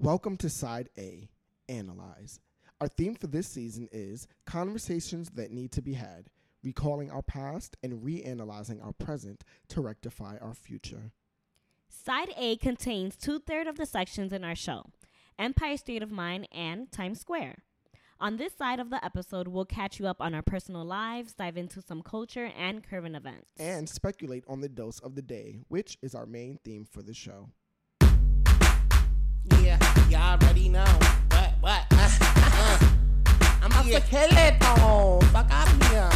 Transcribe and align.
Welcome 0.00 0.36
to 0.36 0.48
Side 0.48 0.90
A 0.96 1.28
Analyze. 1.68 2.38
Our 2.80 2.86
theme 2.86 3.16
for 3.16 3.26
this 3.26 3.48
season 3.48 3.88
is 3.90 4.28
conversations 4.46 5.30
that 5.30 5.50
need 5.50 5.72
to 5.72 5.82
be 5.82 5.94
had, 5.94 6.30
recalling 6.62 7.10
our 7.10 7.20
past 7.20 7.76
and 7.82 8.04
reanalyzing 8.04 8.80
our 8.80 8.92
present 8.92 9.42
to 9.70 9.80
rectify 9.80 10.36
our 10.40 10.54
future. 10.54 11.10
Side 11.88 12.32
A 12.36 12.56
contains 12.58 13.16
two 13.16 13.40
thirds 13.40 13.68
of 13.68 13.76
the 13.76 13.86
sections 13.86 14.32
in 14.32 14.44
our 14.44 14.54
show 14.54 14.84
Empire 15.36 15.76
State 15.76 16.04
of 16.04 16.12
Mind 16.12 16.46
and 16.52 16.92
Times 16.92 17.18
Square. 17.18 17.56
On 18.20 18.36
this 18.36 18.54
side 18.54 18.78
of 18.78 18.90
the 18.90 19.04
episode, 19.04 19.48
we'll 19.48 19.64
catch 19.64 19.98
you 19.98 20.06
up 20.06 20.20
on 20.20 20.32
our 20.32 20.42
personal 20.42 20.84
lives, 20.84 21.32
dive 21.32 21.56
into 21.56 21.82
some 21.82 22.02
culture 22.02 22.52
and 22.56 22.88
current 22.88 23.16
events. 23.16 23.50
And 23.58 23.88
speculate 23.88 24.44
on 24.46 24.60
the 24.60 24.68
dose 24.68 25.00
of 25.00 25.16
the 25.16 25.22
day, 25.22 25.58
which 25.66 25.98
is 26.02 26.14
our 26.14 26.26
main 26.26 26.60
theme 26.64 26.86
for 26.88 27.02
the 27.02 27.14
show. 27.14 27.48
Y'all 30.10 30.40
already 30.40 30.68
know. 30.68 30.84
What, 31.30 31.50
what? 31.60 31.84
Uh, 31.92 32.78
I'm 33.62 33.70
about 33.70 33.84
to 33.84 34.00
kill 34.00 34.28
it, 34.30 34.58
though. 34.60 35.20
Fuck 35.32 35.50
out 35.50 35.68
of 35.72 35.82
here. 35.88 36.10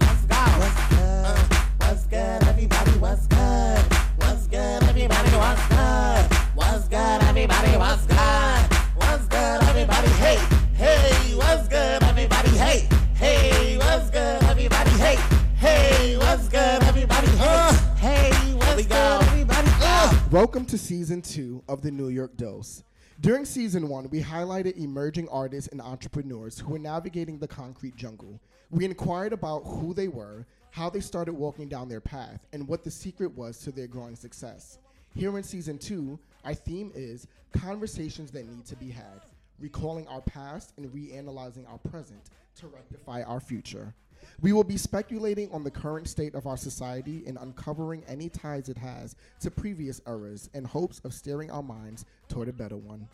Let's 0.00 0.24
go. 0.24 0.36
What's 0.58 0.88
good? 0.88 1.24
Uh, 1.26 1.36
what's 1.78 2.04
good, 2.06 2.42
everybody? 2.48 2.90
What's 2.98 3.26
good? 3.26 3.78
What's 4.16 4.46
good, 4.46 4.82
everybody? 4.84 5.30
What's 5.36 5.66
good? 5.68 6.24
What's 6.54 6.88
good, 6.88 7.22
everybody? 7.22 7.76
What's 7.76 8.06
good? 8.06 8.76
What's 8.96 9.26
good, 9.26 9.62
everybody? 9.62 10.08
Hey, 10.18 10.38
hey, 10.74 11.34
what's 11.36 11.68
good, 11.68 12.02
everybody? 12.02 12.50
Hey, 12.50 12.88
hey, 13.14 13.76
what's 13.78 14.10
good, 14.10 14.42
everybody? 14.44 14.90
Hey, 14.90 15.16
hey, 15.56 16.16
what's 16.18 16.48
good, 16.48 16.82
everybody? 16.82 17.28
Hey, 17.36 17.70
hey, 17.96 18.54
what's 18.54 18.86
good, 18.86 19.22
everybody? 19.22 19.68
Uh. 19.80 20.20
Welcome 20.30 20.64
to 20.66 20.78
season 20.78 21.22
two 21.22 21.62
of 21.68 21.82
the 21.82 21.90
New 21.90 22.08
York 22.08 22.36
Dose. 22.36 22.82
During 23.20 23.44
season 23.44 23.88
one, 23.88 24.08
we 24.10 24.22
highlighted 24.22 24.76
emerging 24.76 25.28
artists 25.28 25.68
and 25.72 25.80
entrepreneurs 25.80 26.60
who 26.60 26.70
were 26.70 26.78
navigating 26.78 27.36
the 27.36 27.48
concrete 27.48 27.96
jungle. 27.96 28.40
We 28.70 28.84
inquired 28.84 29.32
about 29.32 29.64
who 29.64 29.92
they 29.92 30.06
were, 30.06 30.46
how 30.70 30.88
they 30.88 31.00
started 31.00 31.32
walking 31.32 31.68
down 31.68 31.88
their 31.88 32.00
path, 32.00 32.46
and 32.52 32.68
what 32.68 32.84
the 32.84 32.92
secret 32.92 33.36
was 33.36 33.58
to 33.58 33.72
their 33.72 33.88
growing 33.88 34.14
success. 34.14 34.78
Here 35.16 35.36
in 35.36 35.42
season 35.42 35.78
two, 35.78 36.16
our 36.44 36.54
theme 36.54 36.92
is 36.94 37.26
conversations 37.52 38.30
that 38.30 38.46
need 38.46 38.64
to 38.66 38.76
be 38.76 38.88
had, 38.88 39.26
recalling 39.58 40.06
our 40.06 40.20
past 40.20 40.74
and 40.76 40.86
reanalyzing 40.86 41.68
our 41.68 41.78
present 41.90 42.30
to 42.60 42.68
rectify 42.68 43.22
our 43.22 43.40
future. 43.40 43.92
We 44.40 44.52
will 44.52 44.64
be 44.64 44.76
speculating 44.76 45.50
on 45.52 45.64
the 45.64 45.70
current 45.70 46.08
state 46.08 46.34
of 46.34 46.46
our 46.46 46.56
society 46.56 47.24
and 47.26 47.38
uncovering 47.38 48.04
any 48.06 48.28
ties 48.28 48.68
it 48.68 48.78
has 48.78 49.16
to 49.40 49.50
previous 49.50 50.00
eras 50.06 50.48
in 50.54 50.64
hopes 50.64 51.00
of 51.04 51.12
steering 51.12 51.50
our 51.50 51.62
minds 51.62 52.04
toward 52.28 52.48
a 52.48 52.52
better 52.52 52.76
one. 52.76 53.08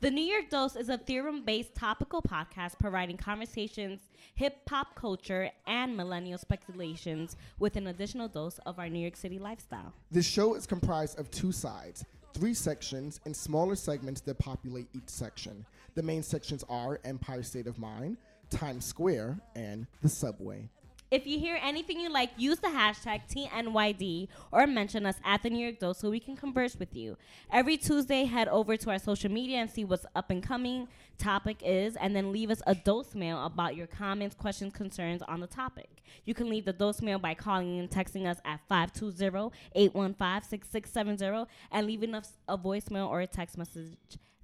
The 0.00 0.10
New 0.10 0.24
York 0.24 0.48
Dose 0.48 0.76
is 0.76 0.88
a 0.88 0.96
theorem 0.96 1.44
based 1.44 1.74
topical 1.74 2.22
podcast 2.22 2.78
providing 2.78 3.18
conversations, 3.18 4.00
hip 4.34 4.56
hop 4.66 4.94
culture, 4.94 5.50
and 5.66 5.94
millennial 5.94 6.38
speculations 6.38 7.36
with 7.58 7.76
an 7.76 7.88
additional 7.88 8.26
dose 8.26 8.58
of 8.64 8.78
our 8.78 8.88
New 8.88 9.00
York 9.00 9.16
City 9.16 9.38
lifestyle. 9.38 9.92
This 10.10 10.24
show 10.24 10.54
is 10.54 10.66
comprised 10.66 11.18
of 11.18 11.30
two 11.30 11.52
sides, 11.52 12.06
three 12.32 12.54
sections, 12.54 13.20
and 13.26 13.36
smaller 13.36 13.74
segments 13.74 14.22
that 14.22 14.38
populate 14.38 14.88
each 14.94 15.10
section. 15.10 15.66
The 15.94 16.02
main 16.02 16.22
sections 16.22 16.64
are 16.70 16.98
Empire 17.04 17.42
State 17.42 17.66
of 17.66 17.78
Mind, 17.78 18.16
Times 18.50 18.84
Square, 18.84 19.40
and 19.54 19.86
the 20.02 20.08
subway. 20.08 20.68
If 21.10 21.26
you 21.26 21.38
hear 21.40 21.58
anything 21.60 21.98
you 21.98 22.08
like, 22.08 22.30
use 22.36 22.60
the 22.60 22.68
hashtag 22.68 23.22
TNYD 23.28 24.28
or 24.52 24.68
mention 24.68 25.06
us 25.06 25.16
at 25.24 25.42
the 25.42 25.50
New 25.50 25.58
York 25.58 25.80
Dose 25.80 25.98
so 25.98 26.08
we 26.08 26.20
can 26.20 26.36
converse 26.36 26.76
with 26.76 26.94
you. 26.94 27.16
Every 27.50 27.76
Tuesday, 27.76 28.26
head 28.26 28.46
over 28.46 28.76
to 28.76 28.90
our 28.90 29.00
social 29.00 29.28
media 29.28 29.58
and 29.58 29.68
see 29.68 29.84
what's 29.84 30.06
up 30.14 30.30
and 30.30 30.40
coming 30.40 30.86
topic 31.18 31.62
is, 31.64 31.96
and 31.96 32.14
then 32.14 32.30
leave 32.30 32.48
us 32.48 32.62
a 32.64 32.76
dose 32.76 33.16
mail 33.16 33.44
about 33.44 33.74
your 33.74 33.88
comments, 33.88 34.36
questions, 34.36 34.72
concerns 34.72 35.20
on 35.22 35.40
the 35.40 35.48
topic. 35.48 36.04
You 36.26 36.34
can 36.34 36.48
leave 36.48 36.64
the 36.64 36.72
dose 36.72 37.02
mail 37.02 37.18
by 37.18 37.34
calling 37.34 37.80
and 37.80 37.90
texting 37.90 38.26
us 38.26 38.38
at 38.44 38.60
520-815-6670 38.70 41.48
and 41.72 41.86
leaving 41.88 42.14
us 42.14 42.34
a 42.46 42.56
voicemail 42.56 43.08
or 43.08 43.20
a 43.20 43.26
text 43.26 43.58
message 43.58 43.96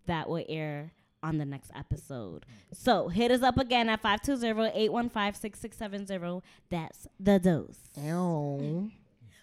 that 0.07 0.29
will 0.29 0.45
air 0.49 0.91
on 1.27 1.39
the 1.39 1.45
next 1.45 1.73
episode. 1.75 2.47
So 2.73 3.09
hit 3.09 3.31
us 3.33 3.43
up 3.43 3.59
again 3.59 3.89
at 3.89 4.01
520-815-6670. 4.03 6.43
That's 6.71 7.09
the 7.19 7.39
dose. 7.41 7.79
Ow. 7.99 8.89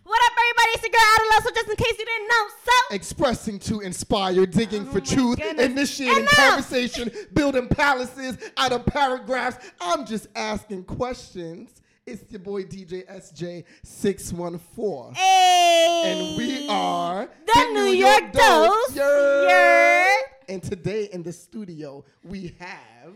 What 0.05 0.21
up, 0.25 0.33
everybody? 0.37 0.69
It's 0.73 0.83
your 0.83 0.91
girl 0.91 1.01
Adaloso 1.17 1.55
just 1.55 1.69
in 1.69 1.75
case 1.77 1.95
you 1.97 2.03
didn't 2.05 2.27
know, 2.27 2.47
so 2.65 2.71
Expressing 2.95 3.57
to 3.59 3.79
inspire, 3.79 4.45
digging 4.45 4.83
for 4.85 4.97
Oh 4.97 5.01
my 5.01 5.05
truth, 5.15 5.37
goodness. 5.39 5.65
initiating 5.65 6.17
Enough. 6.23 6.35
conversation, 6.35 7.09
building 7.33 7.67
palaces 7.69 8.37
out 8.57 8.73
of 8.73 8.85
paragraphs. 8.85 9.65
I'm 9.79 10.05
just 10.05 10.27
asking 10.35 10.83
questions. 10.85 11.69
It's 12.05 12.29
your 12.31 12.39
boy 12.41 12.63
DJ 12.63 13.05
SJ614. 13.07 15.15
hey, 15.15 16.01
And 16.05 16.37
we 16.37 16.67
are 16.67 17.29
the, 17.45 17.69
New, 17.71 17.91
York, 17.93 18.33
Dose. 18.33 18.93
Yer. 18.95 19.47
Yer. 19.47 20.05
And 20.49 20.61
today 20.61 21.07
in 21.13 21.23
the 21.23 21.31
studio, 21.31 22.03
we 22.25 22.53
have. 22.59 23.13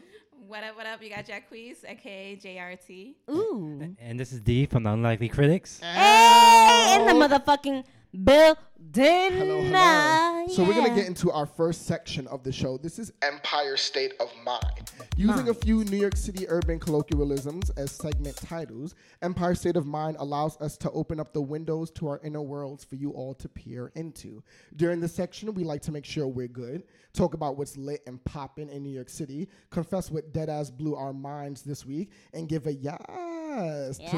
What 0.47 0.63
up, 0.63 0.77
what 0.77 0.85
up? 0.85 1.03
You 1.03 1.09
got 1.09 1.25
Jacquees, 1.25 1.83
aka 1.85 2.37
JRT. 2.41 3.15
Ooh. 3.29 3.93
And 3.99 4.17
this 4.17 4.31
is 4.31 4.39
D 4.39 4.65
from 4.65 4.83
the 4.83 4.93
Unlikely 4.93 5.27
Critics. 5.27 5.81
Hey, 5.81 6.95
in 6.97 7.05
the 7.05 7.11
motherfucking 7.27 7.83
building. 8.23 8.55
Hello, 8.95 9.61
hello. 9.61 10.47
So 10.47 10.63
we're 10.63 10.73
gonna 10.73 10.95
get 10.95 11.07
into 11.07 11.29
our 11.31 11.45
first 11.45 11.85
section 11.85 12.25
of 12.27 12.41
the 12.43 12.51
show. 12.51 12.77
This 12.77 12.97
is 12.99 13.11
Empire 13.21 13.75
State 13.77 14.13
of 14.19 14.31
Mind. 14.43 14.91
Using 15.17 15.49
a 15.49 15.53
few 15.53 15.83
New 15.83 15.97
York 15.97 16.15
City 16.15 16.47
urban 16.47 16.79
colloquialisms 16.79 17.69
as 17.71 17.91
segment 17.91 18.35
titles, 18.37 18.95
Empire 19.21 19.55
State 19.55 19.75
of 19.75 19.85
Mind 19.85 20.15
allows 20.19 20.59
us 20.61 20.77
to 20.77 20.91
open 20.91 21.19
up 21.19 21.33
the 21.33 21.41
windows 21.41 21.91
to 21.91 22.07
our 22.07 22.19
inner 22.23 22.41
worlds 22.41 22.83
for 22.83 22.95
you 22.95 23.11
all 23.11 23.33
to 23.35 23.49
peer 23.49 23.91
into. 23.95 24.41
During 24.75 24.99
this 25.01 25.13
section, 25.13 25.53
we 25.53 25.63
like 25.63 25.81
to 25.83 25.91
make 25.91 26.05
sure 26.05 26.27
we're 26.27 26.47
good, 26.47 26.83
talk 27.13 27.33
about 27.33 27.57
what's 27.57 27.77
lit 27.77 28.01
and 28.07 28.23
poppin' 28.23 28.69
in 28.69 28.83
New 28.83 28.93
York 28.93 29.09
City, 29.09 29.49
confess 29.69 30.09
what 30.09 30.31
dead 30.33 30.49
ass 30.49 30.71
blew 30.71 30.95
our 30.95 31.13
minds 31.13 31.61
this 31.61 31.85
week, 31.85 32.11
and 32.33 32.47
give 32.47 32.65
a 32.67 32.73
yes, 32.73 33.97
to 33.97 34.03
those 34.03 34.11
who 34.11 34.17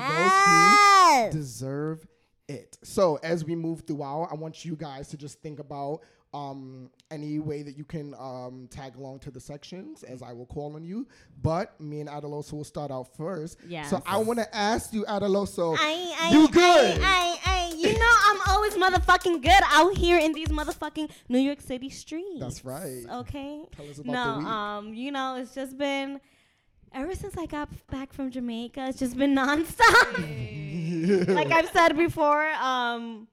Yes. 1.09 1.33
deserve 1.33 2.05
it. 2.49 2.77
So 2.83 3.19
as 3.23 3.45
we 3.45 3.55
move 3.55 3.83
throughout, 3.85 4.29
I 4.31 4.35
want 4.35 4.65
you 4.65 4.75
guys 4.75 5.07
to 5.09 5.17
just 5.17 5.41
think 5.41 5.59
about 5.59 6.01
um, 6.33 6.89
any 7.09 7.39
way 7.39 7.63
that 7.63 7.77
you 7.77 7.83
can 7.83 8.13
um, 8.19 8.67
tag 8.69 8.95
along 8.95 9.19
to 9.19 9.31
the 9.31 9.39
sections, 9.39 10.03
as 10.03 10.21
I 10.21 10.33
will 10.33 10.45
call 10.45 10.75
on 10.75 10.83
you. 10.83 11.07
But 11.41 11.79
me 11.79 12.01
and 12.01 12.09
Adaloso 12.09 12.53
will 12.53 12.63
start 12.63 12.91
out 12.91 13.15
first. 13.15 13.57
Yes. 13.67 13.89
So 13.89 14.01
I 14.05 14.17
want 14.17 14.39
to 14.39 14.55
ask 14.55 14.93
you, 14.93 15.05
Adaloso, 15.05 15.75
I, 15.79 16.15
I, 16.19 16.31
you 16.31 16.47
good? 16.49 16.99
I, 17.01 17.03
I, 17.03 17.39
I, 17.45 17.73
you 17.75 17.97
know 17.97 18.15
I'm 18.25 18.41
always 18.49 18.73
motherfucking 18.75 19.41
good 19.41 19.63
out 19.71 19.97
here 19.97 20.19
in 20.19 20.33
these 20.33 20.49
motherfucking 20.49 21.09
New 21.29 21.39
York 21.39 21.61
City 21.61 21.89
streets. 21.89 22.39
That's 22.39 22.66
right. 22.66 23.03
Okay. 23.11 23.63
Tell 23.75 23.89
us 23.89 23.99
about 23.99 24.11
no, 24.11 24.33
the 24.33 24.39
week. 24.39 24.47
um, 24.47 24.93
you 24.93 25.11
know, 25.11 25.35
it's 25.35 25.55
just 25.55 25.77
been 25.77 26.19
ever 26.93 27.16
since 27.16 27.37
I 27.37 27.45
got 27.45 27.69
back 27.87 28.13
from 28.13 28.31
Jamaica, 28.31 28.87
it's 28.89 28.99
just 28.99 29.17
been 29.17 29.35
nonstop. 29.35 30.16
like 31.28 31.52
I've 31.52 31.70
said 31.70 31.97
before, 31.97 32.46
um, 32.53 33.28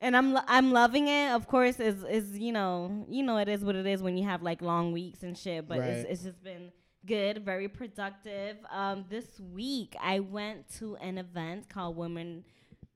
and 0.00 0.16
I'm 0.16 0.32
lo- 0.34 0.44
I'm 0.46 0.72
loving 0.72 1.08
it. 1.08 1.30
Of 1.32 1.46
course, 1.48 1.80
is 1.80 2.04
is 2.04 2.38
you 2.38 2.52
know 2.52 3.06
you 3.08 3.22
know 3.22 3.38
it 3.38 3.48
is 3.48 3.64
what 3.64 3.76
it 3.76 3.86
is 3.86 4.02
when 4.02 4.16
you 4.16 4.24
have 4.24 4.42
like 4.42 4.62
long 4.62 4.92
weeks 4.92 5.22
and 5.22 5.36
shit. 5.36 5.66
But 5.68 5.78
Right. 5.80 5.88
it's 5.90 6.10
it's 6.10 6.22
just 6.24 6.42
been 6.42 6.70
good, 7.06 7.44
very 7.44 7.68
productive. 7.68 8.56
Um, 8.70 9.04
this 9.08 9.40
week 9.40 9.94
I 10.00 10.20
went 10.20 10.68
to 10.78 10.96
an 10.96 11.18
event 11.18 11.68
called 11.68 11.96
Women 11.96 12.44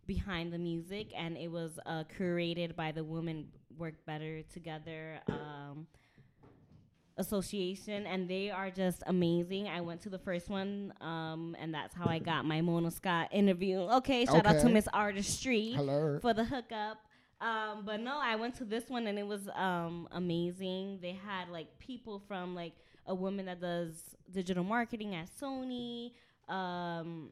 Behind 0.06 0.52
the 0.52 0.58
Music, 0.58 1.12
and 1.16 1.36
it 1.36 1.48
was 1.48 1.78
uh, 1.86 2.04
curated 2.18 2.74
by 2.76 2.92
the 2.92 3.04
Women 3.04 3.48
Work 3.78 4.04
Better 4.06 4.42
Together. 4.52 5.20
Um, 5.28 5.86
association 7.18 8.06
and 8.06 8.28
they 8.28 8.50
are 8.50 8.70
just 8.70 9.02
amazing. 9.06 9.68
I 9.68 9.80
went 9.80 10.00
to 10.02 10.08
the 10.08 10.18
first 10.18 10.48
one 10.48 10.92
um, 11.00 11.56
and 11.60 11.72
that's 11.74 11.94
how 11.94 12.06
i 12.06 12.18
got 12.32 12.44
my 12.44 12.60
mona 12.60 12.90
scott 12.90 13.28
interview. 13.32 13.78
Okay 13.78 14.24
shout 14.24 14.46
out 14.46 14.52
to 14.52 14.64
Okay. 14.64 14.72
miss 14.72 14.88
artistry 14.92 15.72
Hello. 15.74 16.18
for 16.20 16.32
the 16.34 16.44
hookup. 16.44 16.98
Um, 17.40 17.84
but 17.86 18.00
no 18.00 18.18
i 18.22 18.36
went 18.36 18.54
to 18.56 18.64
this 18.64 18.88
one 18.88 19.06
and 19.06 19.18
it 19.18 19.26
was 19.26 19.48
um, 19.54 20.08
amazing. 20.12 20.98
They 21.00 21.18
had 21.26 21.48
like 21.50 21.78
people 21.78 22.22
from 22.28 22.54
like 22.54 22.72
a 23.06 23.14
woman 23.14 23.46
that 23.46 23.60
does 23.60 23.94
digital 24.30 24.62
marketing 24.62 25.14
at 25.14 25.28
sony 25.40 26.12
um, 26.48 27.30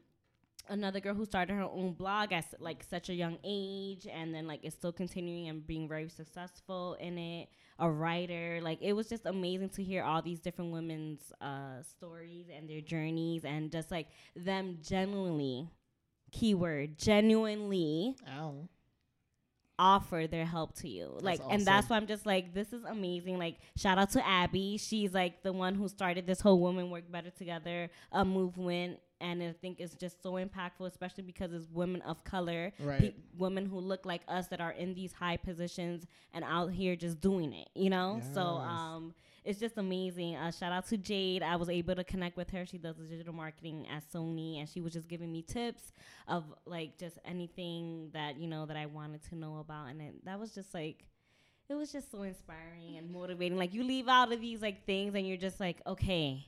another 0.69 0.99
girl 0.99 1.13
who 1.13 1.25
started 1.25 1.53
her 1.53 1.63
own 1.63 1.93
blog 1.93 2.31
at 2.31 2.45
like 2.59 2.83
such 2.83 3.09
a 3.09 3.13
young 3.13 3.37
age 3.43 4.07
and 4.11 4.33
then 4.33 4.47
like 4.47 4.63
is 4.63 4.73
still 4.73 4.91
continuing 4.91 5.47
and 5.47 5.65
being 5.65 5.87
very 5.87 6.09
successful 6.09 6.95
in 6.99 7.17
it 7.17 7.49
a 7.79 7.89
writer 7.89 8.59
like 8.61 8.77
it 8.81 8.93
was 8.93 9.07
just 9.07 9.25
amazing 9.25 9.69
to 9.69 9.83
hear 9.83 10.03
all 10.03 10.21
these 10.21 10.39
different 10.39 10.71
women's 10.71 11.31
uh 11.41 11.81
stories 11.81 12.45
and 12.55 12.69
their 12.69 12.81
journeys 12.81 13.45
and 13.45 13.71
just 13.71 13.89
like 13.91 14.07
them 14.35 14.77
genuinely 14.81 15.67
keyword 16.31 16.97
genuinely 16.97 18.15
Ow. 18.37 18.67
offer 19.79 20.27
their 20.29 20.45
help 20.45 20.75
to 20.75 20.89
you. 20.89 21.17
Like, 21.21 21.39
and 21.49 21.65
that's 21.65 21.89
why 21.89 21.95
I'm 21.95 22.05
just 22.05 22.25
like, 22.25 22.53
this 22.53 22.73
is 22.73 22.83
amazing. 22.83 23.39
Like, 23.39 23.57
shout 23.77 23.97
out 23.97 24.11
to 24.11 24.27
Abby. 24.27 24.77
She's 24.77 25.13
like 25.13 25.41
the 25.41 25.53
one 25.53 25.73
who 25.73 25.87
started 25.87 26.27
this 26.27 26.41
whole 26.41 26.59
Women 26.59 26.89
Work 26.89 27.09
Better 27.09 27.31
Together 27.31 27.89
uh, 28.11 28.25
movement. 28.25 28.99
And 29.21 29.43
I 29.43 29.51
think 29.51 29.79
it's 29.79 29.95
just 29.95 30.21
so 30.23 30.33
impactful, 30.33 30.87
especially 30.87 31.23
because 31.23 31.51
it's 31.53 31.67
women 31.71 32.01
of 32.03 32.23
color, 32.23 32.71
Right. 32.79 32.99
pe- 32.99 33.13
women 33.37 33.65
who 33.65 33.79
look 33.79 34.05
like 34.05 34.21
us 34.27 34.47
that 34.47 34.61
are 34.61 34.71
in 34.71 34.93
these 34.93 35.11
high 35.13 35.37
positions 35.37 36.05
and 36.33 36.43
out 36.45 36.67
here 36.71 36.95
just 36.95 37.19
doing 37.19 37.51
it, 37.53 37.69
you 37.75 37.89
know? 37.89 38.21
So, 38.33 38.41
um, 38.41 39.13
it's 39.45 39.59
just 39.59 39.77
amazing. 39.77 40.35
Uh, 40.35 40.51
shout 40.51 40.71
out 40.71 40.85
to 40.87 40.97
Jade. 40.97 41.41
I 41.43 41.55
was 41.55 41.69
able 41.69 41.95
to 41.95 42.03
connect 42.03 42.37
with 42.37 42.49
her. 42.51 42.65
She 42.65 42.77
does 42.77 42.97
digital 42.97 43.33
marketing 43.33 43.87
at 43.87 44.03
Sony, 44.11 44.59
and 44.59 44.67
she 44.69 44.79
was 44.81 44.93
just 44.93 45.07
giving 45.07 45.31
me 45.31 45.41
tips 45.41 45.91
of 46.27 46.43
like 46.65 46.97
just 46.97 47.17
anything 47.25 48.09
that 48.13 48.37
you 48.37 48.47
know 48.47 48.65
that 48.65 48.77
I 48.77 48.85
wanted 48.85 49.23
to 49.29 49.35
know 49.35 49.57
about, 49.57 49.87
and 49.89 50.01
it, 50.01 50.25
that 50.25 50.39
was 50.39 50.53
just 50.53 50.73
like. 50.73 51.05
It 51.69 51.75
was 51.75 51.91
just 51.91 52.09
so 52.09 52.23
inspiring 52.23 52.97
and 52.97 53.11
motivating. 53.11 53.55
Like 53.55 53.75
you 53.75 53.83
leave 53.83 54.07
out 54.07 54.31
of 54.33 54.41
these 54.41 54.59
like 54.61 54.85
things, 54.87 55.13
and 55.13 55.27
you're 55.27 55.37
just 55.37 55.59
like, 55.59 55.77
okay, 55.85 56.47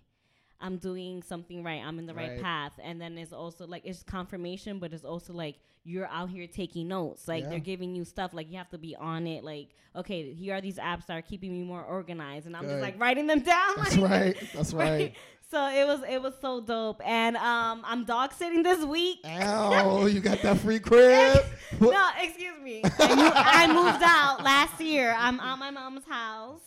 I'm 0.62 0.78
doing 0.78 1.24
something 1.24 1.64
right. 1.64 1.82
I'm 1.84 1.98
in 2.00 2.06
the 2.06 2.14
right, 2.14 2.32
Right. 2.32 2.42
path. 2.42 2.74
And 2.84 3.02
then 3.02 3.18
it's 3.18 3.34
also 3.34 3.66
like 3.68 3.84
it's 3.86 4.04
confirmation, 4.04 4.80
but 4.80 4.94
it's 4.94 5.04
also 5.06 5.34
like 5.34 5.56
you're 5.84 6.08
out 6.08 6.30
here 6.30 6.46
taking 6.48 6.88
notes. 6.88 7.28
Like 7.28 7.44
Yeah. 7.44 7.50
they're 7.50 7.60
giving 7.60 7.96
you 7.96 8.06
stuff. 8.06 8.34
Like 8.34 8.52
you 8.52 8.58
have 8.58 8.70
to 8.70 8.78
be 8.78 8.96
on 8.96 9.26
it. 9.28 9.44
Like 9.44 9.70
okay, 9.96 10.34
here 10.34 10.56
are 10.56 10.62
these 10.62 10.78
apps 10.78 11.08
that 11.08 11.18
are 11.18 11.22
keeping 11.22 11.52
me 11.52 11.64
more 11.64 11.84
organized, 11.84 12.46
and 12.48 12.56
I'm 12.56 12.64
just 12.68 12.82
like 12.82 13.00
writing 13.00 13.28
them 13.28 13.40
down. 13.42 13.74
That's 13.78 13.98
like- 13.98 14.12
right. 14.12 14.38
That's 14.54 14.74
right. 14.74 15.14
So 15.50 15.68
it 15.68 15.86
was 15.86 16.00
it 16.08 16.22
was 16.22 16.34
so 16.40 16.62
dope. 16.62 17.02
And 17.06 17.36
um, 17.36 17.82
I'm 17.86 18.06
dog 18.06 18.32
sitting 18.32 18.64
this 18.64 18.86
week. 18.86 19.20
Oh, 19.26 20.06
you 20.14 20.22
got 20.22 20.42
that 20.44 20.60
free 20.60 20.80
crib? 20.80 21.44
No, 21.82 22.08
excuse 22.22 22.62
me. 22.62 22.82
I, 22.84 23.16
mo- 23.16 23.32
I 23.34 23.68
moved 23.68 24.04
out 24.04 24.44
last 24.44 24.80
year. 24.80 25.16
I'm 25.18 25.40
at 25.40 25.56
my 25.58 25.72
mom's 25.72 26.06
house, 26.06 26.62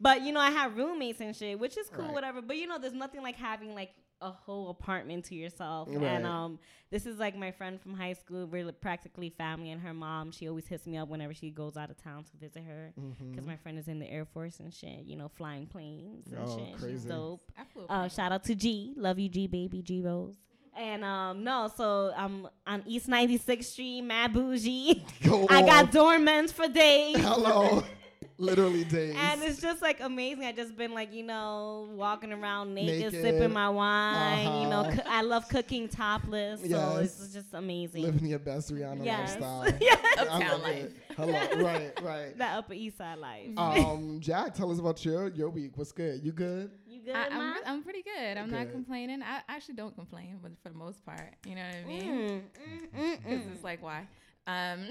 but 0.00 0.22
you 0.22 0.32
know 0.32 0.40
I 0.40 0.50
have 0.50 0.76
roommates 0.76 1.20
and 1.20 1.34
shit, 1.34 1.58
which 1.58 1.76
is 1.76 1.88
cool, 1.92 2.04
Right. 2.06 2.14
whatever. 2.14 2.40
But 2.42 2.56
you 2.56 2.66
know, 2.66 2.78
there's 2.78 2.92
nothing 2.94 3.22
like 3.22 3.36
having 3.36 3.74
like 3.74 3.90
a 4.20 4.30
whole 4.32 4.70
apartment 4.70 5.24
to 5.26 5.34
yourself. 5.36 5.88
Right. 5.92 6.02
And 6.02 6.26
um, 6.26 6.58
this 6.90 7.06
is 7.06 7.18
like 7.18 7.36
my 7.36 7.52
friend 7.52 7.80
from 7.80 7.94
high 7.94 8.14
school. 8.14 8.46
We're 8.46 8.64
li- 8.64 8.72
practically 8.72 9.30
family, 9.30 9.70
and 9.70 9.80
her 9.80 9.94
mom. 9.94 10.32
She 10.32 10.48
always 10.48 10.66
hits 10.66 10.86
me 10.88 10.96
up 10.96 11.08
whenever 11.08 11.32
she 11.34 11.50
goes 11.50 11.76
out 11.76 11.90
of 11.90 12.02
town 12.02 12.24
to 12.24 12.36
visit 12.36 12.62
her, 12.66 12.92
Mm-hmm. 12.98 13.30
because 13.30 13.46
my 13.46 13.56
friend 13.56 13.78
is 13.78 13.86
in 13.86 13.98
the 14.00 14.10
Air 14.10 14.24
Force 14.24 14.58
and 14.58 14.74
shit. 14.74 15.04
You 15.04 15.16
know, 15.16 15.28
flying 15.28 15.66
planes 15.66 16.26
and 16.32 16.40
Oh, 16.44 16.56
shit. 16.58 16.68
She's 16.74 16.80
crazy. 16.82 17.08
dope. 17.08 17.40
I 17.56 17.62
flew 17.72 17.84
a 17.88 17.92
Uh, 17.92 18.08
shout 18.08 18.32
out 18.32 18.42
to 18.44 18.54
G. 18.56 18.94
Love 18.96 19.18
you, 19.20 19.28
G 19.28 19.46
baby, 19.46 19.82
G 19.82 20.00
Rose. 20.02 20.34
And 20.76 21.04
um, 21.04 21.42
no, 21.44 21.70
so 21.76 22.12
I'm 22.16 22.48
on 22.66 22.82
East 22.86 23.08
96th 23.08 23.64
Street, 23.64 24.02
mad 24.02 24.32
bougie. 24.32 25.04
Go 25.24 25.46
I 25.50 25.62
got 25.62 25.86
on. 25.86 25.90
dormants 25.90 26.52
for 26.52 26.66
days. 26.68 27.16
Hello. 27.18 27.82
Literally 28.38 28.84
days. 28.96 29.16
And 29.18 29.42
it's 29.42 29.60
just 29.60 29.82
like 29.82 30.00
amazing. 30.00 30.44
I 30.44 30.52
just 30.52 30.76
been 30.76 30.94
like, 30.94 31.12
you 31.12 31.24
know, 31.24 31.88
walking 31.92 32.32
around 32.32 32.74
naked, 32.74 33.12
Naked. 33.12 33.22
sipping 33.22 33.52
my 33.52 33.68
wine. 33.68 34.62
You 34.62 34.68
know, 34.68 34.80
Uh-huh. 34.82 35.02
I 35.06 35.22
love 35.22 35.48
cooking 35.48 35.88
topless. 35.88 36.60
So 36.60 36.66
Yes. 36.68 37.20
it's 37.20 37.34
just 37.34 37.52
amazing. 37.52 38.02
Living 38.02 38.26
your 38.28 38.38
best 38.38 38.72
Rihanna 38.72 39.04
Yes. 39.04 39.30
lifestyle. 39.30 39.66
yes. 39.80 39.98
I 40.18 40.22
Uptown 40.22 40.40
love 40.50 40.62
life. 40.62 40.76
it. 40.84 40.96
Hello. 41.16 41.32
Right, 41.64 42.02
right. 42.02 42.38
That 42.38 42.58
Upper 42.58 42.74
East 42.74 42.98
Side 42.98 43.18
life. 43.18 43.48
Um, 43.56 44.18
Jack, 44.22 44.54
tell 44.54 44.70
us 44.70 44.78
about 44.78 45.04
your 45.04 45.28
your 45.28 45.50
week. 45.50 45.72
What's 45.76 45.90
good? 45.92 46.22
You 46.24 46.30
good? 46.32 46.70
you 46.86 47.00
good, 47.02 47.16
I, 47.16 47.26
I'm, 47.28 47.54
I'm 47.66 47.82
pretty 47.82 48.02
good. 48.02 48.36
I'm 48.38 48.48
Good. 48.50 48.56
not 48.56 48.70
complaining. 48.72 49.22
I 49.22 49.40
actually 49.48 49.74
don't 49.74 49.94
complain, 49.96 50.38
but 50.42 50.52
for 50.62 50.68
the 50.68 50.76
most 50.78 51.04
part, 51.04 51.34
you 51.46 51.54
know 51.56 51.62
what 51.62 51.74
I 51.84 51.88
mean? 51.88 52.02
Mm, 52.02 52.40
mm, 52.40 53.00
mm, 53.00 53.16
Because 53.22 53.44
mm. 53.46 53.52
it's 53.54 53.64
like, 53.64 53.82
why? 53.82 54.06
Um, 54.48 54.88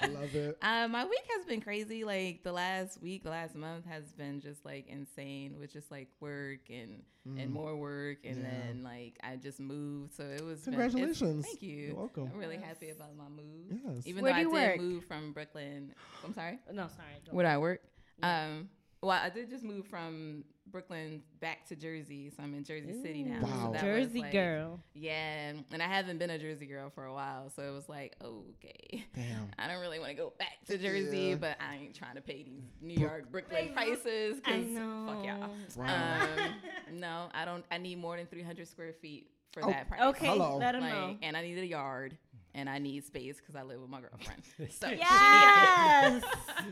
I 0.00 0.06
love 0.06 0.34
it. 0.36 0.56
Uh, 0.62 0.86
my 0.88 1.04
week 1.04 1.24
has 1.36 1.44
been 1.44 1.60
crazy. 1.60 2.04
Like 2.04 2.44
the 2.44 2.52
last 2.52 3.02
week, 3.02 3.24
the 3.24 3.30
last 3.30 3.56
month 3.56 3.84
has 3.86 4.12
been 4.12 4.40
just 4.40 4.64
like 4.64 4.86
insane 4.88 5.56
with 5.58 5.72
just 5.72 5.90
like 5.90 6.08
work 6.20 6.60
and 6.70 7.02
and 7.38 7.50
more 7.50 7.74
work, 7.74 8.18
and 8.24 8.36
Mm. 8.36 8.42
Yeah. 8.42 8.50
then 8.66 8.82
like 8.84 9.18
I 9.24 9.36
just 9.36 9.58
moved, 9.58 10.14
so 10.14 10.22
it 10.24 10.44
was. 10.44 10.60
been- 10.60 10.74
Congratulations. 10.74 11.44
thank 11.46 11.62
you. 11.62 11.76
You're 11.88 11.96
welcome. 11.96 12.30
I'm 12.32 12.38
really 12.38 12.58
happy 12.58 12.90
about 12.90 13.16
my 13.16 13.28
move. 13.28 13.80
Yes. 13.84 14.06
Even 14.06 14.22
Where 14.22 14.32
though 14.32 14.50
do 14.50 14.56
I 14.56 14.60
you 14.60 14.68
did 14.68 14.70
work? 14.78 14.80
move 14.80 15.04
from 15.06 15.32
Brooklyn. 15.32 15.92
I'm 16.24 16.34
sorry. 16.34 16.58
No, 16.72 16.86
sorry. 16.88 17.08
Go. 17.26 17.32
Where 17.32 17.46
do 17.46 17.50
I 17.50 17.58
work? 17.58 17.80
Um, 18.22 18.68
well, 19.04 19.20
I 19.22 19.28
did 19.30 19.50
just 19.50 19.62
move 19.64 19.86
from 19.86 20.44
Brooklyn 20.70 21.22
back 21.40 21.66
to 21.68 21.76
Jersey, 21.76 22.30
so 22.36 22.42
I'm 22.42 22.54
in 22.54 22.64
Jersey 22.64 23.00
City 23.02 23.22
now. 23.22 23.40
Wow. 23.42 23.70
that 23.72 23.72
was, 23.72 23.80
Jersey 23.82 24.20
like- 24.22 24.32
girl. 24.32 24.80
Yeah, 24.94 25.52
and 25.70 25.82
I 25.82 25.86
haven't 25.86 26.18
been 26.18 26.30
a 26.30 26.38
Jersey 26.38 26.66
girl 26.66 26.90
for 26.90 27.04
a 27.04 27.12
while, 27.12 27.50
so 27.50 27.62
it 27.62 27.70
was 27.72 27.88
like, 27.88 28.16
okay. 28.22 29.04
Damn. 29.14 29.50
I 29.58 29.68
don't 29.68 29.80
really 29.80 29.98
want 29.98 30.10
to 30.10 30.16
go 30.16 30.32
back 30.38 30.64
to 30.68 30.78
Jersey, 30.78 31.18
Yeah. 31.30 31.34
but 31.36 31.56
I 31.60 31.76
ain't 31.76 31.94
trying 31.94 32.16
to 32.16 32.20
pay 32.22 32.42
these 32.42 32.62
New 32.80 32.94
York 32.96 33.30
Brooklyn 33.30 33.72
prices 33.74 34.40
I 34.44 34.52
because 34.58 34.70
know. 34.70 35.06
fuck 35.06 35.24
y'all. 35.24 35.86
Um, 35.86 36.54
no, 36.98 37.28
I 37.34 37.44
don't. 37.44 37.64
I 37.70 37.78
need 37.78 37.98
more 37.98 38.16
than 38.16 38.26
300 38.26 38.66
square 38.66 38.92
feet 39.00 39.28
for 39.52 39.64
Oh, 39.64 39.68
that 39.68 39.88
price. 39.88 40.00
Okay, 40.00 40.26
Hello. 40.26 40.56
let 40.56 40.74
him 40.74 40.80
Like, 40.80 40.92
know. 40.92 41.16
and 41.22 41.36
I 41.36 41.42
need 41.42 41.58
a 41.58 41.66
yard, 41.66 42.16
and 42.54 42.68
I 42.70 42.78
need 42.78 43.04
space 43.04 43.36
because 43.38 43.56
I 43.56 43.62
live 43.62 43.80
with 43.80 43.90
my 43.90 44.00
girlfriend. 44.00 44.42
So 44.72 44.88
Yes. 44.88 46.22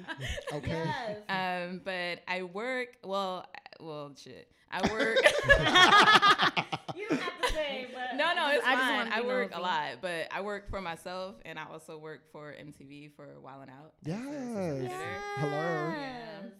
Okay. 0.53 0.71
yes. 0.71 1.19
Um, 1.69 1.81
but 1.85 2.21
I 2.29 2.43
work. 2.45 2.97
Well, 3.05 3.47
I- 3.55 3.59
well, 3.83 4.13
shit. 4.17 4.49
I 4.71 4.81
work. 4.93 5.17
You 6.97 7.09
don't 7.09 7.21
have 7.21 7.41
to 7.43 7.49
say, 7.53 7.89
but 7.93 8.17
no, 8.17 8.33
no, 8.35 8.49
it's 8.53 8.65
I 8.67 8.75
fine. 8.77 9.13
I 9.13 9.21
be 9.21 9.27
work 9.27 9.51
a 9.55 9.61
lot, 9.61 9.97
but 10.01 10.29
I 10.31 10.41
work 10.41 10.71
for 10.71 10.81
myself, 10.81 11.35
and 11.45 11.59
I 11.59 11.65
also 11.71 11.99
work 11.99 12.31
for 12.33 12.53
MTV 12.55 13.11
for 13.17 13.29
Wild 13.41 13.63
and 13.63 13.71
Out. 13.71 13.93
as 14.07 14.13
an 14.13 14.87
assistant 14.87 14.91
Yes. 14.93 15.21
Hello. 15.37 15.95
Yes. 15.99 16.53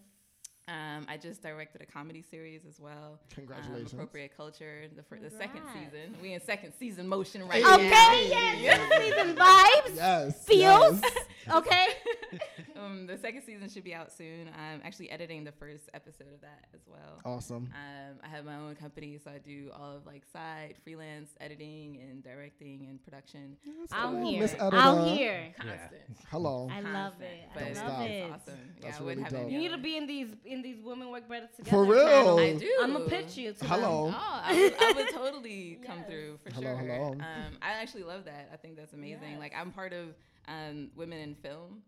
Um, 0.69 1.05
I 1.09 1.17
just 1.17 1.41
directed 1.41 1.81
a 1.81 1.85
comedy 1.85 2.21
series 2.21 2.61
as 2.67 2.79
well. 2.79 3.19
Congratulations. 3.35 3.91
Um, 3.93 3.99
Appropriate 3.99 4.31
Culture, 4.37 4.83
the 4.95 5.03
fir- 5.03 5.19
the 5.19 5.29
second 5.29 5.61
season. 5.73 6.15
We 6.21 6.33
in 6.33 6.41
second 6.41 6.71
season 6.79 7.05
motion 7.09 7.43
right 7.45 7.55
Hey. 7.55 7.61
now. 7.63 7.73
Okay, 7.75 8.29
yes, 8.63 9.01
season 9.01 9.35
vibes. 9.35 9.95
Yes. 9.97 10.45
Feels. 10.45 11.01
yes. 11.01 11.13
Okay. 11.49 11.87
um, 12.79 13.05
the 13.07 13.17
second 13.17 13.43
season 13.43 13.69
should 13.69 13.83
be 13.83 13.93
out 13.93 14.11
soon. 14.11 14.49
I'm 14.57 14.81
actually 14.83 15.09
editing 15.09 15.43
the 15.43 15.51
first 15.51 15.89
episode 15.93 16.27
of 16.33 16.41
that 16.41 16.65
as 16.73 16.81
well. 16.87 17.19
Awesome. 17.25 17.69
Um, 17.73 18.17
I 18.23 18.27
have 18.27 18.45
my 18.45 18.55
own 18.55 18.75
company, 18.75 19.19
so 19.23 19.29
I 19.31 19.37
do 19.39 19.69
all 19.77 19.97
of 19.97 20.05
like 20.05 20.23
side 20.31 20.75
freelance 20.83 21.31
editing 21.41 21.99
and 22.01 22.23
directing 22.23 22.85
and 22.89 23.03
production. 23.03 23.57
Out 23.91 24.13
Oh, 24.15 24.25
here. 24.25 24.41
Miss 24.41 24.53
Editor. 24.53 24.75
Out 24.77 25.07
here. 25.09 25.53
Constant. 25.57 26.01
Hello. 26.31 26.69
I 26.71 26.79
love 26.81 26.93
Constant. 27.13 27.23
it. 27.23 27.49
But 27.53 27.63
I 27.63 27.65
Don't 27.65 27.75
love 27.75 27.85
stop. 27.93 28.01
it. 28.01 28.09
It's 28.11 28.31
awesome. 28.33 28.59
That's 28.81 28.99
I 28.99 29.03
wouldn't 29.03 29.25
really 29.31 29.37
have 29.37 29.43
dope. 29.43 29.51
You 29.51 29.57
need 29.59 29.71
to 29.71 29.77
be 29.77 29.97
in 29.97 30.07
these 30.07 30.27
in 30.45 30.61
these 30.61 30.81
women 30.81 31.09
work 31.09 31.27
better 31.27 31.49
together. 31.55 31.69
For 31.69 31.85
real. 31.85 32.39
I 32.39 32.53
do. 32.53 32.71
I'm 32.81 32.93
gonna 32.93 33.05
pitch 33.05 33.37
you. 33.37 33.53
To 33.53 33.65
Hello. 33.65 34.05
Them. 34.07 34.15
Oh, 34.17 34.41
I 34.43 34.53
would, 34.53 34.75
I 34.79 34.91
would 34.93 35.09
totally 35.09 35.79
come 35.85 35.99
Yes. 35.99 36.07
through 36.09 36.37
for 36.43 36.51
Hello, 36.53 36.67
sure. 36.67 36.77
hello. 36.77 37.11
Um, 37.13 37.57
I 37.61 37.71
actually 37.81 38.03
love 38.03 38.25
that. 38.25 38.49
I 38.51 38.55
think 38.57 38.75
that's 38.77 38.93
amazing. 38.93 39.31
Yes. 39.31 39.39
Like 39.39 39.53
I'm 39.57 39.71
part 39.71 39.93
of 39.93 40.07
um, 40.47 40.89
Women 40.95 41.19
in 41.19 41.35
Film 41.35 41.81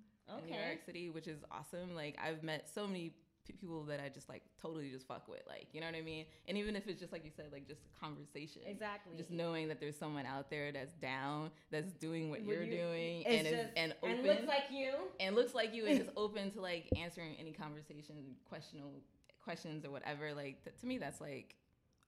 in 0.44 0.50
New 0.50 0.56
York 0.58 0.80
City, 0.86 1.10
which 1.10 1.28
is 1.28 1.40
awesome. 1.52 1.96
Like 1.96 2.18
I've 2.24 2.44
met 2.44 2.68
so 2.74 2.88
many 2.88 3.14
people 3.48 3.84
that 3.84 4.00
I 4.04 4.10
just 4.10 4.28
like 4.28 4.42
totally 4.60 4.90
just 4.90 5.08
fuck 5.08 5.28
with. 5.28 5.42
Like 5.48 5.68
you 5.72 5.80
know 5.80 5.86
what 5.86 5.96
I 5.96 6.02
mean? 6.02 6.26
And 6.48 6.58
even 6.58 6.76
if 6.76 6.88
it's 6.88 7.00
just 7.00 7.12
like 7.14 7.24
you 7.24 7.32
said, 7.36 7.48
like 7.52 7.68
just 7.68 7.82
conversation. 8.00 8.64
Exactly. 8.66 9.16
Just 9.18 9.30
knowing 9.30 9.68
that 9.68 9.80
there's 9.80 9.96
someone 9.98 10.26
out 10.26 10.50
there 10.50 10.72
that's 10.72 10.94
down, 10.94 11.52
that's 11.70 11.94
doing 11.94 12.32
what, 12.32 12.40
What 12.42 12.48
you're 12.56 12.64
you- 12.64 12.78
doing, 12.78 13.26
and 13.28 13.48
is 13.48 13.66
and 13.78 13.94
open 14.02 14.16
and 14.18 14.24
looks 14.28 14.48
like 14.48 14.64
you. 14.72 14.94
and 15.20 15.36
looks 15.36 15.54
like 15.54 15.76
you 15.76 15.86
and 15.86 16.02
is 16.02 16.10
open 16.18 16.50
to 16.52 16.62
like 16.62 16.90
answering 16.98 17.36
any 17.40 17.52
conversation, 17.52 18.16
questionable 18.50 19.02
questions 19.44 19.86
or 19.86 19.92
whatever. 19.92 20.34
Like 20.34 20.64
th- 20.64 20.76
to 20.80 20.88
me, 20.88 20.98
that's 20.98 21.22
like 21.22 21.56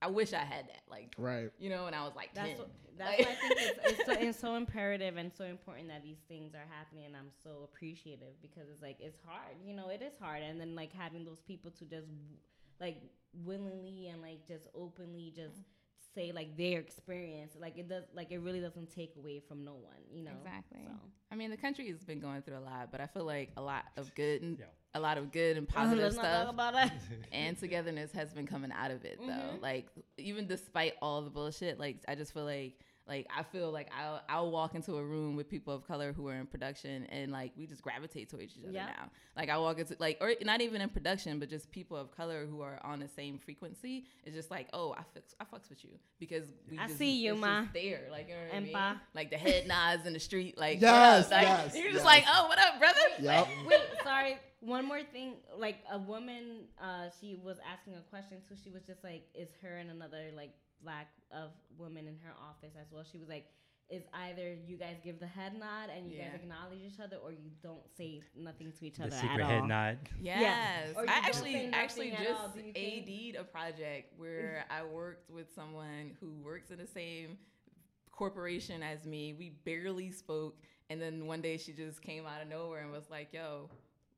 I 0.01 0.07
wish 0.07 0.33
I 0.33 0.39
had 0.39 0.67
that. 0.67 0.83
Like 0.89 1.13
Right. 1.17 1.51
you 1.59 1.69
know, 1.69 1.85
when 1.85 1.93
I 1.93 2.03
was 2.03 2.13
like 2.15 2.33
That's 2.33 2.49
10. 2.49 2.57
what, 2.59 2.69
that's 2.97 3.17
Like- 3.19 3.27
why 3.27 3.31
I 3.31 3.35
think 3.35 3.53
it's, 3.61 3.99
it's, 3.99 4.05
so, 4.05 4.11
it's 4.27 4.39
so 4.47 4.55
imperative 4.55 5.17
and 5.17 5.31
so 5.33 5.45
important 5.45 5.87
that 5.89 6.03
these 6.03 6.19
things 6.27 6.53
are 6.55 6.67
happening, 6.69 7.05
and 7.05 7.15
I'm 7.15 7.31
so 7.43 7.63
appreciative 7.63 8.39
because 8.41 8.69
it's 8.71 8.81
like 8.81 8.97
it's 8.99 9.19
hard, 9.25 9.55
you 9.65 9.73
know, 9.75 9.89
it 9.89 10.01
is 10.01 10.13
hard, 10.19 10.41
and 10.43 10.59
then 10.59 10.75
like 10.75 10.93
having 10.93 11.25
those 11.25 11.41
people 11.41 11.71
to 11.71 11.85
just 11.85 12.07
like 12.79 13.01
willingly 13.45 14.07
and 14.07 14.21
like 14.21 14.47
just 14.47 14.67
openly 14.75 15.31
just 15.35 15.55
say 16.15 16.31
like 16.31 16.55
their 16.57 16.79
experience, 16.79 17.53
like 17.59 17.77
it 17.77 17.87
does, 17.89 18.03
like 18.15 18.31
it 18.31 18.39
really 18.39 18.59
doesn't 18.59 18.93
take 18.93 19.13
away 19.17 19.39
from 19.39 19.63
no 19.63 19.73
one, 19.73 20.01
you 20.11 20.23
know. 20.23 20.31
Exactly. 20.43 20.79
So. 20.85 20.91
I 21.31 21.35
mean, 21.35 21.51
the 21.51 21.57
country 21.57 21.87
has 21.91 22.03
been 22.03 22.19
going 22.19 22.41
through 22.41 22.57
a 22.57 22.61
lot, 22.61 22.89
but 22.91 23.01
I 23.01 23.05
feel 23.07 23.25
like 23.25 23.51
a 23.57 23.61
lot 23.61 23.85
of 23.97 24.13
good, 24.15 24.57
Yeah. 24.59 24.65
A 24.97 24.99
lot 24.99 25.17
of 25.17 25.31
good 25.31 25.57
and 25.57 25.67
positive 25.67 26.03
Let's 26.03 26.15
not 26.15 26.23
talk 26.23 26.31
stuff 26.41 26.49
about 26.53 26.73
that. 26.73 26.93
and 27.31 27.57
togetherness 27.57 28.11
has 28.13 28.33
been 28.33 28.47
coming 28.47 28.71
out 28.71 28.91
of 28.91 29.05
it 29.05 29.19
though. 29.19 29.25
Mhm. 29.25 29.61
Like 29.61 29.87
even 30.17 30.47
despite 30.47 30.93
all 31.01 31.21
the 31.21 31.29
bullshit, 31.29 31.79
like 31.79 31.97
I 32.07 32.15
just 32.15 32.33
feel 32.33 32.45
like 32.45 32.73
like 33.07 33.27
I 33.35 33.43
feel 33.43 33.71
like 33.71 33.89
I'll 33.97 34.21
I'll 34.29 34.51
walk 34.51 34.75
into 34.75 34.97
a 34.97 35.03
room 35.03 35.35
with 35.35 35.49
people 35.49 35.73
of 35.73 35.87
color 35.87 36.13
who 36.13 36.27
are 36.27 36.35
in 36.35 36.45
production 36.45 37.05
and 37.05 37.31
like 37.31 37.51
we 37.57 37.65
just 37.65 37.81
gravitate 37.81 38.29
towards 38.29 38.45
each 38.57 38.63
other 38.63 38.73
Yep. 38.73 38.87
now. 38.87 39.09
Like 39.35 39.49
I 39.49 39.57
walk 39.57 39.79
into 39.79 39.95
like 39.99 40.17
or 40.21 40.33
not 40.43 40.61
even 40.61 40.81
in 40.81 40.89
production, 40.89 41.39
but 41.39 41.49
just 41.49 41.71
people 41.71 41.95
of 41.97 42.11
color 42.15 42.45
who 42.45 42.61
are 42.61 42.79
on 42.83 42.99
the 42.99 43.07
same 43.07 43.37
frequency. 43.39 44.05
It's 44.25 44.35
just 44.35 44.51
like 44.51 44.67
oh 44.73 44.93
I 44.97 45.03
fix 45.13 45.33
I 45.39 45.45
fucks 45.45 45.69
with 45.69 45.83
you 45.83 45.91
because 46.19 46.45
we 46.69 46.77
I 46.77 46.87
just, 46.87 46.97
see 46.97 47.17
you, 47.23 47.33
it's 47.33 47.41
ma. 47.41 47.65
there 47.73 48.01
like 48.11 48.27
you 48.27 48.35
know 48.35 48.41
what 48.51 48.55
I 48.55 48.91
mean? 48.93 48.99
Like 49.15 49.29
the 49.31 49.37
head 49.37 49.67
nods 49.67 50.05
in 50.05 50.13
the 50.13 50.19
street 50.19 50.57
like 50.57 50.81
Yes. 50.81 51.31
Like, 51.31 51.43
yes, 51.43 51.75
you're 51.75 51.85
yes. 51.85 51.93
just 51.93 52.05
like 52.05 52.23
oh 52.27 52.47
what 52.47 52.59
up 52.59 52.77
brother 52.79 52.99
Yep. 53.19 53.47
Wait, 53.67 53.79
sorry. 54.03 54.37
One 54.59 54.85
more 54.87 55.01
thing. 55.03 55.35
Like 55.55 55.77
a 55.91 55.99
woman, 55.99 56.65
uh, 56.81 57.09
she 57.21 57.35
was 57.43 57.57
asking 57.71 57.93
a 57.93 58.01
question 58.09 58.37
so 58.49 58.55
She 58.61 58.71
was 58.71 58.81
just 58.87 59.03
like, 59.03 59.21
"Is 59.35 59.49
her 59.61 59.77
and 59.77 59.91
another 59.91 60.23
like 60.35 60.51
black 60.81 61.07
of 61.31 61.51
woman 61.77 62.07
in 62.07 62.17
her 62.23 62.33
office 62.49 62.75
as 62.79 62.87
well?" 62.91 63.03
She 63.09 63.17
was 63.17 63.27
like, 63.29 63.45
"Is 63.89 64.03
either 64.13 64.55
you 64.65 64.77
guys 64.77 64.97
give 65.03 65.19
the 65.19 65.27
head 65.27 65.57
nod 65.57 65.89
and 65.95 66.11
you 66.11 66.17
guys 66.19 66.35
acknowledge 66.35 66.79
each 66.85 66.99
other, 66.99 67.17
or 67.17 67.31
you 67.31 67.51
don't 67.61 67.83
say 67.97 68.21
nothing 68.35 68.71
to 68.79 68.85
each 68.87 68.97
The 68.97 69.05
other 69.05 69.15
at 69.15 69.21
secret 69.21 69.41
all." 69.41 69.49
head 69.49 69.63
nod. 69.65 69.97
Yes. 70.21 70.93
Or 70.95 71.03
you 71.03 71.09
I 71.09 71.13
actually 71.17 71.69
actually 71.73 72.11
just 72.11 72.39
all, 72.39 72.49
do 72.49 72.61
you 72.61 72.73
think? 72.73 73.07
AD'd 73.07 73.35
a 73.37 73.43
project 73.43 74.13
where 74.17 74.65
I 74.71 74.83
worked 74.83 75.29
with 75.29 75.53
someone 75.53 76.15
who 76.19 76.31
works 76.43 76.71
in 76.71 76.77
the 76.77 76.87
same 76.87 77.37
corporation 78.11 78.81
as 78.81 79.05
me. 79.05 79.33
We 79.33 79.49
barely 79.63 80.11
spoke 80.11 80.57
and 80.89 81.01
then 81.01 81.27
one 81.27 81.41
day 81.41 81.57
she 81.57 81.73
just 81.73 82.01
came 82.01 82.25
out 82.25 82.41
of 82.41 82.47
nowhere 82.47 82.81
and 82.81 82.91
was 82.91 83.09
like, 83.09 83.33
"Yo, 83.33 83.69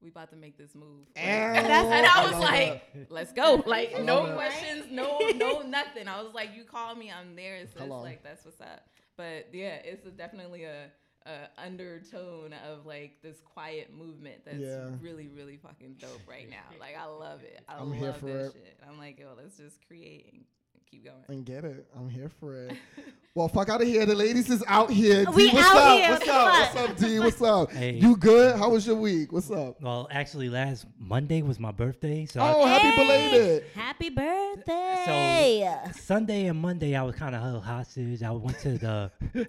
we 0.01 0.10
about 0.10 0.29
to 0.32 0.36
make 0.36 0.58
this 0.58 0.75
move." 0.75 1.06
Like, 1.15 1.25
And 1.25 1.58
and, 1.68 2.06
I 2.06 2.24
was 2.24 2.32
love 2.34 2.41
like, 2.41 2.84
"Let's 3.10 3.32
go!" 3.34 3.63
Like 3.65 4.01
no 4.03 4.25
that. 4.25 4.36
questions, 4.36 4.86
no 4.91 5.20
no 5.36 5.62
nothing. 5.62 6.08
I 6.08 6.22
was 6.22 6.34
like, 6.34 6.50
"You 6.56 6.63
call 6.63 6.96
me, 6.96 7.12
I'm 7.12 7.36
there." 7.36 7.60
So 7.68 7.84
it's 7.84 7.89
like 7.89 8.24
that's 8.24 8.46
what's 8.46 8.62
up. 8.62 8.88
But 9.18 9.48
yeah, 9.53 9.75
it's 9.84 10.06
a, 10.06 10.12
definitely 10.12 10.63
a, 10.63 10.86
a 11.25 11.50
undertone 11.58 12.53
of 12.70 12.86
like 12.86 13.22
this 13.22 13.39
quiet 13.41 13.91
movement 13.94 14.46
that's 14.46 14.58
Yeah. 14.60 14.91
really 15.01 15.27
really 15.27 15.58
fucking 15.58 15.96
dope 16.00 16.22
right 16.27 16.50
now. 16.50 16.58
Like 16.79 16.96
I 16.98 17.06
love 17.06 17.41
it. 17.44 17.60
I 17.68 17.75
I'm 17.77 17.89
love 17.89 18.00
here 18.00 18.13
for 18.13 18.25
that 18.27 18.46
it. 18.48 18.53
shit. 18.53 18.79
I'm 18.88 18.98
like, 18.98 19.20
yo, 19.20 19.27
let's 19.38 19.58
just 19.58 19.86
create 19.88 20.29
and 20.34 20.44
keep 20.91 21.05
going. 21.05 21.17
And 21.27 21.46
get 21.46 21.65
it. 21.65 21.86
I'm 21.96 22.10
here 22.10 22.29
for 22.39 22.55
it. 22.55 22.74
Well, 23.36 23.48
fuck 23.48 23.69
out 23.69 23.79
of 23.81 23.88
here. 23.88 24.05
The 24.08 24.15
ladies 24.15 24.50
is 24.50 24.63
out 24.67 24.89
here. 24.89 25.24
D, 25.24 25.31
We 25.34 25.50
what's 25.51 25.65
out 25.67 25.77
up? 25.77 26.00
here. 26.00 26.10
What's 26.12 26.27
up? 26.27 26.75
What's 26.75 26.75
up, 26.75 26.98
D? 26.98 27.19
What's 27.24 27.41
up? 27.41 27.72
Hey. 27.72 27.91
You 27.93 28.17
good? 28.17 28.58
How 28.58 28.69
was 28.69 28.86
your 28.88 28.96
week? 28.98 29.31
What's 29.31 29.50
up? 29.51 29.79
Well, 29.81 30.08
actually, 30.12 30.50
last 30.50 30.88
Monday 30.98 31.41
was 31.43 31.58
my 31.60 31.72
birthday, 31.72 32.25
so 32.25 32.41
Oh, 32.41 32.65
happy 32.65 32.88
Hey, 32.89 32.98
belated. 32.98 33.63
Happy 33.75 34.10
birthday! 34.10 35.67
I, 35.69 35.91
Sunday 35.91 36.48
and 36.48 36.60
Monday 36.60 36.96
I 36.96 37.03
was 37.03 37.15
kind 37.15 37.34
of 37.36 37.41
held 37.43 37.63
hostage. 37.63 38.24
I 38.24 38.31
went 38.31 38.58
to 38.60 38.77
the. 38.77 39.12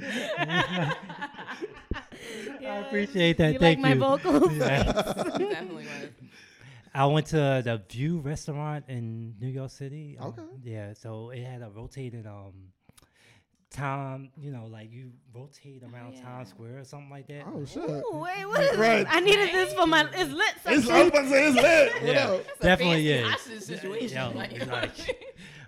I 0.00 0.94
appreciate 2.86 3.36
that. 3.38 3.54
You 3.54 3.58
Thank 3.58 3.80
like 3.80 3.94
you. 3.94 4.00
my 4.00 4.18
vocals? 4.18 4.52
Yeah. 4.54 4.84
Definitely 4.84 5.84
was. 5.84 6.10
I 6.94 7.06
went 7.06 7.26
to 7.28 7.36
the 7.64 7.82
View 7.88 8.18
restaurant 8.18 8.84
in 8.88 9.34
New 9.40 9.48
York 9.48 9.70
City. 9.70 10.16
um, 10.20 10.28
Okay. 10.28 10.42
Yeah, 10.64 10.92
so 10.94 11.30
it 11.30 11.44
had 11.44 11.62
a 11.62 11.70
rotated 11.70 12.26
um 12.26 12.72
time, 13.70 14.30
you 14.36 14.50
know, 14.50 14.66
like 14.66 14.90
you 14.90 15.12
rotate 15.32 15.82
around 15.84 16.14
yeah. 16.14 16.22
Times 16.22 16.48
Square 16.48 16.78
or 16.80 16.84
something 16.84 17.10
like 17.10 17.28
that. 17.28 17.44
Oh, 17.46 17.64
shit. 17.64 17.88
Ooh, 17.88 18.18
wait, 18.18 18.44
what 18.46 18.60
is 18.60 18.76
Right. 18.76 19.04
this? 19.04 19.08
I 19.14 19.20
needed 19.20 19.50
this 19.52 19.72
for 19.74 19.86
my 19.86 20.08
it's 20.12 20.32
lit 20.32 20.54
It's, 20.66 20.86
section. 20.86 20.90
I 20.92 20.98
was 21.02 21.08
about 21.08 21.22
to 21.22 21.28
say 21.28 21.46
it's 21.48 21.56
lit. 21.56 22.02
Yeah. 22.14 22.28
up? 22.30 22.40
It's 22.40 22.60
a 22.60 22.62
Definitely, 22.64 22.94
fancy 22.94 23.02
yeah. 23.04 23.30
hostage 23.30 23.62
situation. 23.62 24.16
Yo, 24.16 24.30
like, 24.34 24.50
like- 24.52 24.60
what 24.68 24.74
I 24.74 24.82
mean? 24.86 25.16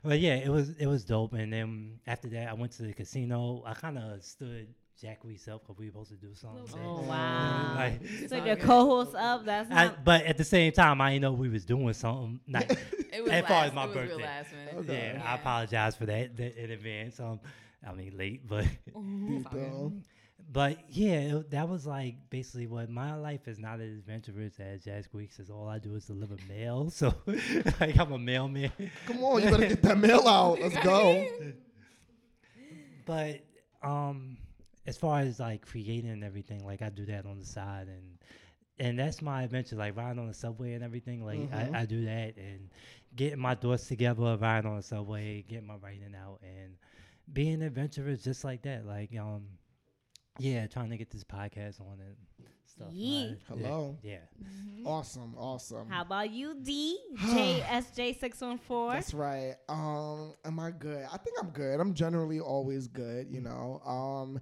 But 0.04 0.18
yeah, 0.18 0.34
it 0.34 0.48
was 0.48 0.70
it 0.70 0.86
was 0.88 1.04
dope. 1.04 1.32
And 1.34 1.52
then 1.52 2.00
after 2.08 2.28
that, 2.30 2.48
I 2.48 2.54
went 2.54 2.72
to 2.72 2.82
the 2.82 2.92
casino. 2.92 3.62
I 3.64 3.74
kind 3.74 3.96
of 3.98 4.24
stood 4.24 4.66
Jacquees 5.02 5.48
up 5.48 5.62
because 5.62 5.78
we 5.78 5.86
were 5.86 5.90
supposed 5.92 6.10
to 6.10 6.16
do 6.16 6.34
something. 6.34 6.62
Oh 6.74 7.00
So, 7.02 7.08
wow! 7.08 7.74
Like, 7.76 8.00
so 8.28 8.38
all 8.38 8.46
your 8.46 8.56
co-host 8.56 9.14
up. 9.16 9.44
That's 9.44 9.70
I, 9.70 9.88
but 9.88 10.24
at 10.26 10.36
the 10.38 10.44
same 10.44 10.72
time, 10.72 11.00
I 11.00 11.10
didn't 11.12 11.22
know 11.22 11.32
we 11.32 11.48
was 11.48 11.64
doing 11.64 11.92
something. 11.92 12.40
Not, 12.46 12.70
It 13.12 13.22
was 13.22 13.32
as 13.32 13.44
far 13.46 13.50
last, 13.62 13.68
as 13.68 13.74
my 13.74 13.84
it 13.84 13.86
was 13.88 13.96
real 13.96 14.06
birthday. 14.18 14.22
last. 14.24 14.48
Okay. 14.76 15.12
Yeah, 15.16 15.22
I 15.24 15.34
apologize 15.34 15.96
for 15.96 16.06
that, 16.06 16.36
that 16.36 16.62
in 16.64 16.70
advance. 16.70 17.18
Um, 17.20 17.40
I 17.86 17.92
mean 17.94 18.16
late, 18.16 18.46
but 18.46 18.64
Deep 19.26 19.50
down. 19.50 20.04
but 20.52 20.78
yeah, 20.88 21.36
it, 21.38 21.50
that 21.50 21.68
was 21.68 21.84
like 21.86 22.14
basically 22.30 22.68
what 22.68 22.88
my 22.88 23.14
life 23.16 23.48
is 23.48 23.58
not 23.58 23.80
as 23.80 23.90
adventurous 23.98 24.60
as 24.60 24.84
Jazz 24.84 25.06
Greeks. 25.08 25.40
Is 25.40 25.50
all 25.50 25.66
I 25.68 25.78
do 25.80 25.94
is 25.96 26.04
deliver 26.06 26.36
mail. 26.48 26.90
So 26.94 27.12
like 27.80 27.98
I'm 27.98 28.12
a 28.12 28.18
mailman. 28.18 28.70
Come 29.06 29.24
on, 29.24 29.42
you 29.42 29.50
better 29.50 29.66
get 29.68 29.82
that 29.82 29.98
mail 29.98 30.28
out. 30.28 30.60
Let's 30.60 30.76
go. 30.84 31.26
But 33.04 33.40
um, 33.82 34.36
as 34.86 34.96
far 34.96 35.20
as 35.20 35.38
like 35.40 35.62
creating 35.64 36.10
and 36.10 36.24
everything, 36.24 36.64
like 36.64 36.82
I 36.82 36.88
do 36.90 37.04
that 37.06 37.26
on 37.26 37.38
the 37.38 37.44
side, 37.44 37.88
and 37.88 38.18
and 38.78 38.98
that's 38.98 39.22
my 39.22 39.42
adventure, 39.44 39.76
like 39.76 39.96
riding 39.96 40.18
on 40.20 40.26
the 40.28 40.34
subway 40.34 40.72
and 40.74 40.82
everything. 40.82 41.24
Like 41.24 41.38
Mhm. 41.38 41.74
I, 41.74 41.80
I 41.82 41.86
do 41.86 42.04
that 42.06 42.36
and 42.36 42.70
getting 43.14 43.38
my 43.38 43.54
thoughts 43.54 43.86
together, 43.86 44.36
riding 44.40 44.70
on 44.70 44.76
the 44.78 44.82
subway, 44.82 45.42
getting 45.42 45.66
my 45.66 45.76
writing 45.76 46.14
out, 46.20 46.40
and 46.42 46.76
being 47.32 47.62
adventurous 47.62 48.22
just 48.22 48.42
like 48.44 48.62
that. 48.62 48.86
Like 48.86 49.10
um, 49.18 49.44
yeah, 50.38 50.66
trying 50.66 50.90
to 50.90 50.96
get 50.96 51.10
this 51.10 51.24
podcast 51.24 51.80
on 51.80 52.00
and 52.00 52.16
stuff. 52.66 52.88
Yeet. 52.92 53.30
Yeah, 53.30 53.36
Hello. 53.48 53.98
Yeah. 54.02 54.16
Awesome, 54.84 55.34
awesome. 55.36 55.88
How 55.88 56.02
about 56.02 56.30
you, 56.30 56.56
D? 56.60 56.98
JSJ 57.18 58.18
six 58.18 58.40
one 58.40 58.58
four. 58.58 58.92
That's 58.94 59.14
right. 59.14 59.54
Um, 59.68 60.34
am 60.44 60.58
I 60.58 60.70
good? 60.70 61.06
I 61.12 61.18
think 61.18 61.36
I'm 61.40 61.50
good. 61.50 61.78
I'm 61.78 61.94
generally 61.94 62.40
always 62.40 62.88
good, 62.88 63.30
you 63.30 63.40
know. 63.42 63.80
Um, 63.84 64.40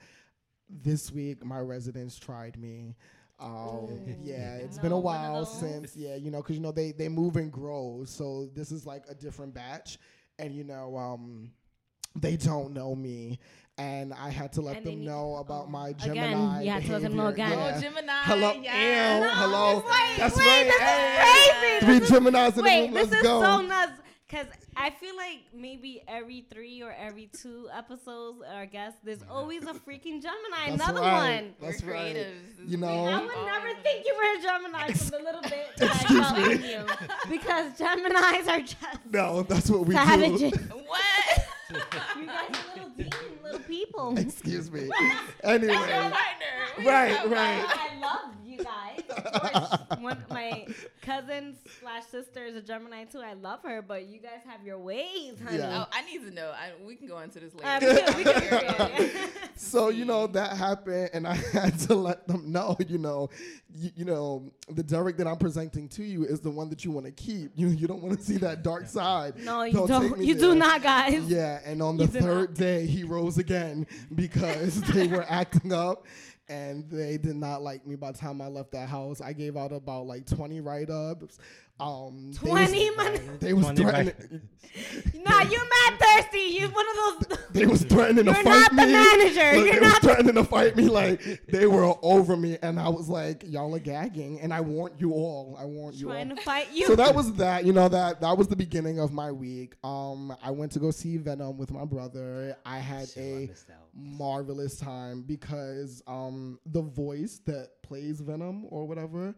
this 0.83 1.11
week 1.13 1.45
my 1.45 1.59
residents 1.61 2.19
tried 2.19 2.59
me. 2.59 2.95
Um, 3.39 3.89
yeah, 4.23 4.57
it's 4.57 4.77
been 4.79 4.93
a 4.93 4.97
Another 4.97 5.01
one 5.03 5.17
of 5.25 5.33
while 5.33 5.45
since 5.47 5.97
yeah, 5.97 6.15
you 6.17 6.31
know, 6.31 6.39
because 6.43 6.57
you 6.57 6.63
know 6.63 6.73
they 6.73 6.93
they 6.93 7.09
move 7.09 7.37
and 7.37 7.51
grow, 7.51 8.05
so 8.07 8.51
this 8.55 8.71
is 8.71 8.85
like 8.85 9.05
a 9.09 9.15
different 9.15 9.55
batch, 9.55 9.99
and 10.39 10.55
you 10.55 10.63
know, 10.65 10.97
um, 10.97 11.51
they 12.15 12.37
don't 12.37 12.73
know 12.75 12.95
me. 12.95 13.39
And 13.79 14.13
I 14.13 14.29
had 14.29 14.53
to 14.55 14.61
let 14.61 14.77
And 14.77 14.85
them 14.87 15.05
know 15.07 15.37
about 15.37 15.71
my 15.71 15.89
Again, 15.91 16.15
Gemini. 16.17 16.63
you 16.65 16.71
had 16.71 16.85
to 16.85 16.93
let 16.93 17.03
them 17.03 17.17
know 17.17 17.29
again. 17.29 17.51
Yeah. 17.51 17.73
Oh, 17.77 17.81
Gemini. 17.81 18.13
Hello, 18.25 18.53
yes. 18.63 19.15
ew, 19.15 19.27
No, 19.27 19.33
hello. 19.33 19.77
wait, 19.77 20.19
That's 20.19 20.37
wait, 20.37 20.47
right. 20.47 20.65
This 20.67 20.81
Hey. 21.23 21.77
is 21.77 21.83
crazy. 21.83 22.01
Three 22.01 22.07
Geminis 22.19 22.59
in 22.59 22.65
the 22.65 22.71
room. 22.83 22.93
Let's 22.93 23.13
is 23.15 23.23
go. 23.23 23.41
so 23.43 23.61
nuts. 23.63 23.93
Cause 24.31 24.47
I 24.77 24.91
feel 24.91 25.17
like 25.17 25.41
maybe 25.53 26.03
every 26.07 26.47
three 26.53 26.83
or 26.83 26.93
every 26.93 27.29
two 27.43 27.69
episodes, 27.77 28.43
or 28.43 28.55
I 28.61 28.67
guess 28.67 28.93
there's 29.03 29.25
always 29.29 29.65
a 29.65 29.75
freaking 29.75 30.23
Gemini. 30.23 30.69
That's 30.69 30.75
Another 30.85 31.01
right. 31.01 31.43
one. 31.43 31.55
That's 31.61 31.83
We're 31.83 31.95
right. 31.95 32.15
creatives. 32.15 32.69
You 32.71 32.77
know. 32.77 33.07
I 33.07 33.21
would 33.23 33.47
never 33.47 33.75
think 33.83 34.07
you 34.07 34.15
were 34.17 34.39
a 34.39 34.43
Gemini 34.43 34.93
from 34.93 35.09
the 35.09 35.19
little 35.25 35.43
bit 35.43 35.67
that 35.79 35.91
I 35.91 36.01
Excuse 36.01 36.61
me. 36.61 36.71
you, 36.71 36.87
because 37.29 37.73
Geminis 37.73 38.49
are 38.49 38.61
just 38.61 38.77
No, 39.11 39.43
that's 39.43 39.69
what 39.69 39.87
we 39.87 39.95
savages. 39.97 40.41
do. 40.41 40.51
What? 40.87 41.47
you 42.19 42.27
guys 42.27 42.51
are 42.51 42.75
little 42.75 42.89
demon, 42.97 43.13
little 43.45 43.61
people. 43.61 44.19
Excuse 44.19 44.71
me. 44.73 44.89
Anyway, 45.45 45.73
That's 45.75 45.89
your 45.89 46.11
partner. 46.11 46.13
What 46.77 46.83
you 46.83 46.89
Right, 46.89 47.29
right. 47.29 47.65
I 47.69 47.99
love 48.01 48.35
you 48.45 48.57
guys. 48.59 48.90
Of 49.11 49.89
course, 49.89 50.01
one 50.01 50.25
my 50.31 50.67
cousin 51.03 51.57
slash 51.81 52.05
sister 52.07 52.45
is 52.45 52.55
a 52.57 52.61
Gemini 52.63 53.05
too. 53.05 53.21
I 53.21 53.35
love 53.35 53.61
her, 53.65 53.83
but 53.83 54.07
you 54.07 54.19
guys 54.19 54.41
have 54.47 54.65
your 54.65 54.79
ways, 54.79 55.35
honey. 55.45 55.59
Yeah. 55.59 55.85
Oh, 55.85 55.89
I 55.93 56.03
need 56.03 56.25
to 56.27 56.31
know. 56.35 56.51
I, 56.51 56.71
we 56.87 56.97
can 56.97 57.09
go 57.09 57.19
into 57.21 57.41
this 57.41 57.55
later. 57.55 57.69
Um, 57.69 57.81
we 57.95 58.01
can- 58.01 58.17
we 58.17 58.25
can- 58.25 58.97
Period. 58.97 59.31
so 59.57 59.89
you 59.89 60.05
know 60.05 60.27
that 60.29 60.57
happened, 60.57 61.11
and 61.13 61.27
I 61.27 61.35
had 61.53 61.79
to 61.81 61.95
let 61.95 62.27
them 62.27 62.51
know. 62.53 62.77
You 62.89 62.99
know, 62.99 63.31
you, 63.75 63.91
you 63.97 64.05
know 64.05 64.51
the 64.69 64.83
Derek 64.83 65.17
that 65.19 65.27
I'm 65.27 65.37
presenting 65.39 65.89
to 65.91 66.03
you 66.05 66.25
is 66.25 66.41
the 66.41 66.51
one 66.51 66.69
that 66.71 66.85
you 66.85 66.91
want 66.91 67.07
to 67.07 67.13
keep. 67.13 67.53
You 67.55 67.69
you 67.69 67.87
don't 67.87 68.03
want 68.03 68.19
to 68.19 68.25
see 68.25 68.37
that 68.39 68.63
dark 68.63 68.87
side. 68.87 69.35
no, 69.39 69.63
you 69.65 69.73
take 69.79 69.87
don't. 69.89 70.19
You 70.21 70.35
there. 70.35 70.51
do 70.53 70.55
not, 70.59 70.83
guys. 70.83 71.25
Yeah, 71.29 71.61
and 71.65 71.83
on 71.83 71.97
the 71.97 72.05
You 72.05 72.11
do 72.11 72.21
third 72.21 72.51
not. 72.51 72.59
day, 72.59 72.87
he 72.87 73.05
rose 73.05 73.39
again 73.39 73.87
because 74.15 74.81
they 74.93 75.07
were 75.07 75.25
acting 75.29 75.73
up 75.73 76.07
and 76.51 76.91
they 76.91 77.17
did 77.17 77.37
not 77.37 77.63
like 77.63 77.87
me 77.87 77.95
by 77.95 78.11
the 78.11 78.19
time 78.19 78.43
I 78.43 78.49
left 78.49 78.73
that 78.73 78.89
house. 78.89 79.21
I 79.21 79.33
gave 79.33 79.57
out 79.57 79.73
about 79.73 80.07
like 80.07 80.27
20 80.27 80.61
write 80.61 80.91
ups. 80.91 81.39
Um, 81.81 82.33
Twenty 82.35 82.91
money. 82.91 83.21
They 83.41 83.53
was 83.55 83.71
threatening. 83.71 84.43
Nah, 85.15 85.41
you 85.43 85.59
mad 85.59 85.99
thirsty. 85.99 86.39
You 86.39 86.69
one 86.69 86.87
of 86.89 87.29
those. 87.29 87.39
They 87.51 87.67
was 87.67 87.83
threatening 87.83 88.27
to 88.27 88.35
fight 88.35 88.45
me. 88.45 88.51
You're 88.53 88.55
fight 88.55 88.71
not 88.71 88.71
the 88.71 88.87
manager. 88.87 89.57
Look, 89.59 89.67
You're 89.67 89.75
they 89.75 89.81
not 89.81 89.93
was 89.95 89.99
threatening 89.99 90.35
to 90.37 90.45
fight 90.45 90.77
me. 90.77 90.89
Like 90.89 91.43
they 91.49 91.67
were 91.67 91.93
over 92.03 92.37
me, 92.37 92.57
and 92.63 92.79
I 92.79 92.89
was 92.89 93.09
like, 93.09 93.43
"Y'all 93.45 93.75
are 93.75 93.81
gagging." 93.81 94.41
And 94.41 94.55
I 94.55 94.61
warned 94.61 95.01
you 95.01 95.13
all. 95.13 95.57
I 95.59 95.65
warned 95.65 95.97
you 95.97 96.09
all. 96.09 96.15
trying 96.15 96.29
to 96.29 96.37
fight 96.37 96.69
you. 96.73 96.87
so 96.87 96.95
that 96.95 97.15
was 97.15 97.33
that. 97.35 97.65
You 97.65 97.73
know 97.73 97.89
that 97.89 98.21
that 98.21 98.39
was 98.39 98.47
the 98.47 98.57
beginning 98.57 99.01
of 99.01 99.13
my 99.13 99.33
week. 99.33 99.75
Um, 99.83 100.35
I 100.43 100.53
went 100.53 100.71
to 100.73 100.79
go 100.79 100.93
see 100.93 101.17
Venom 101.17 101.59
with 101.59 101.73
my 101.73 101.85
brother. 101.85 102.57
I 102.65 102.79
had 102.79 103.09
Shit, 103.09 103.51
I 103.73 103.73
a 103.73 103.79
marvelous 103.93 104.77
time 104.77 105.23
because 105.23 106.01
um 106.07 106.61
the 106.67 106.83
voice 106.83 107.41
that 107.47 107.83
plays 107.83 108.21
Venom 108.21 108.67
or 108.71 108.87
whatever 108.87 109.35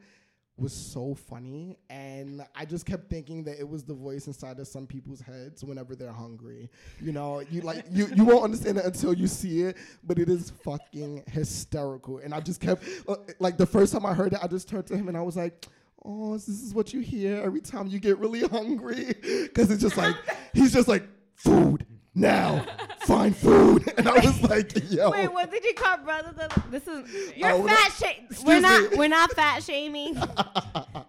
was 0.62 0.73
so 0.73 1.14
funny, 1.14 1.76
and 1.90 2.47
I 2.54 2.64
just 2.64 2.87
kept 2.87 3.11
thinking 3.11 3.42
that 3.45 3.59
it 3.59 3.69
was 3.69 3.83
the 3.83 3.95
voice 3.95 4.28
inside 4.28 4.59
of 4.61 4.69
some 4.69 4.87
people's 4.87 5.21
heads 5.21 5.64
whenever 5.64 5.97
they're 5.97 6.12
hungry. 6.12 6.71
You 7.00 7.12
know, 7.12 7.40
you 7.40 7.62
like 7.62 7.85
you 7.90 8.07
you 8.14 8.25
won't 8.25 8.45
understand 8.45 8.78
it 8.78 8.85
until 8.85 9.12
you 9.12 9.26
see 9.26 9.62
it, 9.62 9.76
but 10.04 10.19
it 10.19 10.28
is 10.28 10.50
fucking 10.62 11.25
hysterical. 11.26 12.19
And 12.19 12.33
I 12.33 12.40
just 12.40 12.61
kept 12.61 12.85
uh, 13.09 13.16
like 13.40 13.59
the 13.59 13.66
first 13.66 13.92
time 13.92 14.07
I 14.07 14.14
heard 14.14 14.33
it, 14.33 14.38
I 14.40 14.47
just 14.47 14.69
turned 14.69 14.87
to 14.87 14.97
him 14.97 15.09
and 15.09 15.16
I 15.16 15.23
was 15.23 15.37
like. 15.37 15.66
Oh, 16.04 16.33
this 16.33 16.49
is 16.49 16.75
what 16.75 16.92
you 16.92 16.99
hear 16.99 17.40
every 17.45 17.61
time 17.61 17.87
you 17.87 18.00
get 18.00 18.19
really 18.19 18.40
hungry, 18.40 19.14
because 19.23 19.71
it's 19.71 19.81
just 19.81 19.97
like 19.97 20.16
he's 20.52 20.73
just 20.73 20.88
like 20.88 21.04
food 21.37 21.87
now, 22.14 22.64
find 23.07 23.35
food, 23.37 23.90
and 23.99 24.09
I 24.09 24.14
was 24.25 24.42
like, 24.42 24.73
yo, 24.90 25.11
Wait, 25.11 25.33
what 25.33 25.50
did 25.50 25.64
you 25.64 25.75
call 25.75 25.97
brother? 25.99 26.33
The, 26.37 26.62
this 26.71 26.87
is 26.87 27.09
you're 27.37 27.50
Oh, 27.52 27.66
fat 27.66 27.69
that- 27.69 27.97
shame. 27.99 28.28
We're 28.45 28.61
not 28.61 28.90
me. 28.90 28.97
we're 28.99 29.09
not 29.09 29.33
fat 29.33 29.62
shaming. 29.62 30.16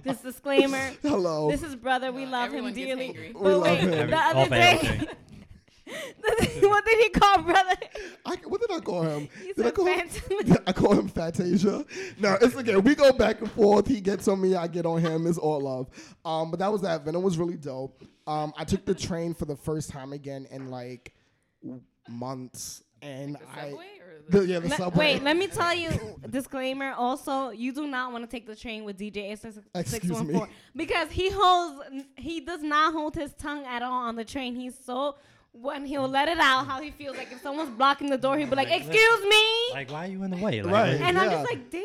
this 0.03 0.17
disclaimer. 0.21 0.91
hello. 1.01 1.49
This 1.51 1.61
is 1.63 1.75
brother. 1.75 2.11
We 2.11 2.25
love 2.25 2.49
him 2.51 2.65
everyone 2.65 2.73
gets 2.73 2.87
dearly. 2.87 3.07
angry. 3.07 3.31
But 3.33 3.41
We 3.43 3.51
love 3.53 3.63
wait, 3.63 3.79
him. 3.79 4.09
the 4.09 4.17
other 4.17 4.39
off 4.39 4.49
day, 4.49 4.79
everything. 4.81 5.07
what 6.61 6.85
did 6.85 6.99
he 6.99 7.09
call 7.09 7.41
brother? 7.41 7.75
I, 8.25 8.35
what 8.45 8.61
did 8.61 8.71
I 8.71 8.79
call 8.79 9.03
him? 9.03 9.27
He 9.41 9.53
did 9.53 9.65
I 9.65 9.71
call 9.71 9.85
him? 9.85 10.07
I 10.67 10.71
call 10.71 10.93
him 10.93 11.09
Fatasia. 11.09 11.85
No, 12.19 12.37
it's 12.41 12.55
okay. 12.55 12.77
We 12.77 12.95
go 12.95 13.11
back 13.11 13.41
and 13.41 13.51
forth. 13.51 13.87
He 13.87 13.99
gets 13.99 14.27
on 14.27 14.39
me. 14.41 14.55
I 14.55 14.67
get 14.67 14.85
on 14.85 15.01
him. 15.01 15.27
It's 15.27 15.37
all 15.37 15.59
love. 15.61 15.89
Um, 16.23 16.51
but 16.51 16.59
that 16.59 16.71
was 16.71 16.81
that. 16.81 17.03
Venom 17.03 17.21
was 17.21 17.37
really 17.37 17.57
dope. 17.57 18.01
Um, 18.25 18.53
I 18.57 18.63
took 18.63 18.85
the 18.85 18.95
train 18.95 19.33
for 19.33 19.45
the 19.45 19.55
first 19.57 19.89
time 19.89 20.13
again 20.13 20.47
in 20.51 20.69
like 20.71 21.13
months, 22.07 22.83
and 23.01 23.35
The 23.35 23.39
I 23.61 23.71
or 23.71 23.75
the, 24.29 24.39
the, 24.39 24.47
yeah 24.47 24.59
the 24.59 24.69
Le- 24.69 24.75
subway. 24.77 25.15
Wait, 25.15 25.23
let 25.23 25.35
me 25.35 25.47
tell 25.47 25.73
you. 25.73 25.89
Disclaimer. 26.29 26.93
Also, 26.93 27.49
you 27.49 27.73
do 27.73 27.87
not 27.87 28.13
want 28.13 28.23
to 28.23 28.29
take 28.31 28.45
the 28.45 28.55
train 28.55 28.85
with 28.85 28.97
DJ 28.97 29.37
six 29.37 29.57
Excuse 29.75 30.11
one 30.13 30.27
me. 30.27 30.33
four 30.33 30.49
because 30.75 31.11
he 31.11 31.29
holds. 31.29 31.81
He 32.15 32.39
does 32.39 32.63
not 32.63 32.93
hold 32.93 33.15
his 33.15 33.33
tongue 33.33 33.65
at 33.65 33.81
all 33.81 33.91
on 34.07 34.15
the 34.15 34.23
train. 34.25 34.55
He's 34.55 34.77
so 34.85 35.17
when 35.53 35.85
he'll 35.85 36.07
let 36.07 36.27
it 36.27 36.39
out 36.39 36.65
how 36.65 36.81
he 36.81 36.91
feels 36.91 37.15
like 37.17 37.31
if 37.31 37.41
someone's 37.41 37.69
blocking 37.71 38.09
the 38.09 38.17
door, 38.17 38.37
he'll 38.37 38.49
be 38.49 38.55
like, 38.55 38.69
Like, 38.69 38.81
"Excuse 38.81 39.21
me," 39.23 39.71
Like, 39.73 39.91
why 39.91 40.05
are 40.05 40.09
you 40.09 40.23
in 40.23 40.31
the 40.31 40.37
way? 40.37 40.61
Like, 40.61 40.73
Right. 40.73 40.99
what- 40.99 41.07
and 41.07 41.17
I'm 41.19 41.29
just 41.29 41.45
like, 41.49 41.69
"Damn." 41.69 41.81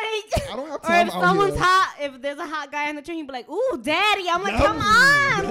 Like, 0.00 0.50
I 0.50 0.56
don't 0.56 0.68
have 0.70 0.80
or 0.84 1.06
if 1.06 1.10
someone's 1.12 1.54
here. 1.54 1.62
hot, 1.62 1.94
if 2.00 2.22
there's 2.22 2.38
a 2.38 2.46
hot 2.46 2.72
guy 2.72 2.88
on 2.88 2.96
the 2.96 3.02
train, 3.02 3.18
he'd 3.18 3.26
be 3.26 3.32
like, 3.32 3.48
"Ooh, 3.50 3.80
daddy!" 3.82 4.24
I'm 4.30 4.42
like, 4.42 4.52
Yep. 4.52 4.62
"Come 4.64 4.78
on!" 4.78 5.50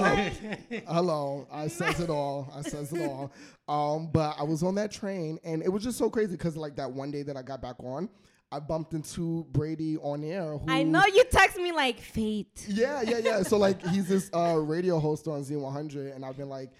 Like, 0.70 0.84
Hello, 0.88 1.46
I 1.52 1.68
says 1.68 2.00
it 2.00 2.10
all. 2.10 2.52
I 2.56 2.62
says 2.62 2.92
it 2.92 3.08
all. 3.08 3.32
Um, 3.68 4.10
but 4.12 4.34
I 4.38 4.42
was 4.42 4.62
on 4.62 4.74
that 4.76 4.90
train, 4.90 5.38
and 5.44 5.62
it 5.62 5.68
was 5.68 5.82
just 5.84 5.98
so 5.98 6.10
crazy 6.10 6.32
because 6.32 6.56
like 6.56 6.76
that 6.76 6.90
one 6.90 7.10
day 7.10 7.22
that 7.22 7.36
I 7.36 7.42
got 7.42 7.60
back 7.62 7.76
on, 7.80 8.08
I 8.52 8.58
bumped 8.58 8.92
into 8.94 9.46
Brady 9.52 9.96
on 9.98 10.24
air. 10.24 10.56
Who, 10.58 10.64
I 10.68 10.82
know 10.82 11.02
you 11.06 11.24
text 11.30 11.56
me 11.56 11.70
like 11.72 12.00
fate. 12.00 12.66
Yeah, 12.68 13.02
yeah, 13.02 13.18
yeah. 13.18 13.42
So 13.42 13.56
like 13.56 13.84
he's 13.88 14.08
this 14.08 14.30
uh, 14.34 14.56
radio 14.58 14.98
host 14.98 15.28
on 15.28 15.42
Z100, 15.44 16.14
and 16.14 16.24
I've 16.24 16.36
been 16.36 16.48
like, 16.48 16.70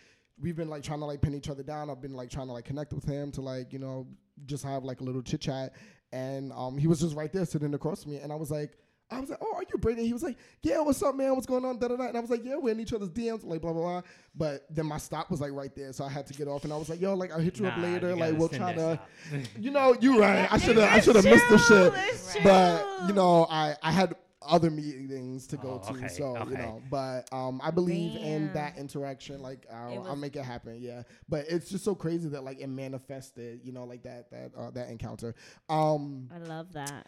we've 0.40 0.56
been 0.56 0.68
like 0.68 0.82
trying 0.82 1.00
to 1.00 1.04
like 1.06 1.20
pin 1.20 1.34
each 1.34 1.48
other 1.48 1.62
down. 1.62 1.90
I've 1.90 2.00
been 2.00 2.14
like 2.14 2.30
trying 2.30 2.46
to 2.46 2.52
like 2.52 2.64
connect 2.64 2.92
with 2.92 3.04
him 3.04 3.30
to 3.32 3.40
like 3.40 3.72
you 3.72 3.78
know 3.78 4.06
just 4.46 4.64
have 4.64 4.84
like 4.84 5.00
a 5.00 5.04
little 5.04 5.22
chit 5.22 5.40
chat, 5.40 5.74
and 6.12 6.52
um 6.52 6.78
he 6.78 6.86
was 6.86 7.00
just 7.00 7.14
right 7.16 7.32
there 7.32 7.44
sitting 7.44 7.74
across 7.74 8.02
from 8.02 8.12
me, 8.12 8.18
and 8.18 8.32
I 8.32 8.36
was 8.36 8.50
like. 8.50 8.76
I 9.12 9.18
was 9.18 9.28
like, 9.28 9.40
"Oh, 9.42 9.54
are 9.56 9.64
you 9.68 9.76
Brady?" 9.76 10.06
He 10.06 10.12
was 10.12 10.22
like, 10.22 10.38
"Yeah, 10.62 10.78
what's 10.82 11.02
up, 11.02 11.16
man? 11.16 11.34
What's 11.34 11.44
going 11.48 11.64
on?" 11.64 11.80
Da 11.80 11.88
da 11.88 11.96
da. 11.96 12.04
And 12.04 12.16
I 12.16 12.20
was 12.20 12.30
like, 12.30 12.44
"Yeah, 12.44 12.54
we're 12.58 12.70
in 12.70 12.78
each 12.78 12.92
other's 12.92 13.10
DMs, 13.10 13.44
like 13.44 13.60
blah 13.60 13.72
blah 13.72 13.82
blah." 13.82 14.02
But 14.36 14.66
then 14.70 14.86
my 14.86 14.98
stop 14.98 15.32
was 15.32 15.40
like 15.40 15.50
right 15.50 15.74
there, 15.74 15.92
so 15.92 16.04
I 16.04 16.08
had 16.08 16.28
to 16.28 16.32
get 16.32 16.46
off, 16.46 16.62
and 16.62 16.72
I 16.72 16.76
was 16.76 16.88
like, 16.88 17.00
"Yo, 17.00 17.14
like 17.14 17.32
I'll 17.32 17.40
hit 17.40 17.58
you 17.58 17.66
up 17.66 17.76
later. 17.78 18.10
you 18.10 18.14
like 18.14 18.38
we'll 18.38 18.48
try 18.48 18.72
to." 18.72 19.00
You 19.58 19.72
know, 19.72 19.96
you're 20.00 20.20
right. 20.20 20.46
I 20.48 20.58
should 20.58 20.76
have. 20.76 20.92
I 20.92 21.00
should 21.00 21.16
have 21.16 21.24
missed 21.24 21.48
the 21.50 21.58
true, 21.58 21.90
shit. 21.90 21.92
it's 22.12 22.36
But 22.44 23.08
you 23.08 23.12
know, 23.14 23.48
I 23.50 23.74
I 23.82 23.90
had 23.90 24.14
other 24.42 24.70
meetings 24.70 25.46
to 25.48 25.56
go 25.56 25.80
Oh, 25.84 25.92
to, 25.92 25.98
okay, 25.98 26.08
so 26.08 26.36
you 26.48 26.56
know. 26.56 26.82
But 26.90 27.28
um, 27.32 27.60
I 27.62 27.70
believe 27.70 28.16
in 28.16 28.52
that 28.54 28.78
interaction. 28.78 29.42
Like 29.42 29.66
I'll, 29.72 29.92
It 29.92 30.08
I'll 30.08 30.16
make 30.16 30.36
it 30.36 30.44
happen. 30.44 30.78
Yeah. 30.80 31.02
But 31.28 31.46
it's 31.48 31.68
just 31.68 31.84
so 31.84 31.94
crazy 31.94 32.28
that 32.30 32.44
like 32.44 32.60
it 32.60 32.68
manifested. 32.68 33.60
You 33.64 33.72
know, 33.72 33.84
like 33.84 34.02
that 34.04 34.30
that 34.30 34.52
uh, 34.56 34.70
that 34.70 34.88
encounter. 34.88 35.34
Um, 35.68 36.28
I 36.34 36.38
love 36.38 36.72
that. 36.72 37.06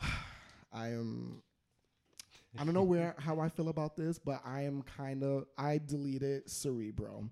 I 0.72 0.88
am. 0.88 1.42
I 2.58 2.64
don't 2.64 2.74
know 2.74 2.84
where 2.84 3.16
how 3.18 3.40
I 3.40 3.48
feel 3.48 3.68
about 3.68 3.96
this, 3.96 4.18
but 4.18 4.40
I 4.44 4.62
am 4.62 4.82
kind 4.82 5.22
of 5.24 5.46
I 5.58 5.80
deleted 5.84 6.48
Cerebro. 6.48 7.28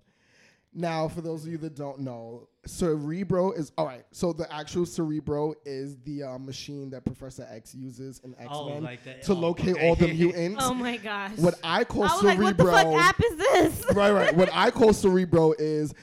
Now, 0.75 1.07
for 1.07 1.21
those 1.21 1.45
of 1.45 1.51
you 1.51 1.57
that 1.59 1.75
don't 1.75 1.99
know, 1.99 2.47
Cerebro 2.65 3.51
is 3.51 3.71
all 3.77 3.85
right. 3.85 4.03
So 4.11 4.33
the 4.33 4.51
actual 4.51 4.85
Cerebro 4.85 5.53
is 5.65 5.97
the 5.99 6.23
uh, 6.23 6.37
machine 6.39 6.89
that 6.91 7.05
Professor 7.05 7.47
X 7.51 7.75
uses 7.75 8.19
in 8.23 8.33
X 8.39 8.47
Oh, 8.49 8.69
Men 8.69 8.83
like 8.83 9.03
that. 9.03 9.21
to 9.23 9.33
oh, 9.33 9.35
locate 9.35 9.75
okay. 9.75 9.87
all 9.87 9.95
the 9.95 10.07
mutants. 10.13 10.63
Oh 10.63 10.73
my 10.73 10.97
gosh. 10.97 11.37
what 11.37 11.55
I 11.63 11.83
call 11.83 12.03
I 12.03 12.13
was 12.15 12.23
like, 12.23 12.37
Cerebro, 12.39 12.71
what 12.71 12.83
the 12.85 12.91
fuck 12.91 13.03
app 13.05 13.21
is 13.23 13.37
this? 13.37 13.85
right, 13.95 14.11
right. 14.11 14.35
What 14.35 14.49
I 14.51 14.71
call 14.71 14.93
Cerebro 14.93 15.53
is 15.59 15.93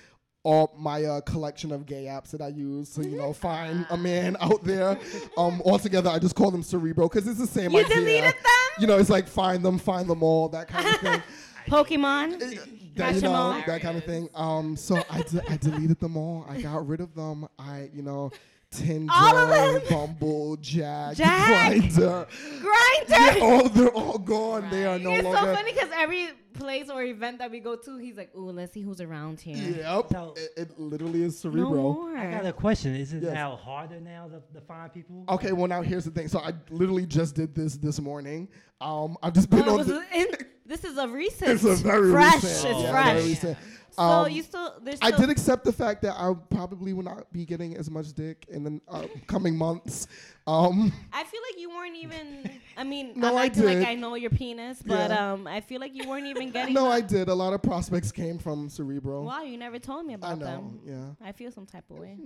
all 0.43 0.73
my 0.79 1.05
uh, 1.05 1.21
collection 1.23 1.71
of 1.73 1.85
gay 1.85 2.05
apps 2.05 2.31
that 2.31 2.41
I 2.41 2.49
use 2.49 2.91
to 2.95 3.05
you 3.07 3.17
know 3.19 3.33
find 3.33 3.85
a 3.91 3.97
man 3.97 4.37
out 4.41 4.63
there. 4.65 4.99
Um, 5.37 5.61
altogether, 5.65 6.11
I 6.11 6.19
just 6.19 6.35
call 6.37 6.51
them 6.51 6.63
Cerebro 6.63 7.09
because 7.09 7.27
it's 7.27 7.41
the 7.41 7.47
same 7.47 7.73
You 7.73 7.81
idea. 7.81 7.97
deleted 7.97 8.35
them? 8.35 8.35
You 8.79 8.87
know, 8.87 8.99
it's 8.99 9.11
like 9.11 9.27
find 9.27 9.63
them, 9.65 9.79
find 9.79 10.09
them 10.09 10.23
all, 10.23 10.49
that 10.51 10.69
kind 10.69 10.87
of 10.87 11.01
thing. 11.01 11.23
Pokemon. 11.69 12.79
That, 12.97 13.13
Catch 13.15 13.23
you 13.23 13.29
'em 13.29 13.33
know, 13.35 13.39
all. 13.39 13.63
that 13.67 13.81
kind 13.81 13.97
of 13.99 14.05
thing. 14.05 14.29
Um, 14.35 14.77
so 14.77 15.03
I, 15.11 15.23
de- 15.23 15.51
I 15.51 15.57
deleted 15.57 16.01
them 16.01 16.17
all. 16.17 16.45
I 16.49 16.61
got 16.61 16.87
rid 16.87 17.01
of 17.01 17.15
them. 17.15 17.47
I, 17.59 17.91
you 17.95 18.03
know, 18.03 18.31
Tinder, 18.73 19.13
All 19.13 19.37
of 19.37 19.49
them? 19.49 19.83
Bumble, 19.91 20.57
Jack, 20.57 21.17
Jack. 21.17 21.73
Grindr. 21.73 22.27
Grinder. 22.61 23.07
Yeah, 23.09 23.39
all 23.43 23.69
they're 23.69 23.89
all 23.89 24.19
gone. 24.19 24.71
They 24.71 24.87
are 24.87 24.97
no 24.99 25.11
it's 25.13 25.25
longer. 25.25 25.39
It's 25.39 25.47
so 25.49 25.55
funny 25.57 25.73
because 25.73 25.91
every 25.93 26.29
place 26.53 26.89
or 26.89 27.03
event 27.03 27.39
that 27.41 27.51
we 27.51 27.59
go 27.59 27.75
to, 27.75 27.97
he's 27.99 28.17
like, 28.17 28.31
"Ooh, 28.37 28.53
let's 28.53 28.73
see 28.73 28.83
who's 28.83 29.01
around 29.01 29.41
here." 29.41 29.57
Yep, 29.57 30.07
So- 30.13 30.35
it, 30.37 30.51
it 30.71 30.79
literally 30.79 31.25
is 31.25 31.45
No 31.45 31.51
more. 31.75 32.17
I 32.17 32.31
got 32.31 32.47
a 32.47 32.53
question. 32.53 32.95
Is 32.95 33.13
it 33.13 33.25
Yes. 33.25 33.35
now 33.35 33.57
harder 33.57 33.99
now 34.01 34.29
to, 34.29 34.41
to 34.55 34.61
find 34.65 34.93
people? 34.93 35.25
Okay, 35.29 35.51
well 35.53 35.67
now 35.67 35.83
here's 35.83 36.05
the 36.05 36.13
thing. 36.13 36.29
So 36.29 36.39
I 36.39 36.53
literally 36.71 37.07
just 37.07 37.35
did 37.35 37.53
this 37.57 37.77
this 37.77 37.99
morning. 38.01 38.47
Um, 38.81 39.17
I've 39.21 39.33
just 39.33 39.51
been 39.51 39.61
it 39.61 39.69
on. 39.69 39.79
was 39.79 39.89
The, 39.89 40.05
in- 40.15 40.27
this 40.71 40.85
is 40.85 40.97
a 40.97 41.09
recent. 41.09 41.51
it's 41.51 41.65
a 41.65 41.75
very 41.75 42.13
fresh. 42.13 42.35
recent. 42.45 42.71
It's 42.71 42.83
yeah, 42.83 42.91
fresh. 42.93 43.17
Very 43.17 43.29
recent. 43.29 43.59
So 43.93 44.03
Um, 44.03 44.31
you 44.31 44.43
still 44.43 44.75
there's 44.83 44.99
I 45.03 45.11
did 45.11 45.31
accept 45.31 45.65
the 45.65 45.73
fact 45.73 46.03
that 46.03 46.15
I 46.17 46.33
probably 46.51 46.93
will 46.93 47.03
not 47.05 47.33
be 47.33 47.45
getting 47.45 47.77
as 47.77 47.91
much 47.91 48.13
dick 48.13 48.47
in 48.49 48.65
the 48.65 48.81
uh, 48.89 49.07
coming 49.27 49.57
months. 49.57 50.07
Um, 50.47 50.93
I 51.13 51.23
feel 51.25 51.41
like 51.49 51.61
you 51.61 51.69
weren't 51.71 51.97
even. 51.97 52.51
I 52.77 52.83
mean, 52.85 53.13
No, 53.17 53.29
I'm 53.29 53.37
I 53.39 53.49
did. 53.49 53.65
like 53.65 53.87
I 53.89 53.95
know 53.95 54.15
your 54.17 54.31
penis, 54.31 54.83
but 54.85 55.11
Yeah. 55.11 55.33
um, 55.33 55.47
I 55.47 55.61
feel 55.61 55.81
like 55.81 55.95
you 55.95 56.09
weren't 56.09 56.27
even 56.27 56.51
getting. 56.53 56.75
no, 56.75 56.89
I 56.91 57.01
did. 57.01 57.29
A 57.29 57.35
lot 57.35 57.53
of 57.53 57.63
prospects 57.63 58.11
came 58.11 58.39
from 58.39 58.69
Cerebro. 58.69 59.23
Wow, 59.23 59.43
you 59.43 59.57
never 59.59 59.79
told 59.79 60.07
me 60.07 60.15
I 60.15 60.17
about 60.17 60.39
know. 60.39 60.47
them. 60.47 60.81
Yeah. 60.85 61.27
I 61.29 61.33
feel 61.33 61.53
some 61.53 61.67
type 61.67 61.85
of 61.91 61.99
way. 61.99 62.17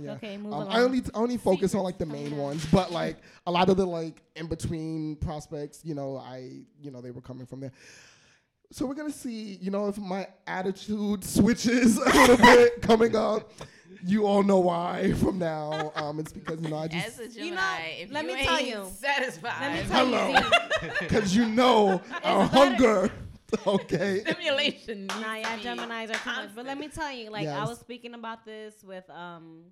Yeah. 0.00 0.12
Okay, 0.12 0.36
move 0.38 0.52
Um, 0.54 0.62
along. 0.62 0.68
I 0.74 0.80
only 0.80 1.02
I 1.14 1.18
only 1.18 1.36
focus 1.36 1.74
on 1.74 1.82
like 1.82 1.98
the 1.98 2.06
main 2.06 2.32
out. 2.34 2.38
ones, 2.38 2.66
but 2.72 2.90
like 2.90 3.18
a 3.46 3.50
lot 3.50 3.68
of 3.68 3.76
the 3.76 3.86
like 3.86 4.22
in 4.34 4.46
between 4.46 5.16
prospects, 5.16 5.80
you 5.84 5.94
know, 5.94 6.16
I 6.16 6.62
you 6.80 6.90
know 6.90 7.00
they 7.00 7.10
were 7.12 7.20
coming 7.22 7.46
from 7.46 7.60
there. 7.60 7.72
So 8.70 8.84
we're 8.86 8.94
gonna 8.94 9.10
see, 9.10 9.56
you 9.60 9.70
know, 9.70 9.88
if 9.88 9.96
my 9.98 10.26
attitude 10.46 11.24
switches 11.24 11.96
a 11.98 12.04
little 12.04 12.36
bit 12.36 12.82
coming 12.82 13.16
up. 13.16 13.50
You 14.04 14.26
all 14.26 14.44
know 14.44 14.60
why 14.60 15.12
from 15.14 15.38
now. 15.40 15.90
Um, 15.96 16.20
it's 16.20 16.32
because 16.32 16.60
you 16.62 16.68
know 16.68 16.76
I 16.76 16.84
As 16.84 17.16
just 17.16 17.18
a 17.20 17.28
Gemini, 17.28 17.46
You 17.48 17.50
know, 17.54 18.02
if 18.04 18.12
let 18.12 18.24
you 18.24 18.36
me 18.36 18.44
tell 18.44 18.60
you. 18.60 18.90
satisfied, 18.96 19.60
Let 19.60 19.82
me 19.82 19.88
tell 19.90 20.06
Hello. 20.06 20.28
you, 20.28 20.90
because 21.00 21.34
you 21.36 21.46
know 21.46 22.00
our 22.22 22.44
hunger. 22.46 23.10
Okay. 23.66 24.20
stimulation. 24.20 25.06
Nah, 25.06 25.36
yeah, 25.36 25.56
Gemini's 25.56 26.10
are 26.10 26.14
too 26.16 26.30
much. 26.30 26.50
But 26.54 26.66
let 26.66 26.76
me 26.78 26.88
tell 26.88 27.10
you, 27.10 27.30
like 27.30 27.48
I 27.48 27.64
was 27.64 27.78
speaking 27.78 28.12
about 28.12 28.44
this 28.44 28.84
with 28.84 29.08
um 29.08 29.62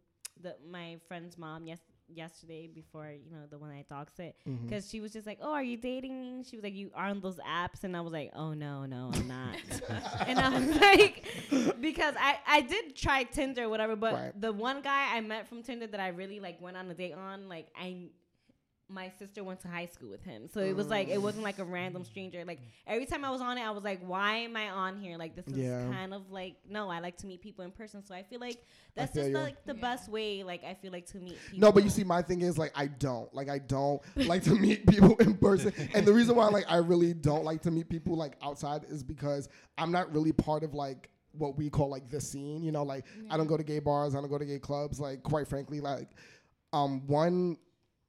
the 0.42 0.56
my 0.70 0.96
friend's 1.06 1.36
mom 1.36 1.66
yes 1.66 1.78
yesterday 2.08 2.68
before 2.72 3.06
you 3.10 3.30
know 3.30 3.46
the 3.50 3.58
one 3.58 3.70
I 3.70 3.84
doxed 3.92 4.20
it 4.20 4.36
Mm-hmm. 4.48 4.66
because 4.66 4.88
she 4.88 5.00
was 5.00 5.12
just 5.12 5.26
like, 5.26 5.38
oh, 5.42 5.52
are 5.52 5.62
you 5.62 5.76
dating? 5.76 6.44
She 6.48 6.56
was 6.56 6.62
like, 6.62 6.74
you 6.74 6.90
are 6.94 7.06
on 7.06 7.20
those 7.20 7.38
apps, 7.38 7.84
and 7.84 7.96
I 7.96 8.00
was 8.00 8.12
like, 8.12 8.30
oh 8.34 8.54
no, 8.54 8.86
no, 8.86 9.10
I'm 9.12 9.28
not. 9.28 9.56
and 10.26 10.38
I 10.38 10.48
was 10.58 10.76
like, 10.80 11.24
because 11.80 12.14
I 12.18 12.38
I 12.46 12.60
did 12.62 12.94
try 12.96 13.24
Tinder, 13.24 13.68
whatever, 13.68 13.96
but 13.96 14.14
Right. 14.14 14.40
the 14.40 14.52
one 14.52 14.82
guy 14.82 15.16
I 15.16 15.20
met 15.20 15.48
from 15.48 15.62
Tinder 15.62 15.86
that 15.88 16.00
I 16.00 16.08
really 16.08 16.40
like 16.40 16.60
went 16.60 16.76
on 16.76 16.90
a 16.90 16.94
date 16.94 17.14
on, 17.14 17.48
like 17.48 17.68
I 17.76 18.08
my 18.88 19.10
sister 19.18 19.42
went 19.42 19.58
to 19.60 19.68
high 19.68 19.86
school 19.86 20.08
with 20.10 20.22
him. 20.22 20.48
So 20.48 20.60
it 20.60 20.76
was 20.76 20.86
like 20.86 21.08
it 21.08 21.20
wasn't 21.20 21.42
like 21.42 21.58
a 21.58 21.64
random 21.64 22.04
stranger. 22.04 22.44
Like 22.44 22.60
every 22.86 23.04
time 23.04 23.24
I 23.24 23.30
was 23.30 23.40
on 23.40 23.58
it, 23.58 23.62
I 23.62 23.70
was 23.72 23.82
like, 23.82 24.00
why 24.06 24.36
am 24.36 24.56
I 24.56 24.68
on 24.70 24.96
here? 24.96 25.18
Like 25.18 25.34
this 25.34 25.46
is 25.48 25.56
Yeah. 25.58 25.88
kind 25.90 26.14
of 26.14 26.30
like 26.30 26.54
no, 26.68 26.88
I 26.88 27.00
like 27.00 27.16
to 27.18 27.26
meet 27.26 27.42
people 27.42 27.64
in 27.64 27.72
person. 27.72 28.04
So 28.04 28.14
I 28.14 28.22
feel 28.22 28.38
like 28.38 28.58
that's 28.94 29.12
feel 29.12 29.22
just 29.24 29.30
you. 29.32 29.38
like 29.38 29.64
the 29.64 29.74
Yeah. 29.74 29.80
best 29.80 30.08
way. 30.08 30.44
Like 30.44 30.62
I 30.62 30.74
feel 30.74 30.92
like 30.92 31.06
to 31.06 31.18
meet 31.18 31.36
people. 31.50 31.58
No, 31.58 31.72
but 31.72 31.82
you 31.82 31.90
see, 31.90 32.04
my 32.04 32.22
thing 32.22 32.42
is 32.42 32.58
like 32.58 32.72
I 32.76 32.86
don't 32.86 33.32
like 33.34 33.48
I 33.48 33.58
don't 33.58 34.00
like 34.26 34.44
to 34.44 34.54
meet 34.54 34.86
people 34.86 35.16
in 35.16 35.36
person, 35.36 35.72
and 35.92 36.06
the 36.06 36.12
reason 36.12 36.36
why 36.36 36.46
like 36.48 36.66
I 36.68 36.76
really 36.76 37.12
don't 37.12 37.44
like 37.44 37.62
to 37.62 37.72
meet 37.72 37.88
people 37.88 38.14
like 38.16 38.36
outside 38.40 38.84
is 38.88 39.02
because 39.02 39.48
I'm 39.78 39.90
not 39.90 40.12
really 40.14 40.32
part 40.32 40.62
of 40.62 40.74
like 40.74 41.10
what 41.32 41.58
we 41.58 41.70
call 41.70 41.88
like 41.90 42.08
the 42.08 42.20
scene. 42.20 42.62
You 42.62 42.70
know, 42.70 42.84
like 42.84 43.04
I 43.30 43.36
don't 43.36 43.48
go 43.48 43.56
to 43.56 43.64
gay 43.64 43.80
bars, 43.80 44.14
I 44.14 44.20
don't 44.20 44.30
go 44.30 44.38
to 44.38 44.46
gay 44.46 44.60
clubs. 44.60 45.00
Like 45.00 45.24
quite 45.24 45.48
frankly, 45.48 45.80
like 45.80 46.08
um 46.72 47.04
one 47.06 47.56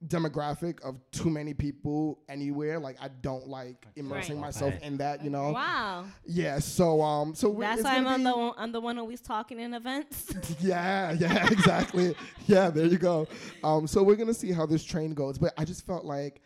demographic 0.06 0.80
of 0.82 0.96
too 1.10 1.28
many 1.28 1.52
people 1.54 2.20
anywhere. 2.28 2.78
Like 2.78 2.96
I 3.02 3.08
don't 3.08 3.48
like 3.48 3.84
immersing 3.96 4.36
Right. 4.36 4.42
myself 4.46 4.74
Okay. 4.74 4.86
in 4.86 4.96
that. 4.98 5.24
You 5.24 5.30
know. 5.30 5.50
Wow. 5.50 6.04
Yeah. 6.24 6.60
So 6.60 7.02
um. 7.02 7.34
So 7.34 7.52
That's 7.52 7.80
it's 7.80 7.84
why 7.84 7.96
I'm 7.96 8.06
on 8.06 8.22
the 8.22 8.36
one- 8.36 8.54
I'm 8.56 8.70
the 8.72 8.80
one 8.80 8.98
always 8.98 9.20
talking 9.20 9.58
in 9.58 9.74
events. 9.74 10.32
Yeah, 10.60 11.12
yeah, 11.12 11.48
exactly. 11.50 12.14
yeah, 12.46 12.70
there 12.70 12.86
you 12.86 12.98
go. 12.98 13.26
Um, 13.64 13.86
so 13.86 14.02
we're 14.02 14.16
gonna 14.16 14.34
see 14.34 14.52
how 14.52 14.66
this 14.66 14.84
train 14.84 15.14
goes, 15.14 15.36
but 15.38 15.52
I 15.58 15.64
just 15.64 15.84
felt 15.86 16.04
like 16.04 16.40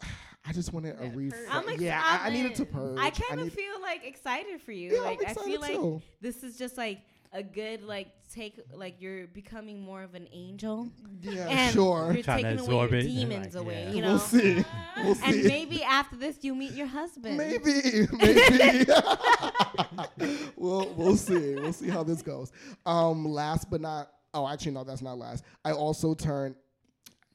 I 0.46 0.52
just 0.52 0.72
wanted 0.72 0.96
a 1.00 1.04
Yeah, 1.06 1.10
refresh. 1.14 1.48
I'm 1.50 1.80
yeah, 1.80 2.02
I, 2.04 2.28
I 2.28 2.30
needed 2.30 2.54
to 2.56 2.62
excited. 2.64 2.72
purge. 2.72 2.98
I 2.98 3.10
kind 3.10 3.40
of 3.40 3.46
need- 3.46 3.52
feel 3.54 3.80
like 3.80 4.04
excited 4.06 4.60
for 4.60 4.72
you. 4.72 4.92
Yeah, 4.92 4.98
I'm 4.98 5.04
like 5.04 5.18
I 5.26 5.30
excited 5.30 5.44
feel 5.50 5.60
like 5.60 5.72
too. 5.72 6.02
this 6.20 6.42
is 6.44 6.58
just 6.58 6.76
like 6.76 7.00
a 7.34 7.42
good 7.42 7.82
like 7.82 8.08
take 8.32 8.58
like 8.72 9.00
you're 9.00 9.26
becoming 9.26 9.82
more 9.82 10.02
of 10.02 10.14
an 10.14 10.28
angel. 10.32 10.88
Yeah, 11.20 11.48
and 11.48 11.74
sure. 11.74 12.12
You're 12.14 12.22
Trying 12.22 12.44
to 12.44 12.56
taking 12.56 12.72
away 12.72 12.88
your 12.88 13.02
demons 13.02 13.54
Like, 13.54 13.64
away. 13.64 13.84
yeah. 13.88 13.92
You 13.92 14.02
know. 14.02 14.08
We'll 14.10 14.18
see. 14.20 14.64
We'll 14.96 15.16
And 15.24 15.34
see. 15.34 15.48
maybe 15.48 15.82
after 15.82 16.14
this, 16.16 16.38
you 16.42 16.54
meet 16.54 16.72
your 16.72 16.86
husband. 16.86 17.36
Maybe, 17.36 18.06
maybe. 18.12 18.86
we'll 20.56 20.88
we'll 20.94 21.16
see. 21.16 21.56
We'll 21.56 21.72
see 21.72 21.88
how 21.88 22.04
this 22.04 22.22
goes. 22.22 22.52
Um, 22.86 23.24
last 23.24 23.68
but 23.68 23.80
not 23.80 24.10
oh, 24.34 24.48
actually 24.48 24.72
no, 24.72 24.84
that's 24.84 25.02
not 25.02 25.18
last. 25.18 25.44
I 25.64 25.72
also 25.72 26.14
turned. 26.14 26.54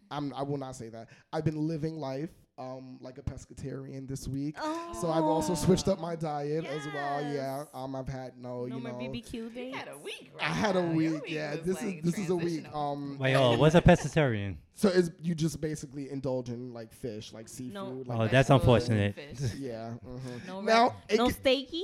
I'm. 0.09 0.33
I 0.33 0.43
will 0.43 0.57
not 0.57 0.75
say 0.77 0.87
that. 0.89 1.09
I've 1.33 1.43
been 1.43 1.67
living 1.67 1.95
life 1.95 2.29
um 2.59 2.97
like 2.99 3.17
a 3.17 3.21
pescatarian 3.21 4.07
this 4.07 4.27
week. 4.27 4.57
So 4.99 5.09
I've 5.09 5.23
also 5.23 5.55
switched 5.55 5.87
up 5.87 5.99
my 5.99 6.15
diet 6.15 6.65
as 6.65 6.85
well. 6.93 7.21
Yeah. 7.21 7.31
Yes. 7.59 7.67
Um, 7.73 7.95
I've 7.95 8.07
had 8.09 8.37
no, 8.37 8.65
No 8.65 8.75
you 8.77 8.83
more 8.83 8.91
know. 8.91 8.97
BBQ 8.97 9.33
You 9.33 9.49
days. 9.49 9.73
had 9.75 9.87
a 9.87 9.97
week. 9.99 10.31
Right 10.35 10.43
I 10.49 10.53
had 10.53 10.75
a 10.75 10.83
now. 10.83 10.91
Week. 10.93 11.21
Yeah, 11.27 11.51
was, 11.55 11.61
this 11.61 11.81
is 11.81 12.01
this 12.03 12.17
is 12.19 12.29
a 12.29 12.35
week. 12.35 12.43
transitional. 12.63 12.91
Um, 12.91 13.17
Wait, 13.17 13.35
oh, 13.35 13.57
what's 13.57 13.75
a 13.75 13.81
pescatarian? 13.81 14.57
so 14.75 14.89
it's 14.89 15.09
you 15.21 15.35
just 15.35 15.59
basically 15.61 16.09
indulge 16.11 16.49
in 16.49 16.73
like 16.73 16.91
fish, 16.93 17.31
like 17.33 17.47
seafood. 17.47 17.73
No. 17.73 18.03
Like 18.05 18.17
Oh, 18.19 18.21
that. 18.23 18.31
that's 18.31 18.49
Vegetables, 18.49 18.89
unfortunate. 18.89 19.15
fish. 19.39 19.53
yeah. 19.57 19.93
mhm. 20.05 20.47
No, 20.47 20.61
Now, 20.61 20.83
red- 20.89 20.93
it 21.09 21.17
no 21.17 21.27
get- 21.29 21.43
steaky. 21.43 21.81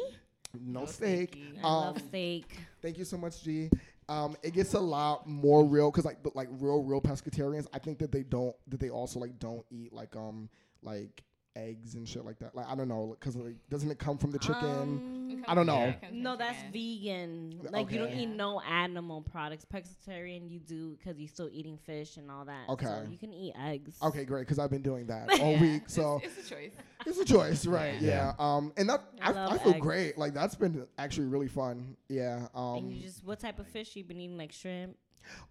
no, 0.59 0.81
No 0.81 0.85
steak. 0.85 1.35
steaky. 1.35 1.59
I 1.63 1.67
love 1.67 1.95
Um, 1.97 2.07
steak. 2.09 2.57
Thank 2.81 2.97
you 2.97 3.05
so 3.05 3.17
much, 3.17 3.41
G. 3.43 3.69
Um, 4.07 4.35
it 4.43 4.53
gets 4.53 4.75
a 4.75 4.79
lot 4.79 5.27
more 5.27 5.65
real 5.65 5.89
because 5.89 6.05
like, 6.05 6.21
but 6.21 6.35
like 6.35 6.47
real, 6.59 6.83
real 6.83 7.01
pescatarians, 7.01 7.65
I 7.73 7.79
think 7.79 7.97
that 7.99 8.11
they 8.11 8.21
don't 8.21 8.55
that 8.67 8.79
they 8.79 8.89
also 8.91 9.19
like 9.19 9.39
don't 9.39 9.65
eat 9.71 9.91
like 9.93 10.15
um 10.15 10.47
like 10.81 11.23
eggs 11.57 11.95
and 11.95 12.05
shit 12.07 12.25
like 12.25 12.37
that. 12.39 12.53
Like 12.53 12.67
I 12.67 12.75
don't 12.75 12.89
know 12.89 13.15
because 13.17 13.35
like 13.37 13.55
doesn't 13.69 13.89
it 13.89 13.97
come 13.99 14.17
from 14.17 14.31
the 14.31 14.39
chicken? 14.39 14.65
Um, 14.65 15.43
I 15.47 15.53
don't 15.55 15.65
know. 15.65 15.77
Yeah, 15.77 15.85
it 15.89 16.01
comes 16.01 16.09
from 16.11 16.23
no, 16.23 16.35
that's 16.35 16.57
chicken. 16.57 16.71
vegan. 16.73 17.59
Like 17.71 17.91
you 17.91 17.97
don't 17.99 18.11
eat 18.13 18.25
no 18.27 18.59
animal 18.61 19.21
products. 19.21 19.65
Pescatarian, 19.65 20.49
you 20.49 20.59
do 20.59 20.97
because 20.97 21.17
you're 21.19 21.29
still 21.29 21.49
eating 21.51 21.77
fish 21.77 22.17
and 22.17 22.29
all 22.29 22.45
that. 22.45 22.67
Okay. 22.69 22.85
so 22.85 23.05
you 23.09 23.17
can 23.17 23.33
eat 23.33 23.53
eggs. 23.59 23.97
Okay, 24.03 24.25
great 24.25 24.41
because 24.41 24.59
I've 24.59 24.69
been 24.69 24.81
doing 24.81 25.07
that 25.07 25.29
all 25.39 25.51
Yeah, 25.53 25.61
week. 25.61 25.83
So 25.87 26.19
it's, 26.23 26.37
it's 26.37 26.47
a 26.47 26.55
choice. 26.55 26.71
it's 27.05 27.19
a 27.19 27.25
choice, 27.25 27.65
right? 27.65 28.01
Yeah. 28.01 28.09
Yeah. 28.09 28.33
Um, 28.37 28.73
and 28.75 28.89
that 28.89 29.03
I 29.21 29.31
I, 29.31 29.45
I, 29.53 29.57
feel 29.59 29.73
eggs. 29.73 29.81
great. 29.81 30.17
Like 30.17 30.33
that's 30.33 30.55
been 30.55 30.85
actually 30.97 31.27
really 31.27 31.47
fun. 31.47 31.95
Yeah. 32.09 32.47
and 32.53 32.77
Um. 32.85 32.89
you 32.89 33.01
just 33.01 33.23
what 33.23 33.39
type 33.39 33.59
of 33.59 33.67
fish 33.67 33.95
you 33.95 34.03
been 34.03 34.19
eating? 34.19 34.37
Like 34.37 34.51
shrimp. 34.51 34.97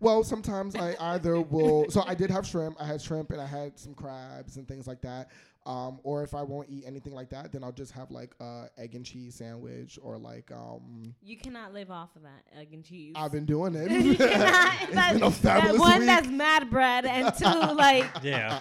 Well, 0.01 0.25
sometimes 0.25 0.77
I 0.77 0.97
either 0.99 1.41
will. 1.41 1.91
So 1.91 2.03
I 2.07 2.15
did 2.15 2.31
have 2.31 2.47
shrimp. 2.47 2.77
I 2.81 2.87
had 2.87 3.01
shrimp 3.01 3.31
and 3.31 3.41
I 3.41 3.47
had 3.47 3.79
some 3.79 3.95
crabs 3.95 4.57
and 4.57 4.67
things 4.67 4.87
like 4.87 5.01
that. 5.03 5.31
Um, 5.67 5.99
or 6.03 6.23
if 6.23 6.35
I 6.35 6.43
won't 6.43 6.69
eat 6.69 6.85
anything 6.87 7.15
like 7.15 7.31
that, 7.31 7.51
then 7.51 7.65
I'll 7.65 7.73
just 7.73 7.93
have 7.93 8.11
like 8.11 8.35
a 8.39 8.67
egg 8.77 8.95
and 8.95 9.05
cheese 9.05 9.37
sandwich 9.37 9.99
or 10.03 10.19
like 10.19 10.53
um. 10.53 11.15
You 11.23 11.39
cannot 11.39 11.73
live 11.73 11.91
off 11.91 12.15
of 12.17 12.23
that 12.23 12.45
egg 12.59 12.69
and 12.75 12.85
cheese. 12.85 13.15
I've 13.17 13.33
been 13.33 13.47
doing 13.47 13.75
it. 13.75 13.91
you 14.05 14.15
cannot. 14.15 14.73
It's 14.85 14.93
That's, 14.93 15.19
been 15.19 15.23
a 15.23 15.31
that 15.43 15.79
one 15.79 15.99
week. 16.01 16.07
that's 16.07 16.29
mad 16.29 16.69
bread, 16.71 17.07
and 17.07 17.35
two 17.35 17.45
like 17.75 18.07
Yeah. 18.23 18.61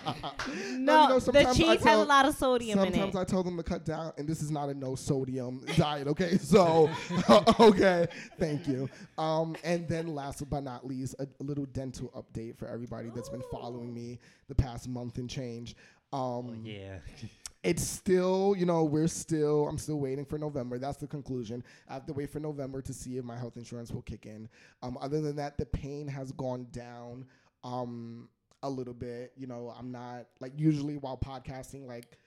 no, 0.55 0.63
you 0.69 0.79
know, 0.79 1.15
the 1.15 1.21
sometimes 1.21 1.47
I 1.47 1.53
cheese 1.53 1.83
has 1.83 1.99
a 1.99 2.03
lot 2.05 2.25
of 2.25 2.35
sodium 2.35 2.79
in 2.79 2.87
it. 2.87 2.93
Sometimes. 2.93 3.15
I 3.15 3.23
tell 3.25 3.43
them 3.43 3.57
to 3.57 3.63
cut 3.63 3.83
down, 3.85 4.13
and 4.17 4.27
this 4.27 4.41
is 4.41 4.49
not 4.49 4.69
a 4.69 4.73
no 4.73 4.95
sodium 4.95 5.65
diet. 5.75 6.07
Okay, 6.07 6.37
so 6.37 6.89
okay, 7.59 8.07
thank 8.39 8.67
you. 8.67 8.89
Um, 9.17 9.55
and 9.63 9.87
then 9.87 10.07
last 10.07 10.49
but 10.49 10.63
not 10.63 10.85
least, 10.87 11.15
a, 11.19 11.27
a 11.39 11.43
little 11.43 11.65
dental 11.65 12.09
update 12.15 12.57
for 12.57 12.67
everybody 12.67 13.09
that's 13.13 13.29
been 13.29 13.43
following 13.51 13.93
me 13.93 14.19
the 14.47 14.55
past 14.55 14.87
month 14.87 15.17
and 15.17 15.29
change. 15.29 15.75
Um, 16.13 16.19
Oh, 16.19 16.55
yeah. 16.63 16.99
it's 17.63 17.83
still, 17.83 18.55
you 18.57 18.65
know, 18.65 18.83
we're 18.83 19.07
still, 19.07 19.67
I'm 19.67 19.77
still 19.77 19.99
waiting 19.99 20.25
for 20.25 20.37
November. 20.37 20.77
That's 20.77 20.97
the 20.97 21.07
conclusion. 21.07 21.63
I 21.89 21.93
have 21.93 22.05
to 22.05 22.13
wait 22.13 22.29
for 22.29 22.39
November 22.39 22.81
to 22.81 22.93
see 22.93 23.17
if 23.17 23.25
my 23.25 23.37
health 23.37 23.57
insurance 23.57 23.91
will 23.91 24.01
kick 24.03 24.25
in. 24.25 24.47
Um, 24.81 24.97
other 25.01 25.21
than 25.21 25.35
that, 25.37 25.57
the 25.57 25.65
pain 25.65 26.07
has 26.07 26.31
gone 26.33 26.67
down 26.71 27.25
um, 27.63 28.29
a 28.61 28.69
little 28.69 28.93
bit. 28.93 29.33
You 29.37 29.47
know, 29.47 29.73
I'm 29.77 29.91
not, 29.91 30.27
like, 30.39 30.53
usually 30.57 30.97
while 30.97 31.17
podcasting, 31.17 31.87
like, 31.87 32.17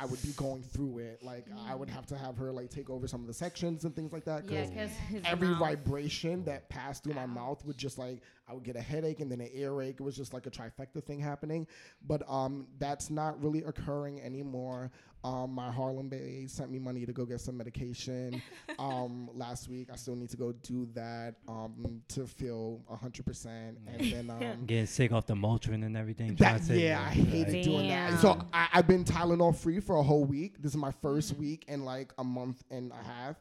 I 0.00 0.06
would 0.06 0.22
be 0.22 0.32
going 0.32 0.62
through 0.62 0.98
it. 0.98 1.22
Like, 1.22 1.44
I 1.68 1.74
would 1.74 1.90
have 1.90 2.06
to 2.06 2.16
have 2.16 2.36
her, 2.38 2.50
like, 2.50 2.70
take 2.70 2.88
over 2.88 3.06
some 3.06 3.20
of 3.20 3.26
the 3.26 3.34
sections 3.34 3.84
and 3.84 3.94
things 3.94 4.12
like 4.12 4.24
that. 4.24 4.48
Yeah, 4.50 4.64
'cause 4.64 4.90
because 5.10 5.24
every 5.26 5.48
mouth- 5.48 5.58
vibration 5.58 6.42
that 6.44 6.68
passed 6.70 7.04
through 7.04 7.14
my 7.14 7.26
mouth 7.26 7.62
would 7.66 7.76
just 7.76 7.98
like 7.98 8.22
I 8.48 8.54
would 8.54 8.64
get 8.64 8.74
a 8.76 8.80
headache 8.80 9.20
and 9.20 9.30
then 9.30 9.40
an 9.40 9.50
earache. 9.52 9.96
It 10.00 10.02
was 10.02 10.16
just 10.16 10.32
like 10.34 10.46
a 10.46 10.50
trifecta 10.50 11.04
thing 11.04 11.20
happening. 11.20 11.66
But 12.04 12.28
um, 12.28 12.66
that's 12.78 13.10
not 13.10 13.40
really 13.42 13.62
occurring 13.62 14.20
anymore. 14.22 14.90
Um, 15.22 15.54
my 15.54 15.70
Harlem 15.70 16.08
Bay 16.08 16.46
sent 16.46 16.70
me 16.70 16.78
money 16.78 17.04
to 17.04 17.12
go 17.12 17.24
get 17.24 17.40
some 17.40 17.56
medication 17.56 18.42
um, 18.78 19.28
last 19.34 19.68
week. 19.68 19.88
I 19.92 19.96
still 19.96 20.16
need 20.16 20.30
to 20.30 20.36
go 20.36 20.52
do 20.52 20.88
that 20.94 21.34
um, 21.48 22.02
to 22.08 22.26
feel 22.26 22.80
hundred 22.90 23.26
percent. 23.26 23.78
And 23.86 24.12
then 24.12 24.30
um, 24.30 24.64
Getting 24.66 24.86
sick 24.86 25.12
off 25.12 25.26
the 25.26 25.34
Motrin 25.34 25.84
and 25.84 25.96
everything. 25.96 26.34
that, 26.36 26.64
trying 26.66 26.80
yeah, 26.80 27.00
I 27.00 27.10
hated 27.10 27.64
doing 27.64 27.88
that. 27.88 28.20
So 28.20 28.40
I, 28.52 28.68
I've 28.72 28.86
been 28.86 29.04
Tylenol 29.04 29.54
free 29.54 29.80
for 29.80 29.96
a 29.96 30.02
whole 30.02 30.24
week. 30.24 30.62
This 30.62 30.72
is 30.72 30.76
my 30.76 30.92
1st 31.02 31.36
week 31.36 31.64
in 31.68 31.84
like 31.84 32.12
a 32.18 32.24
month 32.24 32.62
and 32.70 32.92
a 32.92 33.04
half 33.04 33.36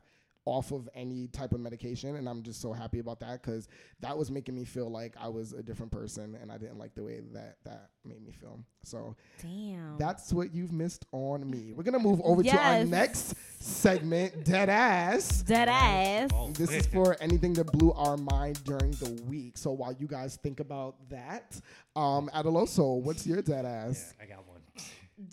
off 0.49 0.71
of 0.71 0.89
any 0.95 1.27
type 1.27 1.53
of 1.53 1.59
medication, 1.59 2.15
and 2.15 2.27
I'm 2.27 2.41
just 2.43 2.59
so 2.61 2.73
happy 2.73 2.99
about 2.99 3.19
that 3.21 3.41
because 3.41 3.67
that 4.01 4.17
was 4.17 4.31
making 4.31 4.55
me 4.55 4.65
feel 4.65 4.89
like 4.89 5.13
I 5.19 5.27
was 5.27 5.53
a 5.53 5.61
different 5.61 5.91
person, 5.91 6.35
and 6.41 6.51
I 6.51 6.57
didn't 6.57 6.77
like 6.79 6.95
the 6.95 7.03
way 7.03 7.21
that 7.33 7.57
that 7.65 7.89
made 8.03 8.23
me 8.25 8.31
feel. 8.31 8.59
So 8.83 9.15
Damn. 9.41 9.97
that's 9.97 10.33
what 10.33 10.53
you've 10.53 10.71
missed 10.71 11.05
on 11.11 11.49
me. 11.49 11.73
We're 11.75 11.83
gonna 11.83 11.99
move 11.99 12.21
over 12.23 12.41
to 12.43 12.49
our 12.57 12.83
next 12.85 13.35
segment, 13.59 14.43
dead 14.45 14.69
ass. 14.69 15.43
dead 15.43 15.69
ass. 15.69 16.29
Oh, 16.33 16.49
This 16.51 16.71
is 16.71 16.87
for 16.87 17.15
anything 17.21 17.53
that 17.53 17.65
blew 17.71 17.91
our 17.93 18.17
mind 18.17 18.63
during 18.63 18.91
the 18.91 19.21
week. 19.27 19.57
So 19.57 19.71
while 19.71 19.93
you 19.93 20.07
guys 20.07 20.37
think 20.41 20.59
about 20.59 20.95
that, 21.09 21.59
um, 21.95 22.29
Adaloso, 22.33 23.01
what's 23.01 23.27
your 23.27 23.41
dead 23.41 23.65
Yeah, 23.65 23.87
ass? 23.89 24.13
I 24.21 24.25
got 24.25 24.47
one. 24.47 24.48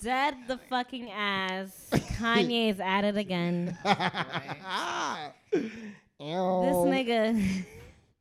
Dead 0.03 0.35
the 0.49 0.59
fucking 0.69 1.11
ass. 1.11 1.89
Kanye 1.93 2.71
is 2.71 2.81
at 2.81 3.05
it 3.05 3.17
again. 3.17 3.77
This 6.19 6.77
nigga 6.77 7.65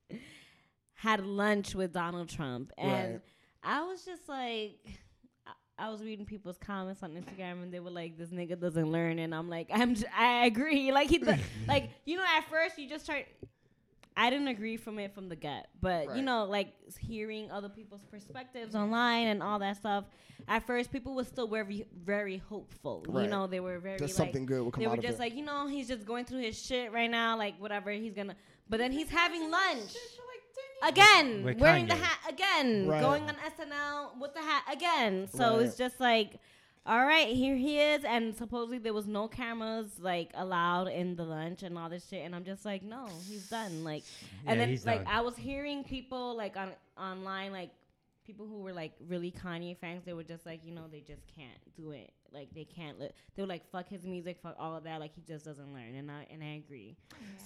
had 0.95 1.25
lunch 1.25 1.73
with 1.75 1.93
Donald 1.93 2.29
Trump, 2.29 2.71
and 2.77 3.13
Right. 3.13 3.21
I 3.63 3.83
was 3.83 4.03
just 4.05 4.27
like, 4.27 4.77
I- 5.77 5.89
was 5.89 6.03
reading 6.03 6.25
people's 6.25 6.57
comments 6.57 7.03
on 7.03 7.11
Instagram, 7.11 7.63
and 7.63 7.73
they 7.73 7.79
were 7.79 7.89
like, 7.89 8.17
"This 8.17 8.29
nigga 8.29 8.59
doesn't 8.59 8.91
learn," 8.91 9.17
and 9.19 9.33
I'm 9.33 9.49
like, 9.49 9.69
"I'm, 9.73 9.95
j- 9.95 10.05
I 10.15 10.45
agree." 10.45 10.91
Like 10.91 11.09
he, 11.09 11.19
does, 11.19 11.39
like 11.67 11.89
you 12.05 12.17
know, 12.17 12.23
at 12.37 12.49
first 12.49 12.77
you 12.77 12.87
just 12.89 13.05
try. 13.05 13.25
I 14.17 14.29
didn't 14.29 14.47
agree 14.47 14.77
from 14.77 14.97
it 14.99 15.13
from 15.13 15.27
the 15.27 15.35
gut, 15.35 15.67
but 15.81 16.07
Right. 16.07 16.15
you 16.17 16.23
know, 16.23 16.45
like 16.45 16.73
hearing 16.99 17.51
other 17.51 17.67
people's 17.69 18.03
perspectives 18.09 18.73
online 18.75 19.27
and 19.27 19.43
all 19.43 19.59
that 19.59 19.77
stuff. 19.77 20.05
At 20.47 20.65
first, 20.65 20.91
people 20.91 21.15
were 21.15 21.23
still 21.25 21.47
very, 21.47 21.85
very 21.93 22.37
hopeful. 22.37 23.03
You 23.07 23.27
know, 23.27 23.45
they 23.47 23.59
were 23.59 23.77
very 23.79 23.99
like, 23.99 24.09
something 24.09 24.45
good 24.45 24.61
will 24.61 24.71
come 24.71 24.81
they 24.81 24.85
out 24.87 24.91
were 24.91 24.97
of 24.97 25.03
just 25.03 25.15
it. 25.15 25.19
like, 25.19 25.35
you 25.35 25.43
know, 25.43 25.67
he's 25.67 25.87
just 25.87 26.05
going 26.05 26.23
through 26.25 26.41
his 26.41 26.57
shit 26.61 26.91
right 26.93 27.09
now, 27.11 27.37
like 27.37 27.59
whatever 27.59 27.91
he's 27.91 28.13
gonna. 28.13 28.35
But 28.69 28.77
then 28.77 28.91
he's 28.91 29.09
having 29.09 29.49
lunch 29.51 29.95
again, 30.87 31.55
wearing 31.59 31.87
the 31.87 31.95
hat 31.95 32.19
again, 32.29 32.87
Right. 32.87 33.01
going 33.01 33.23
on 33.23 33.35
SNL 33.35 34.19
with 34.19 34.33
the 34.33 34.41
hat 34.41 34.63
again. 34.71 35.27
So 35.27 35.57
Right. 35.57 35.65
it's 35.65 35.77
just 35.77 35.99
like, 35.99 36.39
all 36.85 37.05
right, 37.05 37.29
here 37.29 37.55
he 37.55 37.79
is, 37.79 38.03
and 38.03 38.35
supposedly 38.35 38.77
there 38.77 38.93
was 38.93 39.07
no 39.07 39.27
cameras 39.27 39.87
like 39.99 40.31
allowed 40.35 40.87
in 40.87 41.15
the 41.15 41.23
lunch 41.23 41.63
and 41.63 41.77
all 41.77 41.89
this 41.89 42.07
shit, 42.07 42.23
and 42.25 42.35
I'm 42.35 42.43
just 42.45 42.63
like, 42.65 42.83
no, 42.83 43.07
he's 43.27 43.49
done. 43.49 43.83
Like, 43.83 44.03
and 44.45 44.59
Yeah, 44.59 44.65
then 44.67 44.79
like 44.85 45.03
done. 45.05 45.13
I 45.13 45.21
was 45.21 45.35
hearing 45.35 45.83
people 45.83 46.35
like 46.37 46.55
on 46.57 46.71
online 46.97 47.51
like. 47.51 47.71
People 48.27 48.47
who 48.47 48.61
were 48.61 48.73
like 48.73 48.93
really 49.07 49.29
Kanye 49.31 49.77
fans, 49.77 50.01
they 50.03 50.13
were 50.13 50.23
just 50.23 50.47
like, 50.47 50.65
you 50.65 50.73
know, 50.73 50.85
they 50.91 51.01
just 51.01 51.21
can't 51.35 51.59
do 51.77 51.91
it. 51.91 52.11
Like 52.33 52.47
they 52.55 52.63
can't. 52.63 52.99
Li- 52.99 53.11
they 53.35 53.43
were 53.43 53.47
like, 53.47 53.69
fuck 53.71 53.87
his 53.87 54.03
music, 54.03 54.39
fuck 54.41 54.55
all 54.57 54.75
of 54.75 54.83
that. 54.85 54.99
Like 54.99 55.13
he 55.13 55.21
just 55.21 55.45
doesn't 55.45 55.71
learn, 55.75 55.93
and 55.93 56.09
I 56.09 56.25
and 56.31 56.41
I 56.43 56.55
agree. 56.55 56.97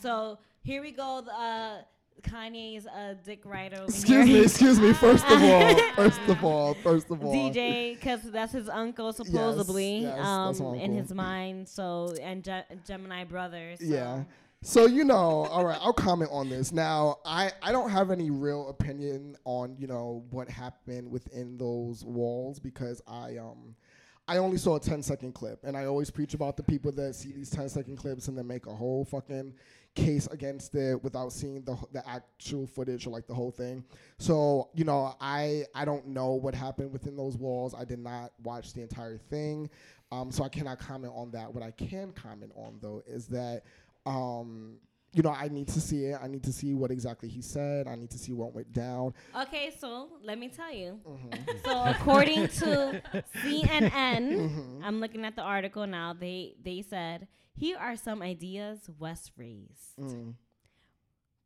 So 0.02 0.40
here 0.64 0.82
we 0.82 0.92
go. 0.94 1.20
the, 1.20 1.34
Uh, 1.34 1.82
Kanye's 2.22 2.86
a 2.86 3.16
dick 3.16 3.46
rider. 3.46 3.84
Excuse 3.88 4.28
me, 4.28 4.42
excuse 4.42 4.80
me. 4.80 4.94
First 4.94 5.26
of 5.26 5.42
all, 5.42 5.76
first 5.96 6.20
of 6.28 6.44
all, 6.44 6.74
first 6.76 7.10
of 7.10 7.24
all, 7.24 7.34
DJ, 7.34 7.96
because 7.96 8.22
that's 8.24 8.54
his 8.54 8.70
uncle 8.70 9.14
supposedly, 9.14 10.00
yes, 10.00 10.16
that's 10.18 10.60
um, 10.60 10.72
my 10.72 10.78
in 10.78 10.94
his 10.94 11.14
mind. 11.14 11.68
So 11.68 12.14
and 12.22 12.44
Ge- 12.44 12.86
Gemini 12.86 13.24
brothers. 13.24 13.80
So. 13.80 13.86
Yeah. 13.86 14.24
So 14.62 14.88
you 14.88 15.06
know, 15.06 15.16
all 15.46 15.66
right, 15.66 15.80
I'll 15.82 15.94
comment 15.94 16.30
on 16.34 16.50
this. 16.50 16.74
Now, 16.74 17.20
I 17.26 17.52
I 17.62 17.72
don't 17.72 17.90
have 17.90 18.12
any 18.12 18.30
real 18.30 18.70
opinion 18.70 19.38
on 19.46 19.78
you 19.80 19.88
know 19.88 20.26
what 20.32 20.50
happened 20.50 21.10
within 21.10 21.58
those 21.58 22.04
walls 22.04 22.60
because 22.60 23.02
I 23.08 23.38
um 23.38 23.76
I 24.30 24.38
only 24.38 24.58
saw 24.58 24.76
a 24.76 24.80
10 24.80 25.02
second 25.02 25.34
clip, 25.34 25.64
and 25.64 25.76
I 25.76 25.86
always 25.86 26.12
preach 26.12 26.36
about 26.36 26.56
the 26.56 26.62
people 26.62 26.92
that 26.92 27.16
see 27.16 27.32
these 27.32 27.50
10 27.50 27.68
second 27.68 27.98
clips 27.98 28.28
and 28.28 28.38
then 28.38 28.46
make 28.46 28.68
a 28.68 28.76
whole 28.76 29.04
fucking 29.04 29.56
case 29.96 30.28
against 30.28 30.76
it 30.76 31.04
without 31.04 31.32
seeing 31.34 31.62
the 31.64 31.78
the 31.92 32.08
actual 32.08 32.66
footage 32.68 33.06
or 33.08 33.10
like 33.10 33.28
the 33.28 33.34
whole 33.34 33.52
thing. 33.52 33.84
So 34.18 34.70
you 34.74 34.84
know, 34.84 35.16
I 35.20 35.66
I 35.76 35.86
don't 35.86 36.08
know 36.08 36.34
what 36.34 36.56
happened 36.56 36.92
within 36.92 37.16
those 37.16 37.38
walls. 37.38 37.74
I 37.78 37.86
did 37.86 38.00
not 38.00 38.32
watch 38.44 38.74
the 38.74 38.82
entire 38.82 39.18
thing, 39.18 39.70
um, 40.12 40.32
so 40.32 40.44
I 40.44 40.50
cannot 40.50 40.80
comment 40.80 41.14
on 41.16 41.32
that. 41.32 41.54
What 41.54 41.64
I 41.64 41.72
can 41.72 42.12
comment 42.12 42.52
on 42.56 42.80
though 42.82 43.02
is 43.08 43.28
that. 43.28 43.64
Um, 44.06 44.78
you 45.12 45.24
know, 45.24 45.32
I 45.32 45.48
need 45.48 45.68
to 45.70 45.82
see 45.82 46.06
it. 46.06 46.20
I 46.22 46.28
need 46.28 46.44
to 46.44 46.54
see 46.54 46.76
what 46.76 46.92
exactly 46.92 47.30
he 47.30 47.42
said. 47.42 47.88
I 47.88 47.96
need 47.96 48.12
to 48.12 48.18
see 48.20 48.32
what 48.32 48.54
went 48.54 48.72
down. 48.74 49.16
Okay, 49.36 49.74
so 49.80 50.08
let 50.24 50.38
me 50.38 50.50
tell 50.50 50.72
you. 50.72 51.00
Mm-hmm. 51.08 51.52
So 51.66 51.84
according 51.84 52.48
to 52.50 53.02
CNN, 53.44 53.90
Mm-hmm. 53.90 54.84
I'm 54.84 55.00
looking 55.00 55.26
at 55.26 55.36
the 55.36 55.42
article 55.42 55.88
now. 55.88 56.14
They 56.14 56.54
they 56.64 56.84
said 56.84 57.28
here 57.60 57.78
are 57.78 57.96
some 57.98 58.22
ideas 58.22 58.90
West 58.98 59.32
raised. 59.38 59.98
Mm. 60.00 60.34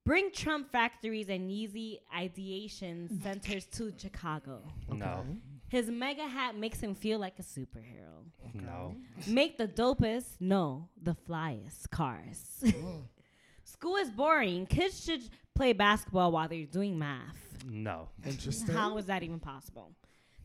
Bring 0.05 0.31
Trump 0.31 0.69
factories 0.71 1.29
and 1.29 1.49
Yeezy 1.49 1.99
ideation 2.15 3.09
centers 3.23 3.65
to 3.77 3.91
Chicago. 3.97 4.61
No, 4.89 5.25
His 5.69 5.89
mega 5.89 6.27
hat 6.27 6.57
makes 6.57 6.79
him 6.79 6.93
feel 6.93 7.19
like 7.19 7.39
a 7.39 7.41
superhero. 7.43 8.25
no. 8.53 8.95
Make 9.27 9.57
the 9.57 9.67
dopest, 9.67 10.25
no, 10.39 10.89
the 11.01 11.15
flyest 11.27 11.89
cars. 11.89 12.43
Mm. 12.63 13.03
School 13.63 13.95
is 13.95 14.11
boring. 14.11 14.65
Kids 14.65 15.03
should 15.03 15.21
play 15.55 15.71
basketball 15.73 16.31
while 16.33 16.47
they're 16.49 16.65
doing 16.65 16.99
math. 16.99 17.37
No. 17.65 18.09
Interesting. 18.25 18.75
How 18.75 18.97
is 18.97 19.05
that 19.05 19.23
even 19.23 19.39
possible? 19.39 19.89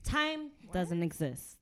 Time 0.05 0.51
doesn't 0.73 1.03
exist, 1.03 1.58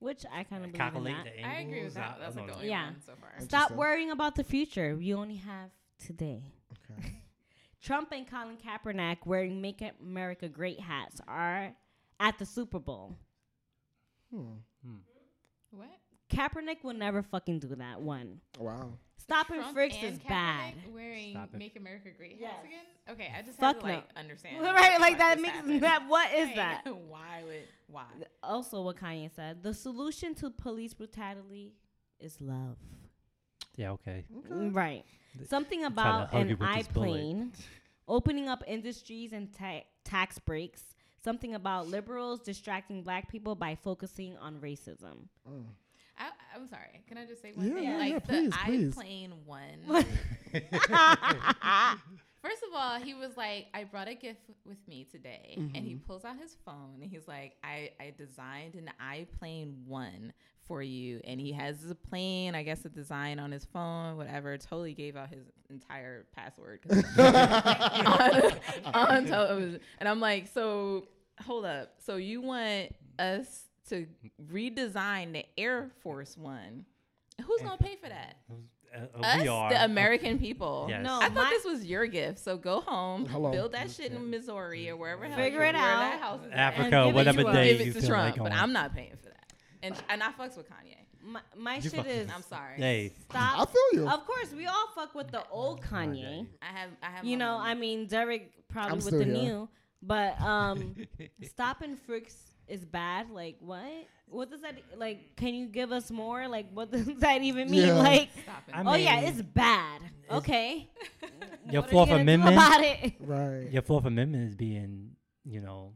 which 0.00 0.24
I 0.32 0.42
kind 0.44 0.64
of 0.64 0.72
believe 0.72 1.06
in 1.06 1.24
that. 1.24 1.24
the 1.24 1.44
I 1.44 1.54
agree 1.60 1.84
with 1.84 1.94
that. 1.94 2.16
I- 2.16 2.18
That's 2.20 2.36
I 2.36 2.40
like 2.40 2.46
the 2.48 2.52
don't 2.52 2.56
only 2.56 2.68
Yeah. 2.68 2.84
one 2.86 3.00
so 3.00 3.12
far. 3.20 3.40
Stop 3.40 3.70
worrying 3.72 4.10
about 4.10 4.34
the 4.34 4.44
future. 4.44 4.98
You 5.00 5.16
only 5.16 5.36
have 5.36 5.70
today. 6.04 6.42
Okay. 6.90 7.22
Trump 7.82 8.12
and 8.12 8.26
Colin 8.28 8.58
Kaepernick 8.58 9.18
wearing 9.24 9.60
Make 9.60 9.82
America 10.02 10.48
Great 10.48 10.80
hats 10.80 11.20
are 11.26 11.72
at 12.18 12.38
the 12.38 12.44
Super 12.44 12.78
Bowl. 12.78 13.16
Hmm. 14.30 14.54
What? 15.70 15.88
Kaepernick 16.30 16.82
will 16.82 16.94
never 16.94 17.22
fucking 17.22 17.58
do 17.60 17.68
that. 17.76 18.00
One. 18.00 18.40
Wow. 18.58 18.92
Stopping 19.16 19.56
Trump 19.60 19.74
frisk 19.74 19.96
and 20.02 20.12
is 20.14 20.18
bad. 20.20 20.74
Kaepernick 20.74 20.92
Wearing 20.94 21.30
Stop 21.32 21.48
it. 21.54 21.58
"Make 21.58 21.76
America 21.76 22.08
Great" 22.16 22.40
hats 22.42 22.64
again. 22.64 22.84
Okay, 23.10 23.32
I 23.36 23.42
just 23.42 23.58
Fuck 23.58 23.76
have 23.76 23.82
to 23.82 23.88
no. 23.88 23.94
like 23.94 24.04
understand. 24.16 24.60
right, 24.62 25.00
like 25.00 25.18
that 25.18 25.40
makes 25.40 25.54
happened. 25.54 25.82
that. 25.82 26.08
What 26.08 26.32
is 26.32 26.46
Like, 26.48 26.56
that? 26.56 26.82
Why 27.08 27.42
would 27.46 27.62
why? 27.88 28.04
Also, 28.42 28.82
what 28.82 28.96
Kanye 28.96 29.30
said: 29.34 29.62
the 29.62 29.74
solution 29.74 30.34
to 30.36 30.50
police 30.50 30.94
brutality 30.94 31.74
is 32.18 32.40
love. 32.40 32.76
Yeah, 33.76 33.90
okay. 33.92 34.24
okay. 34.38 34.68
Right. 34.70 35.04
Th- 35.36 35.48
Something 35.48 35.84
about 35.84 36.32
an 36.34 36.48
you 36.48 36.56
with 36.56 36.74
this 36.74 36.88
bullet. 36.88 37.20
iPlane 37.20 37.50
opening 38.08 38.48
up 38.48 38.64
industries 38.66 39.32
and 39.32 39.52
ta- 39.56 39.84
tax 40.04 40.38
breaks. 40.38 40.82
Something 41.22 41.54
about 41.54 41.86
liberals 41.86 42.40
distracting 42.40 43.02
black 43.02 43.28
people 43.30 43.54
by 43.54 43.74
focusing 43.76 44.36
on 44.38 44.56
racism. 44.56 45.28
Mm. 45.48 45.64
I, 46.20 46.30
I'm 46.54 46.66
sorry. 46.68 47.02
Can 47.08 47.16
I 47.18 47.24
just 47.26 47.40
say 47.42 47.52
one 47.54 47.66
Yeah, 47.66 47.74
thing? 47.74 47.84
yeah, 47.84 47.96
like 47.96 48.12
yeah, 48.12 48.18
the 48.18 48.50
please, 48.50 48.54
please. 48.64 48.94
iPlane 48.94 49.32
one. 49.46 50.04
First 52.42 52.62
of 52.62 52.74
all, 52.74 52.98
he 52.98 53.12
was 53.12 53.36
like, 53.36 53.66
I 53.74 53.84
brought 53.84 54.08
a 54.08 54.14
gift 54.14 54.50
with 54.64 54.78
me 54.88 55.06
today. 55.10 55.54
And 55.58 55.76
he 55.76 55.94
Mm-hmm. 55.94 56.06
pulls 56.06 56.24
out 56.24 56.38
his 56.38 56.56
phone 56.64 57.00
and 57.02 57.10
he's 57.10 57.28
like, 57.28 57.56
I, 57.62 57.90
I 58.00 58.14
designed 58.16 58.76
an 58.76 58.90
iPlane 59.02 59.84
1 59.86 60.32
for 60.66 60.82
you. 60.82 61.20
And 61.24 61.38
he 61.38 61.52
has 61.52 61.90
a 61.90 61.94
plane, 61.94 62.54
I 62.54 62.62
guess 62.62 62.84
a 62.86 62.88
design 62.88 63.38
on 63.38 63.52
his 63.52 63.66
phone, 63.66 64.16
whatever. 64.16 64.56
Totally 64.56 64.94
gave 64.94 65.16
out 65.16 65.28
his 65.28 65.44
entire 65.68 66.24
password. 66.34 66.80
on, 68.94 69.32
on. 69.34 69.80
And 69.98 70.08
I'm 70.08 70.20
like, 70.20 70.48
so 70.48 71.08
hold 71.44 71.66
up. 71.66 71.94
So 72.04 72.16
you 72.16 72.40
want 72.40 72.94
us 73.18 73.64
to 73.90 74.06
redesign 74.52 75.32
the 75.32 75.44
Air 75.58 75.90
Force 76.02 76.36
One? 76.36 76.84
Who's 77.44 77.60
going 77.62 77.78
to 77.78 77.82
pay 77.84 77.96
for 77.96 78.08
that? 78.08 78.36
Uh, 78.92 79.22
Us, 79.24 79.42
we 79.42 79.48
are. 79.48 79.70
the 79.70 79.84
American 79.84 80.38
people. 80.38 80.86
Yes. 80.90 81.04
No, 81.04 81.18
I 81.20 81.26
thought 81.26 81.34
my- 81.34 81.50
this 81.50 81.64
was 81.64 81.84
your 81.84 82.06
gift. 82.06 82.40
So 82.40 82.56
go 82.56 82.80
home, 82.80 83.24
Hello. 83.26 83.52
build 83.52 83.72
that 83.72 83.90
shit 83.90 84.10
in 84.12 84.30
Missouri 84.30 84.90
or 84.90 84.96
wherever. 84.96 85.22
the 85.22 85.28
hell 85.34 85.38
Figure 85.44 85.60
it 85.62 85.74
where 85.74 85.82
out. 85.82 86.00
That 86.00 86.20
house 86.20 86.40
is. 86.44 86.52
Africa, 86.52 87.02
give 87.06 87.14
whatever 87.14 87.42
to 87.44 87.52
day 87.52 87.76
Give 87.78 87.86
you 87.86 87.90
it 87.92 87.94
to 87.94 88.00
feel 88.00 88.08
Trump, 88.10 88.36
like 88.36 88.50
but. 88.50 88.52
I'm 88.52 88.72
not 88.72 88.94
paying 88.94 89.12
for 89.22 89.28
that. 89.28 89.52
And 89.82 89.94
and 90.08 90.22
I 90.22 90.32
fucks 90.32 90.56
with 90.56 90.68
Kanye. 90.68 90.96
My, 91.22 91.40
my 91.56 91.76
You 91.76 91.82
shit 91.82 91.92
fucking- 91.92 92.10
is 92.10 92.30
I'm 92.34 92.42
sorry. 92.42 92.76
Hey, 92.78 93.12
stop. 93.30 93.60
I 93.60 93.64
feel 93.72 94.00
you. 94.02 94.08
Of 94.08 94.26
course, 94.26 94.52
we 94.52 94.66
all 94.66 94.88
fuck 94.94 95.14
with 95.14 95.30
the 95.30 95.44
old 95.50 95.82
Kanye. 95.82 96.46
I 96.60 96.66
have 96.66 96.90
I 97.02 97.10
have 97.10 97.24
You 97.24 97.36
know, 97.36 97.58
moment. 97.58 97.70
I 97.70 97.74
mean, 97.80 98.06
Derek 98.06 98.52
probably 98.68 98.90
I'm 98.98 99.04
with 99.04 99.18
the 99.18 99.24
here. 99.24 99.32
new, 99.34 99.68
but 100.02 100.40
um, 100.40 100.96
stopping 101.44 101.96
frisk 101.96 102.36
is 102.70 102.84
bad. 102.84 103.30
Like 103.30 103.56
what? 103.60 103.82
What 104.28 104.50
does 104.50 104.60
that 104.62 104.76
like? 104.96 105.36
Can 105.36 105.54
you 105.54 105.66
give 105.66 105.90
us 105.92 106.10
more? 106.10 106.46
Like 106.48 106.66
what 106.72 106.90
does 106.92 107.06
that 107.18 107.42
even 107.42 107.70
mean? 107.70 107.88
Yeah. 107.88 107.94
Like 107.94 108.30
Stop 108.42 108.62
it. 108.68 108.74
Oh, 108.74 108.90
I 108.90 108.92
oh 108.92 108.96
yeah, 108.96 109.20
it's 109.20 109.42
bad. 109.42 110.02
Okay. 110.30 110.88
Your 111.70 111.82
What 111.82 111.90
you 111.90 111.96
Fourth 111.96 112.10
Amendment? 112.10 112.52
about 112.54 112.80
it? 112.82 113.14
Right. 113.20 113.68
your 113.70 113.82
Fourth 113.82 114.04
Amendment 114.06 114.48
is 114.48 114.56
being, 114.56 115.10
you 115.44 115.60
know, 115.60 115.92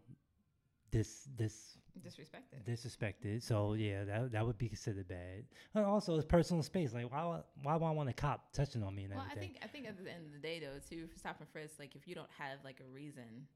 this 0.91 1.27
this 1.37 1.79
disrespected. 2.01 2.65
disrespected. 2.69 3.43
So 3.43 3.75
yeah, 3.75 4.05
that 4.05 4.33
that 4.33 4.47
would 4.47 4.59
be 4.59 4.69
considered 4.69 5.09
bad. 5.09 5.45
And 5.75 5.85
also, 5.85 6.15
it's 6.17 6.25
personal 6.25 6.63
space. 6.63 6.93
Like 6.93 7.11
why 7.11 7.41
why 7.63 7.77
would 7.77 7.87
I 7.87 7.91
want 7.91 8.09
a 8.09 8.13
cop 8.13 8.53
touching 8.53 8.83
on 8.83 8.95
me 8.95 9.05
and 9.05 9.15
Well, 9.15 9.27
I 9.31 9.35
think 9.35 9.57
I 9.63 9.67
think 9.67 9.87
at 9.89 9.97
the 10.03 10.11
end 10.11 10.27
of 10.27 10.33
the 10.33 10.39
day 10.39 10.61
though, 10.61 10.79
too, 10.89 11.07
for 11.09 11.19
stop 11.19 11.37
and 11.41 11.49
frisk, 11.49 11.79
like 11.79 11.97
if 11.97 12.07
you 12.07 12.15
don't 12.15 12.31
have 12.39 12.59
like 12.65 12.81
a 12.81 12.93
reason. 12.95 13.47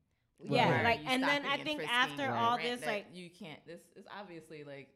Yeah, 0.41 0.69
why 0.79 0.83
like 0.85 1.01
and 1.07 1.23
then 1.23 1.45
I 1.45 1.57
think 1.59 1.83
after 1.93 2.27
or 2.27 2.33
all 2.33 2.59
this, 2.59 2.85
like 2.87 3.07
you 3.13 3.29
can't. 3.31 3.59
This 3.67 3.81
is 3.97 4.05
obviously 4.19 4.65
like 4.65 4.89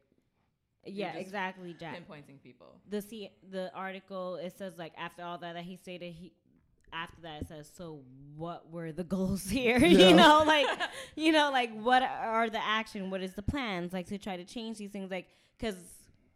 yeah, 0.85 1.13
just 1.13 1.21
exactly, 1.21 1.75
Jack. 1.79 1.95
pinpointing 1.97 2.41
people. 2.41 2.75
the 2.89 3.01
C- 3.01 3.31
the 3.51 3.71
article 3.73 4.35
it 4.35 4.57
says 4.57 4.73
like 4.77 4.93
after 4.97 5.23
all 5.23 5.37
that 5.37 5.53
that 5.53 5.63
he 5.63 5.75
stated 5.77 6.13
he 6.13 6.33
after 6.91 7.21
that 7.21 7.41
it 7.41 7.47
says 7.47 7.71
so 7.75 8.01
what 8.35 8.69
were 8.71 8.91
the 8.91 9.03
goals 9.03 9.49
here 9.49 9.77
Yeah. 9.83 10.09
you 10.09 10.15
know 10.15 10.43
like 10.47 10.67
you 11.15 11.31
know 11.31 11.51
like 11.51 11.71
what 11.81 12.03
are 12.03 12.49
the 12.49 12.63
action 12.63 13.09
what 13.09 13.21
is 13.21 13.33
the 13.33 13.41
plans 13.41 13.93
like 13.93 14.07
to 14.07 14.17
try 14.17 14.37
to 14.37 14.45
change 14.45 14.77
these 14.77 14.91
things 14.91 15.09
like 15.09 15.27
because 15.57 15.75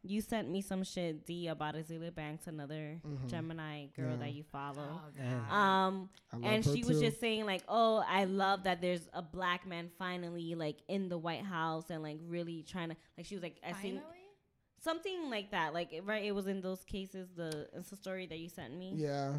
you 0.10 0.22
sent 0.22 0.50
me 0.50 0.62
some 0.62 0.84
shit 0.84 1.26
d 1.26 1.48
about 1.48 1.76
Azealia 1.76 2.14
Banks 2.14 2.48
another 2.48 3.00
Gemini 3.28 3.88
girl 3.96 4.12
Yeah. 4.12 4.16
that 4.18 4.34
you 4.34 4.44
follow. 4.44 5.02
And- 5.20 5.52
um 5.52 6.10
and 6.44 6.66
her 6.66 6.76
she 6.76 6.84
was 6.84 7.00
too. 7.00 7.06
just 7.08 7.20
saying 7.20 7.46
like 7.46 7.64
oh 7.68 8.04
i 8.08 8.26
love 8.26 8.64
that 8.64 8.82
there's 8.82 9.08
a 9.14 9.22
black 9.22 9.66
man 9.68 9.90
finally 9.98 10.56
like 10.56 10.78
in 10.88 11.10
the 11.10 11.18
white 11.18 11.44
house 11.44 11.90
and 11.90 12.02
like 12.04 12.20
really 12.28 12.64
trying 12.64 12.90
to 12.90 12.96
like 13.18 13.26
she 13.26 13.36
was 13.36 13.42
like 13.44 13.58
i 13.66 13.74
think 13.74 14.02
something 14.84 15.30
like 15.30 15.52
that 15.52 15.74
like 15.74 15.92
it- 15.94 16.04
right 16.06 16.24
it 16.24 16.32
was 16.34 16.48
in 16.48 16.62
those 16.62 16.84
cases 16.84 17.28
the 17.36 17.68
insta 17.78 17.98
story 17.98 18.26
that 18.28 18.38
you 18.40 18.50
sent 18.50 18.74
me. 18.78 18.94
Yeah. 18.96 19.34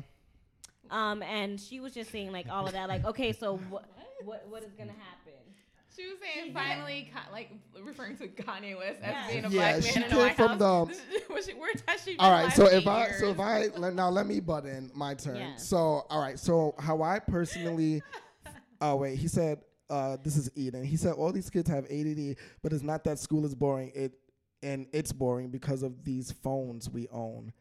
um 0.90 1.22
and 1.22 1.60
she 1.60 1.80
was 1.80 1.92
just 1.94 2.10
saying 2.10 2.32
like 2.32 2.48
all 2.50 2.66
of 2.66 2.72
that 2.72 2.88
like 2.88 3.04
okay 3.04 3.32
so 3.32 3.56
what 3.70 3.84
what 4.24 4.46
what 4.48 4.62
is 4.64 4.72
gonna 4.74 4.92
happen 4.92 5.47
she 5.98 6.06
was 6.08 6.16
saying 6.20 6.54
finally, 6.54 7.10
Ka- 7.12 7.30
like 7.32 7.50
referring 7.82 8.16
to 8.18 8.28
Kanye 8.28 8.76
West 8.78 9.00
as 9.02 9.10
Yeah. 9.12 9.26
being 9.30 9.44
a 9.44 9.48
Yeah, 9.48 9.54
black 9.56 9.72
man 9.72 9.82
she 9.82 9.94
in 9.96 10.02
the 10.02 10.08
came 10.08 10.18
White 10.18 10.36
from 10.36 10.58
House. 10.58 10.88
the- 10.88 10.94
This 11.18 11.28
was 11.28 11.46
she- 11.46 11.54
where 11.54 11.70
has 11.86 12.02
she 12.04 12.10
been 12.12 12.20
All 12.20 12.30
the 12.36 12.44
right. 12.44 12.52
So 12.52 12.68
eight 12.68 12.74
if 12.78 12.86
I 12.86 13.10
so 13.12 13.30
if 13.30 13.40
I 13.40 13.66
let, 13.76 13.94
now 13.94 14.08
let 14.10 14.26
me 14.26 14.40
butt 14.40 14.64
in 14.66 14.90
my 14.94 15.14
turn. 15.14 15.36
Yeah. 15.36 15.56
So 15.56 15.76
all 16.08 16.20
right. 16.20 16.38
So 16.38 16.74
how 16.78 17.02
I 17.02 17.18
personally, 17.18 18.02
oh 18.80 18.96
wait, 18.96 19.18
he 19.18 19.28
said 19.28 19.58
uh, 19.90 20.16
this 20.22 20.36
is 20.36 20.50
Eden. 20.54 20.84
He 20.84 20.96
said 20.96 21.14
all 21.14 21.32
these 21.32 21.48
kids 21.50 21.68
have 21.70 21.84
ADD, 21.86 22.36
but 22.62 22.72
it's 22.72 22.82
not 22.82 23.04
that 23.04 23.18
school 23.18 23.44
is 23.46 23.54
boring. 23.54 23.90
It 23.94 24.12
and 24.62 24.86
it's 24.92 25.12
boring 25.12 25.48
because 25.50 25.82
of 25.82 26.04
these 26.04 26.30
phones 26.32 26.90
we 26.90 27.08
own. 27.08 27.52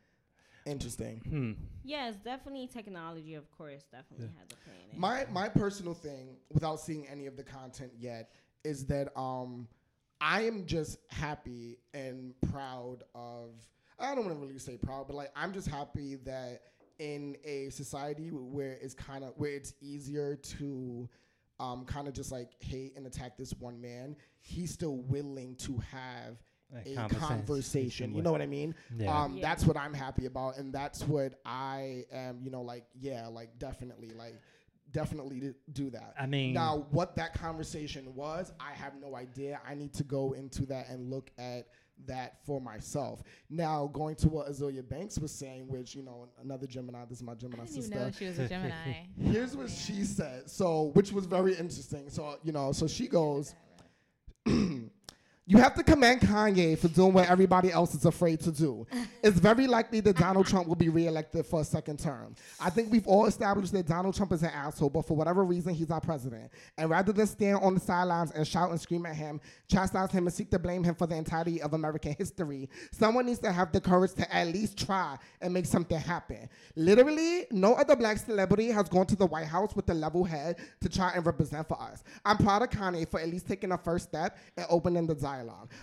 Interesting. 0.67 1.21
hmm. 1.27 1.51
yes 1.84 2.15
definitely 2.23 2.67
technology 2.67 3.34
of 3.36 3.49
course 3.58 3.84
definitely 3.91 4.30
has 4.38 4.47
a 4.51 4.56
play 4.65 4.75
in 4.84 4.95
it 4.95 4.99
My 4.99 5.25
my 5.32 5.47
personal 5.49 5.93
thing, 5.93 6.38
without 6.51 6.80
seeing 6.80 7.08
any 7.08 7.25
of 7.25 7.38
the 7.38 7.43
content 7.43 7.91
yet, 7.97 8.32
is 8.63 8.86
that 8.88 9.17
um, 9.17 9.67
I 10.19 10.41
am 10.41 10.65
just 10.65 10.97
happy 11.10 11.77
and 11.93 12.34
proud 12.51 13.03
of. 13.15 13.51
I 13.99 14.13
don't 14.13 14.25
want 14.25 14.38
to 14.38 14.45
really 14.45 14.60
say 14.60 14.77
proud, 14.77 15.08
but 15.08 15.15
like 15.15 15.32
I'm 15.36 15.53
just 15.53 15.67
happy 15.67 16.15
that 16.25 16.62
in 16.99 17.38
a 17.45 17.69
society 17.69 18.30
where 18.30 18.77
it's 18.82 18.93
kind 18.93 19.23
of 19.23 19.34
where 19.38 19.51
it's 19.51 19.73
easier 19.82 20.36
to 20.36 21.08
um, 21.60 21.86
kind 21.86 22.08
of 22.08 22.13
just 22.13 22.32
like 22.32 22.51
hate 22.60 22.93
and 22.95 23.08
attack 23.08 23.38
this 23.38 23.53
one 23.53 23.80
man, 23.82 24.15
he's 24.41 24.71
still 24.71 24.97
willing 24.97 25.56
to 25.56 25.77
have 25.91 26.38
A 26.75 26.80
a 26.80 26.95
conversation. 26.95 27.19
conversation. 27.27 28.15
You 28.15 28.21
know 28.21 28.32
what 28.32 28.41
I 28.41 28.45
mean? 28.45 28.75
Yeah. 28.97 29.23
Um, 29.23 29.36
Yeah. 29.36 29.41
That's 29.41 29.65
what 29.65 29.77
I'm 29.77 29.93
happy 29.93 30.25
about, 30.25 30.58
and 30.58 30.73
that's 30.73 31.03
what 31.03 31.39
I 31.45 32.06
am. 32.12 32.39
You 32.43 32.51
know, 32.51 32.62
like 32.62 32.86
yeah, 32.99 33.27
like 33.27 33.58
definitely, 33.58 34.12
like 34.17 34.36
definitely 34.91 35.39
to 35.41 35.56
do 35.73 35.89
that. 35.91 36.13
I 36.19 36.25
mean, 36.25 36.53
Now, 36.53 36.86
what 36.91 37.15
that 37.17 37.34
conversation 37.34 38.13
was, 38.15 38.51
I 38.60 38.73
have 38.73 38.93
no 39.01 39.15
idea. 39.15 39.60
I 39.67 39.75
need 39.75 39.93
to 39.95 40.03
go 40.03 40.34
into 40.34 40.65
that 40.67 40.89
and 40.89 41.10
look 41.10 41.30
at 41.38 41.67
that 42.06 42.38
for 42.45 42.62
myself. 42.62 43.23
Now, 43.49 43.88
going 43.88 44.15
to 44.17 44.30
what 44.30 44.47
Azealia 44.49 44.88
Banks 44.88 45.17
was 45.19 45.32
saying, 45.32 45.67
which 45.67 45.95
you 45.95 46.03
know, 46.03 46.27
another 46.41 46.67
Gemini. 46.67 47.06
This 47.06 47.17
is 47.19 47.23
my 47.23 47.32
I 47.32 47.36
Gemini 47.36 47.63
didn't 47.65 47.77
even 47.77 47.84
sister. 47.91 48.06
know 48.06 48.12
she 48.12 48.25
was 48.27 48.39
a 48.39 48.47
Gemini. 48.47 48.73
Here's 49.21 49.56
what 49.58 49.69
she 49.69 50.03
said. 50.03 50.49
So, 50.49 50.91
which 50.93 51.12
was 51.12 51.25
very 51.25 51.53
interesting. 51.56 52.10
So, 52.10 52.38
you 52.43 52.51
know, 52.51 52.71
so 52.71 52.88
she 52.88 53.08
goes, 53.08 53.56
You 55.49 55.60
have 55.60 55.75
to 55.75 55.83
commend 55.83 56.19
Kanye 56.19 56.77
for 56.77 56.89
doing 56.89 57.13
what 57.13 57.29
everybody 57.29 57.71
else 57.71 57.95
is 57.95 58.03
afraid 58.03 58.41
to 58.41 58.51
do. 58.51 58.86
It's 59.23 59.39
very 59.39 59.65
likely 59.65 60.01
that 60.01 60.17
Donald 60.17 60.45
Trump 60.45 60.67
will 60.67 60.75
be 60.75 60.89
reelected 60.89 61.45
for 61.45 61.62
a 61.62 61.63
second 61.63 61.99
term. 61.99 62.36
I 62.60 62.69
think 62.69 62.91
we've 62.91 63.07
all 63.07 63.27
established 63.27 63.71
that 63.71 63.88
Donald 63.88 64.13
Trump 64.13 64.33
is 64.33 64.43
an 64.43 64.49
asshole, 64.49 64.89
but 64.89 65.07
for 65.07 65.15
whatever 65.15 65.45
reason, 65.45 65.73
he's 65.73 65.89
our 65.89 66.01
president. 66.01 66.51
And 66.77 66.89
rather 66.89 67.13
than 67.13 67.25
stand 67.27 67.60
on 67.62 67.75
the 67.75 67.79
sidelines 67.79 68.31
and 68.31 68.45
shout 68.45 68.71
and 68.71 68.81
scream 68.81 69.05
at 69.05 69.15
him, 69.15 69.39
chastise 69.69 70.12
him, 70.12 70.27
and 70.27 70.36
seek 70.36 70.51
to 70.51 70.60
blame 70.60 70.83
him 70.83 70.95
for 70.95 71.07
the 71.07 71.15
entirety 71.15 71.62
of 71.62 71.73
American 71.73 72.13
history, 72.17 72.69
someone 72.91 73.25
needs 73.25 73.39
to 73.39 73.51
have 73.53 73.71
the 73.71 73.79
courage 73.79 74.15
to 74.15 74.36
at 74.36 74.47
least 74.47 74.77
try 74.77 75.17
and 75.39 75.53
make 75.53 75.65
something 75.65 75.97
happen. 75.97 76.49
Literally, 76.75 77.45
no 77.51 77.75
other 77.75 77.95
black 77.95 78.17
celebrity 78.17 78.67
has 78.67 78.89
gone 78.89 79.05
to 79.05 79.15
the 79.15 79.25
White 79.25 79.47
House 79.47 79.73
with 79.77 79.89
a 79.91 79.93
level 79.93 80.25
head 80.25 80.57
to 80.81 80.89
try 80.89 81.13
and 81.15 81.25
represent 81.25 81.69
for 81.69 81.81
us. 81.81 82.03
I'm 82.25 82.38
proud 82.38 82.63
of 82.63 82.69
Kanye 82.69 83.10
for 83.10 83.21
at 83.21 83.29
least 83.29 83.47
taking 83.47 83.71
a 83.71 83.77
first 83.77 84.10
step 84.10 84.38
and 84.57 84.65
opening 84.69 85.07
the 85.07 85.15
dialogue. 85.15 85.37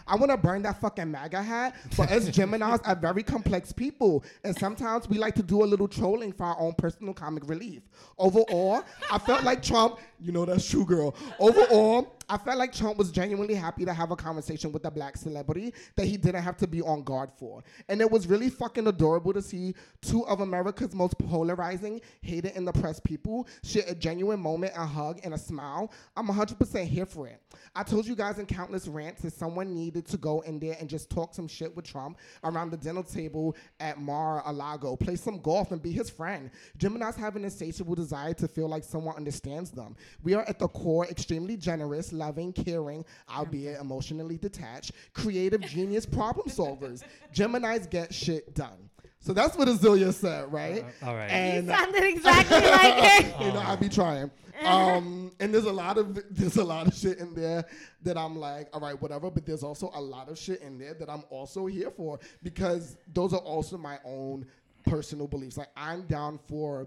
I 0.06 0.16
want 0.16 0.30
to 0.30 0.36
burn 0.36 0.62
that 0.62 0.80
fucking 0.80 1.10
MAGA 1.10 1.42
hat, 1.42 1.76
but 1.96 2.10
us 2.10 2.28
Geminis 2.28 2.80
are 2.84 2.96
very 2.96 3.22
complex 3.22 3.72
people, 3.72 4.24
and 4.42 4.56
sometimes 4.56 5.08
we 5.08 5.18
like 5.18 5.34
to 5.36 5.42
do 5.42 5.62
a 5.62 5.66
little 5.66 5.88
trolling 5.88 6.32
for 6.32 6.44
our 6.44 6.58
own 6.58 6.74
personal 6.74 7.14
comic 7.14 7.48
relief. 7.48 7.82
Overall, 8.18 8.82
I 9.10 9.18
felt 9.18 9.44
like 9.44 9.62
Trump, 9.62 9.98
you 10.20 10.32
know 10.32 10.44
that's 10.44 10.68
true, 10.68 10.84
girl. 10.84 11.14
Overall, 11.38 12.16
I 12.28 12.36
felt 12.38 12.58
like 12.58 12.72
Trump 12.72 12.96
was 12.98 13.10
genuinely 13.10 13.54
happy 13.54 13.84
to 13.84 13.92
have 13.92 14.10
a 14.10 14.16
conversation 14.16 14.72
with 14.72 14.84
a 14.84 14.90
black 14.90 15.16
celebrity 15.16 15.74
that 15.96 16.06
he 16.06 16.16
didn't 16.16 16.42
have 16.42 16.56
to 16.58 16.66
be 16.66 16.82
on 16.82 17.02
guard 17.02 17.30
for. 17.36 17.62
And 17.88 18.00
it 18.00 18.10
was 18.10 18.26
really 18.26 18.50
fucking 18.50 18.86
adorable 18.86 19.32
to 19.32 19.42
see 19.42 19.74
two 20.00 20.26
of 20.26 20.40
America's 20.40 20.94
most 20.94 21.18
polarizing, 21.18 22.00
hated 22.22 22.56
in 22.56 22.64
the 22.64 22.72
press 22.72 23.00
people 23.00 23.46
share 23.62 23.84
a 23.88 23.94
genuine 23.94 24.40
moment, 24.40 24.72
a 24.76 24.86
hug, 24.86 25.20
and 25.24 25.34
a 25.34 25.38
smile. 25.38 25.92
I'm 26.16 26.28
100% 26.28 26.86
here 26.86 27.06
for 27.06 27.26
it. 27.28 27.40
I 27.74 27.82
told 27.82 28.06
you 28.06 28.14
guys 28.14 28.38
in 28.38 28.46
countless 28.46 28.88
rants 28.88 29.22
that 29.22 29.32
someone 29.32 29.74
needed 29.74 30.06
to 30.06 30.16
go 30.16 30.40
in 30.40 30.58
there 30.58 30.76
and 30.80 30.88
just 30.88 31.10
talk 31.10 31.34
some 31.34 31.48
shit 31.48 31.74
with 31.74 31.84
Trump 31.84 32.18
around 32.42 32.70
the 32.70 32.76
dinner 32.76 33.02
table 33.02 33.56
at 33.80 33.98
Mar-a-Lago, 33.98 34.96
play 34.96 35.16
some 35.16 35.38
golf, 35.40 35.72
and 35.72 35.82
be 35.82 35.92
his 35.92 36.10
friend. 36.10 36.50
Gemini's 36.78 37.16
have 37.16 37.36
an 37.36 37.44
insatiable 37.44 37.94
desire 37.94 38.34
to 38.34 38.48
feel 38.48 38.68
like 38.68 38.84
someone 38.84 39.16
understands 39.16 39.70
them. 39.70 39.96
We 40.22 40.34
are 40.34 40.44
at 40.48 40.58
the 40.58 40.68
core 40.68 41.06
extremely 41.06 41.56
generous, 41.56 42.12
loving, 42.14 42.52
caring, 42.52 43.04
albeit 43.28 43.80
emotionally 43.80 44.38
detached, 44.38 44.92
creative, 45.12 45.60
genius 45.62 46.06
problem 46.06 46.48
solvers. 46.48 47.02
Geminis 47.34 47.90
get 47.90 48.14
shit 48.14 48.54
done. 48.54 48.90
So 49.20 49.32
that's 49.32 49.56
what 49.56 49.68
Azealia 49.68 50.12
said, 50.12 50.52
right? 50.52 50.84
Uh, 51.02 51.06
all 51.06 51.14
right. 51.16 51.30
And 51.30 51.66
Sounded 51.68 52.04
exactly 52.04 52.60
like 52.60 52.94
it. 53.24 53.40
you 53.40 53.52
know, 53.52 53.60
I 53.60 53.74
be 53.76 53.88
trying. 53.88 54.30
Um, 54.64 55.32
and 55.40 55.52
there's 55.52 55.64
a 55.64 55.72
lot 55.72 55.98
of 55.98 56.22
there's 56.30 56.58
a 56.58 56.64
lot 56.64 56.86
of 56.86 56.94
shit 56.94 57.18
in 57.18 57.34
there 57.34 57.64
that 58.02 58.16
I'm 58.16 58.36
like, 58.36 58.68
all 58.72 58.80
right, 58.80 59.00
whatever. 59.00 59.30
But 59.30 59.46
there's 59.46 59.62
also 59.62 59.90
a 59.94 60.00
lot 60.00 60.28
of 60.28 60.38
shit 60.38 60.60
in 60.60 60.78
there 60.78 60.94
that 60.94 61.08
I'm 61.08 61.24
also 61.30 61.66
here 61.66 61.90
for 61.90 62.20
because 62.42 62.96
those 63.12 63.32
are 63.32 63.40
also 63.40 63.78
my 63.78 63.98
own 64.04 64.46
personal 64.86 65.26
beliefs. 65.26 65.56
Like 65.56 65.70
I'm 65.76 66.02
down 66.02 66.38
for 66.46 66.86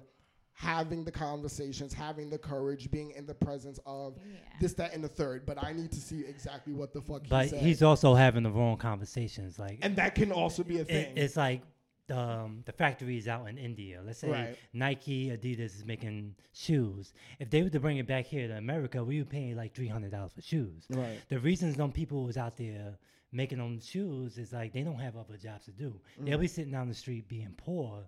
having 0.57 1.03
the 1.03 1.11
conversations, 1.11 1.93
having 1.93 2.31
the 2.31 2.37
courage, 2.37 2.89
being 2.89 3.11
in 3.11 3.27
the 3.27 3.33
presence 3.33 3.79
of 3.85 4.15
this, 4.59 4.73
that, 4.73 4.91
and 4.91 5.03
the 5.03 5.07
third. 5.07 5.45
But 5.45 5.63
I 5.63 5.71
need 5.71 5.91
to 5.91 6.01
see 6.01 6.25
exactly 6.27 6.73
what 6.73 6.93
the 6.93 7.01
fuck 7.01 7.21
but 7.29 7.43
he 7.43 7.49
said. 7.51 7.61
he's 7.61 7.83
also 7.83 8.15
having 8.15 8.41
the 8.41 8.49
wrong 8.49 8.75
conversations. 8.77 9.59
Like, 9.59 9.77
and 9.83 9.95
that 9.97 10.15
can 10.15 10.31
also 10.31 10.63
be 10.63 10.77
a 10.77 10.81
it, 10.81 10.87
thing. 10.87 11.13
it's 11.15 11.37
like 11.37 11.61
um, 12.09 12.63
the 12.65 12.71
factories 12.71 13.27
out 13.27 13.47
in 13.47 13.59
India. 13.59 14.01
Let's 14.03 14.17
say 14.19 14.31
Right. 14.31 14.57
Nike, 14.73 15.27
Adidas 15.29 15.75
is 15.75 15.85
making 15.85 16.33
shoes. 16.53 17.13
If 17.39 17.51
they 17.51 17.61
were 17.61 17.69
to 17.69 17.79
bring 17.79 17.97
it 17.97 18.07
back 18.07 18.25
here 18.25 18.47
to 18.47 18.57
America, 18.57 19.03
we 19.03 19.19
would 19.19 19.29
pay 19.29 19.53
like 19.53 19.75
three 19.75 19.87
hundred 19.87 20.09
dollars 20.09 20.31
for 20.33 20.41
shoes. 20.41 20.85
right. 20.89 21.19
The 21.29 21.39
reasons 21.39 21.75
them 21.75 21.91
people 21.91 22.23
was 22.23 22.35
out 22.35 22.57
there 22.57 22.97
making 23.31 23.57
them 23.59 23.79
shoes 23.79 24.37
is 24.37 24.53
like 24.53 24.73
they 24.73 24.81
don't 24.81 24.99
have 24.99 25.15
other 25.17 25.37
jobs 25.37 25.65
to 25.65 25.71
do. 25.71 25.93
Mm. 26.19 26.25
They'll 26.25 26.37
be 26.39 26.47
sitting 26.47 26.71
down 26.71 26.87
the 26.87 26.95
street 26.95 27.27
being 27.27 27.53
poor 27.57 28.05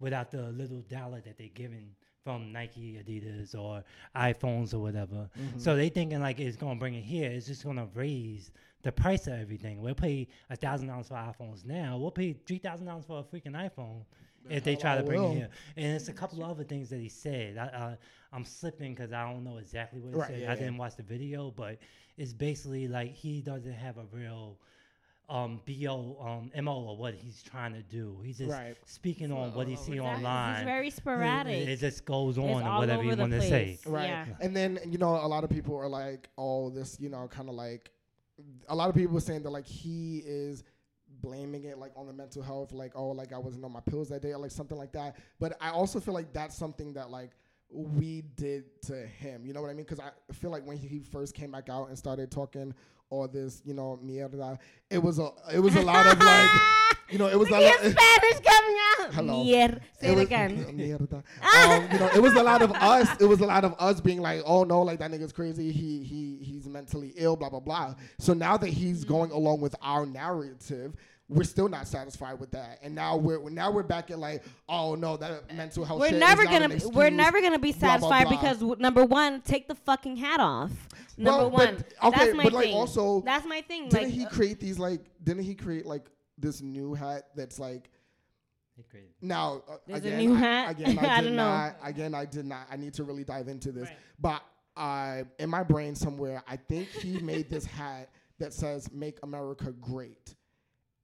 without 0.00 0.30
the 0.30 0.50
little 0.50 0.80
dollar 0.82 1.20
that 1.20 1.38
they're 1.38 1.48
giving 1.54 1.90
from 2.24 2.52
Nike, 2.52 3.00
Adidas, 3.02 3.54
or 3.54 3.82
iPhones 4.14 4.74
or 4.74 4.78
whatever. 4.80 5.30
Mm-hmm. 5.38 5.58
So 5.58 5.76
they 5.76 5.88
thinking 5.88 6.20
like 6.20 6.38
it's 6.40 6.56
gonna 6.56 6.78
bring 6.78 6.94
it 6.94 7.02
here. 7.04 7.30
It's 7.30 7.46
just 7.46 7.64
gonna 7.64 7.88
raise 7.94 8.50
the 8.82 8.92
price 8.92 9.26
of 9.26 9.34
everything. 9.34 9.80
We'll 9.80 9.94
pay 9.94 10.28
a 10.50 10.56
thousand 10.56 10.88
dollars 10.88 11.08
for 11.08 11.14
iPhones 11.14 11.64
now. 11.64 11.96
We'll 11.98 12.10
pay 12.10 12.32
three 12.46 12.58
thousand 12.58 12.86
dollars 12.86 13.04
for 13.06 13.20
a 13.20 13.22
freaking 13.22 13.52
iPhone 13.54 14.04
if 14.48 14.64
they 14.64 14.74
try 14.76 14.96
to 14.96 15.02
bring 15.02 15.20
will. 15.22 15.32
it 15.32 15.36
here. 15.36 15.48
And 15.76 15.96
it's 15.96 16.08
a 16.08 16.12
couple 16.12 16.42
of 16.42 16.50
other 16.50 16.64
things 16.64 16.88
that 16.90 16.98
he 17.00 17.08
said. 17.08 17.58
I, 17.58 17.96
I'm 18.32 18.44
slipping 18.44 18.94
because 18.94 19.12
I 19.12 19.30
don't 19.30 19.44
know 19.44 19.58
exactly 19.58 20.00
what 20.00 20.14
he 20.14 20.20
Right, 20.20 20.28
said. 20.28 20.40
yeah, 20.40 20.46
I 20.50 20.54
yeah. 20.54 20.60
didn't 20.60 20.78
watch 20.78 20.96
the 20.96 21.02
video, 21.02 21.50
but 21.50 21.78
it's 22.16 22.32
basically 22.32 22.88
like 22.88 23.12
he 23.12 23.40
doesn't 23.42 23.72
have 23.72 23.98
a 23.98 24.04
real 24.12 24.58
um 25.30 25.60
bo 25.64 26.16
um 26.20 26.64
mo 26.64 26.84
or 26.88 26.96
what 26.96 27.14
he's 27.14 27.40
trying 27.42 27.72
to 27.72 27.82
do. 27.82 28.18
He's 28.22 28.38
just 28.38 28.50
Right. 28.50 28.76
speaking 28.84 29.30
on 29.30 29.54
what 29.54 29.68
he 29.68 29.76
see 29.76 29.92
Exactly. 29.92 30.00
online. 30.00 30.56
He's 30.56 30.64
very 30.64 30.90
sporadic. 30.90 31.68
It, 31.68 31.76
just 31.76 32.04
goes 32.04 32.36
on 32.36 32.44
It's 32.48 32.60
and 32.62 32.76
whatever 32.76 33.02
over 33.02 33.10
you 33.10 33.16
want 33.16 33.32
to 33.32 33.40
say. 33.40 33.78
Right. 33.86 34.08
Yeah. 34.08 34.26
And 34.40 34.54
then, 34.56 34.80
you 34.86 34.98
know, 34.98 35.14
a 35.14 35.28
lot 35.28 35.44
of 35.44 35.50
people 35.50 35.76
are 35.76 35.88
like, 35.88 36.28
oh, 36.36 36.70
this, 36.70 36.98
you 37.00 37.08
know, 37.08 37.28
kind 37.28 37.48
of 37.48 37.54
like, 37.54 37.92
a 38.68 38.74
lot 38.74 38.88
of 38.88 38.96
people 38.96 39.16
are 39.16 39.20
saying 39.20 39.44
that, 39.44 39.50
like, 39.50 39.66
he 39.66 40.22
is 40.26 40.64
blaming 41.22 41.64
it, 41.64 41.78
like, 41.78 41.92
on 41.94 42.06
the 42.06 42.12
mental 42.12 42.42
health, 42.42 42.72
like, 42.72 42.92
oh, 42.96 43.10
like, 43.10 43.32
I 43.32 43.38
wasn't 43.38 43.64
on 43.64 43.72
my 43.72 43.80
pills 43.80 44.08
that 44.08 44.22
day, 44.22 44.32
or 44.32 44.38
like 44.38 44.50
something 44.50 44.76
like 44.78 44.92
that. 44.92 45.16
But 45.38 45.56
I 45.60 45.70
also 45.70 46.00
feel 46.00 46.14
like 46.14 46.32
that's 46.32 46.56
something 46.56 46.92
that, 46.94 47.10
like, 47.10 47.30
we 47.72 48.22
did 48.34 48.64
to 48.82 49.06
him. 49.06 49.46
You 49.46 49.52
know 49.52 49.62
what 49.62 49.70
I 49.70 49.74
mean? 49.74 49.84
Because 49.84 50.00
I 50.00 50.10
feel 50.32 50.50
like 50.50 50.66
when 50.66 50.76
he 50.76 50.98
first 51.00 51.34
came 51.34 51.52
back 51.52 51.68
out 51.68 51.88
and 51.88 51.96
started 51.96 52.30
talking 52.32 52.74
all 53.10 53.28
this, 53.28 53.60
you 53.64 53.74
know, 53.74 53.98
mierda, 54.04 54.58
it 54.88 55.02
was 55.02 55.18
a, 55.18 55.30
it 55.52 55.58
was 55.60 55.74
a 55.76 55.82
lot 55.82 56.06
of, 56.06 56.18
like, 56.18 56.50
you 57.10 57.18
know, 57.18 57.26
it 57.26 57.38
was 57.38 57.48
a 57.48 57.52
lot. 57.52 57.62
at 57.62 57.74
Spanish 57.78 58.40
coming 58.44 58.76
out. 59.00 59.14
Hello. 59.14 59.44
Mier- 59.44 59.80
Say 60.00 60.08
it, 60.12 60.14
was- 60.14 60.24
again. 60.24 60.64
Mierda. 60.78 61.12
um, 61.54 61.92
you 61.92 61.98
know, 61.98 62.10
it 62.14 62.22
was 62.22 62.34
a 62.34 62.42
lot 62.42 62.62
of 62.62 62.70
us. 62.72 63.08
It 63.20 63.24
was 63.26 63.40
a 63.40 63.46
lot 63.46 63.64
of 63.64 63.74
us 63.78 64.00
being 64.00 64.20
like, 64.20 64.42
"Oh 64.46 64.62
no, 64.64 64.82
like 64.82 65.00
that 65.00 65.10
nigga's 65.10 65.32
crazy. 65.32 65.72
He 65.72 66.04
he 66.04 66.38
he's 66.42 66.68
mentally 66.68 67.12
ill." 67.16 67.34
Blah 67.36 67.50
blah 67.50 67.60
blah. 67.60 67.94
So 68.18 68.32
now 68.32 68.56
that 68.56 68.68
he's 68.68 69.04
going 69.04 69.32
along 69.32 69.60
with 69.60 69.74
our 69.82 70.06
narrative, 70.06 70.94
we're 71.30 71.44
still 71.44 71.68
not 71.68 71.86
satisfied 71.86 72.38
with 72.40 72.50
that. 72.50 72.80
And 72.82 72.94
now 72.94 73.16
we're 73.16 73.48
now 73.50 73.70
we're 73.70 73.82
back 73.84 74.10
at 74.10 74.18
like, 74.18 74.42
"Oh 74.68 74.94
no, 74.96 75.16
that 75.16 75.54
mental 75.54 75.84
health." 75.84 76.00
We're 76.00 76.08
shit 76.10 76.18
never 76.18 76.44
not 76.44 76.52
gonna 76.52 76.74
an 76.74 76.90
we're 76.92 77.08
never 77.10 77.40
gonna 77.40 77.58
be 77.58 77.72
blah, 77.72 77.80
blah, 77.80 78.10
satisfied 78.10 78.28
blah. 78.28 78.36
because 78.40 78.58
w- 78.58 78.76
number 78.80 79.04
one, 79.04 79.40
take 79.42 79.68
the 79.68 79.74
fucking 79.76 80.16
hat 80.16 80.40
off. 80.40 80.72
Number 81.16 81.48
Well, 81.48 81.50
but- 81.50 81.58
one, 81.74 81.84
okay, 82.14 82.24
that's 82.24 82.36
my 82.36 82.42
but, 82.44 82.52
like, 82.52 82.64
thing. 82.66 82.74
also, 82.74 83.20
that's 83.20 83.46
my 83.46 83.60
thing. 83.62 83.88
Didn't 83.88 84.04
like, 84.04 84.12
he 84.12 84.26
uh, 84.26 84.28
create 84.28 84.58
these 84.60 84.78
like? 84.78 85.00
Didn't 85.22 85.44
he 85.44 85.54
create 85.54 85.86
like 85.86 86.06
this 86.36 86.60
new 86.60 86.94
hat 86.94 87.28
that's 87.36 87.58
like? 87.58 87.90
He 88.76 88.82
created- 88.82 89.12
Now, 89.20 89.62
uh, 89.68 89.76
There's 89.86 90.04
a 90.04 90.08
again, 90.08 90.18
new 90.18 90.34
I- 90.34 90.38
hat? 90.38 90.70
Again, 90.72 90.98
I, 91.02 91.02
I 91.02 91.20
did 91.20 91.26
don't 91.28 91.36
know. 91.36 91.72
Again, 91.82 92.14
I 92.14 92.24
did 92.24 92.46
not. 92.46 92.66
I 92.70 92.76
need 92.76 92.94
to 92.94 93.04
really 93.04 93.24
dive 93.24 93.48
into 93.48 93.70
this. 93.72 93.88
Right. 93.88 93.98
But 94.18 94.42
I, 94.76 95.24
in 95.38 95.50
my 95.50 95.62
brain 95.62 95.94
somewhere, 95.94 96.42
I 96.48 96.56
think 96.56 96.88
he 96.88 97.18
made 97.20 97.50
this 97.50 97.64
hat 97.80 98.08
that 98.38 98.52
says 98.54 98.90
"Make 98.90 99.18
America 99.22 99.72
Great," 99.72 100.34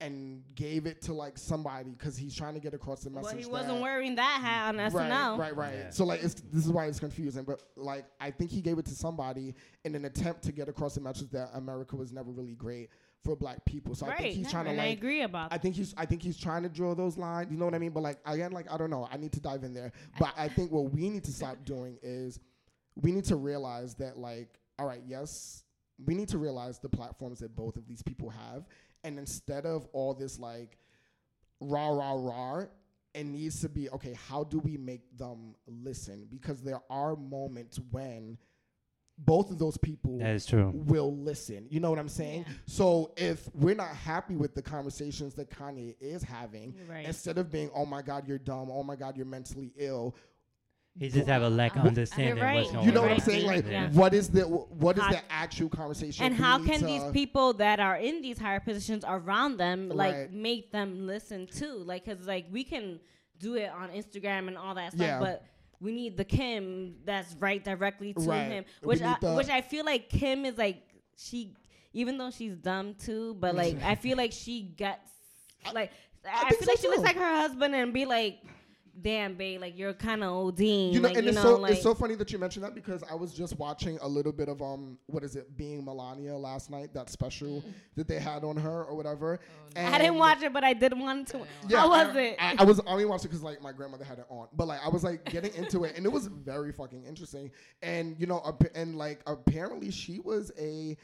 and 0.01 0.43
gave 0.55 0.85
it 0.87 1.01
to 1.03 1.15
like 1.15 1.39
somebody 1.39 1.91
because 1.91 2.17
he's 2.19 2.35
trying 2.35 2.53
to 2.55 2.61
get 2.61 2.75
across 2.75 3.01
the 3.03 3.11
message. 3.11 3.25
well, 3.33 3.37
he 3.43 3.47
wasn't 3.47 3.75
that- 3.77 3.83
wearing 3.83 4.15
that 4.17 4.41
hat 4.43 4.69
on 4.69 4.77
Right, 4.77 4.93
SNL. 5.11 5.39
right, 5.39 5.57
right. 5.57 5.75
Yeah. 5.75 5.91
So 5.91 6.05
like, 6.05 6.23
it's, 6.23 6.35
this 6.53 6.67
is 6.67 6.71
why 6.71 6.87
it's 6.87 7.01
confusing. 7.01 7.45
But 7.45 7.63
like, 7.77 8.05
I 8.21 8.31
think 8.31 8.51
he 8.51 8.61
gave 8.61 8.79
it 8.79 8.85
to 8.87 8.95
somebody 8.95 9.55
in 9.85 9.95
an 9.95 10.05
attempt 10.05 10.43
to 10.45 10.53
get 10.53 10.69
across 10.69 10.97
the 10.97 11.01
message 11.01 11.31
that 11.31 11.51
America 11.55 11.97
was 11.97 12.13
never 12.13 12.31
really 12.31 12.55
great 12.55 12.91
for 13.25 13.35
Black 13.35 13.65
people. 13.65 13.95
So 13.95 14.05
I 14.07 14.11
think 14.11 14.21
Right, 14.21 14.33
he's 14.35 14.51
trying 14.51 14.67
to 14.67 14.71
and 14.73 14.81
I 14.81 14.89
like 14.89 14.99
agree 14.99 15.23
about 15.23 15.53
I 15.53 15.59
think 15.59 15.75
he's 15.75 15.95
I 15.97 16.05
think 16.05 16.23
he's 16.23 16.37
trying 16.37 16.63
to 16.65 16.69
draw 16.69 16.95
those 16.95 17.17
lines. 17.17 17.51
You 17.51 17.57
know 17.57 17.65
what 17.65 17.75
I 17.75 17.79
mean? 17.79 17.91
But 17.93 18.03
like 18.03 18.19
again, 18.27 18.53
like 18.53 18.71
I 18.71 18.77
don't 18.77 18.91
know. 18.91 19.09
I 19.11 19.17
need 19.17 19.33
to 19.33 19.41
dive 19.41 19.65
in 19.65 19.73
there. 19.73 19.93
But 20.19 20.35
I 20.37 20.49
think 20.49 20.71
what 20.71 20.93
we 20.93 21.09
need 21.09 21.25
to 21.25 21.33
stop 21.33 21.65
doing 21.65 21.99
is 22.03 22.39
we 22.97 23.13
need 23.13 23.25
to 23.25 23.37
realize 23.37 23.95
that 23.95 24.19
like, 24.19 24.59
all 24.79 24.87
right, 24.87 25.03
yes, 25.07 25.65
we 26.05 26.15
need 26.15 26.29
to 26.29 26.39
realize 26.39 26.79
the 26.79 26.89
platforms 26.91 27.39
that 27.39 27.57
both 27.57 27.77
of 27.77 27.87
these 27.89 28.03
people 28.03 28.29
have. 28.29 28.67
And 29.05 29.19
instead 29.19 29.67
of 29.67 29.87
all 29.93 30.15
this 30.15 30.39
like 30.39 30.79
rah 31.61 31.89
rah 31.89 32.13
rah, 32.15 32.65
it 33.15 33.25
needs 33.25 33.61
to 33.63 33.69
be 33.69 33.89
okay, 33.91 34.15
how 34.29 34.45
do 34.45 34.59
we 34.59 34.77
make 34.77 35.17
them 35.17 35.55
listen? 35.67 36.27
Because 36.31 36.61
there 36.63 36.81
are 36.91 37.17
moments 37.17 37.79
when 37.91 38.37
both 39.19 39.51
of 39.51 39.59
those 39.59 39.79
people 39.79 40.19
That 40.19 40.35
is 40.35 40.45
true. 40.45 40.71
will 40.75 41.17
listen. 41.17 41.67
You 41.71 41.81
know 41.81 41.89
what 41.89 41.99
I'm 41.99 42.09
saying? 42.11 42.45
Yeah. 42.47 42.53
So 42.67 43.13
if 43.17 43.49
we're 43.55 43.75
not 43.75 43.89
happy 43.97 44.37
with 44.37 44.55
the 44.55 44.61
conversations 44.61 45.33
that 45.37 45.49
Kanye 45.51 45.97
is 46.01 46.23
having, 46.23 46.75
Right. 46.87 47.07
instead 47.07 47.39
of 47.39 47.51
being, 47.51 47.71
"Oh 47.75 47.87
my 47.87 48.03
God, 48.03 48.29
you're 48.29 48.39
dumb," 48.39 48.71
"Oh 48.71 48.83
my 48.83 48.95
God, 48.97 49.17
you're 49.17 49.25
mentally 49.25 49.73
ill," 49.77 50.15
He 50.99 51.11
just 51.11 51.29
have 51.29 51.43
a 51.43 51.51
lack 51.51 51.73
of 51.73 51.83
You're 51.83 51.89
understanding 51.89 52.43
right. 52.43 52.57
what's 52.57 52.73
going 52.73 52.87
you 52.87 52.93
know 52.93 53.03
on. 53.03 53.09
what 53.09 53.13
I'm 53.13 53.17
Right. 53.19 53.27
saying? 53.27 53.47
Like, 53.47 53.67
Yeah. 53.69 53.91
what 53.91 54.15
is 54.15 54.31
the 54.31 54.45
what 54.45 54.97
is 54.97 55.05
How- 55.05 55.11
the 55.13 55.21
actual 55.33 55.69
conversation? 55.69 56.25
and 56.25 56.35
we 56.35 56.41
how 56.43 56.57
need 56.57 56.71
can 56.71 56.81
to- 56.81 56.87
these 56.87 57.03
people 57.13 57.53
that 57.55 57.81
are 57.81 57.97
in 57.97 58.23
these 58.23 58.39
higher 58.39 58.61
positions 58.61 59.05
around 59.07 59.59
them 59.59 59.91
like 59.91 60.15
Right. 60.15 60.33
make 60.33 60.73
them 60.73 61.07
listen 61.07 61.47
too 61.47 61.75
like 61.85 62.05
because 62.07 62.27
like 62.27 62.47
we 62.51 62.65
can 62.65 62.99
do 63.39 63.57
it 63.57 63.69
on 63.71 63.91
instagram 63.91 64.49
and 64.49 64.57
all 64.57 64.75
that 64.77 64.93
stuff 64.93 65.07
Yeah. 65.07 65.19
but 65.21 65.45
we 65.81 65.93
need 65.93 66.17
the 66.17 66.25
kim 66.25 66.97
that's 67.05 67.35
right 67.39 67.63
directly 67.63 68.15
to 68.15 68.21
Right. 68.21 68.45
him 68.45 68.65
We 68.81 68.87
which 68.89 69.01
need 69.01 69.07
I, 69.07 69.17
the- 69.21 69.35
which 69.35 69.51
i 69.51 69.61
feel 69.61 69.85
like 69.85 70.09
kim 70.09 70.47
is 70.47 70.57
like 70.57 70.83
she 71.19 71.53
even 71.93 72.17
though 72.17 72.31
she's 72.31 72.57
dumb 72.57 72.95
too 72.95 73.35
but 73.39 73.55
like 73.55 73.83
i 73.83 73.95
feel 73.95 74.17
like 74.17 74.33
she 74.33 74.63
gets 74.63 75.11
like 75.75 75.93
i, 76.25 76.49
think 76.49 76.61
feel 76.61 76.69
like 76.69 76.79
so 76.79 76.83
she 76.83 76.89
looks 76.89 77.01
too. 77.01 77.05
like 77.05 77.17
her 77.17 77.37
husband 77.41 77.75
and 77.75 77.93
be 77.93 78.07
like 78.07 78.39
damn 79.03 79.35
babe 79.35 79.61
like 79.61 79.77
you're 79.77 79.93
kind 79.93 80.25
of 80.25 80.31
ODing 80.31 80.93
You 80.93 81.01
know, 81.01 81.09
like, 81.09 81.17
and 81.17 81.25
you 81.25 81.31
it's 81.31 81.37
know, 81.37 81.43
so 81.43 81.57
like, 81.57 81.73
it's 81.73 81.83
so 81.83 81.95
funny 81.95 82.15
that 82.15 82.33
you 82.33 82.39
mentioned 82.39 82.65
that 82.65 82.75
because 82.75 83.03
I 83.11 83.15
was 83.15 83.33
just 83.35 83.59
watching 83.59 83.99
a 84.03 84.09
little 84.09 84.33
bit 84.33 84.49
of 84.49 84.63
um 84.63 84.99
what 85.07 85.23
is 85.23 85.37
it 85.37 85.57
being 85.57 85.85
Melania 85.85 86.37
last 86.37 86.71
night 86.71 86.95
that 86.95 87.11
special 87.11 87.63
that 87.97 88.09
they 88.09 88.19
had 88.19 88.45
on 88.45 88.57
her 88.57 88.85
or 88.85 88.97
whatever. 88.97 89.41
Mm. 89.75 89.93
I 89.93 89.99
didn't 89.99 90.17
watch 90.17 90.43
it, 90.43 90.53
but 90.53 90.65
I 90.65 90.73
did 90.73 90.99
want 90.99 91.29
to. 91.29 91.47
Yeah, 91.69 91.81
How 91.81 91.89
was 91.89 92.17
I, 92.17 92.21
it? 92.21 92.37
I, 92.39 92.55
I 92.59 92.65
was 92.65 92.81
only 92.87 93.05
watching 93.05 93.29
because 93.29 93.43
like 93.43 93.61
my 93.63 93.73
grandmother 93.73 94.05
had 94.05 94.19
it 94.19 94.27
on, 94.29 94.49
but 94.55 94.67
like 94.67 94.81
I 94.85 94.89
was 94.89 95.05
like 95.05 95.25
getting 95.27 95.55
into 95.55 95.85
it, 95.85 95.97
and 95.97 96.07
it 96.07 96.13
was 96.13 96.27
very 96.27 96.73
fucking 96.73 97.05
interesting. 97.05 97.51
And 97.83 98.17
you 98.19 98.27
know, 98.27 98.43
ap- 98.47 98.75
and 98.75 98.97
like 98.97 99.21
apparently 99.27 99.91
she 99.91 100.19
was 100.21 100.53
a 100.59 100.97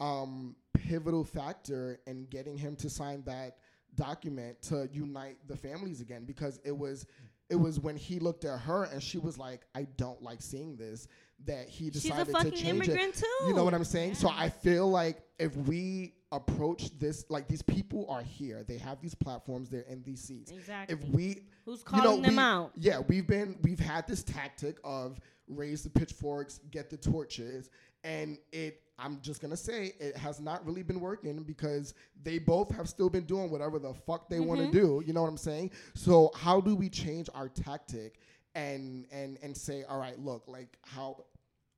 um, 0.00 0.56
pivotal 0.74 1.24
factor 1.24 2.00
in 2.06 2.26
getting 2.26 2.56
him 2.56 2.76
to 2.76 2.90
sign 2.90 3.22
that 3.26 3.56
document 3.94 4.60
to 4.62 4.88
unite 4.92 5.36
the 5.48 5.56
families 5.56 6.00
again 6.00 6.24
because 6.24 6.60
it 6.64 6.76
was 6.76 7.06
it 7.50 7.56
was 7.56 7.78
when 7.80 7.96
he 7.96 8.18
looked 8.18 8.44
at 8.44 8.60
her 8.60 8.84
and 8.84 9.02
she 9.02 9.18
was 9.18 9.38
like, 9.38 9.66
I 9.74 9.84
don't 9.96 10.22
like 10.22 10.40
seeing 10.42 10.76
this. 10.76 11.08
That 11.44 11.68
he 11.68 11.90
decided 11.90 12.32
to 12.34 12.50
change 12.50 12.62
it. 12.62 12.66
immigrant 12.68 13.14
too. 13.16 13.46
You 13.48 13.52
know 13.54 13.64
what 13.64 13.74
I'm 13.74 13.82
saying? 13.84 14.14
So 14.14 14.28
I 14.32 14.48
feel 14.48 14.88
like 14.88 15.22
if 15.40 15.56
we 15.56 16.14
approach 16.30 16.96
this, 17.00 17.24
like 17.28 17.48
these 17.48 17.62
people 17.62 18.06
are 18.08 18.22
here, 18.22 18.62
they 18.62 18.78
have 18.78 19.00
these 19.00 19.14
platforms, 19.16 19.68
they're 19.68 19.80
in 19.82 20.04
these 20.04 20.22
seats. 20.22 20.52
Exactly. 20.52 20.96
If 20.96 21.04
we, 21.08 21.42
Who's 21.64 21.82
you 21.90 21.96
know, 21.98 22.02
calling 22.04 22.22
them 22.22 22.36
we- 22.36 22.42
out? 22.42 22.70
Yeah, 22.76 23.00
we've 23.08 23.26
been, 23.26 23.58
we've 23.62 23.80
had 23.80 24.06
this 24.06 24.22
tactic 24.22 24.76
of 24.84 25.18
raise 25.48 25.82
the 25.82 25.90
pitchforks, 25.90 26.60
get 26.70 26.90
the 26.90 26.96
torches, 26.96 27.70
and 28.04 28.38
it. 28.52 28.81
I'm 28.98 29.20
just 29.22 29.40
gonna 29.40 29.56
say 29.56 29.94
it 29.98 30.16
has 30.16 30.38
not 30.40 30.64
really 30.66 30.82
been 30.82 31.00
working 31.00 31.42
because 31.42 31.94
they 32.22 32.38
both 32.38 32.70
have 32.76 32.88
still 32.88 33.08
been 33.10 33.24
doing 33.24 33.50
whatever 33.50 33.78
the 33.78 33.94
fuck 33.94 34.28
they 34.28 34.38
want 34.40 34.60
to 34.60 34.66
Mm-hmm. 34.66 34.76
do. 35.00 35.02
You 35.06 35.12
know 35.12 35.22
what 35.22 35.28
I'm 35.28 35.36
saying? 35.36 35.70
So 35.94 36.30
how 36.36 36.60
do 36.60 36.74
we 36.76 36.88
change 36.88 37.28
our 37.34 37.48
tactic 37.48 38.18
and 38.54 39.06
and 39.10 39.38
and 39.42 39.56
say, 39.56 39.84
all 39.88 39.98
right, 39.98 40.18
look, 40.18 40.44
like 40.46 40.76
how 40.82 41.24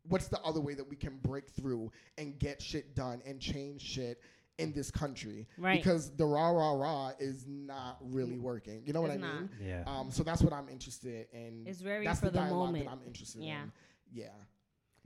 what's 0.09 0.29
the 0.29 0.41
other 0.43 0.61
way 0.61 0.75
that 0.75 0.89
we 0.89 0.97
can 0.97 1.17
break 1.23 1.49
through 1.49 1.91
and 2.19 2.39
get 2.39 2.61
shit 2.61 2.95
done 2.95 3.23
and 3.25 3.41
change 3.41 3.81
shit 3.81 4.21
in 4.59 4.73
this 4.73 4.91
country? 4.91 5.47
Right. 5.57 5.83
Because 5.83 6.11
the 6.11 6.27
rah 6.27 6.51
rah 6.51 6.73
rah 6.73 7.12
is 7.19 7.47
not 7.47 7.97
really 8.03 8.39
working. 8.39 8.83
You 8.85 8.93
know 8.93 9.01
what 9.01 9.11
I 9.12 9.15
It's 9.15 9.23
mean? 9.23 9.49
not. 9.61 9.67
Yeah. 9.67 9.83
Um, 9.87 10.11
so 10.11 10.23
that's 10.25 10.43
what 10.43 10.53
I'm 10.53 10.69
interested 10.69 11.27
in. 11.33 11.62
It's 11.67 11.81
very 11.81 12.05
that's 12.05 12.21
for 12.21 12.27
the 12.27 12.33
dialogue 12.33 12.67
moment. 12.67 12.85
that 12.87 12.91
I'm 12.91 13.01
interested 13.07 13.41
Yeah. 13.43 13.62
in. 13.62 13.73
Yeah. 14.12 14.27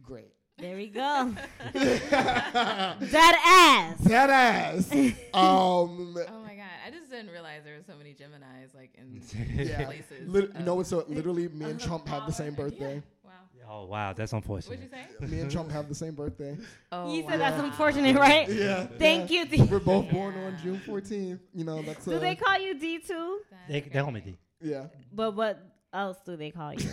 Great. 0.03 0.33
There 0.59 0.77
we 0.77 0.89
go. 0.89 1.33
Dead 1.73 2.13
ass. 2.13 3.99
That 4.01 4.31
ass. 4.31 4.91
um, 4.93 5.15
Oh 5.35 6.17
my 6.45 6.55
god, 6.57 6.65
I 6.87 6.91
just 6.91 7.11
didn't 7.11 7.31
realize 7.31 7.63
there 7.65 7.77
were 7.77 7.83
so 7.87 7.97
many 7.97 8.11
Geminis 8.15 8.75
like 8.75 8.91
in 8.97 9.23
yeah. 9.67 9.85
places. 9.85 10.27
Lit- 10.29 10.51
you 10.59 10.65
know 10.65 10.73
Um, 10.73 10.79
what? 10.79 10.87
So 10.87 11.05
literally, 11.09 11.49
me 11.49 11.71
and 11.71 11.81
Trump 11.81 12.09
have 12.09 12.27
the 12.27 12.33
same 12.33 12.55
birthday. 12.55 13.03
Wow. 13.25 13.31
Oh 13.71 13.85
wow, 13.87 14.13
that's 14.15 14.33
unfortunate. 14.33 14.81
What'd 14.81 15.07
you 15.21 15.27
say? 15.29 15.33
Me 15.37 15.41
and 15.43 15.51
Trump 15.51 15.71
have 15.71 15.89
the 15.89 15.95
same 15.95 16.15
birthday. 16.15 16.57
Oh, 16.91 17.15
you 17.15 17.23
wow. 17.23 17.31
said 17.31 17.41
that's 17.41 17.63
unfortunate, 17.63 18.17
right? 18.17 18.49
Yeah. 18.49 18.87
Thank 18.99 19.31
yeah. 19.31 19.41
you, 19.43 19.47
D. 19.47 19.63
We're 19.63 19.79
both 19.79 20.11
born 20.11 20.35
on 20.39 20.57
June 20.63 20.81
14th. 20.87 21.39
You 21.55 21.65
know, 21.65 21.83
that's 21.83 22.05
Do 22.05 22.15
uh, 22.15 22.19
they 22.19 22.35
call 22.35 22.59
you 22.59 22.75
D 22.79 22.99
too? 22.99 23.41
They, 23.69 23.81
they 23.81 24.01
call 24.01 24.11
me 24.11 24.21
D. 24.23 24.39
yeah. 24.61 24.87
But 25.13 25.37
what 25.37 25.63
else 25.93 26.17
do 26.27 26.37
they 26.37 26.51
call 26.51 26.73
you? 26.75 26.89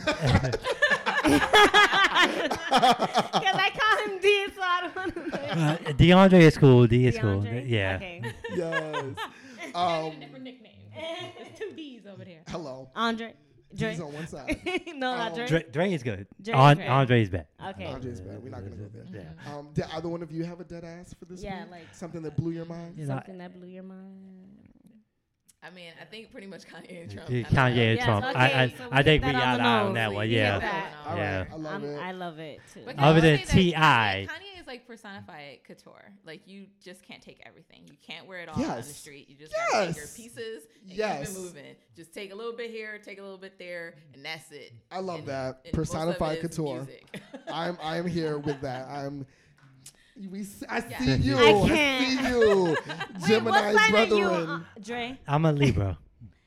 Because 1.26 1.42
I 3.56 3.72
call 3.78 4.08
him 4.14 4.20
D, 4.22 4.46
so 4.56 4.62
I 4.62 4.82
don't 4.82 4.96
want 4.96 5.16
to. 5.16 5.22
Uh, 5.58 5.78
DeAndre 5.94 6.42
is 6.42 6.58
cool. 6.58 6.88
D 6.88 7.08
is 7.08 7.18
cool. 7.18 7.42
DeAndre? 7.42 7.70
Yeah. 7.70 7.96
Okay. 7.98 8.22
Yes. 8.56 9.06
Um, 9.74 10.20
different 10.22 10.44
nickname. 10.46 10.72
There's 10.94 11.50
two 11.60 11.72
D's 11.76 12.04
over 12.08 12.24
there. 12.24 12.42
hello. 12.48 12.90
Andre. 12.96 13.34
Dre. 13.76 13.92
He's 13.92 14.00
on 14.00 14.14
one 14.14 14.28
side. 14.28 14.58
no, 14.96 15.12
Um, 15.12 15.18
not 15.18 15.36
Dre. 15.36 15.48
Dre, 15.48 15.64
Dre 15.70 15.92
is 15.94 16.02
good. 16.04 16.28
Dre 16.42 16.54
An- 16.54 16.72
is 16.72 16.76
great. 16.78 16.88
Andre's 16.90 17.30
bad. 17.30 17.48
Okay. 17.72 17.84
Andre's 17.86 18.22
bad. 18.22 18.42
We're 18.42 18.52
not 18.52 18.64
gonna 18.64 18.76
go 18.78 18.86
there. 19.12 19.34
Yeah. 19.46 19.54
Um, 19.54 19.70
did 19.74 19.86
either 19.94 20.08
one 20.08 20.22
of 20.24 20.32
you 20.32 20.46
have 20.46 20.62
a 20.62 20.64
dead 20.64 20.86
ass 20.86 21.14
for 21.20 21.26
this 21.26 21.44
Yeah, 21.44 21.64
week? 21.64 21.72
like- 21.72 21.88
something 21.94 22.22
that 22.22 22.38
blew 22.38 22.52
your 22.52 22.64
mind. 22.66 22.96
You 22.98 23.06
know, 23.08 23.16
Something 23.16 23.38
that 23.40 23.54
blew 23.60 23.68
your 23.68 23.84
mind. 23.84 24.65
I 25.66 25.72
mean, 25.72 25.92
I 26.00 26.06
think 26.06 26.32
pretty 26.32 26.48
much 26.48 26.62
Kanye 26.68 27.02
and 27.04 27.12
Trump. 27.12 27.30
Yeah, 27.30 27.42
kinda 27.44 27.50
Kanye 27.62 27.68
and 27.90 27.98
Yes, 27.98 28.06
Trump. 28.06 28.26
okay, 28.26 28.36
I, 28.38 28.64
I, 28.64 28.68
so 28.78 28.88
I 28.92 29.04
think 29.04 29.24
we 29.24 29.30
on 29.30 29.34
got 29.36 29.58
the 29.58 29.64
out 29.64 29.86
on 29.88 29.94
that 29.96 30.14
one. 30.14 30.30
Yeah. 30.30 30.60
that. 30.60 30.92
Yeah. 31.08 31.38
right, 31.40 31.48
I 31.52 31.56
love 31.56 31.84
it. 31.84 32.00
I 32.00 32.12
love 32.12 32.40
it 32.40 32.60
too. 32.74 32.82
But 32.86 33.00
Other 33.00 33.22
than 33.22 33.40
T.I.. 33.40 34.28
Kanye, 34.30 34.32
Kanye 34.32 34.62
is 34.62 34.68
like 34.68 34.86
personified 34.86 35.60
couture. 35.64 36.12
Like 36.26 36.42
you 36.48 36.68
just 36.84 37.02
can't 37.04 37.22
take 37.22 37.42
everything. 37.46 37.82
You 37.88 37.98
can't 38.06 38.28
wear 38.28 38.40
it 38.40 38.50
all 38.50 38.64
on 38.64 38.76
the 38.78 38.84
street. 38.84 39.28
You 39.30 39.36
just 39.36 39.54
gotta 39.72 39.88
take 39.88 39.96
your 39.98 40.08
pieces 40.08 40.64
and 40.88 40.92
Yes. 40.98 41.30
keep 41.30 41.38
it 41.38 41.42
moving. 41.42 41.76
Just 41.96 42.14
take 42.14 42.32
a 42.32 42.36
little 42.36 42.54
bit 42.54 42.70
here, 42.70 43.00
take 43.04 43.18
a 43.20 43.24
little 43.24 43.38
bit 43.38 43.58
there, 43.58 43.96
and 44.14 44.24
that's 44.24 44.52
it. 44.52 44.72
I 44.92 45.00
love 45.00 45.20
And- 45.20 45.28
that. 45.30 45.46
and 45.46 45.48
most 45.56 45.60
of 45.60 45.66
it 45.66 45.74
Personified 45.74 46.42
couture. 46.42 46.88
I'm 47.52 47.78
I'm 47.82 48.06
here 48.08 48.38
with 48.38 48.62
that. 48.62 48.88
I'm. 48.88 49.26
We, 50.32 50.42
s- 50.42 50.64
I 50.70 50.78
Yeah. 50.90 51.00
see 51.00 51.16
you. 51.28 51.38
I 51.38 51.42
I, 51.42 51.68
can't. 51.68 52.20
see 52.20 52.30
you. 52.30 52.50
Wait, 53.30 53.44
what 53.44 53.54
Gemini's 53.54 53.82
sign 53.82 53.96
are 53.96 54.06
you? 54.06 54.28
Uh, 54.30 54.60
Dre, 54.82 55.20
I'm 55.28 55.46
a 55.46 55.52
Libra. 55.52 55.98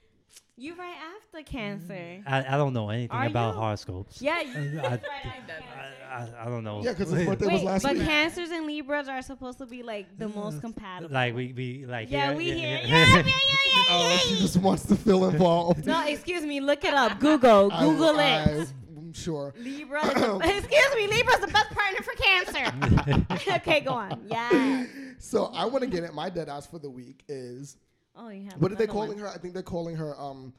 you 0.57 0.75
right 0.75 0.97
after 1.16 1.43
Cancer. 1.51 2.23
I, 2.27 2.39
I 2.55 2.57
don't 2.57 2.73
know 2.73 2.89
anything 2.89 3.11
Are 3.16 3.27
about 3.27 3.55
you? 3.55 3.61
horoscopes. 3.61 4.23
Yeah, 4.23 4.41
you 4.41 4.81
I- 4.81 4.83
right 4.83 4.85
I- 4.85 4.87
after 4.87 5.07
That's- 5.47 5.62
Cancer. 5.62 5.64
I, 6.11 6.27
I 6.43 6.45
don't 6.47 6.64
know. 6.64 6.83
Yeah, 6.83 6.93
because 6.95 7.11
his 7.12 7.27
birthday 7.27 7.45
was 7.47 7.55
Wait, 7.61 7.64
last 7.64 7.83
but 7.83 7.95
week. 7.97 8.05
Cancers 8.07 8.51
and 8.51 8.66
Libras 8.66 9.09
are 9.09 9.21
supposed 9.21 9.59
to 9.59 9.66
be 9.66 9.83
like 9.83 10.16
the 10.19 10.29
most 10.29 10.62
compatible. 10.62 11.12
like 11.12 11.35
we 11.35 11.53
we 11.53 11.85
like 11.85 12.11
yeah, 12.11 12.29
here- 12.29 12.37
we 12.39 12.45
yeah, 12.47 12.55
hear. 12.55 12.64
yeah. 12.64 12.87
Yeah, 12.87 13.07
yeah, 13.07 13.23
yeah, 13.23 13.23
yeah, 13.23 13.85
Oh, 13.91 14.25
she 14.27 14.37
just 14.39 14.57
wants 14.57 14.85
to 14.87 14.97
feel 14.97 15.27
involved. 15.29 15.85
No, 15.87 16.07
excuse 16.07 16.43
me. 16.45 16.61
Look 16.61 16.83
it 16.85 16.95
up. 16.95 17.21
Google. 17.21 17.71
I- 17.71 17.85
Google 17.85 18.19
I, 18.19 18.23
it. 18.45 18.73
Am 19.09 19.15
sure. 19.15 19.55
Libra. 19.59 20.01
The, 20.15 20.59
excuse 20.59 20.95
me. 20.95 21.07
Libra's 21.09 21.41
the 21.41 21.49
best 21.49 21.71
partner 21.71 22.03
for 22.03 22.13
Cancer. 22.23 23.53
okay, 23.57 23.81
go 23.81 23.93
on. 23.93 24.21
Yeah. 24.29 24.87
So 25.21 25.47
I 25.47 25.65
want 25.65 25.83
to 25.83 25.91
get 25.91 26.05
it. 26.05 26.15
My 26.15 26.31
dead 26.31 26.49
ass 26.49 26.69
for 26.69 26.79
the 26.79 26.89
week 26.89 27.25
is 27.29 27.77
Oh, 28.15 28.29
you 28.29 28.45
have. 28.45 28.63
what 28.63 28.71
are 28.71 28.77
they 28.77 28.87
calling 28.87 29.09
one. 29.09 29.19
her? 29.19 29.29
I 29.29 29.37
think 29.37 29.53
they're 29.53 29.65
calling 29.65 29.97
her 29.97 30.15
um, 30.19 30.53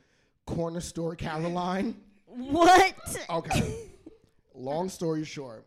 corner 0.45 0.82
store 0.82 1.16
Caroline. 1.16 1.95
What? 2.26 3.26
Okay. 3.30 3.86
Long 4.54 4.89
story 4.89 5.24
short, 5.24 5.66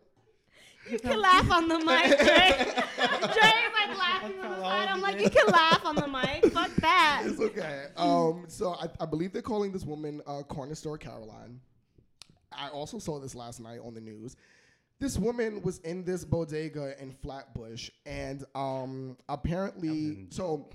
You 0.91 0.99
can 0.99 1.19
laugh 1.19 1.49
on 1.51 1.67
the 1.67 1.79
mic, 1.79 2.19
Dre. 2.19 2.51
Dre's 2.95 3.73
like 3.87 3.97
laughing 3.97 4.39
on 4.39 4.49
the 4.51 4.61
side. 4.61 4.87
I'm 4.89 5.01
like, 5.01 5.19
you 5.19 5.29
can 5.31 5.47
laugh 5.47 5.83
on 5.83 5.95
the 5.95 6.07
mic. 6.07 6.53
Fuck 6.53 6.75
that. 6.75 7.23
it's 7.25 7.39
okay. 7.41 7.85
Um, 7.97 8.45
so 8.47 8.75
I, 8.75 8.85
I 9.01 9.07
believe 9.07 9.33
they're 9.33 9.41
calling 9.41 9.71
this 9.71 9.85
woman 9.85 10.21
uh, 10.27 10.43
corner 10.43 10.75
store 10.75 10.99
Caroline. 10.99 11.59
I 12.57 12.69
also 12.69 12.99
saw 12.99 13.19
this 13.19 13.35
last 13.35 13.59
night 13.59 13.79
on 13.83 13.93
the 13.93 14.01
news. 14.01 14.35
This 14.99 15.17
woman 15.17 15.61
was 15.63 15.79
in 15.79 16.03
this 16.05 16.23
bodega 16.23 17.01
in 17.01 17.11
Flatbush, 17.11 17.89
and 18.05 18.45
um, 18.55 19.17
apparently, 19.27 20.27
so, 20.29 20.69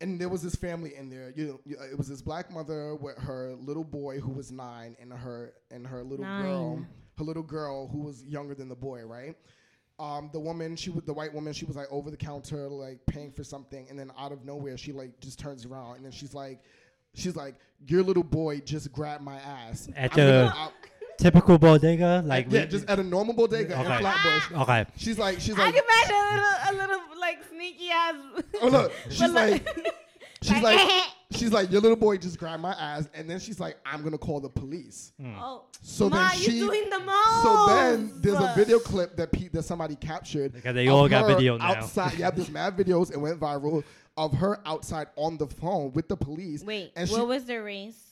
and 0.00 0.20
there 0.20 0.28
was 0.28 0.42
this 0.42 0.54
family 0.54 0.94
in 0.94 1.08
there. 1.08 1.32
You 1.34 1.60
know, 1.66 1.84
it 1.84 1.96
was 1.96 2.08
this 2.08 2.20
black 2.20 2.50
mother 2.50 2.94
with 2.96 3.16
her 3.18 3.54
little 3.60 3.84
boy 3.84 4.18
who 4.20 4.32
was 4.32 4.50
nine, 4.52 4.96
and 5.00 5.12
her 5.12 5.54
and 5.70 5.86
her 5.86 6.02
little 6.02 6.24
girl, 6.42 6.86
her 7.18 7.24
little 7.24 7.42
girl 7.42 7.88
who 7.88 8.00
was 8.00 8.24
younger 8.24 8.54
than 8.54 8.68
the 8.68 8.76
boy, 8.76 9.04
right? 9.04 9.36
Um, 10.00 10.30
the 10.32 10.38
woman, 10.38 10.76
she 10.76 10.90
was 10.90 11.04
the 11.04 11.12
white 11.12 11.32
woman. 11.34 11.52
She 11.52 11.64
was 11.64 11.76
like 11.76 11.88
over 11.90 12.10
the 12.10 12.16
counter, 12.16 12.68
like 12.68 13.04
paying 13.06 13.32
for 13.32 13.42
something, 13.42 13.86
and 13.88 13.98
then 13.98 14.12
out 14.18 14.32
of 14.32 14.44
nowhere, 14.44 14.76
she 14.76 14.92
like 14.92 15.18
just 15.20 15.38
turns 15.38 15.64
around, 15.64 15.96
and 15.96 16.04
then 16.04 16.12
she's 16.12 16.34
like, 16.34 16.60
she's 17.14 17.36
like, 17.36 17.54
"Your 17.86 18.02
little 18.02 18.22
boy 18.22 18.60
just 18.60 18.92
grabbed 18.92 19.22
my 19.22 19.36
ass." 19.36 19.88
At 19.96 20.12
I'm 20.12 20.16
the- 20.16 20.52
gonna- 20.54 20.72
Typical 21.18 21.58
bodega, 21.58 22.22
like 22.24 22.46
yeah, 22.48 22.60
we- 22.62 22.66
just 22.68 22.88
at 22.88 23.00
a 23.00 23.02
normal 23.02 23.34
bodega 23.34 23.74
in 23.74 23.80
Okay. 23.86 23.98
Flatbush. 23.98 24.52
okay. 24.62 24.86
She's 24.96 25.18
like, 25.18 25.40
she's 25.40 25.58
I 25.58 25.64
like, 25.64 25.74
can 25.74 25.82
imagine 25.82 26.14
a 26.14 26.34
little, 26.36 26.54
a 26.68 26.72
little 26.96 27.20
like 27.20 27.38
sneaky 27.52 27.90
ass. 27.90 28.14
oh 28.62 28.68
look, 28.68 28.92
she's 29.10 29.30
like, 29.32 29.68
she's 30.42 30.62
like, 30.62 30.78
she's 31.32 31.50
like, 31.50 31.72
your 31.72 31.80
little 31.80 31.96
boy 31.96 32.18
just 32.18 32.38
grabbed 32.38 32.62
my 32.62 32.70
ass, 32.74 33.08
and 33.14 33.28
then 33.28 33.40
she's 33.40 33.58
like, 33.58 33.78
I'm 33.84 34.04
gonna 34.04 34.16
call 34.16 34.38
the 34.38 34.48
police. 34.48 35.10
Hmm. 35.20 35.34
Oh, 35.40 35.64
So 35.82 36.08
Ma, 36.08 36.28
then 36.28 36.38
you 36.38 36.44
she, 36.44 36.58
doing 36.60 36.88
the 36.88 37.00
most. 37.00 37.42
so 37.42 37.66
then 37.66 38.12
there's 38.20 38.38
a 38.38 38.52
video 38.56 38.78
clip 38.78 39.16
that 39.16 39.32
pe- 39.32 39.48
that 39.48 39.64
somebody 39.64 39.96
captured. 39.96 40.52
Because 40.52 40.72
they 40.76 40.86
of 40.86 40.94
all 40.94 41.08
got 41.08 41.22
her 41.28 41.34
video 41.34 41.56
now. 41.56 41.64
Outside, 41.74 42.14
yeah, 42.16 42.30
there's 42.30 42.48
mad 42.48 42.76
videos. 42.76 43.10
It 43.10 43.16
went 43.18 43.40
viral 43.40 43.82
of 44.18 44.34
her 44.34 44.60
outside 44.66 45.06
on 45.16 45.38
the 45.38 45.46
phone 45.46 45.92
with 45.94 46.08
the 46.08 46.16
police. 46.16 46.62
Wait, 46.62 46.92
and 46.96 47.08
she, 47.08 47.14
what 47.14 47.26
was 47.28 47.44
their 47.44 47.62
race? 47.64 48.04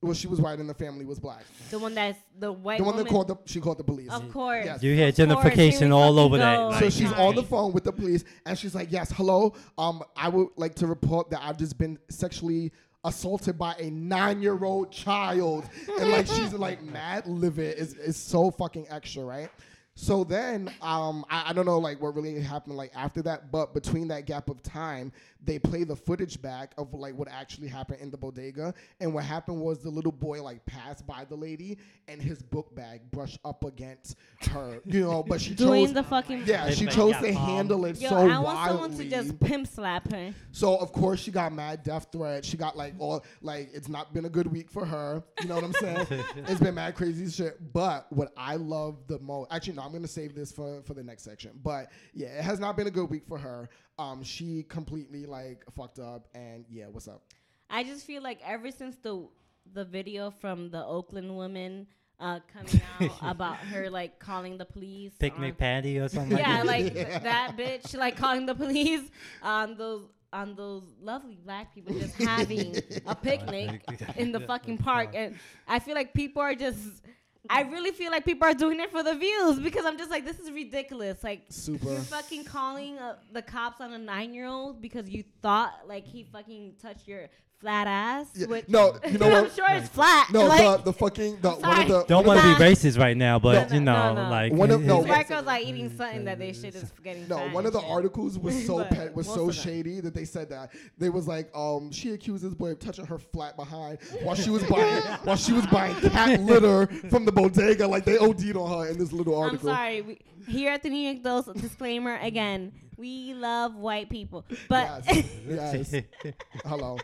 well, 0.00 0.14
she 0.14 0.26
was 0.26 0.40
white 0.40 0.58
and 0.58 0.68
the 0.68 0.74
family 0.74 1.04
was 1.04 1.20
black. 1.20 1.44
The 1.70 1.78
one 1.78 1.94
that's 1.94 2.18
the 2.36 2.50
white 2.50 2.78
The 2.78 2.84
one 2.84 2.94
woman. 2.96 3.04
that 3.04 3.10
called 3.10 3.28
the 3.28 3.36
she 3.44 3.60
called 3.60 3.78
the 3.78 3.84
police. 3.84 4.10
Of 4.10 4.32
course. 4.32 4.64
Yes. 4.64 4.82
You 4.82 4.94
hear 4.96 5.08
Of 5.08 5.14
gentrification 5.14 5.92
all 5.92 6.18
over 6.18 6.38
fucking 6.38 6.60
that. 6.60 6.60
Like, 6.72 6.82
So 6.82 6.90
she's 6.90 7.12
on 7.12 7.36
the 7.36 7.44
phone 7.44 7.72
with 7.72 7.84
the 7.84 7.92
police, 7.92 8.24
and 8.44 8.58
she's 8.58 8.74
like, 8.74 8.90
"Yes, 8.90 9.12
hello. 9.12 9.54
Um, 9.78 10.02
I 10.16 10.28
would 10.28 10.48
like 10.56 10.74
to 10.76 10.88
report 10.88 11.30
that 11.30 11.40
I've 11.44 11.56
just 11.56 11.78
been 11.78 11.98
sexually 12.10 12.72
assaulted 13.04 13.58
by 13.58 13.74
a 13.78 13.90
nine-year-old 13.90 14.90
child," 14.90 15.68
and 16.00 16.10
like 16.10 16.26
she's 16.26 16.52
like 16.52 16.82
mad 16.82 17.26
livid. 17.28 17.78
Is 17.78 17.94
is 17.94 18.16
so 18.16 18.50
fucking 18.50 18.86
extra, 18.90 19.22
right? 19.24 19.50
So 19.94 20.24
then, 20.24 20.70
um, 20.80 21.24
I, 21.28 21.50
I 21.50 21.52
don't 21.52 21.66
know 21.66 21.78
like 21.78 22.00
what 22.00 22.14
really 22.14 22.40
happened 22.40 22.76
like 22.76 22.92
after 22.94 23.20
that, 23.22 23.52
but 23.52 23.74
between 23.74 24.08
that 24.08 24.24
gap 24.24 24.48
of 24.48 24.62
time, 24.62 25.12
they 25.44 25.58
play 25.58 25.84
the 25.84 25.96
footage 25.96 26.40
back 26.40 26.72
of 26.78 26.94
like 26.94 27.14
what 27.14 27.28
actually 27.28 27.68
happened 27.68 28.00
in 28.00 28.10
the 28.10 28.16
bodega, 28.16 28.72
and 29.00 29.12
what 29.12 29.24
happened 29.24 29.60
was 29.60 29.80
the 29.80 29.90
little 29.90 30.12
boy 30.12 30.42
like 30.42 30.64
passed 30.64 31.06
by 31.06 31.26
the 31.28 31.34
lady, 31.34 31.76
and 32.08 32.22
his 32.22 32.40
book 32.42 32.74
bag 32.74 33.02
brushed 33.10 33.38
up 33.44 33.64
against 33.64 34.16
her, 34.50 34.80
you 34.86 35.02
know, 35.02 35.22
but 35.22 35.40
she 35.40 35.54
doing 35.54 35.84
chose 35.86 35.92
the 35.94 36.02
fucking. 36.02 36.44
yeah, 36.46 36.70
she 36.70 36.86
chose 36.86 37.14
to 37.16 37.32
bomb. 37.32 37.46
handle 37.46 37.84
it 37.84 38.00
Yo, 38.00 38.08
so 38.08 38.16
I 38.16 38.38
want 38.38 38.44
wildly. 38.44 38.68
someone 38.68 38.98
to 38.98 39.04
just 39.10 39.40
pimp 39.40 39.66
slap 39.66 40.10
her. 40.10 40.32
so 40.52 40.76
of 40.76 40.92
course 40.92 41.20
she 41.20 41.30
got 41.30 41.52
mad 41.52 41.82
death 41.82 42.06
threat. 42.10 42.44
She 42.46 42.56
got 42.56 42.76
like 42.78 42.94
all 42.98 43.24
like 43.42 43.68
it's 43.74 43.88
not 43.88 44.14
been 44.14 44.24
a 44.24 44.30
good 44.30 44.46
week 44.46 44.70
for 44.70 44.86
her. 44.86 45.22
You 45.42 45.48
know 45.48 45.56
what 45.56 45.64
I'm 45.64 45.72
saying? 45.74 46.06
it's 46.36 46.60
been 46.60 46.76
mad 46.76 46.94
crazy 46.94 47.28
shit. 47.30 47.72
But 47.74 48.06
what 48.10 48.32
I 48.38 48.56
love 48.56 48.96
the 49.06 49.18
most, 49.18 49.52
actually 49.52 49.74
no, 49.74 49.81
I'm 49.82 49.92
gonna 49.92 50.08
save 50.08 50.34
this 50.34 50.52
for 50.52 50.82
for 50.82 50.94
the 50.94 51.02
next 51.02 51.22
section. 51.24 51.52
But 51.62 51.90
yeah, 52.14 52.28
it 52.38 52.42
has 52.44 52.58
not 52.60 52.76
been 52.76 52.86
a 52.86 52.90
good 52.90 53.10
week 53.10 53.24
for 53.26 53.38
her. 53.38 53.68
Um, 53.98 54.22
she 54.22 54.62
completely 54.64 55.26
like 55.26 55.64
fucked 55.76 55.98
up. 55.98 56.28
And 56.34 56.64
yeah, 56.68 56.86
what's 56.90 57.08
up? 57.08 57.22
I 57.68 57.84
just 57.84 58.06
feel 58.06 58.22
like 58.22 58.40
ever 58.44 58.70
since 58.70 58.96
the 58.96 59.28
the 59.74 59.84
video 59.84 60.30
from 60.30 60.70
the 60.70 60.84
Oakland 60.84 61.34
woman 61.36 61.86
uh, 62.20 62.40
coming 62.52 62.80
out 63.00 63.10
about 63.22 63.56
her 63.56 63.88
like 63.90 64.18
calling 64.18 64.58
the 64.58 64.64
police. 64.64 65.12
picnic 65.18 65.52
on- 65.52 65.56
patty 65.56 65.98
or 65.98 66.08
something 66.08 66.38
Yeah, 66.38 66.62
like 66.62 66.84
like 66.94 67.22
that 67.22 67.56
bitch 67.56 67.96
like 67.96 68.16
calling 68.16 68.46
the 68.46 68.54
police 68.54 69.08
on 69.42 69.76
those 69.76 70.02
on 70.32 70.54
those 70.54 70.82
lovely 71.00 71.38
black 71.44 71.74
people 71.74 71.94
just 71.98 72.14
having 72.22 72.74
a 73.06 73.14
picnic 73.14 73.84
in 74.16 74.32
the 74.32 74.40
fucking 74.40 74.78
park 74.78 75.10
and 75.14 75.36
I 75.68 75.78
feel 75.78 75.94
like 75.94 76.14
people 76.14 76.40
are 76.40 76.54
just 76.54 77.02
I 77.50 77.62
really 77.62 77.90
feel 77.90 78.10
like 78.10 78.24
people 78.24 78.46
are 78.46 78.54
doing 78.54 78.78
it 78.80 78.90
for 78.90 79.02
the 79.02 79.14
views 79.14 79.58
because 79.58 79.84
I'm 79.84 79.98
just 79.98 80.10
like 80.10 80.24
this 80.24 80.38
is 80.38 80.50
ridiculous 80.50 81.24
like 81.24 81.42
Super. 81.48 81.90
you're 81.90 82.00
fucking 82.00 82.44
calling 82.44 82.98
uh, 82.98 83.16
the 83.32 83.42
cops 83.42 83.80
on 83.80 83.92
a 83.92 83.98
9-year-old 83.98 84.80
because 84.80 85.08
you 85.08 85.24
thought 85.42 85.72
like 85.88 86.06
he 86.06 86.22
fucking 86.22 86.74
touched 86.80 87.08
your 87.08 87.28
flat 87.62 87.86
ass 87.86 88.26
Yeah, 88.34 88.46
which 88.48 88.68
no, 88.68 88.94
you 89.10 89.16
know 89.18 89.28
what? 89.28 89.44
I'm 89.44 89.50
sure 89.50 89.66
it's 89.70 89.88
flat 89.88 90.28
No, 90.32 90.44
like, 90.46 90.58
the 90.60 90.76
the 90.90 90.92
fucking 90.92 91.38
the 91.40 91.50
one 91.52 91.80
of 91.82 91.88
the 91.88 92.04
Don't 92.08 92.26
want 92.26 92.40
to 92.40 92.46
be 92.58 92.62
racist 92.62 92.98
right 92.98 93.16
now, 93.16 93.38
but 93.38 93.70
No, 93.70 93.74
you 93.76 93.80
know, 93.80 94.14
no. 94.14 94.28
like 94.28 94.52
One 94.52 94.70
of- 94.70 94.80
his- 94.80 94.88
no, 94.88 95.00
These 95.02 95.08
white 95.10 95.28
girls 95.28 95.46
are 95.46 95.58
eating 95.58 95.88
something 95.96 96.24
that 96.24 96.38
they 96.38 96.52
shit 96.52 96.74
is 96.74 96.92
getting 97.02 97.26
No, 97.28 97.36
fat 97.38 97.52
one 97.54 97.64
of 97.64 97.72
the 97.72 97.80
shit. 97.80 97.88
articles 97.90 98.38
was 98.38 98.66
so 98.66 98.84
pet, 98.84 99.14
was 99.14 99.26
so 99.26 99.50
shady 99.50 100.00
that 100.00 100.12
they 100.14 100.24
said 100.24 100.50
that 100.50 100.72
they 100.98 101.08
was 101.08 101.26
like, 101.26 101.48
um, 101.56 101.90
she 101.92 102.10
accused 102.10 102.42
this 102.44 102.52
boy 102.54 102.72
of 102.72 102.80
touching 102.80 103.06
her 103.06 103.18
flat 103.18 103.56
behind 103.56 103.98
while 104.22 104.34
she 104.34 104.50
was 104.50 104.62
buying 104.68 105.02
while 105.24 105.36
she 105.36 105.52
was 105.52 105.66
buying 105.68 105.94
cat 106.10 106.40
litter 106.40 106.88
from 107.10 107.24
the 107.24 107.32
bodega. 107.32 107.86
Like 107.86 108.04
they 108.04 108.18
OD'd 108.18 108.56
on 108.56 108.68
her 108.84 108.90
in 108.90 108.98
this 108.98 109.12
little 109.12 109.36
I'm 109.36 109.42
article. 109.44 109.68
sorry. 109.70 110.02
We, 110.02 110.18
here 110.48 110.72
at 110.72 110.82
the 110.82 110.90
New 110.90 111.08
York 111.08 111.22
Dose, 111.22 111.44
disclaimer 111.56 112.16
again: 112.20 112.72
we 113.02 113.34
love 113.34 113.74
white 113.74 114.08
people, 114.08 114.44
but 114.68 115.02
Yes, 115.48 115.92
yes. 115.92 116.04
Hello. 116.64 116.96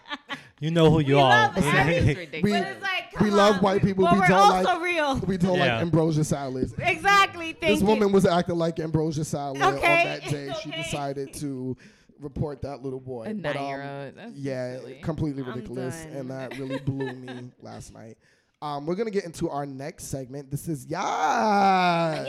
you 0.60 0.70
know 0.70 0.90
who 0.92 1.00
you 1.00 1.16
We 1.16 1.20
are. 1.20 1.28
love 1.48 1.56
It's 1.58 1.66
every- 1.66 2.00
We 2.02 2.14
ridiculous. 2.14 2.60
but 2.62 2.70
it's 2.70 2.82
like 2.82 3.20
we 3.20 3.30
love 3.30 3.60
white 3.60 3.82
people. 3.82 4.04
But 4.04 4.12
We 4.14 4.20
we're 4.20 4.28
don't 4.28 4.38
also 4.52 4.74
like- 4.74 4.80
real. 4.82 5.16
we 5.26 5.36
don't 5.36 5.56
Yeah. 5.58 5.74
like 5.74 5.82
ambrosia 5.82 6.22
salads. 6.22 6.72
Exactly. 6.78 7.52
Thank 7.54 7.72
this 7.72 7.80
you. 7.80 7.86
woman 7.86 8.12
was 8.12 8.24
acting 8.26 8.54
like 8.56 8.78
ambrosia 8.78 9.24
salad 9.24 9.60
on 9.60 9.74
that 9.80 10.22
day. 10.30 10.52
She 10.62 10.70
decided 10.70 11.34
to 11.34 11.76
report 12.20 12.62
that 12.62 12.80
little 12.84 13.00
boy. 13.00 13.24
A 13.30 13.34
But, 13.34 13.56
um, 13.56 14.32
yeah, 14.36 14.76
silly. 14.78 15.00
completely 15.02 15.42
ridiculous, 15.42 15.96
and 16.12 16.30
that 16.30 16.56
really 16.58 16.78
blew 16.78 17.12
me 17.12 17.50
last 17.60 17.92
night. 17.92 18.16
Um, 18.62 18.86
we're 18.86 18.94
gonna 18.96 19.10
get 19.10 19.24
into 19.24 19.48
our 19.50 19.66
next 19.66 20.04
segment. 20.04 20.48
This 20.50 20.68
is 20.68 20.86
yes. 20.88 22.28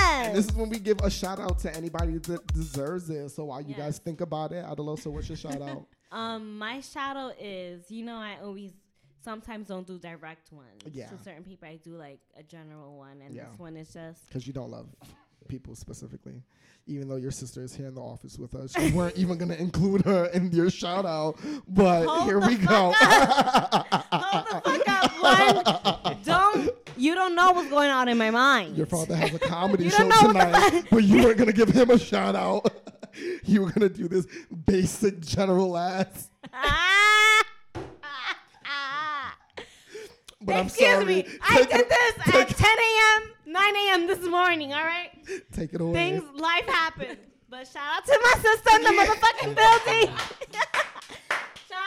Yes. 0.00 0.34
This 0.36 0.46
is 0.46 0.52
when 0.54 0.68
we 0.70 0.78
give 0.78 0.98
a 1.02 1.10
shout 1.10 1.38
out 1.40 1.58
to 1.60 1.74
anybody 1.74 2.18
that 2.18 2.46
deserves 2.52 3.10
it. 3.10 3.28
So 3.30 3.44
while 3.46 3.60
you 3.60 3.70
Yes. 3.70 3.78
guys 3.78 3.98
think 3.98 4.20
about 4.20 4.52
it, 4.52 4.64
Adaloso, 4.64 5.06
what's 5.12 5.28
your 5.28 5.36
shout 5.38 5.60
out? 5.62 5.86
um, 6.12 6.58
my 6.58 6.80
shadow 6.80 7.32
is 7.40 7.90
you 7.90 8.04
know 8.04 8.16
I 8.16 8.38
always 8.42 8.72
sometimes 9.22 9.68
don't 9.68 9.86
do 9.86 9.98
direct 9.98 10.52
ones. 10.52 10.82
Yeah. 10.92 11.08
To 11.08 11.18
certain 11.24 11.44
people, 11.44 11.68
I 11.68 11.76
do 11.76 11.96
like 11.96 12.20
a 12.36 12.42
general 12.42 12.96
one, 12.98 13.20
and 13.24 13.34
Yeah. 13.34 13.44
this 13.50 13.58
one 13.58 13.76
is 13.76 13.92
just 13.92 14.26
Because 14.26 14.46
you 14.46 14.52
don't 14.52 14.70
love 14.70 14.86
people 15.48 15.74
specifically. 15.74 16.42
Even 16.86 17.08
though 17.08 17.16
your 17.16 17.30
sister 17.30 17.62
is 17.62 17.74
here 17.74 17.86
in 17.86 17.94
the 17.94 18.00
office 18.02 18.38
with 18.38 18.54
us, 18.54 18.76
you 18.78 18.94
weren't 18.94 19.16
even 19.16 19.38
gonna 19.38 19.54
include 19.54 20.02
her 20.04 20.26
in 20.26 20.52
your 20.52 20.68
shout 20.70 21.06
out. 21.06 21.38
But 21.66 22.06
Hold 22.06 22.24
here 22.24 22.40
we 22.40 22.56
go. 22.56 22.92
hold 25.24 25.56
the 25.66 25.72
fuck 25.72 25.86
up. 25.86 26.04
One, 26.04 26.16
don't 26.24 26.70
you 26.96 27.14
don't 27.14 27.34
know 27.34 27.52
what's 27.52 27.70
going 27.70 27.90
on 27.90 28.08
in 28.08 28.16
my 28.18 28.30
mind. 28.30 28.76
Your 28.76 28.86
father 28.86 29.16
has 29.16 29.34
a 29.34 29.38
comedy 29.38 29.88
show 29.88 29.98
don't 29.98 30.08
know 30.08 30.40
what 30.40 30.52
the 30.52 30.70
tonight, 30.70 30.84
but 30.90 31.04
you 31.04 31.22
weren't 31.24 31.38
gonna 31.38 31.52
give 31.52 31.68
him 31.70 31.90
a 31.90 31.98
shout 31.98 32.36
out. 32.36 32.70
you 33.44 33.62
were 33.62 33.70
gonna 33.70 33.88
do 33.88 34.08
this 34.08 34.26
basic 34.66 35.20
general 35.20 35.76
ass. 35.76 36.28
But 40.46 40.56
I'm 40.56 40.66
Excuse 40.66 40.90
sorry. 40.90 41.04
me. 41.06 41.26
I 41.40 41.62
did 41.62 41.70
it- 41.72 41.88
this 41.88 42.34
at 42.34 42.48
10 42.48 42.68
a.m., 42.68 43.30
9 43.46 43.76
a.m. 43.76 44.06
this 44.06 44.20
morning, 44.28 44.74
all 44.74 44.84
right? 44.84 45.10
Take 45.52 45.72
it 45.72 45.80
away. 45.80 45.94
Things, 45.94 46.22
life 46.38 46.66
happened. 46.66 47.16
But 47.48 47.66
shout 47.66 47.82
out 47.96 48.04
to 48.04 48.20
my 48.22 48.42
sister 48.42 48.76
in 48.76 48.82
the 48.82 48.90
motherfucking 48.90 49.54
building. 49.54 50.14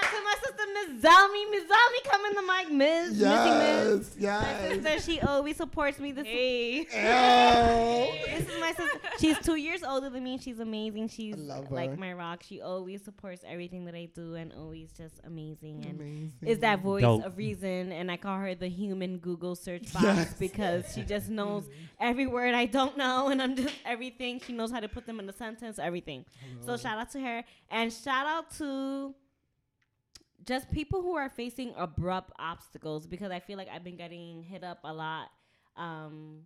shout 0.08 0.18
to 0.18 0.24
my 0.24 0.36
sister, 0.44 0.64
Miss 0.74 1.04
Zalmi. 1.04 1.52
Miss 1.52 1.64
Zalmi, 1.64 2.10
come 2.12 2.26
in 2.26 2.34
the 2.36 2.42
mic, 2.42 2.72
Miss. 2.72 3.12
Missing 3.20 3.58
Miss. 3.98 4.16
Yes, 4.20 4.44
My 4.44 4.76
sister, 4.94 5.12
she 5.12 5.20
always 5.22 5.58
supports 5.58 6.00
me. 6.00 6.12
This 6.12 6.26
Hey. 6.26 6.78
Ew. 6.80 8.38
This 8.38 8.50
is 8.50 8.60
my 8.60 8.72
sister. 8.74 9.00
She's 9.20 9.40
two 9.40 9.56
years 9.56 9.84
older 9.84 10.10
than 10.10 10.24
me. 10.24 10.38
She's 10.38 10.60
amazing. 10.60 11.10
She's 11.10 11.36
like 11.38 11.98
my 11.98 12.14
rock. 12.14 12.44
She 12.44 12.62
always 12.62 13.04
supports 13.04 13.44
everything 13.48 13.86
that 13.86 13.96
I 13.96 14.10
do 14.14 14.36
and 14.36 14.54
always 14.54 14.92
just 14.92 15.16
amazing. 15.26 15.86
And 15.88 16.00
Amazing. 16.00 16.32
is 16.46 16.60
that 16.60 16.82
voice 16.82 17.02
Dope. 17.02 17.26
of 17.26 17.38
reason? 17.38 17.92
And 17.92 18.12
I 18.12 18.18
call 18.18 18.38
her 18.38 18.54
the 18.56 18.68
human 18.68 19.18
Google 19.18 19.56
search 19.56 19.92
box 19.94 20.04
Yes. 20.06 20.34
because 20.40 20.94
she 20.94 21.02
just 21.04 21.30
knows 21.30 21.66
every 22.00 22.28
word 22.28 22.54
I 22.54 22.66
don't 22.66 22.98
know, 22.98 23.30
and 23.30 23.42
I'm 23.42 23.56
just 23.56 23.74
everything. 23.86 24.40
She 24.46 24.54
knows 24.54 24.72
how 24.72 24.80
to 24.80 24.88
put 24.88 25.06
them 25.06 25.20
in 25.20 25.28
a 25.30 25.34
sentence, 25.34 25.80
everything. 25.80 26.26
So 26.66 26.78
shout 26.78 26.98
out 26.98 27.12
to 27.12 27.20
her, 27.20 27.44
and 27.72 27.92
shout 27.92 28.26
out 28.28 28.52
to 28.58 29.14
just 30.48 30.72
people 30.72 31.02
who 31.02 31.16
are 31.16 31.30
facing 31.30 31.74
abrupt 31.78 32.32
obstacles 32.40 33.06
because 33.06 33.32
I 33.32 33.40
feel 33.40 33.58
like 33.58 33.68
I've 33.72 33.84
been 33.84 33.98
getting 33.98 34.44
hit 34.44 34.64
up 34.64 34.80
a 34.84 34.94
lot. 34.94 35.28
Um, 35.76 36.40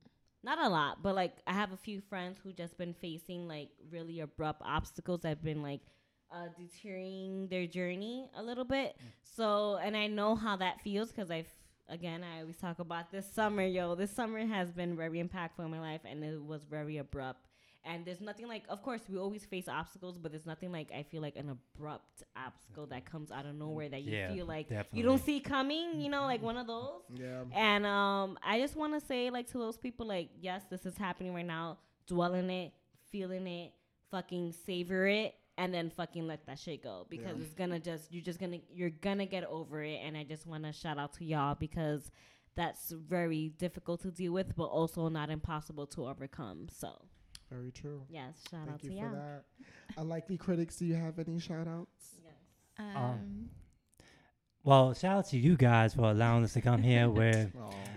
not 0.43 0.57
a 0.59 0.67
lot, 0.67 1.03
but 1.03 1.15
like 1.15 1.37
I 1.45 1.53
have 1.53 1.71
a 1.71 1.77
few 1.77 2.01
friends 2.01 2.39
who 2.43 2.51
just 2.51 2.77
been 2.77 2.95
facing 2.95 3.47
like 3.47 3.69
really 3.91 4.19
abrupt 4.21 4.63
obstacles 4.65 5.21
that 5.21 5.29
have 5.29 5.43
been 5.43 5.61
like 5.61 5.81
uh, 6.33 6.47
deterring 6.57 7.47
their 7.49 7.67
journey 7.67 8.27
a 8.35 8.41
little 8.41 8.65
bit. 8.65 8.97
So, 9.21 9.77
and 9.83 9.95
I 9.95 10.07
know 10.07 10.35
how 10.35 10.55
that 10.57 10.81
feels 10.81 11.11
because 11.11 11.29
I've 11.29 11.49
again 11.87 12.23
I 12.23 12.41
always 12.41 12.57
talk 12.57 12.79
about 12.79 13.11
this 13.11 13.31
summer, 13.31 13.63
yo. 13.63 13.93
This 13.93 14.11
summer 14.11 14.45
has 14.45 14.71
been 14.71 14.97
very 14.97 15.21
impactful 15.21 15.59
in 15.59 15.69
my 15.69 15.79
life, 15.79 16.01
and 16.05 16.23
it 16.23 16.43
was 16.43 16.63
very 16.63 16.97
abrupt. 16.97 17.50
And 17.83 18.05
there's 18.05 18.21
nothing 18.21 18.47
like, 18.47 18.63
of 18.69 18.83
course, 18.83 19.01
we 19.09 19.17
always 19.17 19.43
face 19.43 19.67
obstacles, 19.67 20.17
but 20.19 20.31
there's 20.31 20.45
nothing 20.45 20.71
like 20.71 20.91
I 20.95 21.01
feel 21.01 21.21
like 21.21 21.35
an 21.35 21.49
abrupt 21.49 22.21
obstacle 22.35 22.85
that 22.87 23.05
comes 23.05 23.31
out 23.31 23.45
of 23.47 23.55
nowhere 23.55 23.89
that 23.89 24.03
you 24.03 24.11
Yeah, 24.15 24.31
feel 24.33 24.45
like 24.45 24.67
you 24.93 25.01
don't 25.03 25.17
see 25.23 25.39
coming. 25.39 25.99
You 25.99 26.09
know, 26.09 26.21
like 26.23 26.41
one 26.43 26.57
of 26.57 26.67
those. 26.67 27.01
Yeah. 27.13 27.41
And 27.53 27.85
um, 27.87 28.37
I 28.43 28.59
just 28.59 28.75
want 28.75 28.93
to 28.99 29.05
say, 29.05 29.31
like, 29.31 29.47
to 29.51 29.57
those 29.57 29.77
people, 29.77 30.05
like, 30.05 30.29
yes, 30.39 30.61
this 30.69 30.85
is 30.85 30.95
happening 30.97 31.33
right 31.33 31.45
now. 31.45 31.79
Dwell 32.07 32.35
in 32.35 32.49
it, 32.51 32.71
feeling 33.11 33.47
it, 33.47 33.71
fucking 34.11 34.53
savor 34.65 35.07
it, 35.07 35.33
and 35.57 35.73
then 35.73 35.89
fucking 35.89 36.27
let 36.27 36.45
that 36.45 36.59
shit 36.59 36.83
go 36.83 37.07
because 37.09 37.37
Yeah. 37.37 37.43
it's 37.45 37.53
gonna 37.53 37.79
just 37.79 38.11
you're 38.11 38.23
just 38.23 38.39
gonna 38.39 38.59
you're 38.71 38.89
gonna 38.89 39.25
get 39.25 39.43
over 39.45 39.81
it. 39.83 39.99
And 40.03 40.15
I 40.15 40.23
just 40.23 40.45
want 40.45 40.63
to 40.65 40.71
shout 40.73 40.97
out 40.99 41.13
to 41.13 41.25
y'all 41.25 41.55
because 41.55 42.11
that's 42.55 42.91
very 42.91 43.49
difficult 43.57 44.01
to 44.01 44.11
deal 44.11 44.33
with, 44.33 44.55
but 44.55 44.65
also 44.65 45.07
not 45.09 45.29
impossible 45.29 45.87
to 45.87 46.07
overcome. 46.07 46.67
So 46.69 47.05
Very 47.51 47.71
true. 47.71 48.01
yes, 48.09 48.33
shout 48.49 48.61
out 48.61 48.67
Thank 48.67 48.81
to 48.81 48.87
you 48.87 48.93
for 48.93 49.05
y'all. 49.05 49.13
that. 49.15 49.43
Unlikely 49.97 50.37
critics, 50.37 50.77
do 50.77 50.85
you 50.85 50.95
have 50.95 51.19
any 51.19 51.37
shout 51.39 51.67
outs? 51.67 52.15
Yes. 52.23 52.33
Um, 52.79 52.95
Um, 52.95 53.49
well, 54.63 54.93
shout 54.93 55.17
out 55.17 55.27
to 55.29 55.37
you 55.37 55.57
guys 55.57 55.93
for 55.95 56.03
allowing 56.11 56.43
us 56.43 56.53
to 56.53 56.61
come 56.61 56.81
here. 56.83 57.09
We're 57.19 57.51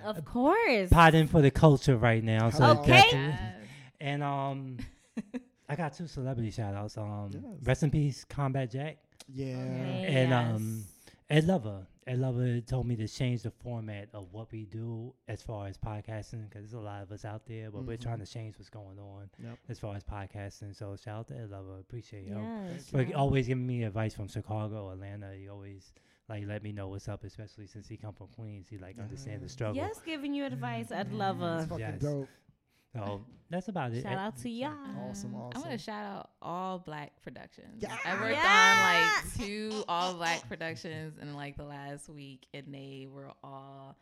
Of 0.05 0.25
course. 0.25 0.89
potting 0.91 1.27
for 1.29 1.41
the 1.43 1.51
culture 1.51 1.97
right 1.97 2.23
now. 2.25 2.51
So 2.51 2.65
Okay. 2.81 2.93
definitely- 3.03 3.39
And 4.01 4.23
um, 4.23 4.79
I 5.69 5.77
got 5.77 5.95
two 5.95 6.07
celebrity 6.07 6.51
shout 6.51 6.75
outs. 6.75 6.99
Um, 6.99 7.31
Yes. 7.33 7.43
rest 7.63 7.83
in 7.85 7.91
peace, 7.91 8.25
Combat 8.25 8.71
Jack. 8.71 8.99
Yeah. 9.29 9.55
Okay. 9.55 10.07
And 10.09 10.31
Yes. 10.31 10.57
um, 10.57 10.85
Ed 11.31 11.45
Lover. 11.47 11.87
Ed 12.07 12.19
Lover 12.19 12.61
told 12.61 12.87
me 12.87 12.97
to 12.97 13.09
change 13.09 13.43
the 13.43 13.51
format 13.51 14.09
of 14.13 14.33
what 14.33 14.53
we 14.53 14.67
do 14.67 15.15
as 15.27 15.43
far 15.43 15.67
as 15.67 15.79
podcasting 15.79 16.49
because 16.49 16.63
there's 16.71 16.75
a 16.75 16.79
lot 16.81 17.03
of 17.03 17.11
us 17.13 17.25
out 17.25 17.47
there, 17.47 17.71
but 17.71 17.85
we're 17.85 17.97
Mhm. 17.97 18.03
trying 18.03 18.19
to 18.19 18.27
change 18.27 18.59
what's 18.59 18.69
going 18.69 18.99
on 18.99 19.31
Yep. 19.39 19.59
as 19.69 19.79
far 19.79 19.95
as 19.97 20.05
podcasting. 20.05 20.75
So 20.75 20.97
shout 20.97 21.21
out 21.21 21.29
to 21.29 21.37
Ed 21.39 21.51
Lover. 21.51 21.79
Appreciate 21.79 22.25
you. 22.27 22.37
Yes. 22.37 22.91
For 22.91 23.03
yes. 23.03 23.15
always 23.15 23.47
giving 23.47 23.67
me 23.67 23.85
advice 23.85 24.15
from 24.15 24.29
Chicago, 24.29 24.91
Atlanta. 24.91 25.35
He 25.35 25.49
always 25.49 25.93
like 26.29 26.47
let 26.47 26.63
me 26.63 26.73
know 26.73 26.89
what's 26.89 27.09
up, 27.09 27.25
especially 27.25 27.67
since 27.67 27.89
he 27.89 27.97
come 27.97 28.15
from 28.15 28.29
Queens. 28.29 28.69
He 28.69 28.77
like 28.79 28.99
understand 28.99 29.43
the 29.43 29.49
struggle. 29.49 29.77
Yes, 29.77 30.01
giving 30.01 30.35
you 30.35 30.45
advice. 30.45 30.91
I'd 30.93 31.13
love 31.13 31.41
It's 31.43 31.65
a 31.65 31.69
fucking 31.69 31.81
Yes. 31.81 32.01
dope. 32.03 32.29
So 32.95 33.25
that's 33.51 33.69
about 33.69 33.93
it. 33.93 34.03
shout 34.03 34.19
out 34.19 34.37
to 34.39 34.49
y'all. 34.49 34.71
Awesome, 35.09 35.35
I 35.35 35.39
awesome. 35.39 35.61
want 35.63 35.73
to 35.73 35.79
shout 35.79 36.05
out 36.07 36.31
all 36.41 36.79
black 36.79 37.13
productions. 37.23 37.83
Yeah. 37.83 37.97
I 38.05 38.15
worked 38.21 38.33
Yeah. 38.33 39.13
on 39.13 39.25
like 39.25 39.35
two 39.49 39.85
all 39.89 40.15
black 40.15 40.49
productions 40.49 41.19
in 41.21 41.35
like 41.35 41.57
the 41.57 41.65
last 41.65 42.09
week, 42.09 42.47
and 42.55 42.73
they 42.73 43.09
were 43.11 43.31
all 43.43 43.97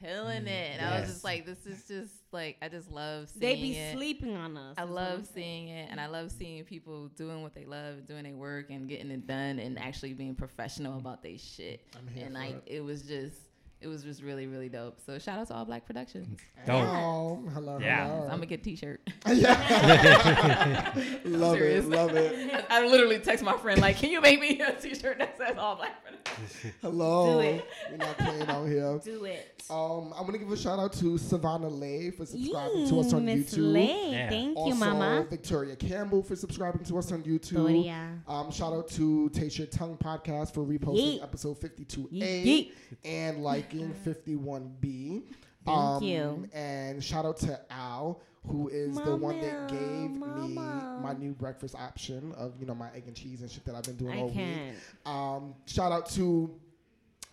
killing 0.00 0.42
Mm, 0.44 0.48
it. 0.48 0.78
And 0.78 0.86
I 0.86 1.00
was 1.00 1.08
just 1.08 1.24
like, 1.24 1.46
this 1.46 1.66
is 1.66 1.84
just 1.86 2.12
like 2.32 2.56
I 2.62 2.68
just 2.68 2.90
love 2.90 3.28
seeing 3.30 3.40
They 3.40 3.54
be 3.60 3.76
it. 3.76 3.94
sleeping 3.94 4.36
on 4.36 4.56
us. 4.56 4.74
I 4.78 4.82
is 4.84 4.88
what 4.90 5.02
I'm 5.02 5.10
love 5.16 5.26
seeing 5.34 5.68
it, 5.68 5.88
and 5.90 6.00
I 6.00 6.06
love 6.06 6.30
seeing 6.30 6.64
people 6.64 7.08
doing 7.08 7.42
what 7.42 7.54
they 7.54 7.64
love, 7.64 8.06
doing 8.06 8.24
their 8.24 8.34
work, 8.34 8.70
and 8.70 8.88
getting 8.88 9.10
it 9.10 9.26
done, 9.26 9.58
and 9.58 9.78
actually 9.78 10.12
being 10.14 10.34
professional 10.34 10.98
about 10.98 11.22
their 11.22 11.38
shit. 11.38 11.86
I'm 11.96 12.06
here 12.08 12.26
And 12.26 12.34
for 12.34 12.40
like, 12.40 12.56
it. 12.66 12.76
it 12.76 12.80
was 12.84 13.02
just, 13.02 13.36
it 13.84 13.88
was 13.88 14.02
just 14.02 14.22
really, 14.22 14.46
really 14.46 14.70
dope. 14.70 14.98
So 15.04 15.18
shout 15.18 15.38
out 15.38 15.48
to 15.48 15.54
all 15.54 15.64
black 15.66 15.84
productions. 15.84 16.40
Dope. 16.66 16.82
Oh, 16.88 17.42
hello, 17.52 17.78
Yeah. 17.78 18.06
hello. 18.08 18.22
I'm 18.30 18.30
gonna 18.38 18.46
get 18.46 18.60
a 18.60 18.64
T-shirt. 18.64 19.00
yeah. 19.26 20.92
love 21.26 21.58
it, 21.58 21.84
love 21.88 22.16
it. 22.16 22.64
I, 22.70 22.80
I 22.82 22.86
literally 22.86 23.18
text 23.18 23.44
my 23.44 23.56
friend 23.58 23.80
like, 23.82 23.98
"Can 23.98 24.10
you 24.10 24.20
make 24.22 24.40
me 24.40 24.58
a 24.60 24.72
T-shirt 24.72 25.18
that 25.18 25.36
says 25.36 25.56
all 25.58 25.76
black 25.76 26.02
productions?" 26.02 26.13
Hello. 26.82 27.34
Do 27.34 27.40
it. 27.40 27.66
We're 27.90 27.96
not 27.98 28.18
playing 28.18 28.42
out 28.42 28.66
here. 28.66 29.00
Do 29.04 29.24
it. 29.24 29.62
Um, 29.70 30.12
I'm 30.16 30.26
gonna 30.26 30.38
give 30.38 30.50
a 30.50 30.56
shout 30.56 30.78
out 30.78 30.92
to 30.94 31.16
Savannah 31.18 31.68
Lay 31.68 32.10
for 32.10 32.26
subscribing 32.26 32.88
to 32.88 33.00
us 33.00 33.12
on 33.12 33.24
Miss 33.24 33.54
YouTube. 33.54 33.72
Lay. 33.72 34.10
Yeah. 34.10 34.28
Thank 34.28 34.56
also, 34.56 34.68
you, 34.68 34.74
Mama. 34.74 35.26
Victoria 35.28 35.76
Campbell 35.76 36.22
for 36.22 36.36
subscribing 36.36 36.84
to 36.84 36.98
us 36.98 37.12
on 37.12 37.22
YouTube. 37.22 37.66
Victoria. 37.66 38.18
Um, 38.28 38.50
shout 38.50 38.72
out 38.72 38.88
to 38.90 39.28
Taste 39.30 39.58
Your 39.58 39.66
Tongue 39.68 39.96
podcast 39.96 40.52
for 40.54 40.64
reposting 40.64 41.18
Yeet. 41.18 41.22
episode 41.22 41.60
52A 41.60 42.10
Yeet, 42.10 42.44
yeet. 42.44 42.72
and 43.04 43.42
liking 43.42 43.94
51B. 44.06 45.22
Thank 45.64 45.78
um, 45.78 46.02
you. 46.02 46.48
And 46.52 47.02
shout 47.02 47.24
out 47.24 47.38
to 47.38 47.58
Al, 47.70 48.20
who 48.46 48.68
is 48.68 48.96
the 48.96 49.16
one 49.16 49.40
that 49.40 49.70
Mama, 49.70 49.70
gave 49.70 50.10
me 50.10 50.54
my 51.02 51.14
new 51.18 51.32
breakfast 51.32 51.74
option 51.74 52.32
of 52.36 52.52
you 52.60 52.66
know 52.66 52.74
my 52.74 52.88
egg 52.94 53.04
and 53.06 53.16
cheese 53.16 53.40
and 53.40 53.50
shit 53.50 53.64
that 53.64 53.74
I've 53.74 53.84
been 53.84 53.96
doing 53.96 54.12
I 54.18 54.20
all 54.20 54.26
week. 54.26 54.34
can't. 54.34 54.76
Um, 55.06 55.54
shout 55.66 55.92
out 55.92 56.08
to 56.10 56.54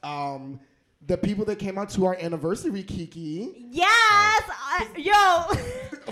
um, 0.03 0.59
the 1.07 1.17
people 1.17 1.45
that 1.45 1.57
came 1.59 1.77
out 1.77 1.89
to 1.91 2.05
our 2.05 2.15
anniversary, 2.19 2.83
Kiki. 2.83 3.65
Yes. 3.71 3.87
I, 4.49 4.87
yo. 4.97 5.55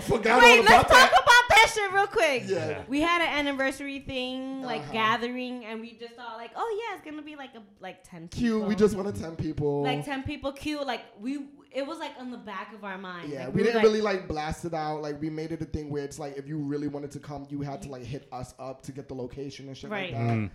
Forgot 0.02 0.40
Wait, 0.42 0.58
all 0.58 0.64
let's 0.64 0.68
about 0.68 0.88
talk 0.88 0.88
that. 0.88 1.12
about 1.12 1.48
that 1.56 1.72
shit 1.74 1.92
real 1.92 2.06
quick. 2.06 2.44
Yeah. 2.46 2.82
We 2.88 3.00
had 3.00 3.20
an 3.22 3.28
anniversary 3.46 3.98
thing, 4.00 4.62
like 4.62 4.82
Uh-huh. 4.82 4.92
gathering, 4.92 5.64
and 5.64 5.80
we 5.80 5.92
just 5.94 6.14
thought 6.14 6.36
like, 6.36 6.52
oh 6.56 6.80
yeah, 6.88 6.96
it's 6.96 7.04
gonna 7.04 7.22
be 7.22 7.36
like 7.36 7.54
a 7.56 7.62
like 7.80 8.02
ten. 8.08 8.28
Cute. 8.28 8.54
People. 8.54 8.68
We 8.68 8.74
just 8.76 8.94
wanted 8.96 9.16
10 9.16 9.36
people. 9.36 9.82
like 9.82 10.04
ten 10.04 10.22
people. 10.22 10.52
Cute. 10.52 10.86
Like 10.86 11.02
we, 11.20 11.38
it 11.72 11.86
was 11.86 11.98
like 11.98 12.12
on 12.18 12.30
the 12.30 12.36
back 12.38 12.74
of 12.74 12.84
our 12.84 12.98
mind. 12.98 13.30
Yeah, 13.30 13.46
Like, 13.46 13.54
we 13.54 13.60
were 13.60 13.64
didn't 13.66 13.74
like, 13.76 13.84
really 13.84 14.00
like 14.00 14.28
blast 14.28 14.64
it 14.64 14.74
out. 14.74 15.02
Like 15.02 15.20
we 15.20 15.30
made 15.30 15.52
it 15.52 15.60
a 15.62 15.64
thing 15.64 15.90
where 15.90 16.02
it's 16.04 16.18
like 16.18 16.36
if 16.36 16.48
you 16.48 16.58
really 16.58 16.88
wanted 16.88 17.10
to 17.12 17.18
come, 17.20 17.46
you 17.50 17.60
had 17.62 17.82
to 17.82 17.88
like 17.88 18.02
hit 18.04 18.26
us 18.32 18.54
up 18.58 18.82
to 18.82 18.92
get 18.92 19.08
the 19.08 19.14
location 19.14 19.68
and 19.68 19.76
shit 19.76 19.90
Right. 19.90 20.12
like 20.12 20.26
that. 20.26 20.34
Mm. 20.36 20.50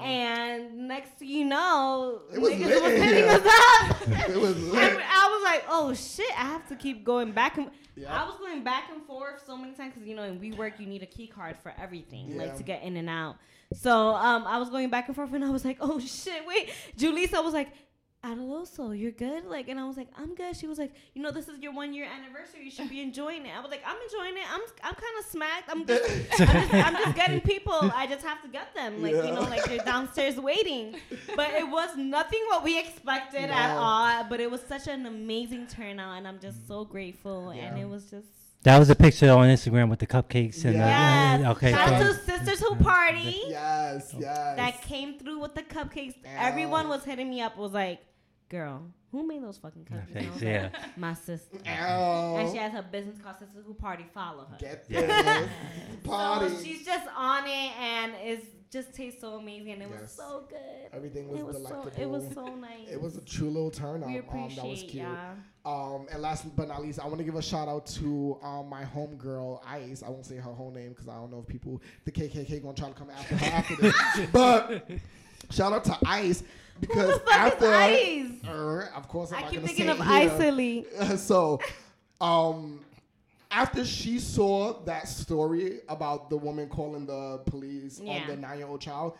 And 0.00 0.88
next 0.88 1.10
thing 1.18 1.28
you 1.28 1.44
know, 1.44 2.22
It 2.32 2.40
was 2.40 2.52
niggas 2.52 2.64
lit 2.66 2.82
was 2.82 2.92
hitting 2.92 3.24
here. 3.24 3.28
us 3.28 3.46
up. 3.46 4.30
It 4.30 4.36
was 4.40 4.56
And 4.56 4.72
lit. 4.72 5.00
I 5.00 5.28
was 5.30 5.42
like, 5.44 5.64
oh 5.68 5.94
shit, 5.94 6.30
I 6.38 6.44
have 6.46 6.66
to 6.68 6.76
keep 6.76 7.04
going 7.04 7.32
back 7.32 7.58
and 7.58 7.70
Yeah. 7.94 8.22
I 8.22 8.26
was 8.26 8.36
going 8.38 8.64
back 8.64 8.84
and 8.92 9.02
forth 9.04 9.42
so 9.46 9.56
many 9.56 9.72
times 9.74 9.92
because 9.94 10.08
you 10.08 10.16
know 10.16 10.22
in 10.24 10.40
WeWork 10.40 10.80
you 10.80 10.86
need 10.86 11.02
a 11.02 11.06
key 11.06 11.26
card 11.26 11.56
for 11.62 11.74
everything, 11.78 12.30
Yeah. 12.30 12.38
like 12.42 12.56
to 12.56 12.62
get 12.62 12.82
in 12.82 12.96
and 12.96 13.10
out. 13.10 13.36
So 13.74 14.14
um, 14.14 14.44
I 14.46 14.56
was 14.58 14.70
going 14.70 14.88
back 14.88 15.08
and 15.08 15.14
forth 15.14 15.32
and 15.34 15.44
I 15.44 15.50
was 15.50 15.64
like, 15.66 15.76
oh 15.82 16.00
shit, 16.00 16.46
wait. 16.46 16.70
Julissa 16.96 17.44
was 17.44 17.52
like, 17.52 17.68
Adaloso, 18.24 18.98
you're 18.98 19.12
good? 19.12 19.44
Like, 19.44 19.68
and 19.68 19.78
I 19.78 19.86
was 19.86 19.96
like, 19.96 20.08
I'm 20.16 20.34
good. 20.34 20.56
She 20.56 20.66
was 20.66 20.76
like, 20.76 20.92
you 21.14 21.22
know, 21.22 21.30
this 21.30 21.46
is 21.46 21.60
your 21.60 21.72
one 21.72 21.94
year 21.94 22.04
anniversary. 22.04 22.64
You 22.64 22.70
should 22.70 22.88
be 22.90 23.00
enjoying 23.00 23.46
it. 23.46 23.56
I 23.56 23.60
was 23.60 23.70
like, 23.70 23.82
I'm 23.86 23.96
enjoying 24.02 24.36
it. 24.36 24.44
I'm, 24.52 24.60
I'm 24.82 24.94
kind 24.94 25.18
of 25.20 25.24
smacked. 25.26 25.70
I'm 25.70 25.86
just, 25.86 26.40
I'm 26.40 26.46
just, 26.46 26.74
I'm 26.74 26.96
just 26.96 27.14
getting 27.22 27.40
people. 27.40 27.78
I 27.94 28.08
just 28.08 28.24
have 28.24 28.42
to 28.42 28.48
get 28.48 28.74
them. 28.74 29.00
Like, 29.02 29.22
you 29.22 29.30
know, 29.30 29.42
like 29.42 29.64
they're 29.64 29.78
downstairs 29.84 30.36
waiting. 30.36 30.96
But 31.36 31.50
it 31.54 31.68
was 31.68 31.96
nothing 31.96 32.40
what 32.48 32.64
we 32.64 32.78
expected 32.78 33.50
at 33.50 33.76
all. 33.76 34.24
But 34.24 34.40
it 34.40 34.50
was 34.50 34.62
such 34.62 34.88
an 34.88 35.06
amazing 35.06 35.68
turnout, 35.68 36.18
and 36.18 36.26
I'm 36.26 36.40
just 36.40 36.66
so 36.66 36.84
grateful. 36.84 37.50
And 37.50 37.78
it 37.78 37.88
was 37.88 38.10
just. 38.10 38.26
That 38.64 38.78
was 38.78 38.90
a 38.90 38.96
picture 38.96 39.30
on 39.30 39.46
Instagram 39.48 39.88
with 39.88 40.00
the 40.00 40.06
cupcakes 40.06 40.64
and 40.64 40.74
Yeah. 40.74 41.36
the, 41.38 41.42
Yes. 41.44 41.50
okay. 41.56 41.70
Shout 41.72 41.92
out 41.92 42.00
so- 42.02 42.12
to 42.12 42.18
Sisters 42.38 42.60
Who 42.60 42.74
Party 42.76 43.40
Yes, 43.48 44.14
yes. 44.18 44.56
that 44.56 44.82
came 44.82 45.18
through 45.18 45.40
with 45.40 45.54
the 45.54 45.62
cupcakes. 45.62 46.14
Ow. 46.26 46.28
Everyone 46.38 46.88
was 46.88 47.04
hitting 47.04 47.30
me 47.30 47.40
up. 47.40 47.56
Was 47.56 47.72
like, 47.72 48.00
girl, 48.48 48.82
who 49.12 49.26
made 49.26 49.42
those 49.44 49.58
fucking 49.58 49.84
cupcakes? 49.84 50.16
And 50.16 50.26
I 50.26 50.30
was 50.32 50.42
yeah. 50.42 50.62
like, 50.72 50.98
My 50.98 51.14
sister. 51.14 51.58
Ow. 51.66 52.36
And 52.36 52.50
she 52.50 52.58
has 52.58 52.72
her 52.72 52.82
business 52.82 53.16
called 53.22 53.38
Sisters 53.38 53.64
Who 53.66 53.74
Party. 53.74 54.04
Follow 54.12 54.46
her. 54.50 54.56
Get 54.58 54.84
Yeah. 54.88 55.00
this 55.06 55.48
party. 56.04 56.48
So 56.48 56.62
she's 56.64 56.84
just 56.84 57.06
on 57.16 57.44
it, 57.46 57.50
and 57.80 58.12
it's 58.24 58.44
just 58.70 58.92
tastes 58.94 59.20
so 59.20 59.34
amazing, 59.34 59.72
and 59.72 59.82
it 59.82 59.90
was 59.90 60.10
so 60.10 60.44
good. 60.48 60.58
Everything 60.92 61.28
was 61.28 61.40
it 61.40 61.46
was 61.46 61.56
delectable. 61.56 61.90
so. 61.94 62.02
It 62.02 62.08
was 62.08 62.24
so 62.34 62.54
nice. 62.54 62.88
It 62.90 63.00
was 63.00 63.16
a 63.16 63.20
true 63.22 63.48
little 63.48 63.70
turnout. 63.70 64.08
We 64.08 64.18
Um, 64.18 64.24
that 64.26 64.34
was 64.34 64.52
appreciate 64.58 64.88
cute. 64.90 65.04
y'all. 65.64 65.94
Um, 65.96 66.06
and 66.12 66.22
last 66.22 66.54
but 66.56 66.68
not 66.68 66.82
least, 66.82 66.98
I 67.00 67.06
want 67.06 67.18
to 67.18 67.24
give 67.24 67.34
a 67.34 67.42
shout 67.42 67.68
out 67.68 67.86
to 67.86 68.38
um, 68.42 68.68
my 68.68 68.84
homegirl 68.84 69.60
Ice. 69.66 70.02
I 70.02 70.08
won't 70.08 70.24
say 70.26 70.36
her 70.36 70.42
whole 70.52 70.70
name 70.70 70.90
because 70.90 71.08
I 71.08 71.14
don't 71.14 71.30
know 71.30 71.40
if 71.40 71.46
people, 71.46 71.80
the 72.04 72.10
KKK, 72.12 72.62
gonna 72.62 72.74
try 72.74 72.88
to 72.88 72.94
come 72.94 73.10
after 73.10 73.36
her 73.36 73.46
after 73.46 73.76
this. 73.76 73.94
But 74.32 74.88
shout 75.50 75.72
out 75.72 75.84
to 75.84 75.98
Ice 76.06 76.42
because 76.80 77.06
Who 77.06 77.12
the 77.14 77.18
fuck 77.20 77.34
after, 77.34 77.66
is 77.90 78.30
Ice? 78.44 78.48
Er, 78.48 78.90
of 78.94 79.08
course, 79.08 79.32
I'm 79.32 79.38
I 79.38 79.40
not 79.42 79.50
keep 79.50 79.62
thinking 79.64 79.88
of 79.88 79.98
it. 80.00 80.06
Isley. 80.06 80.86
so, 81.16 81.60
um, 82.20 82.80
after 83.50 83.84
she 83.84 84.18
saw 84.18 84.80
that 84.84 85.08
story 85.08 85.80
about 85.88 86.28
the 86.30 86.36
woman 86.36 86.68
calling 86.68 87.06
the 87.06 87.38
police 87.46 88.00
Yeah. 88.00 88.20
on 88.22 88.26
the 88.28 88.36
nine-year-old 88.36 88.80
child, 88.80 89.16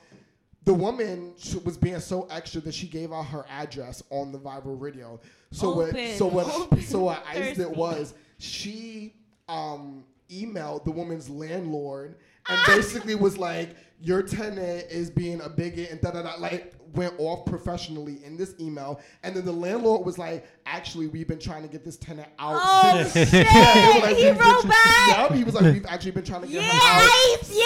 the 0.65 0.75
woman 0.75 1.35
was 1.65 1.79
being 1.79 1.99
so 2.01 2.27
extra 2.31 2.61
that 2.61 2.75
she 2.75 2.87
gave 2.87 3.13
out 3.13 3.23
her 3.27 3.47
address 3.49 4.03
on 4.11 4.33
the 4.33 4.39
viral 4.39 4.79
radio. 4.81 5.19
So 5.51 5.75
what? 5.75 5.89
Open, 5.91 6.17
So 6.17 6.27
what? 6.27 6.47
open, 6.55 6.83
So 6.83 6.99
what 7.05 7.25
Ice 7.27 7.57
did 7.57 7.67
thirsty. 7.69 7.75
was 7.75 8.15
she 8.39 9.15
um, 9.49 10.05
emailed 10.31 10.85
the 10.85 10.91
woman's 10.91 11.31
landlord 11.31 12.17
and 12.51 12.61
basically 12.67 13.15
was 13.15 13.39
like, 13.39 13.77
"Your 14.01 14.23
tenant 14.23 14.87
is 14.91 15.11
being 15.11 15.41
a 15.41 15.49
bigot," 15.49 15.91
and 15.91 16.01
da 16.03 16.11
da 16.11 16.23
da. 16.23 16.35
Like 16.39 16.75
went 16.95 17.15
off 17.19 17.45
professionally 17.47 18.23
in 18.25 18.37
this 18.37 18.55
email, 18.61 19.01
and 19.23 19.35
then 19.37 19.45
the 19.47 19.53
landlord 19.53 20.05
was 20.07 20.19
like, 20.19 20.47
"Actually, 20.71 21.07
we've 21.09 21.27
been 21.27 21.39
trying 21.39 21.63
to 21.63 21.69
get 21.69 21.85
this 21.85 21.97
tenant 21.97 22.29
out." 22.39 22.59
Oh 22.63 23.03
since- 23.11 23.31
shit! 23.31 23.45
Yeah, 23.47 24.01
like, 24.03 24.17
he 24.17 24.25
"We've 24.27 24.39
been 24.39 24.47
wrote 24.47 24.61
tr- 24.63 24.69
back. 24.69 25.09
Yep, 25.19 25.33
he 25.33 25.45
was 25.45 25.55
like, 25.55 25.65
"We've 25.75 25.87
actually 25.87 26.11
been 26.13 26.25
trying 26.25 26.43
to 26.43 26.47
get 26.49 26.63
Yeah, 26.63 26.71
her 26.71 27.03
out." 27.03 27.11
Ice. 27.41 27.51
Yeah, 27.53 27.65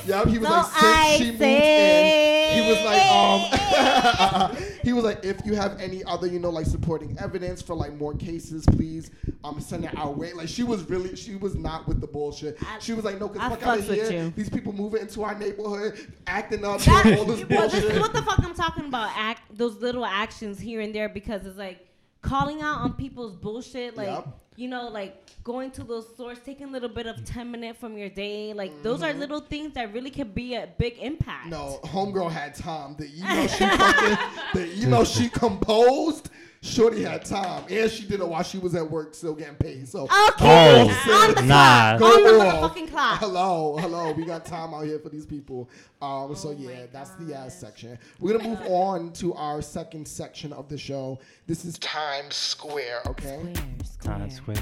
Ice. 0.00 0.06
Yep, 0.06 0.26
he 0.28 0.38
was 0.38 0.48
So 0.48 0.54
like, 0.54 0.66
since 0.72 1.18
she 1.18 1.30
moved 1.32 1.42
in, 1.42 2.64
he 2.64 2.70
was 2.70 2.84
like, 2.84 3.02
um, 3.12 4.56
he 4.82 4.92
was 4.92 5.04
like, 5.04 5.24
if 5.24 5.44
you 5.44 5.54
have 5.54 5.80
any 5.80 6.02
other, 6.04 6.26
you 6.26 6.38
know, 6.38 6.50
like 6.50 6.66
supporting 6.66 7.16
evidence 7.18 7.62
for 7.62 7.74
like 7.74 7.94
more 7.94 8.14
cases, 8.14 8.64
please, 8.66 9.10
um, 9.44 9.60
send 9.60 9.84
it 9.84 9.96
our 9.96 10.10
way. 10.10 10.32
Like 10.32 10.48
she 10.48 10.62
was 10.62 10.88
really, 10.88 11.14
she 11.16 11.36
was 11.36 11.54
not 11.54 11.86
with 11.86 12.00
the 12.00 12.06
bullshit. 12.06 12.58
I- 12.62 12.78
she 12.80 12.92
was 12.92 13.04
like, 13.04 13.20
no, 13.20 13.28
cause 13.28 13.38
I 13.40 13.48
fuck 13.50 13.62
out 13.66 13.78
of 13.78 13.84
here. 13.86 14.10
you. 14.10 14.32
These 14.36 14.50
people 14.50 14.72
moving 14.72 15.02
into 15.02 15.22
our 15.22 15.38
neighborhood, 15.38 16.12
acting 16.26 16.64
up, 16.64 16.80
That- 16.80 17.18
all 17.18 17.24
this 17.24 17.46
well, 17.48 17.68
this 17.68 17.84
is 17.84 17.98
what 18.00 18.12
the 18.12 18.22
fuck 18.22 18.38
I'm 18.40 18.54
talking 18.54 18.86
about. 18.86 19.10
Act 19.16 19.42
those 19.56 19.76
little 19.76 20.04
actions 20.04 20.58
here 20.58 20.80
and 20.80 20.94
there 20.94 21.08
because 21.08 21.44
it's 21.46 21.58
like 21.58 21.86
calling 22.22 22.60
out 22.62 22.78
on 22.80 22.92
people's 22.94 23.34
bullshit. 23.36 23.96
Like 23.96 24.08
Yep. 24.08 24.28
you 24.56 24.68
know, 24.68 24.88
like 24.88 25.16
going 25.42 25.70
to 25.72 25.84
those 25.84 26.08
stores, 26.08 26.38
taking 26.44 26.68
a 26.68 26.70
little 26.70 26.88
bit 26.88 27.06
of 27.06 27.24
ten 27.24 27.50
minutes 27.50 27.78
from 27.78 27.96
your 27.96 28.08
day. 28.10 28.52
Like 28.52 28.82
those 28.82 29.02
are 29.02 29.12
little 29.12 29.40
things 29.40 29.72
that 29.74 29.92
really 29.92 30.10
could 30.10 30.34
be 30.34 30.54
a 30.54 30.68
big 30.78 30.98
impact. 30.98 31.50
Mm-hmm. 31.50 31.50
No, 31.50 31.80
homegirl 31.84 32.30
had 32.30 32.54
time. 32.54 32.96
The 32.98 33.06
email 33.16 33.46
she 33.56 33.64
fucking, 33.66 34.18
the 34.54 34.82
email 34.82 35.04
she 35.04 35.28
composed. 35.28 36.30
Shorty 36.62 37.02
had 37.02 37.24
time, 37.24 37.64
and 37.70 37.90
she 37.90 38.06
did 38.06 38.20
it 38.20 38.28
while 38.28 38.42
she 38.42 38.58
was 38.58 38.74
at 38.74 38.88
work, 38.90 39.14
still 39.14 39.34
getting 39.34 39.54
paid. 39.54 39.88
So 39.88 40.02
Okay, 40.02 40.10
Oh, 40.40 40.88
on 41.28 41.34
the 41.34 41.42
nah. 41.42 41.96
clock, 41.96 42.02
on 42.14 42.22
the 42.22 42.28
Go 42.28 42.40
off. 42.42 42.72
motherfucking 42.76 42.90
clock. 42.90 43.18
Hello, 43.18 43.76
hello. 43.78 44.12
We 44.12 44.26
got 44.26 44.44
time 44.44 44.74
out 44.74 44.84
here 44.84 44.98
for 44.98 45.08
these 45.08 45.24
people. 45.24 45.70
Um, 46.02 46.34
so 46.36 46.50
Oh 46.50 46.54
my 46.54 46.70
yeah, 46.70 46.86
that's 46.92 47.12
the 47.12 47.34
ass 47.34 47.54
section. 47.58 47.98
We're 48.18 48.36
gonna 48.36 48.50
move 48.50 48.60
on 48.66 49.10
to 49.14 49.32
our 49.34 49.62
second 49.62 50.06
section 50.06 50.52
of 50.52 50.68
the 50.68 50.76
show. 50.76 51.18
This 51.46 51.64
is 51.64 51.78
Times 51.78 52.34
Square. 52.34 53.00
Okay. 53.06 53.54
Times 54.02 54.34
Square. 54.36 54.58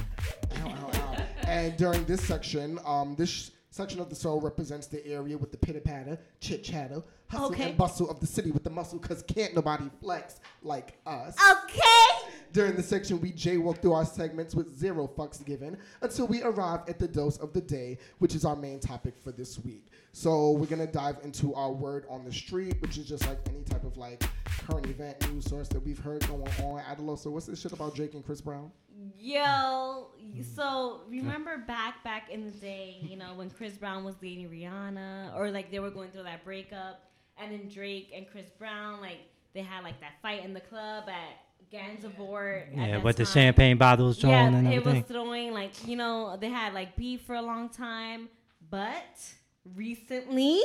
Ow, 0.62 0.68
ow, 0.68 0.90
ow. 0.94 1.16
And 1.48 1.76
during 1.76 2.04
this 2.04 2.22
section, 2.22 2.78
um, 2.86 3.16
this 3.16 3.50
section 3.70 4.00
of 4.00 4.08
the 4.08 4.14
show 4.14 4.40
represents 4.40 4.86
the 4.86 5.04
area 5.04 5.36
with 5.36 5.50
the 5.50 5.58
pitter 5.58 5.80
patter, 5.80 6.16
chit 6.40 6.62
chatter, 6.62 7.02
hustle 7.28 7.46
Okay. 7.52 7.70
and 7.70 7.78
bustle 7.78 8.10
of 8.10 8.20
the 8.20 8.26
city 8.26 8.50
with 8.50 8.64
the 8.64 8.70
muscle, 8.70 8.98
cause 8.98 9.22
can't 9.22 9.54
nobody 9.54 9.84
flex 10.00 10.40
like 10.62 10.98
us. 11.06 11.36
Okay. 11.64 12.30
During 12.52 12.76
the 12.76 12.82
section, 12.82 13.20
we 13.20 13.30
jaywalk 13.32 13.82
through 13.82 13.92
our 13.92 14.06
segments 14.06 14.54
with 14.54 14.74
zero 14.78 15.06
fucks 15.06 15.44
given 15.44 15.76
until 16.00 16.26
we 16.26 16.42
arrive 16.42 16.80
at 16.88 16.98
the 16.98 17.06
dose 17.06 17.36
of 17.38 17.52
the 17.52 17.60
day, 17.60 17.98
which 18.18 18.34
is 18.34 18.44
our 18.46 18.56
main 18.56 18.80
topic 18.80 19.14
for 19.22 19.32
this 19.32 19.58
week. 19.58 19.84
So 20.12 20.52
we're 20.52 20.66
gonna 20.66 20.86
dive 20.86 21.18
into 21.22 21.54
our 21.54 21.70
word 21.70 22.06
on 22.08 22.24
the 22.24 22.32
street, 22.32 22.80
which 22.80 22.96
is 22.96 23.06
just 23.06 23.26
like 23.26 23.38
any 23.48 23.62
type 23.64 23.84
of 23.84 23.98
like 23.98 24.24
current 24.66 24.86
event 24.86 25.30
news 25.30 25.44
source 25.44 25.68
that 25.68 25.84
we've 25.84 25.98
heard 25.98 26.26
going 26.26 26.42
on. 26.62 26.82
Adaloso, 26.84 27.30
what's 27.30 27.46
this 27.46 27.60
shit 27.60 27.72
about 27.72 27.94
Drake 27.94 28.14
and 28.14 28.24
Chris 28.24 28.40
Brown? 28.40 28.70
Yo, 29.18 30.08
so 30.56 31.02
remember 31.08 31.58
back 31.58 32.02
back 32.02 32.30
in 32.30 32.46
the 32.46 32.50
day, 32.50 32.96
you 33.02 33.16
know, 33.16 33.34
when 33.34 33.50
Chris 33.50 33.74
Brown 33.76 34.02
was 34.04 34.16
dating 34.16 34.48
Rihanna, 34.48 35.36
or 35.36 35.50
like 35.50 35.70
they 35.70 35.78
were 35.78 35.90
going 35.90 36.10
through 36.10 36.24
that 36.24 36.44
breakup, 36.44 37.02
and 37.40 37.52
then 37.52 37.68
Drake 37.68 38.12
and 38.14 38.26
Chris 38.30 38.50
Brown, 38.58 39.00
like 39.00 39.18
they 39.54 39.62
had 39.62 39.84
like 39.84 40.00
that 40.00 40.12
fight 40.22 40.44
in 40.44 40.54
the 40.54 40.60
club 40.60 41.04
at 41.08 41.72
Gansevoort. 41.72 42.72
at 42.72 42.76
Yeah, 42.76 42.90
that 42.92 43.04
with 43.04 43.16
the 43.16 43.24
champagne 43.24 43.76
bottles 43.76 44.18
drawn 44.18 44.32
Yeah, 44.32 44.58
and 44.58 44.72
it 44.72 44.84
was 44.84 45.02
throwing 45.06 45.52
like 45.52 45.86
you 45.86 45.96
know 45.96 46.36
they 46.40 46.48
had 46.48 46.74
like 46.74 46.96
beef 46.96 47.22
for 47.22 47.34
a 47.34 47.42
long 47.42 47.68
time, 47.68 48.28
but 48.70 49.34
recently, 49.74 50.60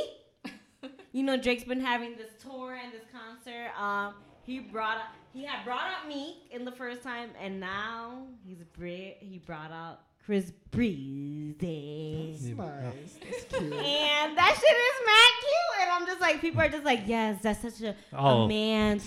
you 1.12 1.24
know 1.24 1.38
Drake's 1.38 1.64
been 1.64 1.82
having 1.82 2.16
this 2.16 2.32
tour 2.42 2.74
and 2.74 2.94
this 2.94 3.04
concert. 3.12 3.72
Um, 3.80 4.16
he 4.44 4.60
brought 4.60 4.98
up 4.98 5.08
he 5.34 5.44
had 5.44 5.66
brought 5.66 5.88
up 5.88 6.08
Meek 6.08 6.36
in 6.52 6.64
the 6.64 6.72
first 6.72 7.02
time, 7.02 7.30
and 7.42 7.60
now 7.60 8.28
he's 8.46 8.64
bri- 8.78 9.18
he 9.20 9.40
brought 9.40 9.72
out 9.72 10.02
Chris 10.26 10.52
Breezy. 10.72 12.32
It's 12.34 12.44
nice. 12.58 13.18
That's 13.22 13.44
cute. 13.44 13.62
And 13.74 14.38
that 14.38 14.56
shit 14.60 14.78
is 14.78 15.00
mad 15.06 15.34
cute, 15.40 15.82
and 15.82 15.92
I'm 15.92 16.06
just 16.08 16.22
like, 16.22 16.42
people 16.42 16.62
are 16.62 16.70
just 16.70 16.86
like, 16.86 17.02
yes, 17.06 17.42
that's 17.42 17.62
such 17.62 17.82
a, 17.82 17.96
Oh. 18.14 18.44
a 18.44 18.48
man, 18.48 19.02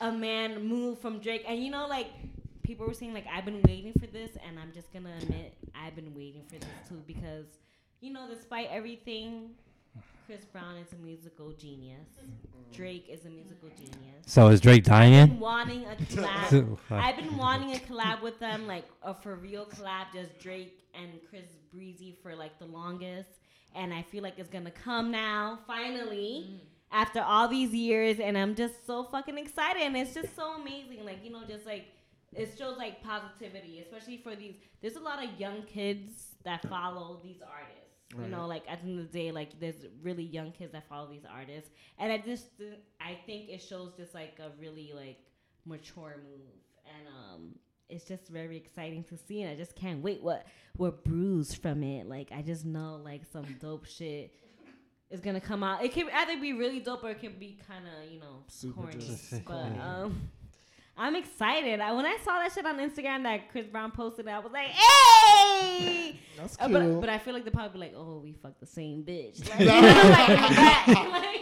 a 0.00 0.10
man 0.12 0.66
move 0.66 0.98
from 0.98 1.18
Drake. 1.20 1.44
And 1.46 1.62
you 1.62 1.70
know, 1.70 1.86
like 1.86 2.08
people 2.62 2.86
were 2.86 2.94
saying, 2.94 3.12
like 3.14 3.26
I've 3.32 3.44
been 3.44 3.60
waiting 3.66 3.92
for 3.92 4.06
this, 4.06 4.30
and 4.46 4.58
I'm 4.58 4.72
just 4.72 4.92
gonna 4.92 5.12
admit 5.20 5.54
I've 5.74 5.94
been 5.94 6.14
waiting 6.14 6.42
for 6.48 6.56
this 6.58 6.68
too 6.88 7.02
because, 7.06 7.46
you 8.00 8.12
know, 8.12 8.26
despite 8.28 8.68
everything, 8.70 9.50
Chris 10.32 10.46
Brown 10.46 10.76
is 10.78 10.90
a 10.94 10.96
musical 10.96 11.52
genius. 11.52 12.08
Drake 12.72 13.06
is 13.10 13.26
a 13.26 13.28
musical 13.28 13.68
genius. 13.76 14.24
So 14.24 14.48
is 14.48 14.62
Drake 14.62 14.84
I've 14.84 14.84
dying? 14.86 15.26
been 15.28 15.40
wanting 15.40 15.84
a 15.84 15.94
collab. 16.04 16.78
I've 16.90 17.16
been 17.18 17.36
wanting 17.36 17.74
a 17.74 17.78
collab 17.78 18.22
with 18.22 18.38
them, 18.38 18.66
like 18.66 18.86
a 19.02 19.12
for 19.12 19.34
real 19.34 19.66
collab, 19.66 20.06
just 20.14 20.38
Drake 20.38 20.86
and 20.94 21.10
Chris 21.28 21.44
Breezy 21.70 22.16
for 22.22 22.34
like 22.34 22.58
the 22.58 22.64
longest. 22.64 23.28
And 23.74 23.92
I 23.92 24.00
feel 24.10 24.22
like 24.22 24.38
it's 24.38 24.48
gonna 24.48 24.70
come 24.70 25.10
now, 25.10 25.58
finally, 25.66 26.62
after 26.90 27.20
all 27.20 27.46
these 27.46 27.74
years. 27.74 28.18
And 28.18 28.38
I'm 28.38 28.54
just 28.54 28.86
so 28.86 29.04
fucking 29.04 29.36
excited. 29.36 29.82
And 29.82 29.94
it's 29.98 30.14
just 30.14 30.34
so 30.34 30.54
amazing. 30.54 31.04
Like, 31.04 31.22
you 31.22 31.30
know, 31.30 31.42
just 31.46 31.66
like 31.66 31.88
it 32.32 32.54
shows 32.58 32.78
like 32.78 33.02
positivity, 33.02 33.80
especially 33.80 34.16
for 34.16 34.34
these. 34.34 34.54
There's 34.80 34.96
a 34.96 35.00
lot 35.00 35.22
of 35.22 35.38
young 35.38 35.64
kids 35.64 36.28
that 36.42 36.66
follow 36.70 37.20
these 37.22 37.42
artists. 37.42 37.81
You 38.20 38.28
know, 38.28 38.46
like 38.46 38.64
at 38.68 38.82
the 38.82 38.90
end 38.90 39.00
of 39.00 39.10
the 39.10 39.18
day, 39.18 39.32
like 39.32 39.58
there's 39.60 39.86
really 40.02 40.24
young 40.24 40.52
kids 40.52 40.72
that 40.72 40.88
follow 40.88 41.08
these 41.10 41.24
artists, 41.30 41.70
and 41.98 42.12
I 42.12 42.18
just 42.18 42.46
I 43.00 43.18
think 43.26 43.48
it 43.48 43.62
shows 43.62 43.92
just 43.96 44.14
like 44.14 44.38
a 44.38 44.50
really 44.60 44.92
like 44.94 45.18
mature 45.64 46.16
move, 46.22 46.52
and 46.86 47.08
um, 47.08 47.54
it's 47.88 48.04
just 48.04 48.28
very 48.28 48.56
exciting 48.56 49.04
to 49.04 49.16
see, 49.16 49.42
and 49.42 49.50
I 49.50 49.56
just 49.56 49.74
can't 49.76 50.02
wait 50.02 50.22
what 50.22 50.46
what 50.76 51.04
brews 51.04 51.54
from 51.54 51.82
it. 51.82 52.08
Like 52.08 52.30
I 52.32 52.42
just 52.42 52.64
know 52.64 53.00
like 53.02 53.22
some 53.32 53.46
dope 53.60 53.86
shit 53.86 54.32
is 55.10 55.20
gonna 55.20 55.40
come 55.40 55.62
out. 55.62 55.84
It 55.84 55.92
can 55.92 56.08
either 56.12 56.40
be 56.40 56.52
really 56.52 56.80
dope 56.80 57.04
or 57.04 57.10
it 57.10 57.20
can 57.20 57.38
be 57.38 57.58
kind 57.68 57.84
of 57.86 58.12
you 58.12 58.20
know 58.20 58.44
Super 58.48 58.82
corny. 58.82 59.18
But 59.46 59.52
um, 59.80 60.30
I'm 60.96 61.16
excited. 61.16 61.80
I, 61.80 61.92
when 61.92 62.04
I 62.04 62.18
saw 62.24 62.38
that 62.38 62.52
shit 62.52 62.66
on 62.66 62.78
Instagram 62.78 63.22
that 63.22 63.50
Chris 63.50 63.66
Brown 63.66 63.90
posted, 63.92 64.28
I 64.28 64.38
was 64.38 64.52
like, 64.52 64.68
hey. 64.68 66.20
That's 66.36 66.56
Uh, 66.60 66.68
but, 66.68 67.00
but 67.00 67.08
I 67.08 67.18
feel 67.18 67.32
like 67.34 67.44
they're 67.44 67.52
probably 67.52 67.80
like, 67.80 67.94
oh, 67.96 68.20
we 68.22 68.32
fucked 68.32 68.60
the 68.60 68.66
same 68.66 69.02
bitch. 69.02 69.40
Like, 69.58 70.86
like. 70.86 70.86
Like, 71.12 71.40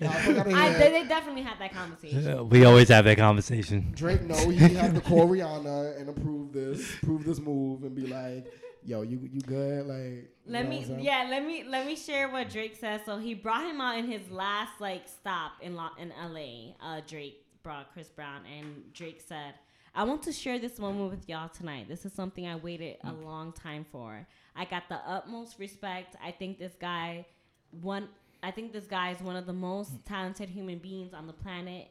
Nah, 0.00 0.10
fuck 0.10 0.36
outta 0.38 0.50
I, 0.56 0.72
they, 0.72 0.90
they 0.90 1.06
definitely 1.06 1.42
had 1.42 1.60
that 1.60 1.72
conversation. 1.72 2.26
uh, 2.26 2.42
we 2.42 2.64
always 2.64 2.88
have 2.88 3.04
that 3.04 3.18
conversation. 3.18 3.92
Drake 3.94 4.22
know 4.22 4.48
he 4.48 4.74
have 4.74 4.94
to 4.94 5.00
call 5.00 5.28
Rihanna 5.28 6.00
and 6.00 6.08
approve 6.08 6.52
this, 6.52 6.94
approve 7.02 7.24
this 7.24 7.38
move, 7.38 7.84
and 7.84 7.94
be 7.94 8.08
like, 8.08 8.52
"Yo, 8.84 9.02
you 9.02 9.20
you 9.32 9.40
good?" 9.42 9.86
Like, 9.86 10.28
Let 10.46 10.68
me, 10.68 10.78
what 10.78 10.82
I'm 10.82 10.88
saying? 10.94 11.00
yeah, 11.04 11.26
let 11.30 11.44
me 11.46 11.64
let 11.68 11.86
me 11.86 11.94
share 11.94 12.28
what 12.30 12.50
Drake 12.50 12.74
says. 12.80 13.02
So 13.06 13.18
he 13.18 13.34
brought 13.34 13.64
him 13.70 13.80
out 13.80 13.96
in 13.96 14.10
his 14.10 14.28
last 14.28 14.80
like 14.80 15.06
stop 15.06 15.52
in 15.60 15.76
La- 15.76 15.94
in 16.00 16.10
L.A. 16.20 16.74
Uh, 16.82 17.00
Drake 17.06 17.44
brought 17.62 17.92
Chris 17.92 18.08
Brown, 18.08 18.42
and 18.46 18.92
Drake 18.92 19.22
said, 19.26 19.54
"I 19.94 20.04
want 20.04 20.22
to 20.24 20.32
share 20.32 20.58
this 20.58 20.78
moment 20.78 21.10
with 21.10 21.28
y'all 21.28 21.48
tonight. 21.48 21.88
This 21.88 22.04
is 22.04 22.12
something 22.12 22.46
I 22.46 22.56
waited 22.56 22.96
a 23.04 23.10
mm. 23.10 23.24
long 23.24 23.52
time 23.52 23.84
for. 23.90 24.26
I 24.56 24.64
got 24.64 24.88
the 24.88 24.96
utmost 24.96 25.58
respect. 25.58 26.16
I 26.22 26.30
think 26.32 26.58
this 26.58 26.74
guy, 26.80 27.26
one, 27.80 28.08
I 28.42 28.50
think 28.50 28.72
this 28.72 28.86
guy 28.86 29.12
is 29.12 29.20
one 29.20 29.36
of 29.36 29.46
the 29.46 29.52
most 29.52 29.92
mm. 29.92 30.04
talented 30.04 30.48
human 30.48 30.78
beings 30.78 31.14
on 31.14 31.26
the 31.26 31.32
planet." 31.32 31.88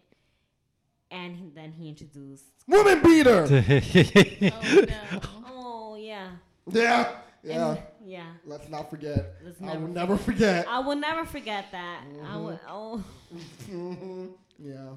And 1.09 1.35
he, 1.35 1.49
then 1.53 1.73
he 1.73 1.89
introduced, 1.89 2.45
Woman 2.67 3.01
beater. 3.01 3.43
Oh 4.53 4.85
no. 4.87 5.21
"Oh 5.45 5.95
yeah, 5.95 6.31
yeah, 6.67 7.11
yeah. 7.43 7.71
And- 7.71 7.79
yeah." 8.05 8.31
Let's 8.45 8.69
not 8.69 8.89
forget. 8.89 9.35
Let's 9.43 9.61
I 9.61 9.65
never 9.65 9.79
will 9.79 9.87
never 9.87 10.17
forget. 10.17 10.67
I 10.69 10.79
will 10.79 10.95
never 10.95 11.25
forget 11.25 11.65
that. 11.73 12.03
I 12.05 12.07
mm-hmm. 12.07 12.43
will. 12.43 12.59
Oh. 12.67 13.03
hmm 13.65 14.27
Yeah. 14.57 14.91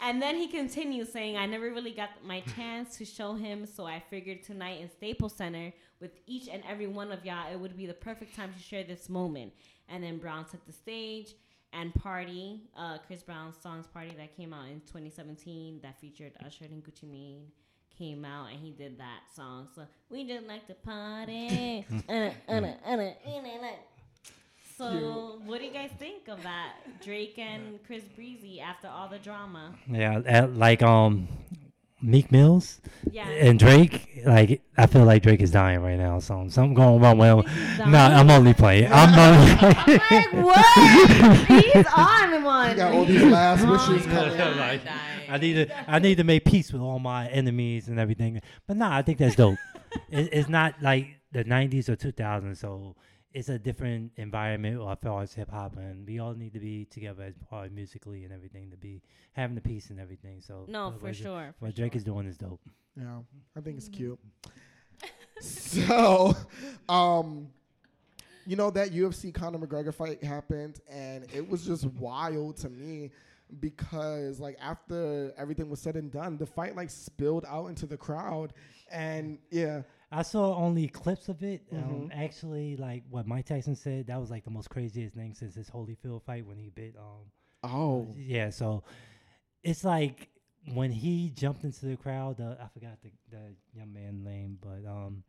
And 0.00 0.22
then 0.22 0.36
he 0.36 0.48
continues 0.48 1.12
saying, 1.12 1.36
I 1.36 1.46
never 1.46 1.70
really 1.70 1.92
got 1.92 2.10
my 2.24 2.42
chance 2.56 2.96
to 2.98 3.04
show 3.04 3.34
him, 3.34 3.66
so 3.66 3.86
I 3.86 4.02
figured 4.10 4.42
tonight 4.42 4.80
in 4.80 4.90
Staples 4.90 5.34
Center 5.34 5.72
with 6.00 6.12
each 6.26 6.48
and 6.48 6.62
every 6.68 6.86
one 6.86 7.10
of 7.10 7.24
y'all, 7.24 7.52
it 7.52 7.58
would 7.58 7.76
be 7.76 7.86
the 7.86 7.94
perfect 7.94 8.36
time 8.36 8.52
to 8.54 8.62
share 8.62 8.84
this 8.84 9.08
moment. 9.08 9.52
And 9.88 10.02
then 10.02 10.18
Brown 10.18 10.44
took 10.44 10.64
the 10.66 10.72
stage 10.72 11.34
and 11.72 11.94
Party, 11.94 12.62
uh, 12.76 12.98
Chris 13.06 13.22
Brown's 13.22 13.56
songs 13.60 13.86
Party 13.86 14.12
that 14.16 14.36
came 14.36 14.54
out 14.54 14.68
in 14.68 14.80
2017 14.80 15.80
that 15.82 16.00
featured 16.00 16.32
Usher 16.44 16.64
and 16.66 16.82
Gucci 16.84 17.10
Mane 17.10 17.46
came 17.98 18.24
out 18.24 18.50
and 18.50 18.60
he 18.60 18.70
did 18.70 18.98
that 18.98 19.22
song. 19.34 19.68
So 19.74 19.86
we 20.08 20.26
just 20.26 20.46
like 20.46 20.66
to 20.68 20.74
party. 20.74 21.84
uh, 22.08 22.12
uh, 22.12 22.30
uh, 22.48 22.52
uh, 22.52 22.76
uh, 22.86 22.96
uh. 22.96 23.70
So, 24.78 25.40
what 25.44 25.58
do 25.58 25.64
you 25.66 25.72
guys 25.72 25.90
think 25.98 26.28
of 26.28 26.40
that? 26.44 26.74
Drake 27.02 27.36
and 27.38 27.80
Chris 27.84 28.04
Breezy 28.14 28.60
after 28.60 28.86
all 28.86 29.08
the 29.08 29.18
drama. 29.18 29.74
yeah, 29.90 30.20
at, 30.24 30.54
like 30.54 30.82
um, 30.82 31.26
Meek 32.00 32.30
Mills 32.30 32.80
Yeah. 33.10 33.26
and 33.28 33.58
Drake. 33.58 34.22
Like 34.24 34.62
I 34.76 34.86
feel 34.86 35.04
like 35.04 35.24
Drake 35.24 35.40
is 35.42 35.50
dying 35.50 35.80
right 35.82 35.98
now. 35.98 36.20
So 36.20 36.46
something 36.48 36.74
going 36.74 37.00
wrong 37.00 37.18
with 37.18 37.46
He's 37.48 37.76
him. 37.76 37.90
No, 37.90 37.98
I'm 37.98 38.30
only 38.30 38.54
playing. 38.54 38.88
I'm 38.92 39.18
only 39.18 39.56
playing. 39.56 40.00
I'm 40.10 40.44
like, 40.44 40.46
what? 40.46 41.46
He's 41.48 41.86
on 41.96 42.44
one. 42.44 42.70
You 42.70 42.76
got 42.76 42.94
all 42.94 43.04
these 43.04 43.22
last 43.24 43.66
wishes 43.66 44.06
coming. 44.06 44.36
God. 44.36 44.56
Like. 44.58 44.80
I 45.30 45.36
need 45.38 45.54
to 45.68 45.90
I 45.90 45.98
need 45.98 46.14
to 46.18 46.24
make 46.24 46.44
peace 46.44 46.72
with 46.72 46.80
all 46.80 46.98
my 47.00 47.26
enemies 47.28 47.88
and 47.88 47.98
everything. 47.98 48.40
But 48.66 48.76
nah, 48.76 48.96
I 48.96 49.02
think 49.02 49.18
that's 49.18 49.34
dope. 49.36 49.58
it, 50.10 50.28
it's 50.32 50.48
not 50.48 50.74
like 50.80 51.16
the 51.32 51.44
'90s 51.44 51.88
or 51.90 51.96
2000s, 51.96 52.56
so 52.58 52.94
it's 53.38 53.48
a 53.48 53.58
different 53.58 54.10
environment 54.16 54.80
as 54.80 54.98
far 55.02 55.22
as 55.22 55.32
hip 55.32 55.48
hop, 55.50 55.76
and 55.76 56.04
we 56.06 56.18
all 56.18 56.34
need 56.34 56.52
to 56.52 56.58
be 56.58 56.84
together 56.86 57.22
as 57.22 57.34
far 57.48 57.64
as 57.64 57.70
musically 57.70 58.24
and 58.24 58.32
everything 58.32 58.68
to 58.70 58.76
be 58.76 59.00
having 59.32 59.54
the 59.54 59.60
peace 59.60 59.90
and 59.90 60.00
everything. 60.00 60.40
So 60.40 60.64
No, 60.66 60.88
what- 60.88 60.98
for 60.98 61.06
what- 61.06 61.16
sure. 61.16 61.54
for 61.58 61.66
What 61.66 61.74
Drake 61.76 61.92
sure. 61.92 61.98
is 61.98 62.04
doing 62.04 62.26
is 62.26 62.36
dope. 62.36 62.60
Yeah, 62.96 63.20
I 63.56 63.60
think 63.60 63.76
it's 63.78 63.88
cute. 63.88 64.18
so, 65.40 66.34
um, 66.88 67.48
you 68.46 68.56
know 68.56 68.70
that 68.70 68.90
UFC 68.90 69.32
Conor 69.32 69.58
McGregor 69.58 69.94
fight 69.94 70.24
happened, 70.24 70.80
and 70.90 71.24
it 71.32 71.48
was 71.48 71.64
just 71.64 71.84
wild 71.84 72.56
to 72.58 72.68
me 72.70 73.10
because, 73.60 74.40
like, 74.40 74.56
after 74.60 75.32
everything 75.38 75.70
was 75.70 75.80
said 75.80 75.94
and 75.96 76.10
done, 76.10 76.38
the 76.38 76.46
fight 76.46 76.74
like 76.74 76.90
spilled 76.90 77.44
out 77.46 77.66
into 77.68 77.86
the 77.86 77.96
crowd, 77.96 78.52
and 78.90 79.38
yeah, 79.50 79.82
I 80.10 80.22
saw 80.22 80.54
only 80.56 80.88
clips 80.88 81.28
of 81.28 81.42
it. 81.42 81.62
Um, 81.72 82.08
Mhm. 82.08 82.10
actually, 82.14 82.76
like 82.76 83.04
what 83.10 83.26
Mike 83.26 83.44
Tyson 83.46 83.74
said, 83.76 84.06
that 84.06 84.18
was 84.18 84.30
like 84.30 84.44
the 84.44 84.50
most 84.50 84.70
craziest 84.70 85.14
thing 85.14 85.34
since 85.34 85.54
his 85.54 85.68
Holyfield 85.68 86.22
fight 86.22 86.46
when 86.46 86.56
he 86.56 86.70
bit. 86.70 86.96
Um, 86.96 87.30
oh, 87.62 88.14
yeah. 88.16 88.50
So 88.50 88.84
it's 89.62 89.84
like 89.84 90.30
when 90.72 90.90
he 90.92 91.30
jumped 91.30 91.64
into 91.64 91.86
the 91.86 91.96
crowd, 91.96 92.40
uh, 92.40 92.56
I 92.62 92.68
forgot 92.68 92.98
the, 93.02 93.10
the 93.30 93.54
young 93.74 93.92
man 93.92 94.24
name, 94.24 94.58
but 94.60 94.88
um, 94.88 95.24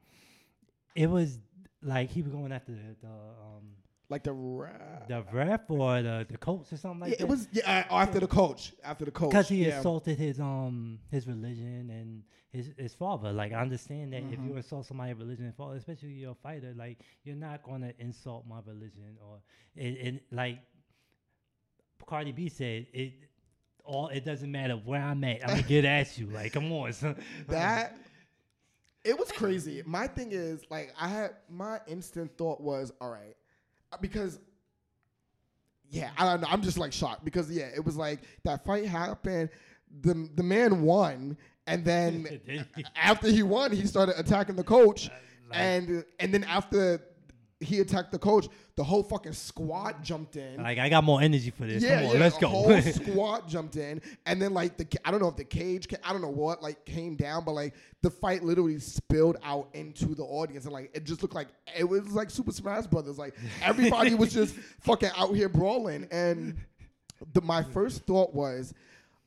it 0.96 1.08
was 1.10 1.40
like 1.82 2.10
he 2.10 2.22
was 2.22 2.32
going 2.32 2.52
after 2.52 2.72
the, 2.72 2.96
the 3.02 3.08
um 3.08 3.76
Like 4.10 4.24
the 4.24 4.34
rap. 4.34 5.08
the 5.08 5.24
ref 5.32 5.70
or 5.70 6.02
the 6.02 6.26
the 6.30 6.38
coach 6.38 6.74
or 6.74 6.78
something 6.78 7.02
like 7.02 7.12
yeah, 7.12 7.18
that. 7.18 7.24
it 7.26 7.28
was 7.30 7.48
yeah, 7.52 7.86
uh, 7.92 7.94
after 7.94 8.20
the 8.20 8.28
coach. 8.28 8.74
After 8.84 9.06
the 9.06 9.12
coach. 9.12 9.30
because 9.30 9.50
he 9.50 9.66
yeah. 9.66 9.78
assaulted 9.80 10.18
his 10.18 10.40
um 10.40 10.98
his 11.12 11.28
religion 11.28 11.92
and 11.92 12.24
his 12.52 12.72
his 12.76 12.96
father. 12.96 13.32
Like 13.32 13.54
I 13.54 13.62
understand 13.62 14.14
that 14.14 14.24
if 14.24 14.40
Mhm. 14.40 14.48
you 14.48 14.58
assault 14.58 14.88
somebody's 14.88 15.16
religion 15.16 15.46
and 15.46 15.56
father, 15.56 15.76
especially 15.76 16.10
you're 16.14 16.32
a 16.32 16.36
fighter, 16.36 16.74
like 16.76 16.98
you're 17.24 17.36
not 17.36 17.62
gonna 17.62 17.94
insult 18.00 18.48
my 18.48 18.60
religion 18.66 19.16
or 19.24 19.42
it, 19.76 19.88
it 20.08 20.24
like 20.32 20.58
Cardi 22.08 22.32
B 22.32 22.50
said 22.50 22.88
it. 22.94 23.14
All 23.84 24.08
it 24.10 24.26
doesn't 24.26 24.52
matter 24.52 24.74
where 24.76 25.02
I'm 25.02 25.24
at. 25.24 25.44
I'm 25.44 25.50
gonna 25.50 25.62
get 25.64 25.86
at 25.86 26.18
you. 26.18 26.28
Like, 26.34 26.54
come 26.54 26.72
on, 26.72 26.94
son. 26.94 27.16
that 27.48 27.96
it 29.04 29.18
was 29.18 29.32
crazy. 29.32 29.82
My 29.86 30.08
thing 30.08 30.30
is 30.32 30.64
like 30.72 30.94
I 31.00 31.08
had 31.08 31.32
my 31.48 31.80
instant 31.88 32.36
thought 32.38 32.60
was 32.60 32.92
all 33.00 33.10
right 33.12 33.36
because 34.02 34.40
yeah 35.90 36.12
I 36.18 36.26
don't 36.26 36.42
know 36.42 36.48
I'm 36.50 36.62
just 36.62 36.78
like 36.78 36.94
shocked 36.94 37.26
because 37.26 37.50
yeah 37.52 37.70
it 37.76 37.84
was 37.84 37.96
like 37.96 38.20
that 38.44 38.64
fight 38.66 38.86
happened 38.86 39.50
the 40.02 40.30
the 40.36 40.44
man 40.44 40.82
won 40.82 41.38
and 41.68 41.84
then 41.84 42.40
after 42.96 43.30
he 43.30 43.44
won 43.44 43.72
he 43.72 43.86
started 43.88 44.16
attacking 44.20 44.56
the 44.56 44.64
coach 44.64 45.10
Like- 45.50 45.60
and 45.60 46.06
and 46.20 46.34
then 46.34 46.44
after 46.44 47.02
he 47.62 47.80
attacked 47.82 48.12
the 48.12 48.20
coach 48.20 48.48
the 48.78 48.84
whole 48.84 49.04
fucking 49.04 49.34
squad 49.34 50.02
jumped 50.02 50.38
in 50.38 50.64
like 50.64 50.78
I 50.78 50.88
got 50.88 51.04
more 51.04 51.22
energy 51.22 51.50
for 51.50 51.66
this. 51.66 51.84
yeah, 51.84 52.00
come 52.00 52.10
on, 52.10 52.14
yeah, 52.14 52.20
let's 52.22 52.38
go. 52.38 52.48
whole 52.48 52.82
squad 52.82 53.50
jumped 53.50 53.76
in, 53.76 54.02
and 54.26 54.42
then 54.42 54.54
like 54.54 54.78
the 54.78 54.88
I 55.04 55.12
don't 55.12 55.20
know 55.22 55.28
if 55.28 55.36
the 55.36 55.44
cage, 55.44 55.90
ca- 55.90 55.98
I 56.04 56.14
don't 56.14 56.22
know 56.22 56.30
what 56.30 56.64
like 56.64 56.86
came 56.86 57.16
down, 57.18 57.44
but 57.44 57.52
like 57.52 57.74
the 58.02 58.10
fight 58.10 58.44
literally 58.44 58.80
spilled 58.80 59.36
out 59.44 59.68
into 59.74 60.16
the 60.16 60.24
audience, 60.24 60.64
and 60.64 60.74
like 60.74 60.90
it 60.94 61.04
just 61.04 61.22
looked 61.22 61.36
like 61.36 61.50
it 61.78 61.84
was 61.84 62.08
like 62.14 62.30
Super 62.30 62.54
Smash 62.54 62.88
Brothers. 62.88 63.18
Like 63.18 63.36
everybody 63.62 64.16
was 64.16 64.32
just 64.34 64.56
fucking 64.80 65.10
out 65.18 65.36
here 65.36 65.50
brawling, 65.50 66.08
and 66.12 66.56
the 67.34 67.42
my 67.42 67.64
first 67.64 68.06
thought 68.06 68.34
was. 68.34 68.74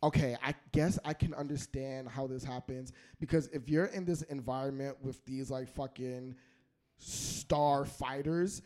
Okay, 0.04 0.36
I 0.42 0.52
guess 0.72 0.98
I 1.04 1.12
can 1.14 1.32
understand 1.34 2.08
how 2.08 2.26
this 2.26 2.42
happens 2.42 2.92
because 3.20 3.46
if 3.52 3.68
you're 3.68 3.84
in 3.84 4.04
this 4.04 4.22
environment 4.22 4.96
with 5.00 5.24
these 5.26 5.48
like 5.48 5.68
fucking 5.68 6.34
star 7.06 7.84
fighters, 7.84 8.62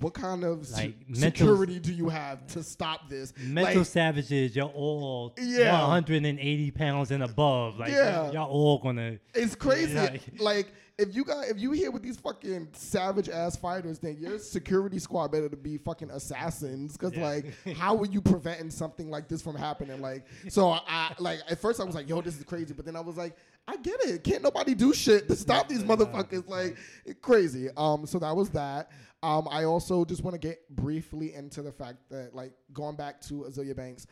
what 0.00 0.12
kind 0.12 0.44
of 0.44 0.66
se- 0.66 0.82
Like, 0.88 1.08
mental- 1.08 1.22
security 1.30 1.78
do 1.78 1.92
you 1.94 2.08
have 2.10 2.46
to 2.48 2.62
stop 2.62 3.08
this? 3.08 3.32
Mental 3.38 3.78
Like, 3.78 3.86
savages, 3.86 4.54
you're 4.54 4.66
all 4.66 5.34
Yeah. 5.40 5.80
180 5.88 6.70
pounds 6.70 7.10
and 7.10 7.22
above. 7.22 7.78
Like, 7.78 7.90
Yeah. 7.92 8.30
y'all 8.32 8.50
all 8.50 8.78
gonna. 8.78 9.18
it's 9.34 9.54
crazy. 9.54 9.94
Like- 9.94 10.22
Like 10.40 10.72
if 10.98 11.14
you 11.14 11.24
got 11.24 11.46
if 11.48 11.58
you 11.60 11.70
here 11.70 11.90
with 11.92 12.02
these 12.02 12.18
fucking 12.18 12.68
savage 12.72 13.28
ass 13.28 13.56
fighters, 13.56 13.98
then 14.00 14.16
your 14.18 14.38
security 14.38 14.98
squad 14.98 15.30
better 15.30 15.48
to 15.48 15.56
be 15.56 15.78
fucking 15.78 16.10
assassins. 16.10 16.96
Cause 16.96 17.12
Yeah. 17.14 17.24
like, 17.26 17.54
how 17.76 17.96
are 17.98 18.06
you 18.06 18.20
preventing 18.20 18.70
something 18.70 19.08
like 19.08 19.28
this 19.28 19.40
from 19.40 19.54
happening? 19.56 20.02
Like, 20.02 20.26
so 20.48 20.70
I 20.70 21.14
like 21.18 21.38
at 21.48 21.60
first 21.60 21.80
I 21.80 21.84
was 21.84 21.94
like, 21.94 22.08
yo, 22.08 22.20
this 22.20 22.36
is 22.36 22.42
crazy, 22.44 22.74
but 22.74 22.84
then 22.84 22.96
I 22.96 23.00
was 23.00 23.16
like, 23.16 23.36
I 23.68 23.76
get 23.76 24.00
it. 24.00 24.24
Can't 24.24 24.42
nobody 24.42 24.74
do 24.74 24.94
shit 24.94 25.28
to 25.28 25.36
stop 25.36 25.68
these 25.68 25.84
motherfuckers. 25.84 26.48
Like, 26.48 26.78
crazy. 27.20 27.68
Um, 27.76 28.06
so 28.06 28.18
that 28.18 28.34
was 28.34 28.48
that. 28.50 28.90
Um, 29.22 29.46
I 29.50 29.64
also 29.64 30.06
just 30.06 30.24
want 30.24 30.34
to 30.34 30.38
get 30.38 30.66
briefly 30.70 31.34
into 31.34 31.60
the 31.60 31.72
fact 31.72 31.98
that 32.08 32.34
like 32.34 32.52
going 32.72 32.96
back 32.96 33.20
to 33.22 33.46
Azealia 33.48 33.76
Banks, 33.76 34.06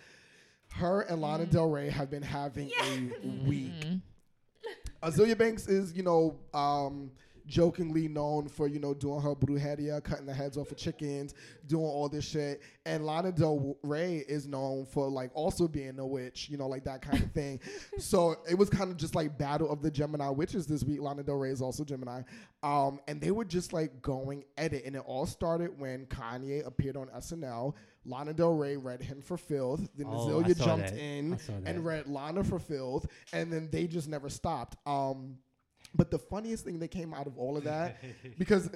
her 0.72 1.02
and 1.02 1.22
Lana 1.22 1.46
Del 1.46 1.70
Rey 1.70 1.88
have 1.88 2.11
been 2.11 2.22
having 2.22 2.70
a 2.82 3.48
week. 3.48 3.72
Azealia 5.02 5.38
Banks 5.38 5.68
is, 5.68 5.94
you 5.94 6.02
know, 6.02 6.36
um, 6.52 7.11
jokingly 7.47 8.09
known 8.09 8.49
for, 8.49 8.66
you 8.68 8.78
know, 8.80 8.92
doing 8.94 9.20
her 9.20 9.34
brujeria, 9.34 10.03
cutting 10.03 10.26
the 10.26 10.34
heads 10.34 10.57
off 10.57 10.70
of 10.70 10.76
chickens, 10.76 11.34
doing 11.66 11.84
all 11.84 12.09
this 12.09 12.24
shit. 12.24 12.61
And 12.84 13.05
Lana 13.07 13.32
Del 13.32 13.76
Rey 13.82 14.24
is 14.28 14.47
known 14.47 14.84
for, 14.86 15.09
like, 15.09 15.30
also 15.34 15.68
being 15.68 15.99
a 15.99 16.07
witch, 16.07 16.49
you 16.51 16.57
know, 16.57 16.66
like 16.68 16.84
that 16.84 17.03
kind 17.03 17.22
of 17.22 17.32
thing. 17.32 17.61
so 17.99 18.36
it 18.49 18.57
was 18.57 18.68
kind 18.68 18.90
of 18.90 18.97
just 18.97 19.14
like 19.14 19.38
battle 19.38 19.70
of 19.70 19.82
the 19.82 19.90
Gemini 19.90 20.28
witches 20.28 20.66
this 20.66 20.82
week. 20.84 21.01
Lana 21.01 21.22
Del 21.22 21.36
Rey 21.36 21.51
is 21.51 21.62
also 21.62 21.84
Gemini. 21.84 22.22
Um, 22.62 23.01
and 23.07 23.20
they 23.20 23.30
were 23.30 23.44
just 23.44 23.72
like 23.72 24.03
going 24.03 24.44
at 24.59 24.72
it. 24.72 24.84
And 24.84 24.97
it 24.97 25.03
all 25.07 25.26
started 25.26 25.78
when 25.78 26.07
Kanye 26.07 26.66
appeared 26.66 26.97
on 26.97 27.09
SNL. 27.09 27.74
Lana 28.05 28.32
Del 28.32 28.53
Rey 28.55 28.76
read 28.76 29.03
him 29.03 29.20
for 29.20 29.36
filth. 29.36 29.88
Then 29.97 30.07
Oh, 30.09 30.28
Azealia 30.42 30.57
jumped 30.64 30.90
that. 30.90 30.99
in 30.99 31.34
I 31.34 31.36
saw 31.38 31.53
that. 31.61 31.68
and 31.68 31.84
read 31.84 32.07
Lana 32.07 32.44
for 32.44 32.59
filth, 32.61 33.07
and 33.32 33.53
then 33.53 33.68
they 33.72 33.88
just 33.88 34.09
never 34.09 34.28
stopped. 34.28 34.76
Um, 34.86 35.38
but 35.95 36.11
the 36.11 36.18
funniest 36.18 36.64
thing 36.64 36.78
that 36.80 36.89
came 36.89 37.14
out 37.14 37.26
of 37.26 37.39
all 37.39 37.57
of 37.57 37.64
that, 37.64 37.97
because 38.39 38.70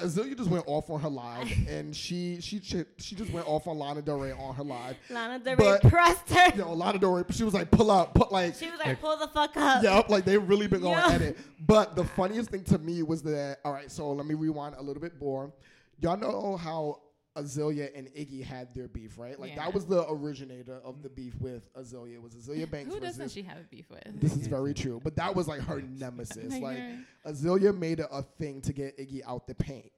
Azealia 0.00 0.36
just 0.36 0.50
went 0.50 0.64
off 0.66 0.90
on 0.90 1.00
her 1.00 1.08
live, 1.08 1.48
and 1.68 1.94
she 1.96 2.38
she 2.40 2.60
she, 2.98 3.14
just 3.14 3.32
went 3.32 3.46
off 3.48 3.66
on 3.66 3.78
Lana 3.78 4.02
Del 4.02 4.18
Rey 4.18 4.32
on 4.32 4.54
her 4.54 4.64
live. 4.64 4.96
Lana 5.10 5.38
Del 5.38 5.56
But- 5.56 5.84
Rey 5.84 5.90
pressed 5.90 6.28
her. 6.30 6.56
Know, 6.56 6.74
Lana 6.74 6.98
Del 6.98 7.12
Rey, 7.12 7.22
she 7.30 7.44
was 7.44 7.54
like, 7.54 7.70
pull 7.70 7.90
up, 7.90 8.12
put 8.14 8.30
like, 8.32 8.54
She 8.56 8.68
was 8.70 8.78
like, 8.84 9.00
pull 9.00 9.16
the 9.16 9.28
fuck 9.28 9.56
up. 9.56 9.82
Yep, 9.82 10.08
like 10.10 10.24
they 10.24 10.36
really 10.38 10.66
been 10.66 10.80
going 10.82 10.98
Yeah. 10.98 11.08
at 11.12 11.22
it. 11.22 11.38
But 11.66 11.96
the 11.96 12.04
funniest 12.04 12.50
thing 12.50 12.64
to 12.64 12.78
me 12.78 13.02
was 13.02 13.22
that 13.22 13.58
all 13.64 13.72
right, 13.72 13.90
so 13.90 14.10
let 14.12 14.26
me 14.26 14.34
rewind 14.34 14.74
a 14.76 14.82
little 14.82 15.00
bit 15.00 15.18
more. 15.20 15.52
Y'all 16.00 16.16
know 16.18 16.56
how 16.56 17.00
Azealia 17.36 17.90
and 17.96 18.08
Iggy 18.08 18.42
had 18.42 18.74
their 18.74 18.88
beef, 18.88 19.18
right? 19.18 19.38
Like 19.38 19.50
Yeah. 19.50 19.64
that 19.64 19.74
was 19.74 19.86
the 19.86 20.08
originator 20.10 20.80
of 20.84 21.02
the 21.02 21.08
beef 21.08 21.34
with 21.40 21.72
Azealia. 21.74 22.14
It 22.14 22.22
was 22.22 22.34
Azealia 22.34 22.70
Banks 22.70 22.92
Who 22.94 23.00
doesn't 23.00 23.30
she 23.30 23.42
have 23.42 23.58
a 23.58 23.64
beef 23.70 23.90
with? 23.90 24.20
this 24.20 24.34
is 24.36 24.46
very 24.46 24.74
true. 24.74 25.00
But 25.02 25.16
that 25.16 25.34
was 25.34 25.46
like 25.48 25.60
her 25.60 25.80
nemesis. 25.82 26.52
Like, 26.60 26.62
Like. 26.62 27.34
Azealia 27.34 27.76
made 27.76 28.00
it 28.00 28.06
a 28.10 28.22
thing 28.22 28.60
to 28.62 28.72
get 28.72 28.98
Iggy 28.98 29.20
out 29.26 29.46
the 29.46 29.54
paint. 29.54 29.90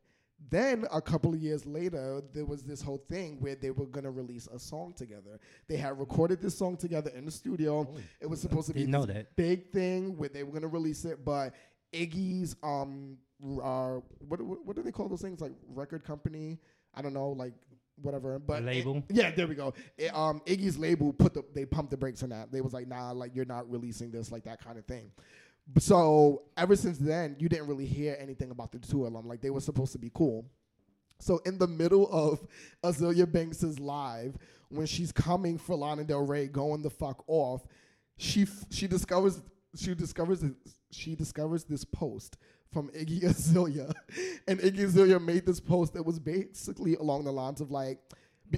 Then 0.51 0.86
a 0.93 1.01
couple 1.03 1.34
of 1.34 1.41
years 1.41 1.66
later, 1.66 2.22
there 2.32 2.45
was 2.45 2.62
this 2.62 2.80
whole 2.80 3.03
thing 3.11 3.39
where 3.41 3.57
they 3.57 3.70
were 3.72 3.86
gonna 3.86 4.11
release 4.11 4.47
a 4.47 4.59
song 4.59 4.93
together. 4.97 5.39
They 5.68 5.76
had 5.76 5.99
recorded 5.99 6.41
this 6.41 6.57
song 6.57 6.76
together 6.76 7.11
in 7.14 7.24
the 7.24 7.30
studio. 7.32 7.93
it 8.20 8.26
was 8.26 8.41
supposed 8.41 8.68
to 8.68 8.72
be 8.72 8.80
Didn't 8.80 8.93
know 8.93 9.05
this 9.05 9.16
that. 9.16 9.36
big 9.36 9.72
thing 9.72 10.16
where 10.16 10.28
they 10.28 10.45
were 10.45 10.53
gonna 10.53 10.68
release 10.68 11.05
it, 11.05 11.24
but 11.24 11.55
Iggy's 11.93 12.55
um 12.62 13.18
uh 13.62 13.97
what 14.28 14.41
what, 14.43 14.64
what 14.64 14.76
do 14.76 14.82
they 14.82 14.93
call 14.93 15.09
those 15.09 15.22
things 15.22 15.41
like 15.41 15.53
record 15.68 16.05
company? 16.05 16.59
I 16.99 17.03
don't 17.03 17.15
know, 17.15 17.29
like 17.31 17.53
whatever. 18.03 18.39
But 18.39 18.63
it- 18.63 18.67
label? 18.67 19.03
yeah, 19.09 19.31
there 19.31 19.47
we 19.47 19.55
go. 19.55 19.73
It, 19.97 20.15
um, 20.15 20.43
Iggy's 20.47 20.77
label 20.77 21.13
put 21.13 21.33
the 21.35 21.45
they 21.55 21.65
pumped 21.65 21.93
the 21.93 21.97
brakes 21.97 22.23
on 22.25 22.31
that. 22.31 22.51
They 22.51 22.61
was 22.61 22.73
like, 22.73 22.89
nah, 22.89 23.13
like 23.13 23.35
you're 23.35 23.45
not 23.45 23.71
releasing 23.71 24.11
this, 24.11 24.33
like 24.33 24.45
that 24.45 24.63
kind 24.65 24.79
of 24.79 24.85
thing. 24.85 25.11
So 25.79 26.43
ever 26.57 26.75
since 26.77 26.99
then, 26.99 27.37
you 27.39 27.49
didn't 27.49 27.67
really 27.69 27.87
hear 27.87 28.17
anything 28.19 28.51
about 28.51 28.73
the 28.73 28.79
two 28.79 29.05
of 29.05 29.13
them. 29.13 29.29
Like 29.29 29.41
they 29.41 29.51
were 29.51 29.61
supposed 29.61 29.93
to 29.93 29.99
be 29.99 30.11
cool. 30.15 30.47
So 31.21 31.39
in 31.45 31.59
the 31.59 31.67
middle 31.69 32.09
of 32.11 32.41
Azealia 32.83 33.31
Banks's 33.31 33.79
live, 33.79 34.37
when 34.71 34.87
she's 34.87 35.13
coming 35.13 35.59
for 35.59 35.77
Lana 35.77 36.05
Del 36.05 36.25
Rey, 36.27 36.47
going 36.47 36.83
the 36.83 36.91
fuck 36.91 37.23
off, 37.27 37.63
she 38.17 38.43
f- 38.43 38.65
she 38.71 38.87
discovers 38.87 39.41
she 39.77 39.95
discovers 39.95 40.43
she 40.91 41.14
discovers 41.14 41.64
this 41.64 41.84
post 41.84 42.36
from 42.72 42.89
Iggy 42.91 43.22
Azalea, 43.24 43.93
and 44.47 44.61
Iggy 44.61 44.84
Azalea 44.84 45.20
made 45.20 45.47
this 45.47 45.61
post 45.61 45.95
that 45.95 46.05
was 46.05 46.18
basically 46.18 46.97
along 46.97 47.24
the 47.24 47.32
lines 47.32 47.61
of 47.61 47.70
like. 47.70 47.99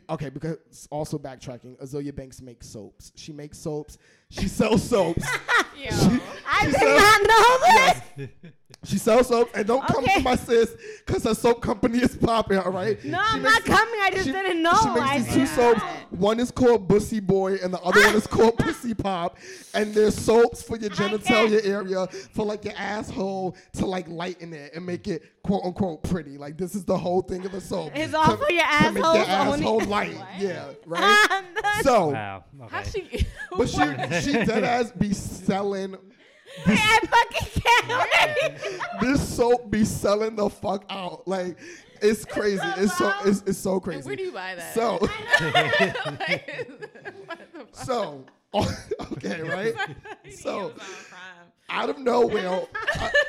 Okay, 0.08 0.28
because 0.30 0.86
also 0.92 1.18
backtracking, 1.18 1.76
Azealia 1.82 2.14
Banks 2.14 2.40
makes 2.40 2.68
soaps. 2.68 3.10
She 3.16 3.32
makes 3.32 3.58
soaps. 3.58 3.98
She 4.30 4.48
sells 4.48 4.82
soaps. 4.88 5.24
Yo. 5.76 5.88
I 5.90 6.60
She 6.60 6.66
did 6.66 6.74
said- 6.74 6.96
not 6.96 7.22
know 7.28 8.26
this. 8.26 8.28
She 8.84 8.96
sells 8.96 9.28
soap, 9.28 9.50
and 9.54 9.66
don't 9.66 9.86
come 9.86 10.02
Okay. 10.04 10.14
to 10.18 10.20
my 10.22 10.36
sis 10.36 10.74
because 11.04 11.24
her 11.24 11.34
soap 11.34 11.60
company 11.60 11.98
is 11.98 12.16
popping. 12.16 12.56
All 12.56 12.70
right. 12.72 13.02
No, 13.04 13.18
She 13.18 13.34
I'm 13.36 13.42
makes- 13.42 13.54
not 13.68 13.76
coming. 13.78 14.00
I 14.00 14.10
just 14.10 14.24
she- 14.24 14.32
didn't 14.32 14.62
know. 14.62 14.72
She 14.82 14.88
makes 14.88 15.00
I 15.00 15.18
these 15.18 15.34
two 15.34 15.46
soaps. 15.46 15.82
One 16.10 16.40
is 16.40 16.50
called 16.50 16.88
Bussy 16.88 17.20
Boy, 17.20 17.56
and 17.62 17.74
the 17.74 17.80
other 17.80 18.00
one 18.00 18.14
is 18.14 18.26
called 18.26 18.56
Pussy 18.56 18.94
Pop. 18.94 19.36
And 19.74 19.92
there's 19.92 20.16
soaps 20.16 20.62
for 20.62 20.78
your 20.78 20.88
genitalia 20.90 21.66
area, 21.66 22.06
for 22.32 22.46
like 22.46 22.64
your 22.64 22.72
asshole 22.76 23.54
to 23.74 23.84
like 23.86 24.08
lighten 24.08 24.54
it 24.54 24.72
and 24.74 24.86
make 24.86 25.08
it 25.08 25.24
quote 25.42 25.62
unquote 25.64 26.02
pretty. 26.04 26.38
Like 26.38 26.56
this 26.56 26.74
is 26.74 26.84
the 26.84 26.96
whole 26.96 27.20
thing 27.20 27.44
of 27.44 27.52
the 27.52 27.60
soap. 27.60 27.92
It's 27.94 28.12
To- 28.12 28.18
all 28.18 28.36
for 28.38 28.50
your 28.50 28.62
to 28.64 28.92
make 28.92 29.02
your 29.02 29.14
assholes 29.16 29.28
only. 29.28 29.60
asshole 29.66 29.80
light. 29.84 30.16
Yeah, 30.38 30.70
right. 30.86 31.26
I'm 31.30 31.44
done. 31.54 31.82
so, 31.82 32.06
Wow. 32.12 32.44
How 32.70 32.80
Okay. 32.80 32.90
she? 33.10 33.26
but 33.56 33.68
she 33.68 33.76
she 34.22 34.32
dead 34.44 34.64
ass 34.64 34.92
be 34.92 35.12
selling. 35.12 35.92
Wait, 36.66 36.78
I 36.80 36.98
fucking 37.00 37.62
can't. 37.62 39.00
This 39.00 39.36
soap 39.36 39.70
be 39.70 39.84
selling 39.84 40.36
the 40.36 40.50
fuck 40.50 40.84
out. 40.90 41.26
Like 41.26 41.56
it's 42.02 42.24
crazy. 42.24 42.60
It's 42.76 42.96
so 42.96 43.12
it's, 43.24 43.42
it's 43.46 43.58
so 43.58 43.80
crazy. 43.80 44.06
Where 44.06 44.16
do 44.16 44.22
you 44.24 44.32
buy 44.32 44.54
that? 44.54 44.74
So 44.74 44.98
Like, 45.40 46.70
what 47.26 47.38
the 47.52 47.66
fuck? 47.72 47.84
so 47.84 48.24
okay, 49.12 49.42
right? 49.42 49.74
So 50.30 50.72
out 51.68 51.88
of 51.88 51.98
nowhere, 51.98 52.66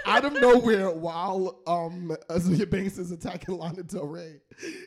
out 0.05 0.25
of 0.25 0.33
nowhere, 0.33 0.89
while 0.89 1.59
um 1.67 2.15
Azealia 2.29 2.69
Banks 2.69 2.97
is 2.97 3.11
attacking 3.11 3.57
Lana 3.57 3.83
Del 3.83 4.07
Rey, 4.07 4.41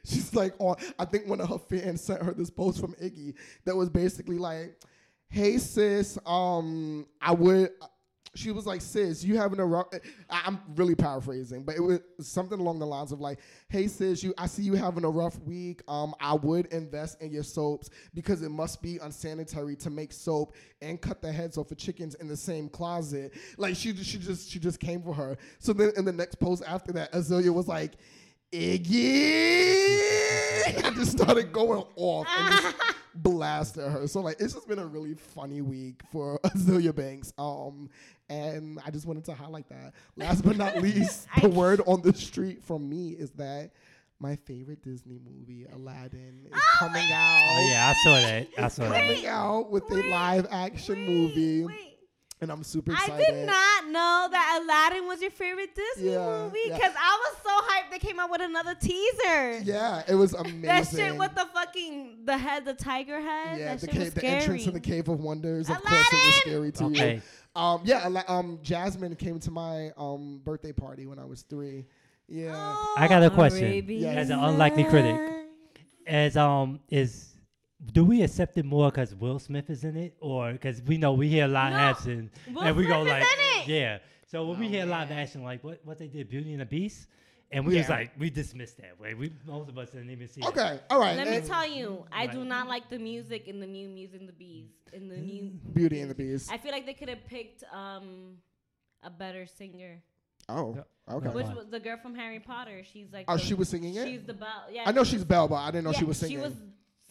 she's 0.05 0.34
like 0.34 0.55
on. 0.59 0.76
I 0.98 1.05
think 1.05 1.28
one 1.28 1.40
of 1.40 1.48
her 1.48 1.59
fans 1.59 2.02
sent 2.02 2.22
her 2.22 2.32
this 2.32 2.50
post 2.50 2.80
from 2.80 2.94
Iggy 2.94 3.34
that 3.64 3.76
was 3.76 3.88
basically 3.90 4.38
like, 4.38 4.76
"Hey 5.35 5.59
sis, 5.59 6.16
um, 6.24 7.07
I 7.20 7.32
would." 7.32 7.70
She 8.37 8.53
was 8.53 8.66
like, 8.66 8.80
"Sis, 8.80 9.24
you 9.24 9.37
having 9.37 9.59
a 9.59 9.66
rough?" 9.66 9.87
I- 10.30 10.43
I'm 10.47 10.61
really 10.76 10.95
paraphrasing, 10.95 11.64
but 11.64 11.74
it 11.74 11.80
was 11.80 12.01
something 12.20 12.61
along 12.61 12.78
the 12.78 12.87
lines 12.87 13.11
of 13.11 13.20
like, 13.20 13.41
"Hey 13.68 13.89
sis, 13.89 14.22
you, 14.22 14.32
I 14.39 14.47
see 14.47 14.62
you 14.62 14.74
having 14.74 15.05
a 15.05 15.11
rough 15.11 15.37
week. 15.41 15.82
Um, 15.89 16.14
I 16.20 16.35
would 16.35 16.66
invest 16.66 17.20
in 17.20 17.32
your 17.32 17.43
soaps 17.43 17.91
because 18.14 18.43
it 18.43 18.51
must 18.51 18.80
be 18.80 18.99
unsanitary 18.99 19.74
to 19.76 19.91
make 19.91 20.12
soap 20.12 20.55
and 20.80 21.01
cut 21.01 21.20
the 21.20 21.32
heads 21.32 21.59
off 21.59 21.72
of 21.72 21.78
chickens 21.78 22.14
in 22.14 22.28
the 22.28 22.37
same 22.37 22.68
closet." 22.68 23.32
Like 23.59 23.74
she, 23.74 23.93
she 23.97 24.18
just, 24.18 24.49
she 24.49 24.61
just 24.61 24.78
came 24.78 25.03
for 25.03 25.14
her. 25.14 25.37
So 25.59 25.72
then 25.72 25.91
in 25.97 26.05
the 26.05 26.12
next 26.12 26.37
post 26.37 26.62
after 26.64 26.93
that, 26.93 27.12
Azealia 27.12 27.53
was 27.53 27.66
like, 27.66 27.95
"Iggy," 28.53 28.95
and 30.85 30.95
just 30.95 31.11
started 31.12 31.53
going 31.53 31.82
off 31.97 32.28
and 33.14 33.22
just 33.22 33.22
blasted 33.22 33.90
her. 33.90 34.06
So 34.06 34.20
like, 34.20 34.36
it's 34.40 34.54
just 34.54 34.68
been 34.68 34.78
a 34.78 34.86
really 34.86 35.14
funny 35.14 35.62
week 35.62 36.02
for 36.10 36.38
Azealia 36.44 36.94
Banks. 36.94 37.32
Um, 37.38 37.90
and 38.28 38.78
I 38.84 38.90
just 38.90 39.06
wanted 39.06 39.24
to 39.26 39.34
highlight 39.34 39.68
that. 39.68 39.94
Last 40.16 40.44
but 40.44 40.56
not 40.56 40.80
least, 40.82 41.28
the 41.40 41.48
word 41.48 41.80
on 41.86 42.02
the 42.02 42.12
street 42.12 42.62
from 42.62 42.88
me 42.88 43.10
is 43.10 43.30
that 43.32 43.72
my 44.20 44.36
favorite 44.36 44.82
Disney 44.82 45.18
movie, 45.18 45.66
Aladdin, 45.72 46.46
is 46.46 46.62
coming 46.78 47.02
out. 47.12 47.46
Oh 47.50 47.68
yeah, 47.68 47.92
I 47.94 48.04
saw 48.04 48.14
that. 48.14 48.48
I 48.58 48.68
saw 48.68 48.88
that. 48.88 49.02
Coming 49.02 49.26
out 49.26 49.70
with 49.70 49.90
a 49.90 50.02
live 50.08 50.46
action 50.50 51.06
Wait, 51.06 51.08
movie, 51.08 51.64
wait. 51.64 51.93
And 52.45 52.53
I'm 52.53 52.62
super 52.62 52.92
excited. 52.92 53.14
I 53.14 53.18
did 53.18 53.47
not 53.47 53.86
know 53.88 54.28
that 54.30 54.61
Aladdin 54.62 55.07
was 55.09 55.20
your 55.20 55.32
favorite 55.32 55.70
Disney 55.74 56.12
Yeah, 56.12 56.26
movie 56.45 56.59
yeah. 56.66 56.74
because 56.76 56.92
I 56.97 57.18
was 57.24 57.36
so 57.42 57.51
hyped 57.72 57.90
they 57.90 57.99
came 57.99 58.20
out 58.20 58.30
with 58.30 58.40
another 58.42 58.74
teaser. 58.76 59.59
Yeah, 59.64 60.03
it 60.09 60.14
was 60.14 60.34
amazing. 60.34 60.62
That 60.62 60.86
shit 60.86 61.16
with 61.18 61.34
the 61.34 61.47
fucking 61.53 62.18
the 62.24 62.38
head, 62.38 62.64
the 62.64 62.74
tiger 62.74 63.20
head. 63.20 63.59
yeah, 63.59 63.74
that 63.74 63.80
the, 63.80 63.86
shit 63.86 63.95
ca- 63.97 64.01
was 64.05 64.14
the 64.14 64.24
entrance 64.26 64.64
to 64.64 64.70
the 64.70 64.80
Cave 64.80 65.09
of 65.09 65.20
Wonders. 65.20 65.68
Of 65.68 65.82
course, 65.82 66.07
it 66.12 66.26
was 66.26 66.34
scary 66.36 66.72
to 66.72 66.84
Okay. 66.84 67.14
you. 67.16 67.22
Um, 67.61 67.80
yeah, 67.84 68.22
um, 68.28 68.59
Jasmine 68.62 69.14
came 69.16 69.38
to 69.40 69.51
my 69.51 69.90
um 69.97 70.40
birthday 70.45 70.72
party 70.72 71.07
when 71.07 71.18
I 71.18 71.24
was 71.24 71.42
three. 71.42 71.86
Yeah. 72.28 72.53
Oh, 72.55 72.95
I 72.97 73.07
got 73.09 73.22
a 73.22 73.30
question. 73.30 73.64
Arabian 73.64 74.16
As 74.16 74.30
an 74.30 74.38
unlikely 74.38 74.84
critic. 74.84 75.20
As 76.07 76.36
um 76.36 76.80
is. 76.90 77.34
Do 77.93 78.05
we 78.05 78.22
accept 78.22 78.57
it 78.57 78.64
more 78.64 78.91
because 78.91 79.14
Will 79.14 79.39
Smith 79.39 79.68
is 79.70 79.85
in 79.85 79.97
it, 79.97 80.16
or 80.20 80.53
because 80.53 80.82
we 80.82 80.97
know 80.97 81.12
we 81.12 81.28
hear 81.28 81.47
live 81.47 81.72
No, 81.72 81.78
action 81.78 82.30
Will 82.53 82.62
and 82.62 82.76
we 82.76 82.87
go 82.87 83.03
Smith 83.05 83.22
is 83.22 83.28
like, 83.59 83.68
yeah. 83.68 83.99
So 84.26 84.47
when 84.47 84.59
we 84.59 84.68
hear 84.68 84.80
hear 84.82 84.87
live 84.91 85.11
man. 85.11 85.18
action, 85.18 85.45
like 85.45 85.62
what 85.62 85.80
what 85.85 85.99
they 85.99 86.09
did, 86.09 86.28
Beauty 86.28 86.53
and 86.53 86.61
the 86.61 86.66
Beast, 86.66 87.07
and 87.53 87.66
we 87.66 87.76
was 87.76 87.89
like, 87.89 88.12
we 88.18 88.30
dismissed 88.30 88.78
that 88.78 88.99
way. 88.99 89.14
We 89.14 89.32
most 89.47 89.68
of 89.68 89.78
us 89.78 89.91
didn't 89.91 90.11
even 90.11 90.28
see. 90.28 90.41
it. 90.41 90.47
Okay. 90.49 90.80
All 90.91 90.99
right. 90.99 91.16
Let 91.16 91.28
me 91.28 91.41
tell 91.47 91.66
you, 91.66 92.05
I 92.11 92.26
do 92.26 92.45
not 92.45 92.68
like 92.68 92.89
the 92.89 92.99
music 92.99 93.49
in 93.49 93.61
the 93.61 93.66
new 93.66 93.89
Music 93.89 94.20
and 94.20 94.28
the 94.28 94.32
Bees. 94.32 94.70
In 94.93 95.09
the 95.09 95.16
new 95.16 95.51
Beauty 95.72 96.01
and 96.01 96.11
the 96.11 96.14
Beast. 96.14 96.51
I 96.51 96.59
feel 96.59 96.72
like 96.72 96.87
they 96.87 96.95
could 96.95 97.09
have 97.09 97.24
picked 97.26 97.64
um 97.72 98.39
a 99.03 99.11
better 99.11 99.47
singer. 99.47 100.03
Oh. 100.49 100.85
Okay. 101.11 101.28
Which 101.28 101.47
was 101.47 101.66
the 101.70 101.80
girl 101.80 101.99
from 102.03 102.14
Harry 102.14 102.41
Potter. 102.41 102.82
She's 102.91 103.12
like 103.12 103.26
Oh, 103.28 103.37
the- 103.37 103.43
she 103.43 103.55
was 103.55 103.68
singing 103.68 103.95
it. 103.95 104.07
She's 104.07 104.22
the 104.24 104.32
Belle. 104.32 104.66
Yeah, 104.72 104.85
I 104.87 104.93
know 104.93 105.05
she's 105.05 105.16
was- 105.16 105.24
Belle, 105.24 105.49
but 105.49 105.57
I 105.57 105.70
didn't 105.70 105.85
know 105.85 105.93
she 105.93 106.05
was 106.05 106.16
singing. 106.16 106.39
She 106.39 106.43
was 106.43 106.55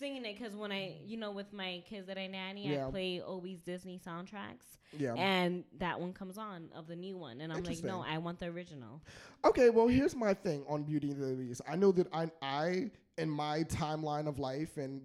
singing 0.04 0.26
it 0.26 0.38
because 0.38 0.54
when 0.56 0.72
I, 0.72 0.98
you 1.06 1.16
know, 1.18 1.32
with 1.32 1.54
my 1.54 1.82
kids 1.90 2.08
that 2.08 2.18
I 2.18 2.28
nanny, 2.28 2.68
Yeah. 2.68 2.88
I 2.88 2.92
play 2.92 3.22
always 3.22 3.62
Disney 3.62 3.98
soundtracks, 4.06 4.68
yeah. 4.98 5.14
and 5.14 5.64
that 5.80 5.98
one 6.00 6.12
comes 6.12 6.38
on 6.38 6.70
of 6.76 6.88
the 6.88 6.96
new 6.96 7.18
one, 7.18 7.40
and 7.42 7.54
I'm 7.54 7.64
like, 7.64 7.82
no, 7.84 8.04
I 8.06 8.18
want 8.18 8.40
the 8.40 8.48
original. 8.48 9.02
Okay, 9.46 9.70
well, 9.70 9.88
here's 9.88 10.16
my 10.16 10.34
thing 10.34 10.64
on 10.68 10.84
Beauty 10.84 11.12
and 11.12 11.22
the 11.22 11.36
Beast. 11.42 11.62
I 11.70 11.76
know 11.78 11.92
that 11.94 12.08
I, 12.14 12.30
I 12.42 12.92
in 13.18 13.30
my 13.30 13.64
timeline 13.64 14.28
of 14.28 14.40
life 14.40 14.76
and 14.78 15.02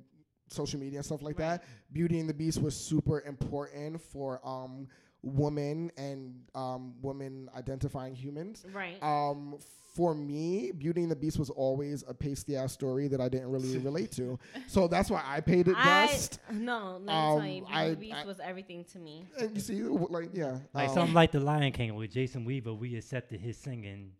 social 0.49 0.80
media 0.80 0.99
and 0.99 1.07
stuff 1.07 1.22
like 1.22 1.38
Right. 1.38 1.61
that, 1.61 1.64
Beauty 1.92 2.18
and 2.18 2.28
the 2.28 2.34
Beast 2.34 2.61
was 2.61 2.74
super 2.76 3.20
important 3.20 4.01
for 4.01 4.40
um 4.44 4.88
women 5.23 5.91
and 5.97 6.35
um 6.55 6.95
women 7.03 7.49
identifying 7.57 8.14
humans. 8.14 8.64
Right. 8.73 9.03
Um, 9.03 9.59
for 9.95 10.14
me, 10.14 10.71
Beauty 10.71 11.03
and 11.03 11.11
the 11.11 11.16
Beast 11.16 11.41
was 11.41 11.51
always 11.51 12.05
a 12.07 12.14
pasty 12.14 12.55
ass 12.57 12.73
story 12.73 13.09
that 13.09 13.21
I 13.21 13.29
didn't 13.29 13.51
really 13.51 13.79
relate 13.79 14.12
to. 14.12 14.39
So 14.69 14.87
that's 14.87 15.11
why 15.11 15.23
I 15.27 15.41
paid 15.41 15.66
it 15.66 15.75
I 15.77 16.07
best. 16.07 16.39
no, 16.53 16.93
let 16.93 17.03
me 17.03 17.12
Um, 17.12 17.39
tell 17.39 17.47
you, 17.47 17.61
Beauty 17.62 17.73
I- 17.75 17.85
and 17.85 17.97
the 17.97 18.01
Beast 18.01 18.14
I- 18.16 18.25
was 18.25 18.39
everything 18.41 18.85
to 18.93 18.99
me. 19.01 19.25
And 19.41 19.55
you 19.57 19.61
see, 19.61 19.83
like, 19.83 20.31
yeah. 20.35 20.59
Like 20.73 20.91
um, 20.91 20.95
something 20.95 21.14
like 21.14 21.33
The 21.33 21.41
Lion 21.41 21.73
King 21.73 21.97
with 21.97 22.12
Jason 22.12 22.45
Weaver, 22.45 22.75
we 22.75 22.95
accepted 22.97 23.41
his 23.41 23.57
singing 23.57 24.12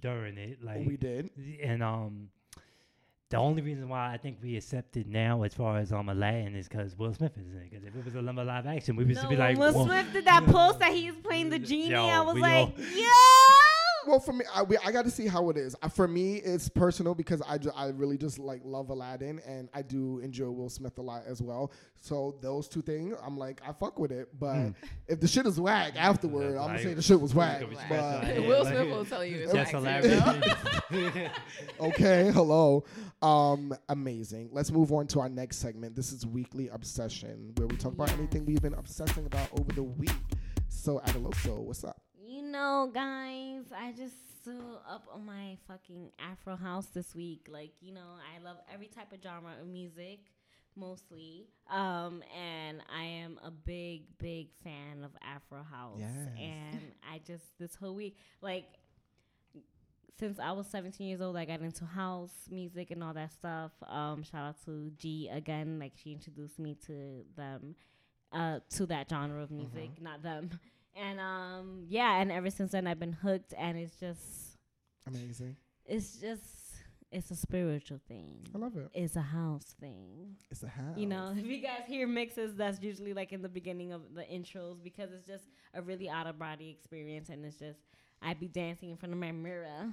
during 0.00 0.38
it. 0.38 0.62
Like 0.64 0.86
we 0.86 0.96
did. 0.96 1.30
and 1.62 1.82
um 1.82 2.30
the 3.30 3.36
only 3.38 3.62
reason 3.62 3.88
why 3.88 4.12
I 4.12 4.16
think 4.18 4.38
we 4.42 4.56
accept 4.56 4.96
it 4.96 5.06
now 5.08 5.42
as 5.42 5.54
far 5.54 5.78
as 5.78 5.92
um 5.92 6.08
Aladdin 6.08 6.54
is 6.54 6.68
because 6.68 6.96
Will 6.98 7.12
Smith 7.14 7.32
is 7.36 7.50
in 7.52 7.62
it. 7.62 7.70
Because 7.70 7.84
if 7.86 7.96
it 7.96 8.04
was 8.04 8.14
a 8.14 8.20
live 8.22 8.66
action, 8.66 8.96
we 8.96 9.04
would 9.04 9.16
No, 9.16 9.28
be 9.28 9.36
like, 9.36 9.58
Will. 9.58 9.84
Smith 9.84 10.12
did 10.12 10.24
that 10.26 10.44
post 10.46 10.78
that 10.80 10.92
he's 10.92 11.14
playing 11.16 11.50
the 11.50 11.58
genie, 11.58 11.90
Yo, 11.90 12.04
I 12.06 12.20
was 12.20 12.36
like, 12.36 12.68
all- 12.68 12.84
yo. 12.96 13.08
Well, 14.06 14.20
for 14.20 14.32
me, 14.32 14.44
I, 14.54 14.62
we, 14.62 14.76
I 14.84 14.92
got 14.92 15.04
to 15.04 15.10
see 15.10 15.26
how 15.26 15.48
it 15.50 15.56
is. 15.56 15.74
Uh, 15.82 15.88
for 15.88 16.06
me, 16.06 16.36
it's 16.36 16.68
personal 16.68 17.14
because 17.14 17.40
I, 17.48 17.58
ju- 17.58 17.72
I 17.74 17.86
really 17.88 18.16
just 18.18 18.38
like 18.38 18.60
love 18.64 18.90
Aladdin 18.90 19.40
and 19.46 19.68
I 19.74 19.82
do 19.82 20.18
enjoy 20.18 20.50
Will 20.50 20.68
Smith 20.68 20.98
a 20.98 21.02
lot 21.02 21.22
as 21.26 21.40
well. 21.42 21.72
So 22.00 22.36
those 22.42 22.68
two 22.68 22.82
things, 22.82 23.16
I'm 23.24 23.38
like, 23.38 23.60
I 23.66 23.72
fuck 23.72 23.98
with 23.98 24.12
it. 24.12 24.28
But 24.38 24.72
if 25.08 25.20
the 25.20 25.28
shit 25.28 25.46
is 25.46 25.58
whack 25.58 25.94
afterward, 25.96 26.48
I'm 26.56 26.66
gonna 26.68 26.78
say 26.82 26.94
the 26.94 27.02
shit 27.02 27.20
was 27.20 27.30
it's 27.30 27.36
whack. 27.36 27.60
gonna 27.60 27.70
be 27.70 27.76
But 27.88 28.20
special. 28.20 28.34
Yeah, 28.42 28.48
Will 28.48 28.64
like- 28.64 28.74
Smith 28.74 28.88
will 28.88 29.04
tell 29.04 29.24
you 29.24 29.36
it's 29.38 29.52
That's 29.52 29.70
hilarious. 29.70 30.22
okay, 31.80 32.30
hello, 32.32 32.84
um, 33.22 33.74
amazing. 33.88 34.50
Let's 34.52 34.70
move 34.70 34.92
on 34.92 35.06
to 35.08 35.20
our 35.20 35.28
next 35.28 35.56
segment. 35.58 35.96
This 35.96 36.12
is 36.12 36.26
weekly 36.26 36.68
obsession, 36.68 37.52
where 37.56 37.66
we 37.66 37.76
talk 37.76 37.92
about 37.92 38.12
anything 38.12 38.44
we've 38.44 38.62
been 38.62 38.74
obsessing 38.74 39.26
about 39.26 39.48
over 39.58 39.72
the 39.72 39.82
week. 39.82 40.10
So, 40.68 41.00
Adaloso, 41.06 41.58
what's 41.58 41.84
up? 41.84 42.00
Know, 42.54 42.88
guys, 42.94 43.64
I 43.76 43.90
just 43.90 44.14
so 44.44 44.52
up 44.88 45.08
on 45.12 45.26
my 45.26 45.58
fucking 45.66 46.12
Afro 46.20 46.54
house 46.54 46.86
this 46.94 47.12
week. 47.12 47.48
Like, 47.50 47.72
you 47.80 47.92
know, 47.92 48.06
I 48.32 48.40
love 48.44 48.58
every 48.72 48.86
type 48.86 49.12
of 49.12 49.18
genre 49.20 49.50
of 49.60 49.66
music, 49.66 50.20
mostly. 50.76 51.48
Um, 51.68 52.22
and 52.32 52.80
I 52.96 53.02
am 53.02 53.40
a 53.44 53.50
big, 53.50 54.02
big 54.18 54.50
fan 54.62 55.02
of 55.02 55.10
Afro 55.20 55.64
house. 55.64 55.98
Yes. 55.98 56.28
And 56.38 56.92
I 57.02 57.18
just 57.26 57.58
this 57.58 57.74
whole 57.74 57.96
week, 57.96 58.18
like, 58.40 58.66
since 60.20 60.38
I 60.38 60.52
was 60.52 60.68
17 60.68 61.08
years 61.08 61.20
old, 61.20 61.36
I 61.36 61.46
got 61.46 61.60
into 61.60 61.84
house 61.84 62.46
music 62.52 62.92
and 62.92 63.02
all 63.02 63.14
that 63.14 63.32
stuff. 63.32 63.72
Um, 63.84 64.22
shout 64.22 64.50
out 64.50 64.64
to 64.66 64.92
G 64.96 65.28
again, 65.28 65.80
like 65.80 65.94
she 65.96 66.12
introduced 66.12 66.60
me 66.60 66.76
to 66.86 67.24
them, 67.36 67.74
uh, 68.30 68.60
to 68.76 68.86
that 68.86 69.10
genre 69.10 69.42
of 69.42 69.50
music, 69.50 70.00
not 70.00 70.22
them. 70.22 70.50
And 70.96 71.18
um, 71.18 71.84
yeah, 71.88 72.20
and 72.20 72.30
ever 72.30 72.50
since 72.50 72.72
then 72.72 72.86
I've 72.86 73.00
been 73.00 73.12
hooked, 73.12 73.52
and 73.58 73.76
it's 73.76 73.96
just, 73.98 74.58
Amazing. 75.08 75.56
it's 75.84 76.18
just, 76.18 76.44
it's 77.10 77.30
a 77.30 77.36
spiritual 77.36 77.98
thing. 78.06 78.46
I 78.54 78.58
love 78.58 78.76
it. 78.76 78.90
It's 78.94 79.16
a 79.16 79.20
house 79.20 79.74
thing. 79.80 80.36
It's 80.50 80.62
a 80.62 80.68
house. 80.68 80.96
You 80.96 81.06
know, 81.06 81.34
if 81.36 81.46
you 81.46 81.60
guys 81.60 81.82
hear 81.86 82.06
mixes, 82.06 82.54
that's 82.54 82.80
usually 82.80 83.12
like 83.12 83.32
in 83.32 83.42
the 83.42 83.48
beginning 83.48 83.92
of 83.92 84.02
the 84.14 84.22
intros 84.22 84.82
because 84.82 85.10
it's 85.12 85.26
just 85.26 85.44
a 85.74 85.82
really 85.82 86.08
out 86.08 86.28
of 86.28 86.38
body 86.38 86.70
experience, 86.70 87.28
and 87.28 87.44
it's 87.44 87.58
just 87.58 87.80
I'd 88.22 88.38
be 88.38 88.48
dancing 88.48 88.90
in 88.90 88.96
front 88.96 89.12
of 89.12 89.18
my 89.18 89.32
mirror, 89.32 89.92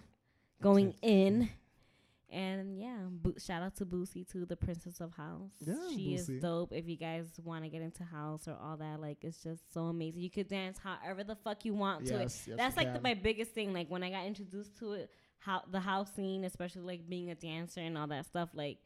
going 0.61 0.93
in, 1.01 1.49
and 2.31 2.79
yeah, 2.79 2.97
bo- 3.09 3.35
shout 3.37 3.61
out 3.61 3.75
to 3.77 3.85
Boosie 3.85 4.27
too, 4.27 4.45
the 4.45 4.55
princess 4.55 5.01
of 5.01 5.13
house. 5.13 5.51
Yeah, 5.59 5.75
she 5.89 6.15
Boosie. 6.15 6.15
is 6.15 6.27
dope. 6.41 6.71
If 6.73 6.87
you 6.87 6.97
guys 6.97 7.27
want 7.43 7.63
to 7.63 7.69
get 7.69 7.81
into 7.81 8.03
house 8.03 8.47
or 8.47 8.57
all 8.61 8.77
that, 8.77 9.01
like 9.01 9.19
it's 9.21 9.43
just 9.43 9.73
so 9.73 9.81
amazing. 9.81 10.21
You 10.21 10.29
could 10.29 10.47
dance 10.47 10.79
however 10.79 11.23
the 11.23 11.35
fuck 11.35 11.65
you 11.65 11.73
want 11.73 12.05
to 12.07 12.15
it. 12.15 12.21
Yes, 12.21 12.45
yes, 12.47 12.57
That's 12.57 12.77
like 12.77 12.93
the, 12.93 13.01
my 13.01 13.13
biggest 13.13 13.51
thing. 13.51 13.73
Like 13.73 13.89
when 13.89 14.03
I 14.03 14.09
got 14.09 14.25
introduced 14.25 14.77
to 14.79 14.93
it, 14.93 15.11
how 15.39 15.61
the 15.71 15.79
house 15.79 16.13
scene, 16.15 16.43
especially 16.43 16.83
like 16.83 17.09
being 17.09 17.29
a 17.31 17.35
dancer 17.35 17.81
and 17.81 17.97
all 17.97 18.07
that 18.07 18.25
stuff, 18.25 18.49
like 18.53 18.77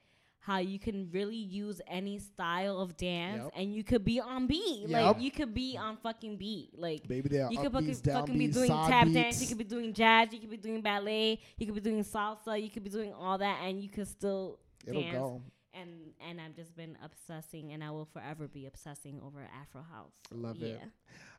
how 0.45 0.59
you 0.59 0.77
can 0.77 1.09
really 1.11 1.35
use 1.35 1.81
any 1.87 2.19
style 2.19 2.79
of 2.79 2.95
dance 2.97 3.43
Yep. 3.45 3.51
and 3.55 3.73
you 3.73 3.83
could 3.83 4.05
be 4.05 4.19
on 4.19 4.45
beat. 4.45 4.81
Yep. 4.87 4.89
Like 4.91 5.21
you 5.21 5.31
could 5.31 5.53
be 5.55 5.75
on 5.75 5.97
fucking 5.97 6.37
beat. 6.37 6.69
Like 6.77 7.07
Baby, 7.07 7.29
there 7.29 7.49
you 7.51 7.57
could 7.57 7.71
fucking, 7.71 7.95
fucking 7.95 8.37
be 8.37 8.47
doing 8.47 8.69
tap 8.69 9.05
beats. 9.05 9.15
dance, 9.15 9.41
you 9.41 9.47
could 9.47 9.57
be 9.57 9.63
doing 9.63 9.91
jazz, 9.91 10.27
you 10.31 10.39
could 10.39 10.51
be 10.51 10.57
doing 10.57 10.81
ballet, 10.81 11.39
you 11.57 11.65
could 11.65 11.73
be 11.75 11.81
doing 11.81 12.03
salsa, 12.03 12.61
you 12.61 12.69
could 12.69 12.83
be 12.83 12.91
doing 12.91 13.11
all 13.13 13.37
that 13.39 13.59
and 13.63 13.81
you 13.81 13.89
could 13.89 14.07
still 14.07 14.59
It'll 14.85 15.01
dance. 15.01 15.15
go. 15.17 15.41
And 15.73 15.89
and 16.29 16.39
I've 16.39 16.55
just 16.55 16.75
been 16.77 16.95
obsessing 17.03 17.73
and 17.73 17.83
I 17.83 17.89
will 17.91 18.05
forever 18.05 18.47
be 18.47 18.67
obsessing 18.67 19.19
over 19.25 19.39
Afro 19.61 19.81
House. 19.81 20.13
I 20.31 20.35
love 20.35 20.57
yeah. 20.57 20.67
it. 20.67 20.81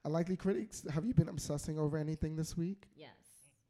Unlikely 0.04 0.36
critics, 0.36 0.84
have 0.92 1.06
you 1.06 1.14
been 1.14 1.28
obsessing 1.28 1.78
over 1.78 1.96
anything 1.96 2.34
this 2.36 2.56
week? 2.56 2.88
Yes. 2.96 3.10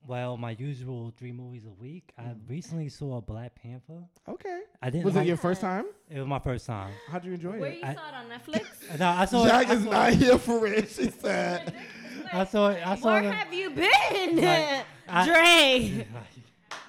Well, 0.06 0.36
my 0.36 0.52
usual 0.58 1.12
three 1.16 1.32
movies 1.32 1.64
a 1.66 1.82
week. 1.82 2.12
I 2.18 2.22
mm. 2.22 2.36
recently 2.48 2.88
saw 2.88 3.18
a 3.18 3.20
Black 3.20 3.54
Panther. 3.60 4.02
Okay. 4.28 4.60
I 4.82 4.90
didn't. 4.90 5.04
Was 5.04 5.14
it 5.16 5.20
like- 5.20 5.28
your 5.28 5.36
first 5.36 5.60
time? 5.60 5.86
It 6.08 6.18
was 6.18 6.26
my 6.28 6.38
first 6.38 6.66
time. 6.66 6.92
How'd 7.10 7.24
you 7.24 7.32
enjoy 7.32 7.54
it? 7.54 7.60
Where 7.60 7.70
it? 7.70 7.78
you 7.78 7.84
I- 7.84 7.94
saw 7.94 8.08
it 8.08 8.14
on 8.14 8.26
Netflix? 8.28 8.66
No, 8.98 9.08
I 9.08 9.24
saw. 9.24 9.44
it- 9.44 9.48
Jack 9.48 9.68
I 9.68 9.74
is 9.74 9.84
saw 9.84 9.90
not 9.90 10.12
it- 10.12 10.18
here 10.18 10.38
for 10.38 10.66
it, 10.66 10.88
she 10.90 11.10
said. 11.10 11.74
I 12.32 12.44
saw 12.44 12.68
it. 12.70 12.86
I 12.86 12.96
saw 12.96 13.12
Where 13.12 13.24
it. 13.24 13.32
have 13.34 13.52
you 13.52 13.70
been, 13.70 14.36
Like, 14.36 14.84
I- 15.08 15.26
Dre? 15.26 16.06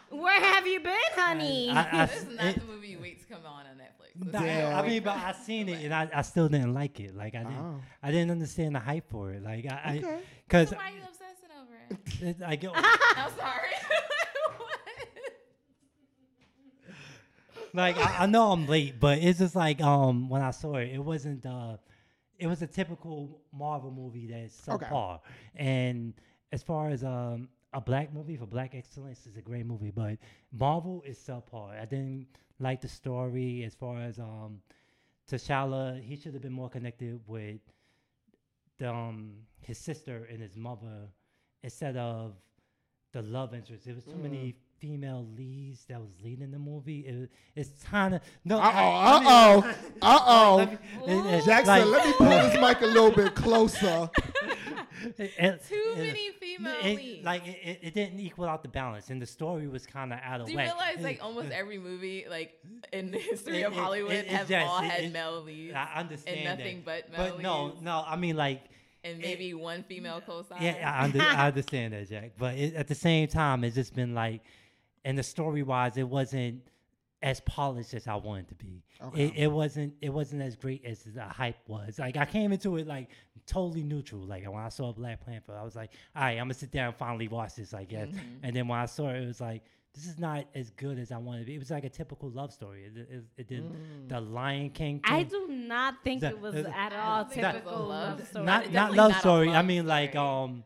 Where 0.09 0.39
have 0.41 0.65
you 0.65 0.79
been, 0.79 0.93
honey? 1.15 1.69
I- 1.69 2.03
I- 2.03 2.05
This 2.05 2.23
is 2.23 2.35
not 2.37 2.45
it- 2.45 2.59
the 2.59 2.65
movie 2.65 2.87
you 2.89 2.99
wait 2.99 3.19
to 3.19 3.25
come 3.33 3.45
on 3.45 3.65
on 3.65 3.75
Netflix. 3.77 4.31
So 4.31 4.31
Nah, 4.31 4.39
Damn. 4.45 4.75
I 4.83 4.87
mean, 4.87 5.03
but 5.03 5.15
I 5.15 5.31
seen 5.33 5.69
it 5.69 5.83
and 5.83 5.93
I, 5.93 6.09
I 6.13 6.21
still 6.23 6.49
didn't 6.49 6.73
like 6.73 6.99
it. 6.99 7.15
Like 7.15 7.35
I 7.35 7.39
didn't, 7.43 7.55
Oh. 7.57 7.81
I 8.01 8.11
didn't 8.11 8.31
understand 8.31 8.73
the 8.75 8.79
hype 8.79 9.07
for 9.11 9.31
it. 9.33 9.43
Like 9.43 9.65
I, 9.71 9.97
Okay. 9.97 10.15
I 10.15 10.19
cause 10.49 10.71
why 10.71 10.85
are 10.85 10.89
you 10.89 11.01
obsessing 11.07 11.49
over 11.61 11.73
it? 11.91 11.96
It, 12.21 12.37
I 12.45 12.55
go, 12.55 12.71
I'm 12.73 12.83
sorry. 13.37 13.69
like 17.73 17.97
I, 17.97 18.23
I 18.23 18.25
know 18.25 18.51
I'm 18.51 18.67
late, 18.67 18.99
but 18.99 19.19
it's 19.19 19.39
just 19.39 19.55
like 19.55 19.81
um 19.81 20.29
when 20.29 20.41
I 20.41 20.51
saw 20.51 20.75
it, 20.75 20.89
it 20.93 20.99
wasn't 21.03 21.45
uh 21.45 21.77
it 22.39 22.47
was 22.47 22.61
a 22.61 22.67
typical 22.67 23.41
Marvel 23.51 23.91
movie 23.91 24.27
that's 24.27 24.67
Okay. 24.69 24.85
subpar. 24.85 25.19
And 25.55 26.13
as 26.51 26.63
far 26.63 26.89
as 26.89 27.03
um 27.03 27.49
a 27.73 27.81
black 27.81 28.13
movie 28.13 28.37
for 28.37 28.45
black 28.45 28.73
excellence 28.75 29.25
is 29.27 29.35
a 29.37 29.41
great 29.41 29.65
movie, 29.65 29.91
but 29.91 30.17
Marvel 30.51 31.03
is 31.05 31.17
subpar. 31.17 31.79
I 31.79 31.85
didn't 31.85 32.27
like 32.59 32.81
the 32.81 32.87
story 32.87 33.63
as 33.63 33.75
far 33.75 34.01
as 34.01 34.19
um 34.19 34.61
T'Challa, 35.29 36.01
he 36.01 36.15
should 36.15 36.33
have 36.33 36.41
been 36.41 36.53
more 36.53 36.69
connected 36.69 37.19
with 37.27 37.59
the, 38.77 38.89
um 38.93 39.33
his 39.61 39.77
sister 39.77 40.27
and 40.31 40.41
his 40.41 40.55
mother 40.55 41.09
instead 41.63 41.97
of 41.97 42.33
the 43.13 43.21
love 43.21 43.53
interest. 43.53 43.85
There 43.85 43.95
was 43.95 44.05
too 44.05 44.15
many 44.17 44.55
female 44.79 45.25
leads 45.35 45.85
that 45.85 45.99
was 45.99 46.11
leading 46.23 46.51
the 46.51 46.59
movie. 46.59 46.99
It, 46.99 47.31
it's 47.55 47.83
kind 47.83 48.15
of 48.15 48.21
no. 48.45 48.59
Uh 48.59 48.71
oh. 48.75 48.79
Uh 48.79 49.21
oh. 49.25 49.73
Uh 50.01 50.19
oh. 50.27 50.55
let 50.57 50.71
me- 50.71 51.13
it- 51.13 51.25
it- 51.39 51.45
Jackson, 51.45 51.67
like- 51.67 51.85
let 51.85 52.05
me 52.05 52.13
pull 52.13 52.29
this 52.29 52.53
mic 52.61 52.81
a 52.81 52.85
little 52.85 53.11
bit 53.11 53.33
closer. 53.33 54.09
it- 55.17 55.31
it- 55.39 55.63
Too 55.67 55.93
it- 55.95 55.97
many 55.97 56.29
female 56.39 56.75
it- 56.83 56.95
leads. 56.97 57.25
Like 57.25 57.47
it, 57.47 57.57
it, 57.63 57.79
it 57.81 57.93
didn't 57.95 58.19
equal 58.19 58.45
out 58.45 58.61
the 58.61 58.69
balance, 58.69 59.09
and 59.09 59.19
the 59.19 59.25
story 59.25 59.67
was 59.67 59.87
kind 59.87 60.13
of 60.13 60.19
out 60.21 60.41
of 60.41 60.45
Do 60.47 60.51
you 60.51 60.57
whack. 60.57 60.67
realize 60.67 60.99
like 61.01 61.23
almost 61.23 61.49
every 61.51 61.79
movie 61.79 62.25
like 62.29 62.53
in 62.93 63.09
the 63.11 63.17
history 63.17 63.61
It- 63.61 63.65
of 63.67 63.73
Hollywood 63.73 64.11
it- 64.11 64.25
it 64.25 64.31
have 64.31 64.47
just- 64.49 64.67
all 64.67 64.79
it- 64.83 64.85
had 64.91 65.03
it- 65.05 65.11
male 65.13 65.41
leads 65.41 65.73
I 65.73 65.87
understand 65.95 66.37
and 66.37 66.59
nothing 66.59 66.83
that. 66.85 67.09
but 67.11 67.17
male 67.17 67.33
but 67.35 67.41
no, 67.41 67.73
no. 67.81 68.03
I 68.05 68.15
mean, 68.15 68.35
like, 68.35 68.61
and 69.11 69.19
maybe 69.19 69.53
one 69.53 69.83
female 69.83 70.21
co-star. 70.25 70.57
yeah, 70.61 70.93
I, 70.99 71.03
under, 71.03 71.21
I 71.21 71.47
understand 71.47 71.93
that, 71.93 72.09
Jack. 72.09 72.31
But 72.37 72.55
it, 72.55 72.75
at 72.75 72.87
the 72.87 72.95
same 72.95 73.27
time, 73.27 73.63
it's 73.63 73.75
just 73.75 73.95
been 73.95 74.13
like, 74.13 74.41
and 75.05 75.17
the 75.17 75.23
story 75.23 75.63
wise, 75.63 75.97
it 75.97 76.07
wasn't 76.07 76.61
as 77.23 77.39
polished 77.41 77.93
as 77.93 78.07
I 78.07 78.15
wanted 78.15 78.49
to 78.49 78.55
be. 78.55 78.83
Okay. 79.03 79.25
It, 79.25 79.33
it 79.35 79.47
wasn't. 79.47 79.93
It 80.01 80.09
wasn't 80.09 80.41
as 80.41 80.55
great 80.55 80.85
as 80.85 81.03
the 81.03 81.23
hype 81.23 81.57
was. 81.67 81.99
Like 81.99 82.17
I 82.17 82.25
came 82.25 82.51
into 82.51 82.77
it 82.77 82.87
like 82.87 83.09
totally 83.45 83.83
neutral. 83.83 84.21
Like 84.21 84.43
when 84.45 84.61
I 84.61 84.69
saw 84.69 84.91
Black 84.93 85.25
Panther, 85.25 85.57
I 85.59 85.63
was 85.63 85.75
like, 85.75 85.91
all 86.15 86.23
right, 86.23 86.31
I'm 86.33 86.45
gonna 86.45 86.53
sit 86.53 86.71
down 86.71 86.87
and 86.87 86.95
finally 86.95 87.27
watch 87.27 87.55
this, 87.55 87.73
I 87.73 87.85
guess. 87.85 88.09
Mm-hmm. 88.09 88.43
And 88.43 88.55
then 88.55 88.67
when 88.67 88.79
I 88.79 88.85
saw 88.85 89.09
it, 89.09 89.23
it 89.23 89.27
was 89.27 89.41
like. 89.41 89.63
This 89.97 90.05
is 90.13 90.19
not 90.19 90.45
as 90.53 90.69
good 90.69 90.99
as 90.99 91.11
I 91.11 91.17
wanted 91.17 91.39
to 91.39 91.45
be. 91.45 91.55
It 91.55 91.59
was 91.59 91.71
like 91.71 91.83
a 91.83 91.89
typical 91.89 92.29
love 92.29 92.53
story. 92.53 92.83
It, 92.85 92.97
it, 92.97 93.23
it 93.37 93.47
did 93.47 93.63
the 94.07 94.21
Lion 94.21 94.69
King. 94.69 95.01
I 95.03 95.23
do 95.23 95.47
not 95.49 96.03
think 96.03 96.21
The- 96.21 96.27
it 96.29 96.39
was 96.39 96.53
the- 96.53 96.77
at 96.77 96.93
all 96.93 97.23
don't 97.23 97.33
think 97.33 97.43
it 97.43 97.47
was 97.47 97.55
a 97.55 97.59
typical 97.59 97.79
love 97.87 98.19
love 98.19 98.27
story. 98.27 98.45
not 98.45 98.71
not 98.71 98.89
love 98.93 99.09
not 99.11 99.17
a 99.17 99.19
story. 99.19 99.49
I 99.49 99.53
love 99.53 99.65
mean 99.65 99.87
like 99.87 100.15
um 100.15 100.63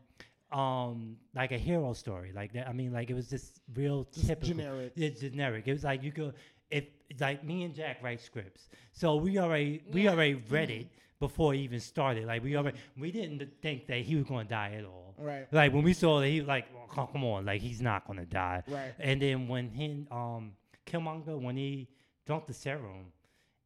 um 0.50 1.16
like 1.34 1.52
a 1.52 1.58
hero 1.58 1.94
story. 1.94 2.32
Like 2.34 2.52
that. 2.52 2.68
I 2.68 2.72
mean 2.74 2.92
like 2.92 3.08
it 3.10 3.14
was 3.14 3.28
just 3.30 3.60
real 3.74 4.06
Just 4.12 4.26
typical. 4.26 4.54
generic. 4.56 4.92
It's 4.96 5.20
generic. 5.20 5.66
It 5.66 5.72
was 5.72 5.84
like 5.84 6.02
you 6.02 6.12
could 6.12 6.34
if 6.70 6.84
like 7.18 7.42
me 7.42 7.62
and 7.64 7.74
Jack 7.74 8.02
write 8.02 8.20
scripts. 8.20 8.68
So 8.92 9.16
we 9.16 9.38
already 9.38 9.82
we 9.90 10.08
already 10.08 10.34
read 10.50 10.70
it 10.70 10.88
before 11.22 11.54
it 11.54 11.58
even 11.58 11.78
started. 11.78 12.26
Like 12.26 12.42
we 12.42 12.56
already 12.56 12.76
we 12.98 13.12
didn't 13.12 13.48
think 13.62 13.86
that 13.86 14.00
he 14.00 14.16
was 14.16 14.24
going 14.24 14.46
to 14.46 14.50
die 14.50 14.74
at 14.76 14.84
all. 14.84 15.14
Right. 15.16 15.46
Like 15.52 15.72
when 15.72 15.84
we 15.84 15.92
saw 15.92 16.20
that 16.20 16.26
he 16.26 16.40
was 16.40 16.48
like 16.48 16.66
well, 16.74 17.06
come, 17.06 17.24
on 17.24 17.46
like 17.46 17.60
he's 17.60 17.80
not 17.80 18.06
going 18.08 18.18
to 18.18 18.26
die. 18.26 18.64
Right. 18.66 18.92
And 18.98 19.22
then 19.22 19.46
when 19.46 19.70
he 19.70 20.04
um 20.10 20.52
Killmonger 20.84 21.40
when 21.40 21.56
he 21.56 21.88
drank 22.26 22.46
the 22.46 22.52
serum, 22.52 23.12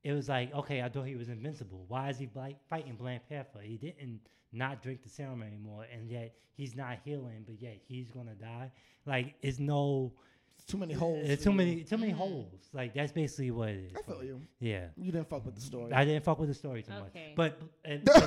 it 0.04 0.12
was 0.12 0.28
like 0.28 0.54
okay 0.54 0.82
I 0.82 0.90
thought 0.90 1.06
he 1.06 1.16
was 1.16 1.30
invincible. 1.30 1.86
Why 1.88 2.10
is 2.10 2.18
he 2.18 2.28
like 2.34 2.58
fighting 2.68 2.94
Black 2.94 3.26
Panther? 3.26 3.60
He 3.62 3.78
didn't 3.78 4.20
not 4.52 4.82
drink 4.82 5.02
the 5.02 5.08
serum 5.08 5.42
anymore, 5.42 5.86
and 5.90 6.10
yet 6.10 6.34
he's 6.52 6.76
not 6.76 6.98
healing, 7.04 7.44
but 7.46 7.60
yet 7.60 7.78
he's 7.88 8.10
gonna 8.10 8.34
die. 8.34 8.70
Like 9.06 9.34
it's 9.40 9.58
no. 9.58 10.12
Too 10.66 10.78
many 10.78 10.94
holes. 10.94 11.20
It's 11.22 11.44
too 11.44 11.52
many, 11.52 11.84
too 11.84 11.96
many 11.96 12.10
holes. 12.12 12.68
Like 12.72 12.92
that's 12.92 13.12
basically 13.12 13.52
what 13.52 13.68
it 13.68 13.84
is. 13.84 13.92
I 13.96 14.02
feel 14.02 14.20
me. 14.20 14.26
you. 14.26 14.40
Yeah, 14.58 14.86
You 14.96 15.12
didn't 15.12 15.28
fuck 15.28 15.46
with 15.46 15.54
the 15.54 15.60
story. 15.60 15.92
I 15.92 16.04
didn't 16.04 16.24
fuck 16.24 16.40
with 16.40 16.48
the 16.48 16.54
story 16.54 16.82
too 16.82 16.92
much. 16.92 17.12
But 17.36 17.60
uh, 17.88 18.20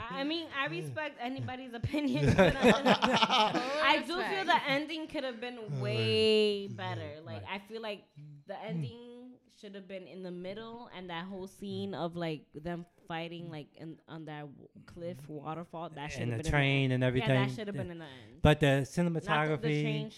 I 0.10 0.24
mean, 0.24 0.48
I 0.58 0.66
respect 0.66 1.18
anybody's 1.20 1.72
opinion. 1.72 2.28
I, 2.38 3.62
I 3.82 4.02
do 4.06 4.22
feel 4.22 4.44
the 4.44 4.60
ending 4.68 5.06
could 5.06 5.24
have 5.24 5.40
been 5.40 5.80
way 5.80 6.68
better. 6.68 7.20
Like 7.24 7.42
I 7.50 7.58
feel 7.70 7.80
like 7.80 8.02
the 8.46 8.62
ending 8.62 9.30
should 9.58 9.74
have 9.74 9.88
been 9.88 10.06
in 10.06 10.22
the 10.22 10.30
middle, 10.30 10.90
and 10.94 11.08
that 11.08 11.24
whole 11.24 11.46
scene 11.46 11.94
of 11.94 12.16
like 12.16 12.42
them 12.54 12.84
fighting 13.06 13.50
like 13.50 13.68
in, 13.76 13.98
on 14.08 14.24
that 14.26 14.40
w- 14.40 14.68
cliff 14.86 15.16
waterfall. 15.28 15.90
That 15.94 16.12
should 16.12 16.22
and 16.22 16.32
have 16.32 16.38
the 16.38 16.44
been 16.44 16.52
train 16.52 16.92
and 16.92 17.04
everything. 17.04 17.30
yeah, 17.30 17.46
that 17.46 17.54
should 17.54 17.66
have 17.66 17.76
been 17.76 17.90
in 17.90 17.98
the 17.98 18.04
end. 18.04 18.42
But 18.42 18.60
the 18.60 18.66
Not 18.66 18.86
the, 18.86 19.10
the 19.10 19.20
cinematography, 19.20 19.82
train 19.82 20.10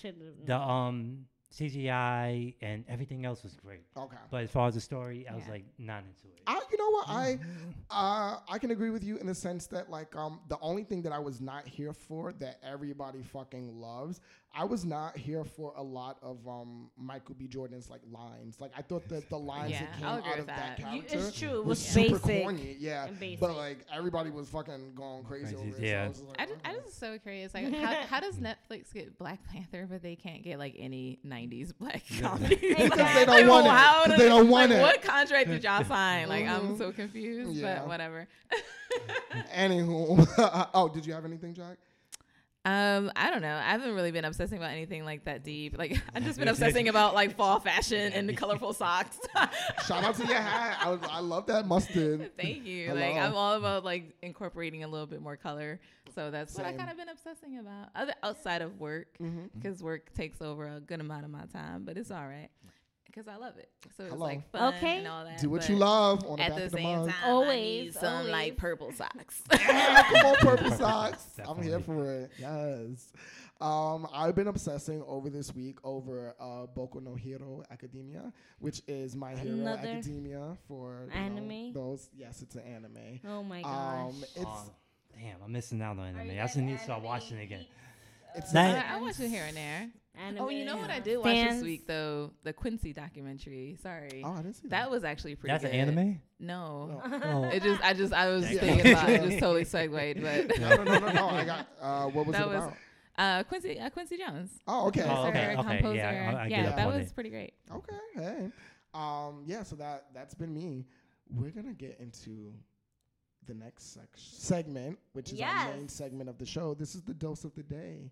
the 0.44 0.56
um 0.56 1.26
CGI, 1.52 2.54
and 2.60 2.84
everything 2.88 3.24
else 3.24 3.42
was 3.42 3.54
great. 3.54 3.80
okay. 3.96 4.16
But 4.30 4.44
as 4.44 4.50
far 4.50 4.68
as 4.68 4.74
the 4.74 4.80
story, 4.80 5.26
I 5.28 5.34
was 5.34 5.48
like 5.48 5.64
not 5.78 6.04
into 6.04 6.26
it. 6.34 6.42
I, 6.46 6.60
you 6.70 6.78
know 6.78 6.90
what, 6.90 7.08
I, 7.08 7.38
uh, 7.90 8.38
I 8.48 8.58
can 8.58 8.70
agree 8.70 8.90
with 8.90 9.02
you 9.02 9.16
in 9.18 9.26
the 9.26 9.34
sense 9.34 9.66
that 9.68 9.90
like, 9.90 10.14
um, 10.14 10.40
the 10.48 10.58
only 10.60 10.84
thing 10.84 11.02
that 11.02 11.12
I 11.12 11.18
was 11.18 11.40
not 11.40 11.66
here 11.66 11.92
for 11.92 12.32
that 12.34 12.58
everybody 12.62 13.22
fucking 13.22 13.80
loves, 13.80 14.20
I 14.54 14.64
was 14.64 14.84
not 14.84 15.16
here 15.16 15.44
for 15.44 15.72
a 15.76 15.82
lot 15.82 16.16
of 16.22 16.38
um 16.48 16.90
Michael 16.96 17.34
B. 17.38 17.46
Jordan's 17.46 17.90
like 17.90 18.00
lines. 18.10 18.56
Like 18.60 18.72
I 18.76 18.82
thought 18.82 19.06
that 19.10 19.28
the 19.28 19.38
lines 19.38 19.70
Yeah, 19.72 19.80
that 19.80 19.96
came 19.96 20.04
out 20.06 20.18
of 20.18 20.36
with 20.38 20.46
that, 20.46 20.76
that. 20.78 20.78
You- 20.94 21.02
character 21.02 21.18
it's 21.28 21.38
true. 21.38 21.48
It 21.50 21.64
was 21.64 21.66
was 21.66 21.78
super 21.78 22.18
basic 22.18 22.42
corny. 22.42 22.76
Yeah, 22.80 23.06
basic. 23.20 23.40
but 23.40 23.56
like 23.56 23.78
everybody 23.94 24.30
was 24.30 24.48
fucking 24.48 24.94
going 24.96 25.22
crazy, 25.24 25.54
Crazy, 25.54 25.68
over 25.68 25.76
it. 25.76 25.82
yeah. 25.86 26.04
So 26.04 26.04
I, 26.04 26.08
was 26.08 26.16
just 26.18 26.28
like, 26.28 26.40
I 26.40 26.46
just, 26.46 26.60
I 26.64 26.70
okay. 26.72 26.80
just 26.86 26.98
so 26.98 27.18
curious. 27.18 27.54
Like, 27.54 27.74
how, 27.74 27.92
how 28.08 28.20
does 28.20 28.36
Netflix 28.36 28.92
get 28.92 29.16
Black 29.18 29.38
Panther, 29.52 29.86
but 29.88 30.02
they 30.02 30.16
can't 30.16 30.42
get 30.42 30.58
like 30.58 30.74
any 30.78 31.18
'90s 31.26 31.72
black 31.78 32.02
comedy? 32.20 32.56
Because 32.78 33.14
they 33.14 33.24
don't 33.26 33.48
want 33.48 33.66
it. 33.66 33.70
how 33.70 33.98
'Cause 34.00 34.08
does- 34.12 34.18
they 34.18 34.28
don't 34.28 34.48
want 34.48 34.70
like, 34.70 34.78
it. 34.78 34.82
What 34.82 35.02
contract 35.02 35.48
did 35.50 35.62
y'all 35.62 35.84
sign? 35.88 36.28
Like, 36.28 36.46
I'm 36.46 36.70
Mhm. 36.74 36.78
so 36.78 36.90
confused. 36.90 37.52
Yeah. 37.52 37.80
But 37.80 37.88
whatever. 37.88 38.26
Anywho, 39.54 40.68
oh, 40.74 40.88
did 40.88 41.06
you 41.06 41.12
have 41.12 41.24
anything, 41.24 41.54
Jack? 41.54 41.76
Um, 42.64 43.10
I 43.16 43.30
don't 43.30 43.40
know. 43.40 43.54
I 43.54 43.70
haven't 43.70 43.94
really 43.94 44.10
been 44.10 44.24
obsessing 44.26 44.58
about 44.58 44.72
anything 44.72 45.04
like 45.04 45.24
that 45.24 45.42
deep. 45.42 45.78
Like 45.78 45.96
I've 46.14 46.24
just 46.24 46.38
been 46.38 46.48
obsessing 46.54 46.88
about 46.88 47.14
like 47.14 47.36
fall 47.36 47.60
fashion 47.70 48.12
and 48.12 48.28
the 48.28 48.34
colorful 48.34 48.72
socks. 48.74 49.18
Shout 49.86 50.04
out 50.04 50.16
to 50.16 50.26
your 50.26 50.36
hat. 50.40 50.76
I, 50.80 50.90
was, 50.90 51.00
I 51.10 51.20
love 51.20 51.46
that 51.46 51.66
mustard. 51.66 52.32
Thank 52.36 52.66
you. 52.66 52.88
Hello. 52.88 53.00
Like 53.00 53.16
I'm 53.16 53.34
all 53.34 53.54
about 53.54 53.84
like 53.84 54.12
incorporating 54.22 54.84
a 54.84 54.88
little 54.88 55.06
bit 55.06 55.22
more 55.22 55.36
color. 55.36 55.80
So 56.14 56.30
that's 56.30 56.54
what 56.56 56.66
I 56.66 56.70
Same. 56.70 56.78
kind 56.78 56.90
of 56.90 56.96
been 56.96 57.08
obsessing 57.08 57.58
about. 57.58 57.88
Other 57.94 58.14
outside 58.22 58.60
of 58.62 58.78
work, 58.80 59.06
Mm-hmm. 59.22 59.46
because 59.58 59.82
work 59.82 60.12
takes 60.14 60.42
over 60.42 60.66
a 60.66 60.80
good 60.80 61.00
amount 61.00 61.24
of 61.24 61.30
my 61.30 61.44
time, 61.52 61.84
but 61.84 61.96
it's 61.96 62.10
all 62.10 62.26
right 62.26 62.48
because 63.18 63.32
I 63.32 63.36
love 63.36 63.56
it. 63.58 63.68
So 63.96 64.04
it's 64.04 64.12
Hello. 64.12 64.24
like 64.26 64.50
fun 64.50 64.74
Okay. 64.74 64.98
and 64.98 65.08
all 65.08 65.24
that. 65.24 65.38
Do 65.40 65.50
what 65.50 65.68
you 65.68 65.76
love 65.76 66.24
on 66.26 66.36
the 66.38 66.42
At 66.44 66.50
back 66.50 66.58
the 66.58 66.64
of 66.66 66.70
the 66.72 66.76
same 66.78 66.98
mug. 66.98 67.08
time, 67.10 67.16
I 67.24 67.28
Always, 67.30 67.84
need 67.84 67.94
some 67.94 68.14
always. 68.14 68.30
like 68.30 68.56
purple 68.56 68.92
socks. 68.92 69.42
Come 69.50 70.26
on, 70.26 70.34
purple 70.36 70.70
socks. 70.76 71.24
I'm 71.44 71.62
here 71.62 71.80
for 71.80 72.10
it. 72.12 72.30
Yes. 72.38 73.12
Um, 73.60 74.06
I've 74.14 74.36
been 74.36 74.46
obsessing 74.46 75.02
over 75.04 75.28
this 75.30 75.52
week 75.52 75.78
over 75.82 76.32
uh, 76.38 76.66
Boku 76.76 77.02
no 77.02 77.16
Hero 77.16 77.64
Academia, 77.72 78.32
which 78.60 78.82
is 78.86 79.16
My 79.16 79.34
Hero 79.34 79.54
Another 79.56 79.88
Academia 79.88 80.56
for 80.68 81.00
you 81.08 81.14
know, 81.14 81.20
anime? 81.26 81.72
those, 81.72 82.08
yes, 82.16 82.40
it's 82.42 82.54
an 82.54 82.62
anime. 82.62 83.18
Oh 83.26 83.42
my 83.42 83.62
gosh. 83.62 84.10
Um, 84.10 84.22
it's 84.22 84.44
Oh, 84.46 84.70
damn, 85.12 85.42
I'm 85.44 85.50
missing 85.50 85.82
out 85.82 85.98
on 85.98 86.06
anime. 86.06 86.26
you 86.36 86.40
I 86.40 86.44
just 86.44 86.56
need 86.56 86.78
to 86.78 86.84
start 86.84 86.98
anime 87.00 87.06
watching 87.10 87.40
again. 87.40 87.66
it's 88.36 88.52
That- 88.52 88.86
I, 88.92 88.96
I 88.96 89.00
watch 89.00 89.18
it 89.18 89.28
here 89.28 89.44
and 89.48 89.56
there. 89.56 89.88
Anime 90.18 90.42
Oh, 90.44 90.48
you 90.48 90.64
know 90.64 90.76
what 90.76 90.90
I 90.90 90.98
did 91.00 91.16
watch 91.18 91.26
fans. 91.26 91.54
this 91.56 91.62
week 91.64 91.86
though? 91.86 92.32
The 92.42 92.52
Quincy 92.52 92.92
documentary. 92.92 93.76
Sorry. 93.82 94.22
oh, 94.24 94.32
I 94.32 94.36
didn't 94.38 94.54
see 94.54 94.62
that. 94.68 94.70
That 94.70 94.90
was 94.90 95.04
actually 95.04 95.34
pretty 95.36 95.52
That's 95.52 95.64
good. 95.64 95.72
an 95.74 95.80
anime. 95.96 96.20
No. 96.40 97.00
Oh. 97.04 97.44
It 97.44 97.62
just, 97.62 97.82
I 97.82 97.92
just, 97.94 98.12
I 98.12 98.28
was 98.28 98.50
Yeah. 98.50 98.60
thinking 98.60 98.92
about 98.92 99.08
it. 99.10 99.22
Just 99.22 99.38
totally 99.40 99.64
segued, 99.64 100.20
but 100.22 100.58
no, 100.58 100.68
no, 100.76 100.84
no, 100.84 100.98
no, 100.98 101.12
no. 101.12 101.28
I 101.28 101.44
got. 101.44 101.68
Uh, 101.80 102.06
what 102.08 102.26
was 102.26 102.34
That 102.36 102.42
it 102.46 102.48
was- 102.48 102.56
about? 102.64 102.76
uh, 103.16 103.42
Quincy, 103.44 103.78
uh, 103.78 103.90
Quincy 103.90 104.16
Jones. 104.16 104.50
Oh, 104.66 104.88
okay. 104.88 105.02
Oh, 105.02 105.06
Producer, 105.24 105.28
okay, 105.28 105.56
okay, 105.56 105.76
composer. 105.78 105.94
yeah, 105.96 106.34
I- 106.36 106.44
I 106.44 106.48
get 106.48 106.62
yeah, 106.64 106.70
up 106.70 106.76
that 106.76 106.86
on 106.88 106.96
was 106.98 107.06
it. 107.08 107.14
pretty 107.14 107.30
great. 107.30 107.54
Okay. 107.70 107.96
Hey. 108.14 108.50
Um. 108.94 109.42
Yeah. 109.46 109.62
So 109.64 109.76
that 109.76 110.06
that's 110.14 110.34
been 110.34 110.52
me. 110.54 110.86
We're 111.30 111.50
gonna 111.50 111.74
get 111.74 111.98
into 112.00 112.52
the 113.46 113.54
next 113.54 113.94
sec- 113.94 114.08
segment, 114.16 114.98
which 115.12 115.32
is 115.32 115.40
our 115.40 115.68
main 115.70 115.82
Yes. 115.82 115.92
segment 115.92 116.28
of 116.28 116.38
the 116.38 116.46
show. 116.46 116.74
This 116.74 116.94
is 116.94 117.02
the 117.02 117.14
dose 117.14 117.44
of 117.44 117.54
the 117.54 117.62
day. 117.62 118.10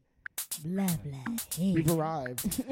Blah 0.65 0.87
blah. 1.05 1.37
We've 1.59 1.91
arrived. 1.91 2.63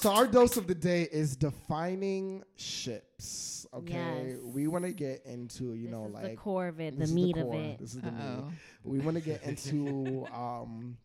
so 0.00 0.10
our 0.12 0.26
dose 0.26 0.56
of 0.56 0.66
the 0.66 0.74
day 0.74 1.08
is 1.10 1.36
defining 1.36 2.42
ships. 2.56 3.66
Okay, 3.72 4.28
Yes. 4.34 4.38
we 4.42 4.66
want 4.66 4.84
to 4.84 4.92
get 4.92 5.24
into 5.26 5.74
you 5.74 5.84
This 5.84 5.90
know 5.92 6.06
is 6.06 6.28
the 6.30 6.36
core 6.36 6.66
of 6.68 6.80
it, 6.80 6.98
the 6.98 7.06
meat 7.06 7.36
the 7.36 7.46
of 7.46 7.54
it. 7.54 7.78
This 7.78 7.94
is 7.94 8.00
the 8.00 8.10
meat. 8.10 8.44
We 8.84 8.98
want 9.00 9.16
to 9.16 9.20
get 9.22 9.42
into 9.44 10.26
um, 10.34 10.96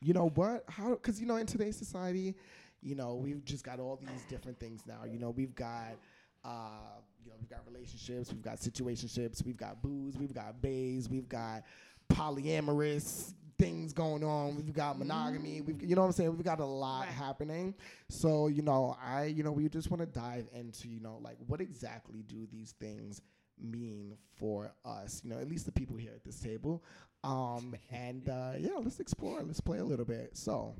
you 0.00 0.14
know 0.14 0.28
what? 0.34 0.64
How? 0.68 0.90
Because 0.90 1.20
you 1.20 1.26
know 1.26 1.36
in 1.36 1.46
today's 1.46 1.76
society, 1.76 2.36
you 2.82 2.94
know 2.94 3.14
we've 3.14 3.44
just 3.44 3.64
got 3.64 3.80
all 3.80 3.96
these 3.96 4.24
different 4.28 4.60
things 4.60 4.82
now. 4.86 5.04
You 5.10 5.18
know 5.18 5.30
we've 5.30 5.54
got 5.54 5.96
Uh, 6.44 7.00
you 7.24 7.30
know, 7.30 7.36
we've 7.40 7.50
got 7.50 7.60
relationships, 7.66 8.32
we've 8.32 8.42
got 8.42 8.58
situationships, 8.58 9.44
we've 9.44 9.56
got 9.56 9.82
booze, 9.82 10.16
we've 10.16 10.32
got 10.32 10.62
bays, 10.62 11.08
we've 11.10 11.28
got 11.28 11.64
polyamorous 12.10 13.34
things 13.58 13.92
going 13.92 14.22
on. 14.24 14.56
We've 14.56 14.72
got 14.72 14.98
monogamy. 14.98 15.60
We've, 15.60 15.82
you 15.82 15.94
know 15.96 16.02
what 16.02 16.06
I'm 16.08 16.12
saying? 16.12 16.30
We've 16.36 16.44
got 16.44 16.60
a 16.60 16.64
lot 16.64 17.00
Right. 17.00 17.08
happening. 17.08 17.74
So, 18.08 18.46
you 18.48 18.62
know, 18.62 18.96
I, 19.02 19.24
you 19.24 19.42
know, 19.42 19.52
we 19.52 19.68
just 19.68 19.90
want 19.90 20.00
to 20.00 20.06
dive 20.06 20.48
into, 20.54 20.88
you 20.88 21.00
know, 21.00 21.18
like 21.22 21.36
what 21.46 21.60
exactly 21.60 22.22
do 22.22 22.46
these 22.50 22.72
things 22.80 23.20
mean 23.60 24.16
for 24.36 24.72
us? 24.84 25.20
You 25.24 25.30
know, 25.30 25.38
at 25.38 25.48
least 25.48 25.66
the 25.66 25.72
people 25.72 25.96
here 25.96 26.12
at 26.14 26.24
this 26.24 26.38
table. 26.40 26.84
Um, 27.24 27.74
and 27.90 28.28
uh, 28.28 28.52
yeah, 28.58 28.76
let's 28.80 29.00
explore. 29.00 29.42
Let's 29.42 29.60
play 29.60 29.78
a 29.78 29.84
little 29.84 30.04
bit. 30.06 30.36
So, 30.36 30.74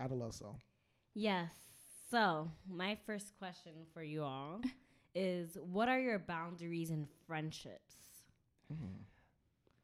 Adaloso. 0.00 0.54
Yes. 1.14 1.52
So, 2.10 2.50
my 2.68 2.96
first 3.06 3.36
question 3.38 3.72
for 3.92 4.02
you 4.02 4.22
all 4.22 4.60
is 5.14 5.56
what 5.60 5.88
are 5.88 6.00
your 6.00 6.18
boundaries 6.18 6.90
in 6.90 7.06
friendships? 7.26 7.94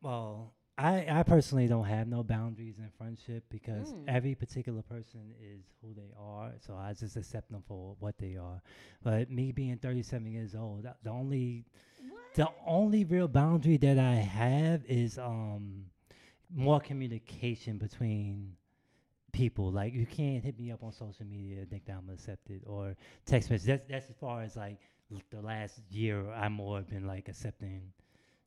Well, 0.01 0.55
I, 0.79 1.07
I 1.11 1.23
personally 1.25 1.67
don't 1.67 1.85
have 1.87 2.07
no 2.07 2.23
boundaries 2.23 2.79
in 2.79 2.89
friendship 2.97 3.45
because 3.51 3.93
Mm. 3.93 4.05
every 4.07 4.35
particular 4.37 4.81
person 4.83 5.35
is 5.43 5.65
who 5.83 5.93
they 5.93 6.13
are. 6.17 6.53
So 6.61 6.77
I 6.77 6.93
just 6.93 7.17
accept 7.17 7.51
them 7.51 7.63
for 7.67 7.97
what 7.99 8.17
they 8.19 8.37
are. 8.37 8.63
But 9.03 9.31
me 9.31 9.51
being 9.53 9.77
37 9.79 10.31
years 10.31 10.55
old, 10.55 10.87
the 11.03 11.11
only 11.11 11.65
the 12.35 12.49
only 12.67 13.05
real 13.05 13.27
boundary 13.27 13.77
that 13.79 13.99
I 13.99 14.15
have 14.15 14.85
is 14.87 15.19
um 15.19 15.87
more 16.55 16.81
communication 16.81 17.79
between 17.79 18.55
people. 19.33 19.71
Like 19.73 19.93
you 19.95 20.07
can't 20.07 20.45
hit 20.45 20.59
me 20.59 20.71
up 20.71 20.83
on 20.85 20.93
social 20.93 21.27
media 21.27 21.59
and 21.61 21.71
think 21.71 21.87
that 21.87 21.97
I'm 21.97 22.09
accepted 22.11 22.63
or 22.67 22.97
text 23.27 23.51
message. 23.51 23.67
That's 23.67 23.89
that's 23.89 24.11
as 24.11 24.17
far 24.17 24.43
as 24.43 24.57
like 24.57 24.79
the 25.31 25.41
last 25.41 25.81
year 25.91 26.31
I'm 26.33 26.53
more 26.53 26.83
been 26.83 27.07
like 27.07 27.29
accepting 27.29 27.93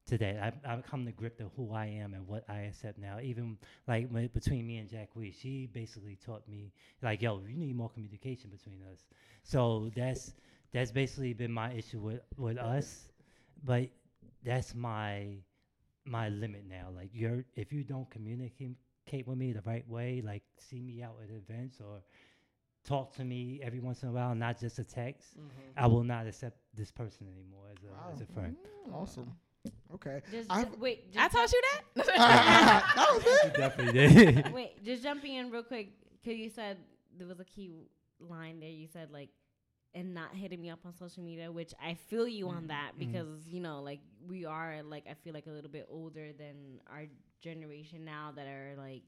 to 0.08 0.18
that. 0.18 0.38
I've, 0.42 0.54
I've 0.66 0.84
come 0.84 1.06
to 1.06 1.12
grip 1.12 1.38
to 1.38 1.52
who 1.56 1.74
I 1.74 1.86
am 1.86 2.14
and 2.14 2.28
what 2.28 2.44
I 2.50 2.60
accept 2.62 2.98
now. 2.98 3.20
Even 3.22 3.58
like 3.88 4.10
when, 4.10 4.28
between 4.28 4.66
me 4.68 4.78
and 4.78 4.90
Jacquees, 4.90 5.36
she 5.40 5.68
basically 5.68 6.18
taught 6.24 6.48
me 6.48 6.72
like, 7.02 7.22
yo, 7.22 7.42
you 7.48 7.58
need 7.58 7.76
more 7.76 7.90
communication 7.90 8.50
between 8.50 8.82
us. 8.92 9.06
So 9.44 9.92
that's 9.96 10.34
that's 10.74 10.92
basically 10.92 11.34
been 11.34 11.52
my 11.52 11.72
issue 11.74 12.00
with 12.00 12.22
with 12.38 12.58
us, 12.58 13.12
but 13.64 13.90
that's 14.44 14.74
my 14.74 15.36
my 16.06 16.30
limit 16.30 16.64
now. 16.68 16.88
Like 16.96 17.10
you're 17.14 17.46
if 17.56 17.72
you 17.72 17.84
don't 17.84 18.10
communicate 18.10 18.78
with 19.26 19.38
me 19.38 19.54
the 19.54 19.62
right 19.66 19.88
way, 19.88 20.22
like 20.26 20.44
see 20.58 20.82
me 20.82 21.04
out 21.04 21.16
at 21.24 21.30
events 21.30 21.80
or 21.80 22.02
talk 22.84 23.14
to 23.16 23.24
me 23.24 23.60
every 23.64 23.80
once 23.80 24.04
in 24.04 24.10
a 24.10 24.12
while, 24.12 24.34
not 24.34 24.60
just 24.60 24.80
a 24.80 24.84
text, 24.84 25.38
mm-hmm. 25.38 25.78
I 25.78 25.88
will 25.88 26.04
not 26.04 26.26
accept 26.26 26.58
this 26.74 26.92
person 26.92 27.28
anymore 27.28 27.66
as 27.72 27.84
a 27.84 28.14
as 28.14 28.22
a 28.22 28.34
friend. 28.34 28.56
Mm, 28.88 28.94
awesome. 28.94 29.32
Okay. 29.96 30.22
Just, 30.32 30.52
I've- 30.52 30.72
ju- 30.72 30.78
wait, 30.80 31.06
I 31.18 31.28
just 31.28 31.36
taught 31.36 31.52
you 31.52 31.62
that. 31.96 32.06
that 32.96 33.08
was 33.14 33.24
it. 33.26 33.54
Definitely 33.56 34.08
did. 34.08 34.54
Wait, 34.54 34.84
just 34.84 35.04
jumping 35.04 35.36
in 35.36 35.52
real 35.52 35.64
quick, 35.64 35.90
because 36.22 36.40
you 36.40 36.50
said 36.50 36.78
there 37.18 37.28
was 37.28 37.40
a 37.40 37.46
key 37.46 37.72
line 38.20 38.60
there. 38.60 38.70
You 38.70 38.88
said 38.92 39.12
like, 39.12 39.30
and 39.94 40.14
not 40.14 40.34
hitting 40.34 40.62
me 40.62 40.70
up 40.70 40.80
on 40.86 40.96
social 40.96 41.24
media, 41.24 41.52
which 41.52 41.74
I 41.84 41.96
feel 42.10 42.28
you 42.28 42.48
on 42.48 42.60
mm-hmm. 42.60 42.68
that 42.68 42.92
mm-hmm. 42.98 43.12
because 43.12 43.48
you 43.48 43.60
know, 43.60 43.82
like 43.82 44.00
we 44.28 44.46
are 44.46 44.82
like 44.84 45.06
I 45.10 45.16
feel 45.16 45.34
like 45.34 45.48
a 45.48 45.52
little 45.52 45.70
bit 45.70 45.88
older 45.90 46.32
than 46.38 46.80
our 46.92 47.06
generation 47.42 48.06
now 48.06 48.32
that 48.36 48.48
are 48.48 48.76
like 48.78 49.04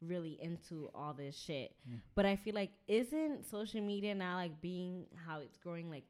really 0.00 0.38
into 0.40 0.90
all 0.94 1.12
this 1.12 1.36
shit. 1.36 1.74
Mm. 1.88 2.00
But 2.14 2.26
I 2.26 2.36
feel 2.36 2.54
like 2.54 2.70
isn't 2.86 3.46
social 3.50 3.80
media 3.80 4.14
now 4.14 4.36
like 4.36 4.60
being 4.60 5.06
how 5.26 5.40
it's 5.40 5.56
growing 5.56 5.90
like 5.90 6.04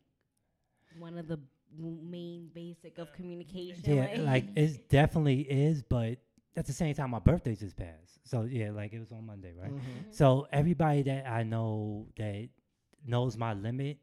one 0.98 1.18
of 1.18 1.28
the 1.28 1.36
w- 1.36 1.48
main 1.76 2.50
basic 2.54 2.98
of 2.98 3.12
communication? 3.12 3.96
Yeah, 3.96 4.20
like 4.20 4.44
it 4.56 4.88
definitely 4.88 5.40
is, 5.42 5.82
but 5.82 6.18
at 6.56 6.66
the 6.66 6.72
same 6.72 6.94
time, 6.94 7.10
my 7.10 7.18
birthday 7.18 7.54
just 7.54 7.76
passed. 7.76 8.18
So 8.24 8.42
yeah, 8.42 8.70
like 8.70 8.92
it 8.92 8.98
was 8.98 9.12
on 9.12 9.26
Monday, 9.26 9.52
right? 9.60 9.70
Mm-hmm. 9.70 10.10
So 10.10 10.46
everybody 10.52 11.02
that 11.02 11.26
I 11.26 11.42
know 11.44 12.06
that 12.16 12.48
knows 13.06 13.36
my 13.36 13.54
limit 13.54 13.98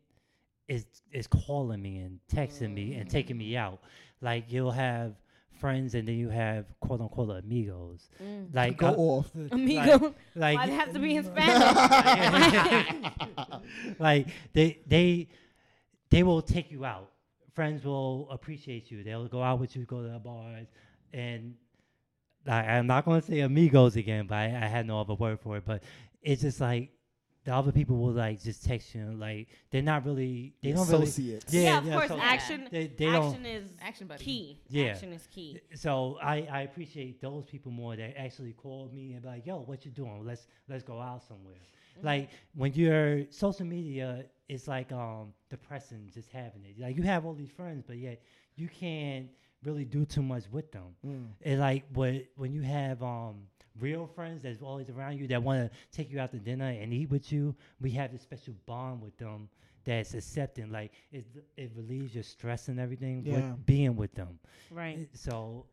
is 0.67 0.85
is 1.11 1.27
calling 1.27 1.81
me 1.81 1.97
and 1.97 2.19
texting 2.33 2.73
me 2.73 2.95
and 2.95 3.09
taking 3.09 3.37
me 3.37 3.55
out. 3.57 3.79
Like 4.21 4.51
you'll 4.51 4.71
have 4.71 5.13
friends 5.59 5.95
and 5.95 6.07
then 6.07 6.15
you 6.15 6.29
have 6.29 6.65
quote 6.79 7.01
unquote 7.01 7.29
amigos. 7.43 8.09
Mm. 8.23 8.53
Like 8.53 8.77
Go 8.77 8.87
I- 8.87 8.93
off. 8.93 9.31
Amigo, 9.51 10.15
like 10.35 10.57
why 10.57 10.65
it 10.65 10.69
have 10.71 10.93
to 10.93 10.99
be 10.99 11.15
in 11.17 11.23
Spanish? 11.31 13.11
like 13.99 14.27
they 14.53 14.79
they 14.87 15.27
they 16.09 16.23
will 16.23 16.41
take 16.41 16.71
you 16.71 16.85
out. 16.85 17.11
Friends 17.55 17.83
will 17.85 18.29
appreciate 18.31 18.91
you. 18.91 19.03
They'll 19.03 19.27
go 19.27 19.41
out 19.41 19.59
with 19.59 19.75
you, 19.75 19.85
go 19.85 20.01
to 20.03 20.09
the 20.09 20.19
bars, 20.19 20.67
and 21.13 21.55
like, 22.45 22.65
I'm 22.67 22.85
not 22.85 23.05
gonna 23.05 23.21
say 23.21 23.39
amigos 23.39 23.95
again, 23.95 24.27
but 24.27 24.35
I, 24.35 24.45
I 24.45 24.67
had 24.67 24.85
no 24.85 24.99
other 24.99 25.13
word 25.15 25.39
for 25.39 25.57
it. 25.57 25.63
But 25.65 25.81
it's 26.21 26.41
just 26.41 26.59
like 26.59 26.91
the 27.45 27.53
other 27.55 27.71
people 27.71 27.97
will 27.97 28.11
like 28.11 28.43
just 28.43 28.65
text 28.65 28.93
you, 28.93 29.05
like 29.17 29.47
they're 29.71 29.81
not 29.81 30.05
really 30.05 30.53
they 30.61 30.73
don't 30.73 30.85
really. 30.89 31.03
Associates. 31.03 31.53
Yeah, 31.53 31.61
Yeah, 31.61 31.77
of 31.77 31.85
yeah, 31.85 31.93
course. 31.95 32.07
so- 32.09 32.19
action, 32.19 32.67
They- 32.71 32.87
they 32.87 33.05
action 33.07 33.45
is 33.45 33.69
Action 33.81 34.07
buddy. 34.07 34.23
key. 34.25 34.59
Yeah. 34.67 34.85
Action 34.87 35.13
is 35.13 35.25
key. 35.27 35.61
So 35.75 36.17
I, 36.21 36.47
I 36.51 36.61
appreciate 36.63 37.21
those 37.21 37.45
people 37.45 37.71
more 37.71 37.95
that 37.95 38.19
actually 38.19 38.51
call 38.53 38.89
me 38.93 39.13
and 39.13 39.21
be 39.21 39.27
like, 39.29 39.45
"Yo, 39.45 39.59
what 39.61 39.85
you 39.85 39.91
doing? 39.91 40.25
Let's 40.25 40.45
let's 40.67 40.83
go 40.83 40.99
out 40.99 41.23
somewhere." 41.25 41.55
Like 42.01 42.29
when 42.55 42.73
you're 42.73 43.25
social 43.31 43.65
media, 43.65 44.25
it's 44.47 44.67
like 44.67 44.91
um 44.91 45.33
depressing 45.49 46.09
just 46.13 46.29
having 46.29 46.63
it. 46.65 46.79
Like 46.79 46.95
you 46.97 47.03
have 47.03 47.25
all 47.25 47.33
these 47.33 47.51
friends, 47.51 47.83
but 47.85 47.97
yet 47.97 48.21
you 48.55 48.67
can't 48.67 49.27
really 49.63 49.85
do 49.85 50.05
too 50.05 50.21
much 50.21 50.43
with 50.51 50.71
them. 50.71 50.95
Mm. 51.05 51.27
It's 51.41 51.59
like 51.59 51.85
what 51.93 52.13
when 52.35 52.53
you 52.53 52.61
have 52.61 53.01
um 53.03 53.47
real 53.79 54.07
friends 54.07 54.41
that's 54.43 54.61
always 54.61 54.89
around 54.89 55.17
you 55.17 55.27
that 55.27 55.41
want 55.43 55.69
to 55.69 55.77
take 55.91 56.09
you 56.11 56.19
out 56.19 56.31
to 56.31 56.37
dinner 56.37 56.69
and 56.69 56.93
eat 56.93 57.09
with 57.09 57.31
you. 57.31 57.55
We 57.81 57.91
have 57.91 58.11
this 58.11 58.21
special 58.21 58.53
bond 58.65 59.01
with 59.01 59.17
them 59.17 59.49
that's 59.83 60.13
accepting. 60.13 60.71
Like 60.71 60.91
it 61.11 61.25
it 61.57 61.71
relieves 61.75 62.13
your 62.13 62.23
stress 62.23 62.67
and 62.67 62.79
everything 62.79 63.23
Yeah. 63.25 63.33
with 63.33 63.65
being 63.65 63.95
with 63.95 64.13
them. 64.13 64.39
Right. 64.71 65.07
So 65.13 65.65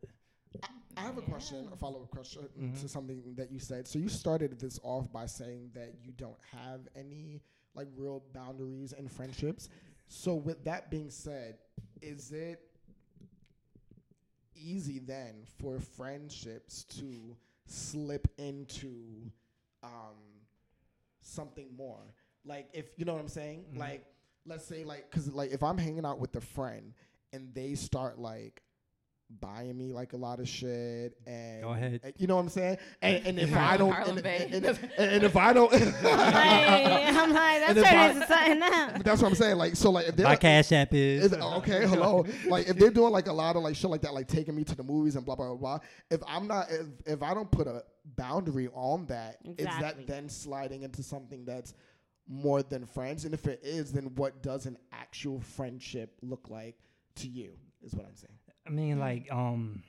I 0.95 1.01
have 1.01 1.17
a 1.17 1.21
question, 1.23 1.67
a 1.73 1.75
follow 1.75 2.01
up 2.03 2.11
question 2.11 2.47
Mhm. 2.57 2.79
to 2.81 2.87
something 2.87 3.33
that 3.35 3.51
you 3.51 3.59
said. 3.59 3.87
So 3.87 3.97
you 3.99 4.07
started 4.09 4.59
this 4.59 4.79
off 4.83 5.11
by 5.11 5.25
saying 5.25 5.71
that 5.73 5.95
you 6.03 6.11
don't 6.11 6.39
have 6.51 6.87
any 6.95 7.41
like 7.73 7.87
real 7.95 8.23
boundaries 8.33 8.93
in 8.93 9.07
friendships. 9.07 9.69
So 10.07 10.35
with 10.35 10.63
that 10.65 10.91
being 10.91 11.09
said, 11.09 11.57
is 12.01 12.31
it 12.31 12.59
easy 14.55 14.99
then 14.99 15.43
for 15.59 15.79
friendships 15.79 16.83
to 16.85 17.35
slip 17.65 18.27
into 18.37 19.31
um, 19.83 20.15
something 21.21 21.75
more? 21.75 22.13
Like 22.45 22.69
if 22.73 22.87
you 22.97 23.05
know 23.05 23.13
what 23.13 23.21
I'm 23.21 23.27
saying? 23.27 23.65
Mhm. 23.73 23.77
Like 23.79 24.05
let's 24.45 24.65
say 24.65 24.83
like 24.83 25.09
cuz 25.09 25.33
like 25.33 25.51
if 25.51 25.63
I'm 25.63 25.77
hanging 25.77 26.05
out 26.05 26.19
with 26.19 26.35
a 26.35 26.41
friend 26.41 26.93
and 27.31 27.53
they 27.53 27.73
start 27.75 28.19
like 28.19 28.61
buying 29.41 29.75
me 29.77 29.93
like 29.93 30.13
a 30.13 30.17
lot 30.17 30.39
of 30.39 30.47
shit 30.47 31.17
and 31.25 31.63
Go 31.63 31.69
ahead. 31.71 31.99
and 32.03 32.13
you 32.17 32.27
know 32.27 32.35
what 32.35 32.43
I'm 32.43 32.49
saying? 32.49 32.77
And, 33.01 33.25
and 33.27 33.39
if 33.39 33.49
Harlem- 33.49 33.73
I 33.73 33.77
don't 33.77 33.91
Harlem 33.91 34.17
and, 34.19 34.27
and, 34.53 34.65
and, 34.65 34.91
and 34.97 35.23
if 35.23 35.35
I 35.35 35.53
don't 35.53 35.71
Like, 36.03 36.03
I'm 36.03 37.33
like, 37.33 37.61
And 37.63 37.77
that's 37.77 37.79
if 37.79 37.85
I- 37.85 37.91
turning 37.91 38.15
into 38.15 38.27
something 38.27 38.59
now. 38.59 38.87
That's 39.03 39.21
what 39.21 39.29
I'm 39.29 39.35
saying. 39.35 39.57
Like 39.57 39.75
so 39.75 39.89
like 39.91 40.07
if 40.07 40.15
they're 40.15 40.27
my 40.27 40.35
cash 40.35 40.71
app 40.71 40.93
is, 40.93 41.31
is, 41.31 41.33
okay, 41.33 41.87
hello. 41.87 42.25
Like 42.47 42.67
if 42.69 42.77
they're 42.77 42.91
doing 42.91 43.11
like 43.11 43.27
a 43.27 43.33
lot 43.33 43.55
of 43.55 43.63
like 43.63 43.75
shit 43.75 43.89
like 43.89 44.01
that, 44.01 44.13
like 44.13 44.27
taking 44.27 44.55
me 44.55 44.63
to 44.65 44.75
the 44.75 44.83
movies 44.83 45.15
and 45.15 45.25
blah 45.25 45.35
blah 45.35 45.47
blah. 45.47 45.55
blah 45.55 45.79
if 46.11 46.21
I'm 46.27 46.47
not, 46.47 46.67
if, 46.69 46.87
if 47.05 47.23
I 47.23 47.33
don't 47.33 47.49
put 47.49 47.65
a 47.67 47.83
boundary 48.15 48.67
on 48.73 49.05
that, 49.07 49.37
is 49.43 49.65
Exactly. 49.65 50.05
that 50.05 50.07
then 50.07 50.29
sliding 50.29 50.83
into 50.83 51.01
something 51.01 51.43
that's 51.45 51.73
more 52.27 52.61
than 52.61 52.85
friends? 52.85 53.25
And 53.25 53.33
if 53.33 53.47
it 53.47 53.61
is, 53.63 53.91
then 53.91 54.13
what 54.15 54.43
does 54.43 54.65
an 54.67 54.77
actual 54.91 55.39
friendship 55.41 56.13
look 56.21 56.49
like 56.49 56.75
to 57.15 57.27
you? 57.27 57.53
Is 57.81 57.93
what 57.95 58.05
I'm 58.05 58.15
saying. 58.15 58.37
I 58.65 58.69
mean, 58.69 58.99
like, 58.99 59.31
um, 59.31 59.83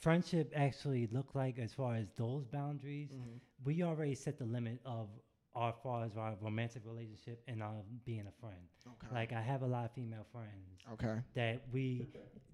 friendship 0.00 0.52
actually 0.54 1.08
look 1.12 1.34
like 1.34 1.58
as 1.58 1.72
far 1.72 1.94
as 1.94 2.06
those 2.16 2.46
boundaries. 2.46 3.10
Mm-hmm. 3.10 3.38
We 3.64 3.82
already 3.82 4.14
set 4.14 4.38
the 4.38 4.44
limit 4.44 4.80
of 4.84 5.08
our 5.54 5.74
far 5.82 6.04
as 6.04 6.16
our 6.16 6.34
romantic 6.40 6.82
relationship 6.86 7.42
and 7.46 7.62
our 7.62 7.82
being 8.04 8.26
a 8.26 8.40
friend. 8.40 8.56
Okay. 8.86 9.14
Like, 9.14 9.32
I 9.32 9.40
have 9.40 9.62
a 9.62 9.66
lot 9.66 9.84
of 9.84 9.92
female 9.92 10.26
friends 10.32 10.80
okay. 10.94 11.20
that 11.34 11.62
we, 11.72 12.08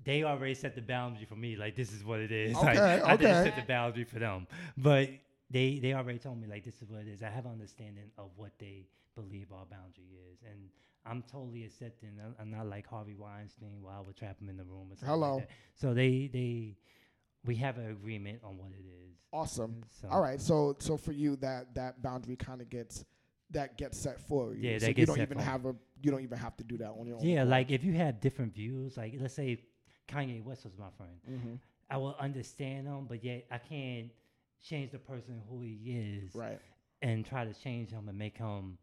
they 0.05 0.25
already 0.25 0.55
set 0.55 0.75
the 0.75 0.83
boundary 0.83 1.25
for 1.25 1.37
me. 1.37 1.57
Like, 1.57 1.75
this 1.75 1.93
is 1.93 2.05
what 2.05 2.21
it 2.21 2.33
is. 2.33 2.57
Okay, 2.57 2.79
like, 2.79 3.05
I 3.05 3.17
didn't 3.17 3.45
set 3.45 3.57
the 3.57 3.63
boundary 3.63 4.05
for 4.05 4.19
them, 4.19 4.47
but 4.77 5.11
they 5.51 5.79
they 5.81 5.95
already 5.95 6.19
told 6.19 6.41
me 6.41 6.47
like 6.47 6.65
this 6.65 6.83
is 6.83 6.91
what 6.91 7.01
it 7.01 7.09
is. 7.09 7.23
I 7.23 7.31
have 7.31 7.47
an 7.47 7.53
understanding 7.53 8.11
of 8.19 8.31
what 8.37 8.53
they 8.59 8.87
believe 9.15 9.51
our 9.53 9.65
boundary 9.65 10.11
is, 10.31 10.39
and 10.43 10.69
I'm 11.09 11.23
totally 11.31 11.65
accepting. 11.65 12.11
I'm, 12.25 12.35
I'm 12.41 12.51
not 12.51 12.67
like 12.67 12.87
Harvey 12.87 13.15
Weinstein, 13.15 13.83
where 13.83 13.95
I 13.95 14.01
would 14.01 14.17
trap 14.17 14.41
him 14.41 14.49
in 14.49 14.57
the 14.57 14.65
room. 14.65 14.89
Or 14.91 14.97
something 14.97 15.09
Hello. 15.09 15.37
Like. 15.37 15.49
So 15.75 15.95
they 15.95 16.31
they 16.33 16.77
we 17.45 17.57
have 17.57 17.79
an 17.79 17.91
agreement 17.91 18.41
on 18.45 18.59
what 18.59 18.71
it 18.73 18.85
is. 18.85 19.17
Awesome. 19.33 19.83
So 20.01 20.09
All 20.11 20.21
right. 20.21 20.41
So 20.41 20.77
so 20.79 20.97
for 20.97 21.13
you, 21.13 21.37
that 21.37 21.75
that 21.75 22.03
boundary 22.03 22.37
kind 22.37 22.61
of 22.61 22.69
gets 22.69 23.05
that 23.51 23.79
gets 23.79 23.99
set 23.99 24.21
for 24.21 24.55
you. 24.55 24.71
Yeah, 24.71 24.79
so 24.79 24.87
that 24.87 24.89
you 24.89 24.95
gets 24.95 25.07
don't 25.09 25.17
set 25.17 25.31
even 25.31 25.39
have 25.39 25.65
a 25.67 25.75
you 26.03 26.11
don't 26.11 26.23
even 26.23 26.39
have 26.39 26.57
to 26.59 26.65
do 26.65 26.77
that 26.79 26.91
on 26.91 27.07
your 27.07 27.17
own. 27.17 27.25
Yeah, 27.25 27.45
like 27.45 27.71
if 27.71 27.85
you 27.85 27.95
have 27.95 28.21
different 28.21 28.55
views, 28.55 28.97
like 28.97 29.15
let's 29.21 29.35
say 29.35 29.59
Kanye 30.09 30.43
West 30.45 30.65
was 30.65 30.75
my 30.79 30.91
friend, 30.97 31.13
Mm-hmm. 31.31 31.55
I 31.91 31.97
will 31.97 32.17
understand 32.21 32.87
him, 32.87 33.07
but 33.09 33.25
yet 33.25 33.47
I 33.51 33.59
can't 33.59 34.11
change 34.63 34.93
the 34.93 34.99
person 34.99 35.41
who 35.49 35.63
he 35.63 35.79
is 35.87 36.35
right. 36.35 36.59
and 37.01 37.25
try 37.25 37.45
to 37.47 37.55
change 37.55 37.91
him 37.91 38.09
and 38.09 38.19
make 38.19 38.37
him 38.37 38.77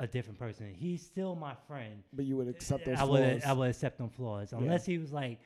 a 0.00 0.06
different 0.06 0.38
person. 0.38 0.74
He's 0.74 1.02
still 1.02 1.36
my 1.36 1.54
friend. 1.68 2.02
But 2.12 2.24
you 2.24 2.36
would 2.36 2.48
accept 2.48 2.84
those 2.86 2.96
I 2.98 3.04
flaws. 3.06 3.10
would 3.20 3.44
I 3.44 3.52
would 3.52 3.70
accept 3.70 3.98
them 3.98 4.08
flaws 4.10 4.52
unless 4.52 4.84
he 4.86 4.98
was 4.98 5.12
like 5.12 5.38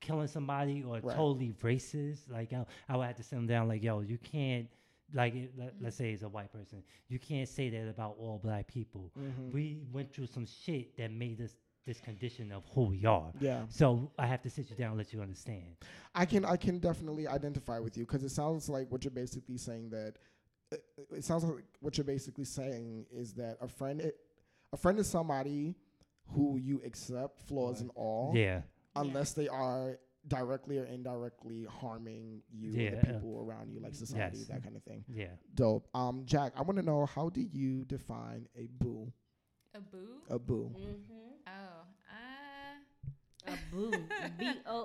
killing 0.00 0.26
somebody 0.28 0.82
or 0.84 0.94
Right. 1.00 1.16
totally 1.16 1.54
racist. 1.62 2.30
Like 2.30 2.52
I, 2.52 2.64
I 2.88 2.96
would 2.96 3.06
have 3.06 3.16
to 3.16 3.22
sit 3.22 3.36
him 3.36 3.46
down. 3.46 3.66
Like 3.68 3.82
yo, 3.82 4.00
you 4.00 4.18
can't. 4.18 4.68
Like 5.14 5.34
let, 5.58 5.74
let's 5.80 5.96
say 5.96 6.10
he's 6.12 6.22
a 6.22 6.28
white 6.28 6.50
person, 6.50 6.82
you 7.08 7.18
can't 7.18 7.46
say 7.46 7.68
that 7.68 7.86
about 7.88 8.16
all 8.18 8.38
black 8.42 8.66
people. 8.66 9.10
Mhm. 9.18 9.52
We 9.52 9.82
went 9.92 10.10
through 10.10 10.28
some 10.28 10.46
shit 10.46 10.96
that 10.96 11.10
made 11.12 11.38
us 11.42 11.54
this 11.84 12.00
condition 12.00 12.50
of 12.50 12.62
who 12.74 12.84
we 12.84 13.04
are. 13.04 13.30
Yeah. 13.38 13.64
So 13.68 14.10
I 14.18 14.26
have 14.26 14.40
to 14.42 14.48
sit 14.48 14.70
you 14.70 14.76
down 14.76 14.90
and 14.90 14.98
let 14.98 15.12
you 15.12 15.20
understand. 15.20 15.76
I 16.14 16.24
can 16.24 16.46
I 16.46 16.56
can 16.56 16.78
definitely 16.78 17.26
identify 17.28 17.78
with 17.78 17.98
you 17.98 18.06
because 18.06 18.22
it 18.24 18.30
sounds 18.30 18.70
like 18.70 18.90
what 18.90 19.04
you're 19.04 19.10
basically 19.10 19.58
saying 19.58 19.90
that 19.90 20.14
it 21.10 21.24
sounds 21.24 21.44
like 21.44 21.64
what 21.80 21.96
you're 21.96 22.04
basically 22.04 22.44
saying 22.44 23.06
is 23.12 23.32
that 23.34 23.56
a 23.60 23.68
friend 23.68 24.00
i- 24.04 24.12
a 24.72 24.76
friend 24.76 24.98
is 24.98 25.06
somebody 25.08 25.74
who 26.28 26.56
you 26.56 26.80
accept 26.84 27.40
flaws 27.40 27.80
and 27.80 27.90
all 27.94 28.32
Yeah. 28.34 28.62
unless 28.96 29.32
they 29.34 29.48
are 29.48 29.98
directly 30.28 30.78
or 30.78 30.84
indirectly 30.84 31.64
harming 31.64 32.42
you 32.50 32.70
or 32.72 32.80
Yeah. 32.80 32.90
the 33.00 33.06
people 33.14 33.40
around 33.40 33.72
you 33.72 33.80
like 33.80 33.94
society 33.94 34.38
Yes. 34.38 34.46
that 34.48 34.62
kind 34.62 34.76
of 34.76 34.82
thing. 34.84 35.04
Yeah. 35.08 35.34
Dope. 35.54 35.88
Um 35.94 36.24
Jack, 36.26 36.52
I 36.56 36.62
want 36.62 36.76
to 36.78 36.82
know 36.84 37.06
how 37.06 37.28
do 37.28 37.40
you 37.42 37.84
define 37.86 38.48
a 38.54 38.66
boo? 38.66 39.12
A 39.74 39.80
boo? 39.80 40.20
A 40.28 40.38
boo. 40.38 40.70
Mm-hmm. 40.76 41.48
Oh, 41.48 41.86
I. 42.08 43.52
A 43.52 43.58
boo. 43.70 43.90
B 44.38 44.52
O 44.66 44.78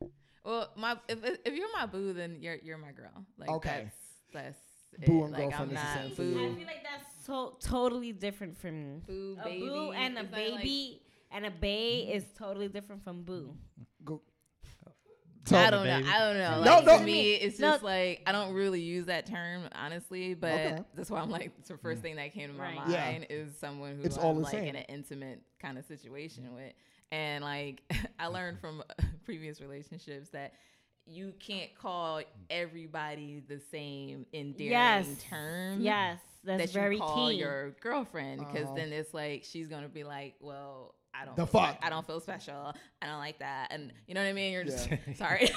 O. 0.00 0.10
Well, 0.44 0.72
my 0.76 0.98
if 1.08 1.22
if 1.44 1.54
you're 1.54 1.72
my 1.72 1.86
boo, 1.86 2.12
then 2.12 2.38
you're 2.42 2.56
you're 2.56 2.78
my 2.78 2.92
girl. 2.92 3.24
Like 3.38 3.48
Okay. 3.50 3.84
that's 3.84 3.96
that's 4.32 4.58
Boo 5.06 5.20
it. 5.20 5.24
and 5.24 5.32
like, 5.32 5.40
girlfriend 5.50 5.54
I'm 5.54 5.62
is 5.62 5.68
the 5.68 5.74
not 5.74 5.96
same 6.06 6.10
for 6.10 6.22
boo. 6.22 6.28
you. 6.30 6.44
I 6.52 6.54
feel 6.54 6.66
like 6.66 6.82
that's 6.82 7.26
so 7.26 7.56
totally 7.60 8.12
different 8.12 8.56
from 8.58 8.80
me. 8.96 9.00
Boo, 9.06 9.36
A 9.40 9.44
baby. 9.44 9.60
boo 9.66 9.92
and 9.92 10.18
a 10.18 10.20
It's 10.22 10.30
not 10.32 10.40
like- 10.40 10.56
baby 10.58 11.02
and 11.30 11.46
a 11.46 11.50
bae 11.50 12.12
is 12.12 12.24
totally 12.36 12.68
different 12.68 13.02
from 13.04 13.22
boo. 13.22 13.54
Go. 14.04 14.20
I 14.86 14.90
Tell 15.44 15.64
me, 15.64 15.70
don't 15.90 16.04
know. 16.04 16.10
I 16.12 16.18
don't 16.20 16.38
know. 16.38 16.62
No, 16.62 16.70
Like, 16.76 16.84
no. 16.84 16.98
to 16.98 17.04
me, 17.04 17.32
it's 17.34 17.58
No. 17.58 17.72
just 17.72 17.82
like 17.82 18.22
I 18.26 18.32
don't 18.32 18.54
really 18.54 18.80
use 18.80 19.06
that 19.06 19.26
term 19.26 19.68
honestly, 19.74 20.34
but 20.34 20.52
Okay. 20.52 20.70
Mm. 20.78 20.84
that's 20.94 21.10
why 21.10 21.20
I'm 21.20 21.30
like 21.30 21.50
it's 21.58 21.68
the 21.68 21.76
first 21.78 22.00
thing 22.00 22.14
that 22.16 22.32
came 22.32 22.50
to 22.50 22.56
my 22.56 22.64
Right. 22.66 22.76
mind 22.76 22.92
Yeah. 22.92 23.36
is 23.36 23.56
someone 23.58 23.96
who 23.96 24.02
It's 24.04 24.16
I'm 24.16 24.24
all 24.24 24.34
the 24.34 24.42
like 24.42 24.52
same. 24.52 24.64
in 24.66 24.76
an 24.76 24.84
intimate 24.88 25.42
kind 25.60 25.78
of 25.78 25.84
situation 25.84 26.54
with, 26.54 26.72
and 27.10 27.42
like 27.42 27.82
I 28.20 28.28
learned 28.28 28.60
from 28.60 28.84
previous 29.24 29.60
relationships 29.60 30.28
that 30.30 30.54
you 31.06 31.32
can't 31.38 31.74
call 31.74 32.22
everybody 32.50 33.42
the 33.46 33.58
same 33.58 34.26
endearing 34.32 35.16
Yes. 35.16 35.18
term. 35.18 35.82
Yes, 35.82 36.20
that's 36.44 36.66
that 36.66 36.72
very 36.72 36.96
you 36.96 37.02
call 37.02 37.30
key. 37.30 37.32
your 37.32 37.72
girlfriend 37.80 38.46
because 38.46 38.70
Uh-huh. 38.70 38.74
then 38.74 38.92
it's 38.92 39.12
like 39.14 39.44
she's 39.44 39.68
gonna 39.68 39.88
be 39.88 40.04
like, 40.04 40.34
well, 40.40 40.94
I 41.14 41.24
don't 41.26 41.36
The 41.36 41.46
feel 41.46 41.60
fuck? 41.60 41.78
I 41.82 41.90
don't 41.90 42.06
feel 42.06 42.20
special. 42.20 42.74
I 43.02 43.06
don't 43.06 43.18
like 43.18 43.38
that, 43.40 43.68
and 43.70 43.92
you 44.06 44.14
know 44.14 44.22
what 44.22 44.28
I 44.28 44.32
mean. 44.32 44.52
You're 44.52 44.64
just 44.64 44.88
Yeah. 44.90 44.96
sorry. 45.16 45.46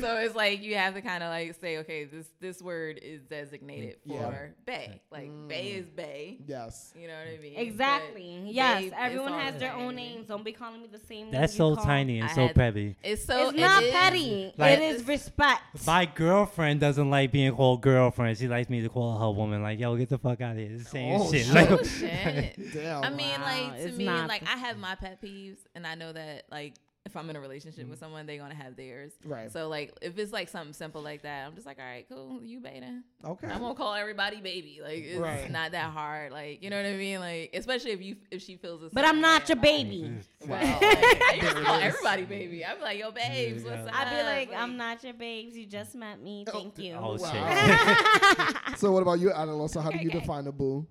so 0.00 0.16
it's 0.18 0.34
like 0.34 0.62
you 0.62 0.74
have 0.76 0.94
to 0.94 1.00
kind 1.02 1.22
of 1.22 1.30
like 1.30 1.54
say, 1.60 1.78
okay, 1.78 2.04
this 2.04 2.26
this 2.40 2.60
word 2.62 2.98
is 3.02 3.22
designated 3.22 3.96
for 4.06 4.12
Yeah. 4.14 4.46
bay. 4.66 5.00
Like 5.10 5.30
Mm. 5.30 5.48
bay 5.48 5.68
is 5.72 5.86
bay. 5.88 6.38
Yes. 6.46 6.92
You 6.94 7.08
know 7.08 7.14
what 7.14 7.38
I 7.38 7.38
mean? 7.42 7.54
Exactly. 7.56 8.40
But 8.44 8.52
Yes, 8.54 8.82
babe, 8.82 8.92
everyone 8.98 9.32
has 9.34 9.56
their 9.58 9.72
own 9.74 9.94
names. 9.96 10.26
Don't 10.28 10.44
be 10.44 10.52
calling 10.52 10.82
me 10.82 10.88
the 10.90 10.98
same. 10.98 11.30
That's 11.30 11.54
you 11.54 11.58
so 11.58 11.74
call- 11.76 11.84
tiny 11.84 12.18
and 12.20 12.28
I 12.28 12.34
so 12.34 12.46
had- 12.48 12.54
petty. 12.56 12.96
It's 13.02 13.24
so 13.24 13.48
it's 13.50 13.58
not 13.58 13.82
it 13.82 13.86
is- 13.86 13.92
petty. 13.94 14.54
Like- 14.58 14.78
it 14.78 14.82
is 14.82 15.06
respect. 15.06 15.62
My 15.86 16.04
girlfriend 16.06 16.80
doesn't 16.80 17.08
like 17.10 17.32
being 17.32 17.52
called 17.54 17.80
girlfriend. 17.82 18.36
She 18.38 18.48
likes 18.48 18.68
me 18.68 18.80
to 18.82 18.88
call 18.88 19.18
her 19.18 19.30
woman. 19.30 19.62
Like, 19.62 19.78
yo, 19.78 19.96
get 19.96 20.08
the 20.08 20.18
fuck 20.18 20.40
out 20.40 20.52
of 20.52 20.58
here. 20.58 20.70
It's 20.72 20.84
the 20.84 20.90
same 20.90 21.20
Oh, 21.20 21.30
shit. 21.32 21.46
shit. 21.46 21.54
Like, 21.54 21.70
Oh, 21.70 21.82
shit. 21.82 22.56
Damn. 22.82 23.04
I 23.04 23.10
mean, 23.10 23.40
Wow, 23.40 23.44
like 23.46 23.76
to 23.76 23.88
it's 23.88 23.96
me, 23.96 24.06
like 24.06 24.42
I 24.48 24.56
have 24.58 24.78
my 24.78 24.94
pet 24.94 25.22
peeves, 25.22 25.58
and 25.74 25.86
I 25.86 25.94
know 25.94 26.12
that 26.12 26.44
like 26.50 26.74
if 27.04 27.16
I'm 27.16 27.28
in 27.30 27.34
a 27.36 27.40
relationship 27.40 27.88
with 27.88 27.96
mm-hmm. 27.98 28.04
someone, 28.04 28.26
they're 28.26 28.38
gonna 28.38 28.54
have 28.54 28.76
theirs. 28.76 29.12
Right. 29.24 29.50
So 29.50 29.68
like 29.68 29.92
if 30.02 30.16
it's 30.18 30.32
like 30.32 30.48
something 30.48 30.72
simple 30.72 31.02
like 31.02 31.22
that, 31.22 31.46
I'm 31.46 31.54
just 31.54 31.66
like, 31.66 31.78
all 31.80 31.84
right, 31.84 32.06
cool, 32.08 32.40
you 32.44 32.60
beta. 32.60 33.00
okay. 33.24 33.48
I'm 33.48 33.60
gonna 33.60 33.74
call 33.74 33.94
everybody 33.94 34.40
baby. 34.40 34.78
Like 34.82 35.02
it's 35.04 35.18
Right. 35.18 35.50
not 35.50 35.72
that 35.72 35.90
hard. 35.90 36.30
Like 36.30 36.62
you 36.62 36.70
know 36.70 36.76
what 36.76 36.86
I 36.86 36.96
mean? 36.96 37.18
Like 37.18 37.50
especially 37.54 37.90
if 37.90 38.02
you 38.02 38.16
if 38.30 38.42
she 38.42 38.56
feels. 38.56 38.84
A 38.84 38.90
But 38.92 39.04
I'm 39.04 39.20
not 39.20 39.48
your 39.48 39.58
about 39.58 39.68
it. 39.68 39.84
baby. 39.84 40.02
Mm-hmm. 40.04 40.48
Well, 40.50 40.60
like, 40.80 40.82
I 40.82 41.38
used 41.42 41.56
to 41.56 41.62
call 41.64 41.80
everybody 41.80 42.22
baby. 42.24 42.64
I'm 42.64 42.80
like, 42.80 42.98
yo, 43.00 43.10
babes, 43.10 43.64
what's 43.64 43.88
up? 43.88 43.94
I'd 43.94 44.16
be 44.16 44.22
like, 44.22 44.60
I'm 44.60 44.76
not 44.76 45.02
your 45.02 45.14
babes. 45.14 45.56
You 45.56 45.66
just 45.66 45.96
met 45.96 46.22
me. 46.22 46.44
Oh, 46.48 46.52
Thank 46.52 46.78
you. 46.78 46.94
oh, 46.94 47.16
Wow. 47.16 48.56
shit. 48.56 48.56
so 48.78 48.92
what 48.92 49.02
about 49.02 49.18
you, 49.18 49.30
Adela? 49.30 49.68
So 49.68 49.80
how 49.80 49.90
do 49.90 49.98
you 49.98 50.08
Okay. 50.08 50.20
define 50.20 50.46
a 50.46 50.52
boo? 50.52 50.86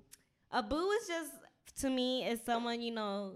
A 0.52 0.62
boo 0.62 0.90
is 1.02 1.08
just 1.08 1.32
to 1.80 1.90
me 1.90 2.26
is 2.26 2.40
someone 2.46 2.82
you 2.82 2.92
know, 2.92 3.34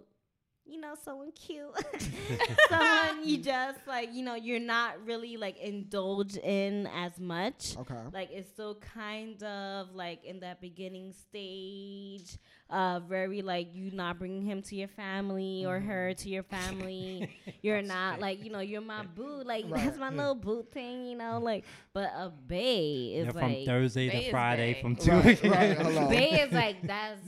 you 0.67 0.79
know, 0.81 0.95
someone 1.03 1.31
cute, 1.31 1.67
someone 2.69 3.23
you 3.27 3.37
just 3.37 3.77
like, 3.87 4.09
you 4.13 4.23
know, 4.23 4.33
you're 4.33 4.59
not 4.59 4.93
really 5.05 5.37
like 5.37 5.57
indulge 5.59 6.37
in 6.37 6.87
as 6.87 7.19
much. 7.19 7.75
Okay. 7.77 7.93
Like 8.11 8.29
it's 8.31 8.49
still 8.49 8.75
kind 8.95 9.41
of 9.43 9.93
like 9.93 10.23
in 10.25 10.39
that 10.39 10.61
beginning 10.61 11.13
stage, 11.13 12.37
uh, 12.71 12.99
very 13.07 13.43
like 13.43 13.75
you 13.75 13.91
not 13.91 14.17
bringing 14.17 14.41
him 14.43 14.63
to 14.63 14.75
your 14.75 14.87
family 14.87 15.65
or 15.67 15.79
her 15.79 16.15
to 16.15 16.29
your 16.29 16.43
family. 16.57 17.29
you're 17.61 17.83
not 17.83 18.19
like 18.19 18.43
you 18.43 18.49
know 18.51 18.59
you're 18.59 18.81
my 18.81 19.03
boo, 19.03 19.43
like 19.43 19.65
Right. 19.69 19.85
that's 19.85 19.99
my 19.99 20.09
little 20.09 20.33
boo 20.35 20.65
thing, 20.71 21.05
you 21.05 21.15
know. 21.15 21.39
Like, 21.39 21.63
but 21.93 22.05
a 22.15 22.31
bae 22.47 22.55
is 22.55 23.25
Yeah, 23.27 23.31
from 23.33 23.41
like 23.41 23.65
Thursday 23.67 24.09
Bay 24.09 24.23
to 24.25 24.31
Friday 24.31 24.73
Bay. 24.73 24.81
from 24.81 24.95
two. 24.95 25.11
Right, 25.11 25.43
right, 25.43 25.77
hello. 25.77 26.09
Bay 26.09 26.41
is 26.41 26.51
like 26.51 26.81
that's. 26.87 27.21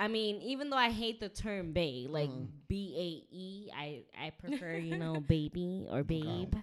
I 0.00 0.08
mean, 0.08 0.40
even 0.40 0.70
though 0.70 0.78
I 0.78 0.90
hate 0.90 1.20
the 1.20 1.28
term 1.28 1.72
"bay," 1.72 2.06
like 2.08 2.30
Mhm. 2.30 2.48
B 2.68 2.94
A 2.96 3.34
E, 3.36 3.70
I 3.76 4.02
I 4.18 4.30
prefer 4.30 4.76
you 4.76 4.96
know 4.96 5.20
baby 5.28 5.86
or 5.90 6.02
babe. 6.02 6.54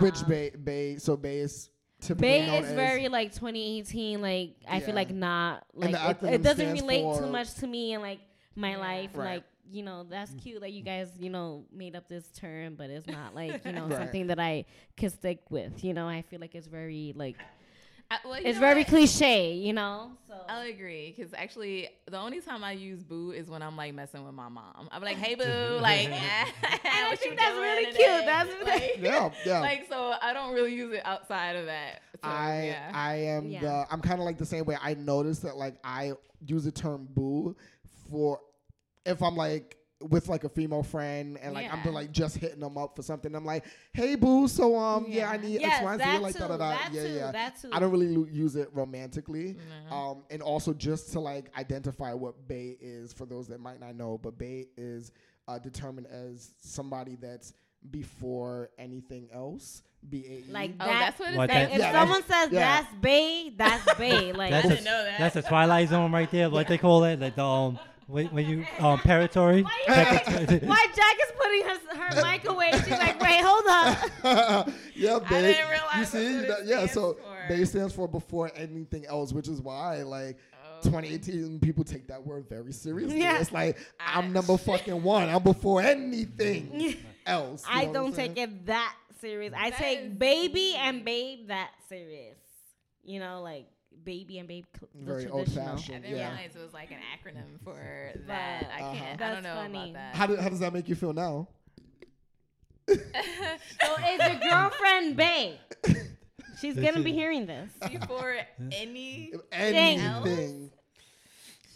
Which 0.00 0.20
Um. 0.22 0.28
So 0.98 1.16
bay 1.16 1.38
is 1.38 1.70
Bay 2.18 2.58
is 2.58 2.72
very 2.74 3.08
like 3.08 3.32
2018. 3.32 4.20
Like 4.20 4.56
I 4.68 4.78
Yeah. 4.78 4.86
feel 4.86 4.94
like 4.94 5.10
not 5.10 5.64
like 5.74 5.94
it, 5.94 6.22
it 6.22 6.42
doesn't 6.42 6.72
relate 6.72 7.16
too 7.18 7.26
much 7.26 7.54
to 7.54 7.66
me 7.66 7.94
and 7.94 8.02
like 8.02 8.20
my 8.54 8.72
Yeah. 8.72 8.78
life. 8.78 9.10
Right. 9.14 9.24
Like 9.36 9.44
you 9.70 9.82
know 9.82 10.04
that's 10.04 10.34
cute 10.34 10.60
that 10.60 10.72
you 10.72 10.82
guys 10.82 11.10
you 11.18 11.30
know 11.30 11.64
made 11.72 11.96
up 11.96 12.06
this 12.08 12.28
term, 12.32 12.74
but 12.74 12.90
it's 12.90 13.06
not 13.06 13.34
like 13.34 13.64
you 13.64 13.72
know 13.78 13.88
Right. 13.88 13.96
something 13.98 14.26
that 14.26 14.38
I 14.38 14.66
can 14.96 15.08
stick 15.08 15.40
with. 15.50 15.82
You 15.82 15.94
know 15.94 16.06
I 16.06 16.20
feel 16.22 16.40
like 16.40 16.54
it's 16.54 16.66
very 16.66 17.14
like 17.16 17.36
I, 18.10 18.18
well, 18.24 18.38
it's 18.44 18.58
very 18.58 18.80
what? 18.80 18.88
cliche. 18.88 19.54
You 19.54 19.72
know 19.72 20.10
so. 20.28 20.34
I'll 20.48 20.66
agree 20.66 21.14
because 21.16 21.32
actually 21.34 21.88
the 22.06 22.18
only 22.18 22.40
time 22.40 22.62
I 22.64 22.72
use 22.72 23.02
boo 23.02 23.30
is 23.32 23.48
when 23.48 23.62
I'm 23.62 23.76
like 23.76 23.94
messing 23.94 24.24
with 24.24 24.34
my 24.34 24.48
mom. 24.48 24.88
I'm 24.90 25.02
like, 25.02 25.16
hey 25.16 25.34
boo, 25.34 25.42
like, 25.80 26.08
I 26.12 27.08
what 27.08 27.18
think 27.18 27.38
that's 27.38 27.56
really 27.56 27.86
today?" 27.86 27.98
cute. 27.98 28.24
That's 28.26 28.50
like, 28.66 28.96
yeah, 29.00 29.30
yeah. 29.46 29.60
like 29.60 29.86
so 29.88 30.14
I 30.20 30.32
don't 30.32 30.52
really 30.54 30.74
use 30.74 30.92
it 30.94 31.02
outside 31.04 31.56
of 31.56 31.66
that. 31.66 32.02
So, 32.22 32.28
I 32.28 32.64
yeah. 32.66 32.90
I 32.94 33.14
am 33.14 33.46
Yeah. 33.46 33.60
the 33.60 33.86
I'm 33.90 34.00
kind 34.00 34.18
of 34.20 34.24
like 34.24 34.38
the 34.38 34.46
same 34.46 34.64
way. 34.64 34.76
I 34.80 34.94
noticed 34.94 35.42
that 35.42 35.56
like 35.56 35.76
I 35.84 36.12
use 36.46 36.64
the 36.64 36.72
term 36.72 37.08
boo 37.14 37.56
for 38.10 38.40
if 39.06 39.22
I'm 39.22 39.36
like 39.36 39.76
with 40.10 40.28
like 40.28 40.44
a 40.44 40.48
female 40.48 40.82
friend 40.82 41.38
and 41.40 41.54
like 41.54 41.72
I'm 41.72 41.92
like 41.92 42.12
just 42.12 42.36
hitting 42.36 42.60
them 42.60 42.76
up 42.76 42.94
for 42.96 43.02
something. 43.02 43.34
I'm 43.34 43.44
like, 43.44 43.64
hey 43.92 44.14
boo, 44.16 44.48
so 44.48 44.76
um 44.76 45.06
yeah, 45.08 45.30
I 45.30 45.36
need 45.36 45.60
yes, 45.60 45.74
X, 45.76 45.84
Y, 45.84 45.92
and 45.92 46.00
Z 46.02 46.06
that 46.08 46.22
like 46.22 46.32
too. 46.34 46.38
da 46.40 46.48
da 46.48 46.56
da. 46.56 46.70
That 46.70 46.90
Yeah, 46.92 47.02
too. 47.02 47.08
yeah. 47.14 47.32
That 47.32 47.60
too. 47.60 47.70
I 47.72 47.78
don't 47.80 47.90
really 47.90 48.14
lo- 48.16 48.26
use 48.30 48.56
it 48.56 48.68
romantically. 48.72 49.56
No. 49.90 49.96
Um, 49.96 50.24
and 50.30 50.42
also 50.42 50.72
just 50.74 51.12
to 51.12 51.20
like 51.20 51.50
identify 51.58 52.12
what 52.12 52.46
Bay 52.48 52.76
is 52.80 53.12
for 53.12 53.24
those 53.26 53.48
that 53.48 53.60
might 53.60 53.80
not 53.80 53.96
know, 53.96 54.18
but 54.22 54.36
Bay 54.38 54.66
is 54.76 55.12
uh, 55.48 55.58
determined 55.58 56.06
as 56.08 56.52
somebody 56.60 57.16
that's 57.16 57.54
before 57.90 58.70
anything 58.78 59.28
else. 59.32 59.82
B 60.08 60.24
A 60.28 60.30
E. 60.30 60.44
Like 60.50 60.72
oh, 60.80 60.86
that's 60.86 61.18
what 61.18 61.28
it's 61.28 61.38
What, 61.38 61.50
saying. 61.50 61.70
If 61.72 61.78
Yeah, 61.78 61.92
someone 61.92 62.22
says 62.24 62.48
yeah. 62.52 62.82
that's 62.82 62.94
bae, 63.00 63.52
that's 63.56 63.84
bae. 63.98 64.32
Like 64.36 64.50
That's 64.50 64.64
I 64.66 64.68
a, 64.68 64.70
didn't 64.72 64.84
know 64.84 65.04
that. 65.04 65.18
That's 65.18 65.36
a 65.36 65.42
Twilight 65.42 65.88
Zone 65.88 66.12
right 66.12 66.30
there. 66.30 66.50
What 66.50 66.68
they 66.68 66.76
call 66.78 67.04
it? 67.04 67.20
Like 67.20 67.36
the 67.36 67.44
um, 67.44 67.78
when, 68.06 68.26
when 68.28 68.46
you 68.46 68.66
um, 68.78 68.98
territory. 69.00 69.62
Why 69.62 69.80
Jack 69.86 71.16
is 71.22 71.32
putting 71.36 71.62
her, 71.64 71.96
her 71.96 72.22
mic 72.24 72.44
away? 72.48 72.70
She's 72.72 72.90
like, 72.90 73.20
wait, 73.20 73.40
hold 73.42 73.64
up. 73.68 74.68
yeah, 74.94 75.18
I 75.24 75.28
didn't 75.28 75.68
realize 75.70 75.94
you 75.94 75.98
that's 76.00 76.10
see, 76.10 76.34
what 76.36 76.44
it 76.44 76.48
that- 76.48 76.66
yeah. 76.66 76.86
So 76.86 77.14
for. 77.14 77.44
Bay 77.48 77.64
stands 77.64 77.94
for 77.94 78.08
before 78.08 78.50
anything 78.54 79.06
else, 79.06 79.32
which 79.32 79.48
is 79.48 79.60
why 79.60 80.02
like. 80.02 80.38
Oh. 80.52 80.88
2018 80.90 81.60
people 81.60 81.82
take 81.82 82.08
that 82.08 82.26
word 82.26 82.46
very 82.46 82.72
seriously. 82.72 83.18
Yeah. 83.20 83.40
It's 83.40 83.52
like 83.52 83.78
I'm 83.98 84.34
number 84.34 84.58
fucking 84.58 85.02
one. 85.02 85.30
I'm 85.30 85.42
before 85.42 85.80
anything 85.80 86.96
else. 87.24 87.64
I 87.66 87.86
know 87.86 87.86
what 87.86 87.88
I'm 87.88 87.92
don't 87.94 88.14
take 88.16 88.36
it 88.36 88.66
that 88.66 88.94
serious. 89.20 89.54
I 89.56 89.70
That 89.70 89.78
take 89.78 90.18
baby 90.18 90.52
deep. 90.72 90.78
and 90.80 91.04
babe 91.04 91.48
that 91.48 91.70
serious. 91.88 92.36
You 93.02 93.20
know, 93.20 93.40
like 93.42 93.66
baby 94.04 94.38
and 94.38 94.48
babe. 94.48 94.64
cl- 94.78 94.88
the 94.94 95.04
Very 95.04 95.24
traditional. 95.24 95.36
I 95.38 95.40
old-fashioned. 95.70 96.02
didn't 96.04 96.16
Yeah. 96.16 96.28
realize 96.34 96.56
it 96.56 96.62
was 96.62 96.72
like 96.74 96.90
an 96.90 96.98
acronym 97.14 97.60
for 97.64 98.12
that. 98.26 98.70
I 98.76 98.80
Uh-huh. 98.82 98.94
can't. 98.94 99.04
I 99.12 99.16
That's 99.16 99.34
don't 99.34 99.42
know 99.44 99.54
funny. 99.60 99.90
about 99.90 99.92
that. 99.94 100.14
How, 100.16 100.26
do, 100.26 100.36
how 100.36 100.48
does 100.48 100.60
that 100.60 100.72
make 100.72 100.88
you 100.88 100.94
feel 100.94 101.12
now? 101.12 101.48
So 102.88 102.96
is 102.96 104.18
your 104.20 104.50
girlfriend 104.50 105.16
babe? 105.16 105.54
She's 106.60 106.76
gonna 106.76 107.00
be 107.02 107.12
hearing 107.12 107.46
this. 107.46 107.70
Before 107.90 108.36
any, 108.72 109.32
Anything. 109.52 110.70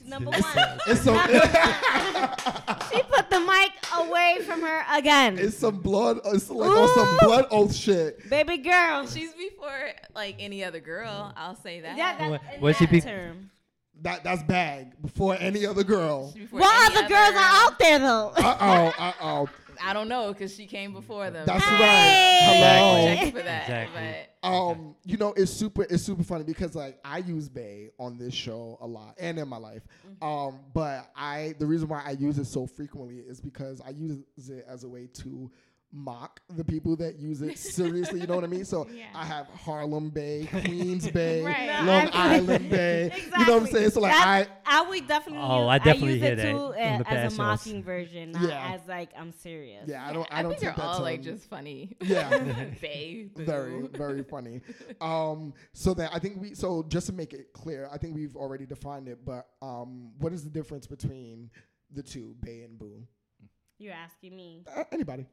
Number 0.04 0.30
one, 0.30 0.42
It's 0.86 1.02
some, 1.02 1.16
she 2.90 3.02
put 3.02 3.28
the 3.30 3.40
mic 3.40 3.72
away 3.96 4.38
from 4.46 4.62
her 4.62 4.84
again. 4.96 5.38
it's 5.38 5.56
some 5.58 5.80
blood. 5.80 6.20
It's 6.26 6.48
like 6.50 6.70
on 6.70 6.88
some 6.94 7.18
blood 7.28 7.46
oath 7.50 7.74
shit. 7.74 8.28
Baby 8.30 8.58
girl. 8.58 9.06
she's 9.06 9.32
before 9.34 9.90
like 10.14 10.36
any 10.38 10.64
other 10.64 10.80
girl. 10.80 11.32
I'll 11.36 11.56
say 11.56 11.80
that. 11.80 11.96
Yeah, 11.96 12.16
that, 12.18 12.30
What- 12.30 12.40
in 12.54 12.60
what 12.60 12.76
she 12.76 12.86
that 12.86 12.92
be- 12.92 13.00
term. 13.00 13.50
That 14.02 14.22
that's 14.22 14.44
bag 14.44 14.92
before 15.02 15.36
any 15.40 15.66
other 15.66 15.82
girl. 15.82 16.30
Before 16.32 16.60
What 16.60 16.90
any 16.92 16.98
other 17.00 17.08
girls 17.08 17.34
are 17.34 17.66
out 17.66 17.78
there 17.80 17.98
though? 17.98 18.32
Uh 18.36 18.56
oh. 18.60 18.92
Uh 18.96 19.12
oh. 19.20 19.48
I 19.82 19.92
don't 19.92 20.08
know 20.08 20.32
because 20.32 20.54
she 20.54 20.66
came 20.66 20.92
before 20.92 21.30
them. 21.30 21.46
That's 21.46 21.64
Hey. 21.64 21.80
right. 21.80 22.60
Hello. 22.60 23.14
Check 23.14 23.32
for 23.34 23.42
that. 23.42 23.62
Exactly. 23.62 24.00
But 24.42 24.48
Um, 24.48 24.94
you 25.04 25.16
know, 25.16 25.32
it's 25.36 25.50
super 25.52 25.82
it's 25.82 26.02
super 26.02 26.22
funny 26.22 26.44
because 26.44 26.74
like 26.74 26.98
I 27.04 27.18
use 27.18 27.48
Bay 27.48 27.90
on 27.98 28.16
this 28.18 28.32
show 28.34 28.78
a 28.80 28.86
lot 28.86 29.14
and 29.18 29.38
in 29.38 29.48
my 29.48 29.56
life. 29.56 29.82
Um, 30.22 30.60
but 30.72 31.10
I 31.16 31.54
the 31.58 31.66
reason 31.66 31.88
why 31.88 32.02
I 32.04 32.12
use 32.12 32.38
it 32.38 32.46
so 32.46 32.66
frequently 32.66 33.18
is 33.18 33.40
because 33.40 33.80
I 33.80 33.90
use 33.90 34.22
it 34.48 34.64
as 34.68 34.84
a 34.84 34.88
way 34.88 35.08
to 35.14 35.50
mock 35.92 36.40
the 36.54 36.64
people 36.64 36.96
that 36.96 37.18
use 37.18 37.40
it 37.40 37.56
seriously. 37.58 38.20
You 38.20 38.26
know 38.26 38.34
what 38.34 38.44
I 38.44 38.48
mean? 38.48 38.64
So 38.66 38.86
Yeah. 38.94 39.06
I 39.14 39.24
have 39.24 39.46
Harlem 39.48 40.10
Bay, 40.10 40.46
Queens 40.50 41.10
Bay, 41.10 41.42
Right. 41.42 41.66
No, 41.84 41.92
Long 41.92 42.08
I- 42.12 42.34
Island 42.36 42.68
Bay. 42.70 43.10
You 43.38 43.46
know 43.46 43.54
what 43.54 43.62
I'm 43.62 43.66
saying? 43.68 43.90
So 43.90 44.00
like 44.00 44.12
I 44.12 44.38
That's- 44.40 44.56
I 44.66 44.82
would 44.82 45.08
definitely. 45.08 45.42
Oh, 45.42 45.60
use, 45.62 45.68
I 45.70 45.78
definitely 45.78 46.12
use 46.14 46.22
hear 46.22 46.32
it 46.32 46.36
that 46.36 46.50
too 46.52 46.72
in 46.72 46.82
uh, 46.82 46.98
as 46.98 47.04
past 47.06 47.26
a 47.26 47.30
shows. 47.30 47.38
mocking 47.38 47.82
version, 47.82 48.32
not 48.32 48.42
Yeah. 48.42 48.74
as 48.74 48.86
like 48.86 49.10
I'm 49.16 49.32
serious. 49.32 49.84
yeah, 49.88 50.06
I 50.06 50.12
don't 50.12 50.28
I, 50.30 50.40
I 50.40 50.42
don't 50.42 50.50
think 50.50 50.60
take 50.62 50.76
they're 50.76 50.84
that 50.84 50.92
all 50.96 51.00
like 51.02 51.22
just 51.22 51.48
funny. 51.48 51.96
Yeah. 52.02 52.64
Babe. 52.82 53.30
very 53.36 53.86
very 53.88 54.22
funny 54.22 54.60
um 55.00 55.52
so 55.72 55.94
then 55.94 56.08
i 56.12 56.18
think 56.18 56.40
we 56.40 56.54
so 56.54 56.82
just 56.88 57.06
to 57.06 57.12
make 57.12 57.32
it 57.32 57.52
clear 57.52 57.88
i 57.92 57.96
think 57.98 58.14
we've 58.14 58.36
already 58.36 58.66
defined 58.66 59.08
it 59.08 59.24
but 59.24 59.48
um 59.62 60.10
what 60.18 60.32
is 60.32 60.44
the 60.44 60.50
difference 60.50 60.86
between 60.86 61.50
the 61.94 62.02
two 62.02 62.34
bay 62.42 62.62
and 62.62 62.78
boo 62.78 63.02
You're 63.78 63.94
asking 63.94 64.36
me. 64.36 64.64
uh, 64.74 64.84
anybody 64.92 65.26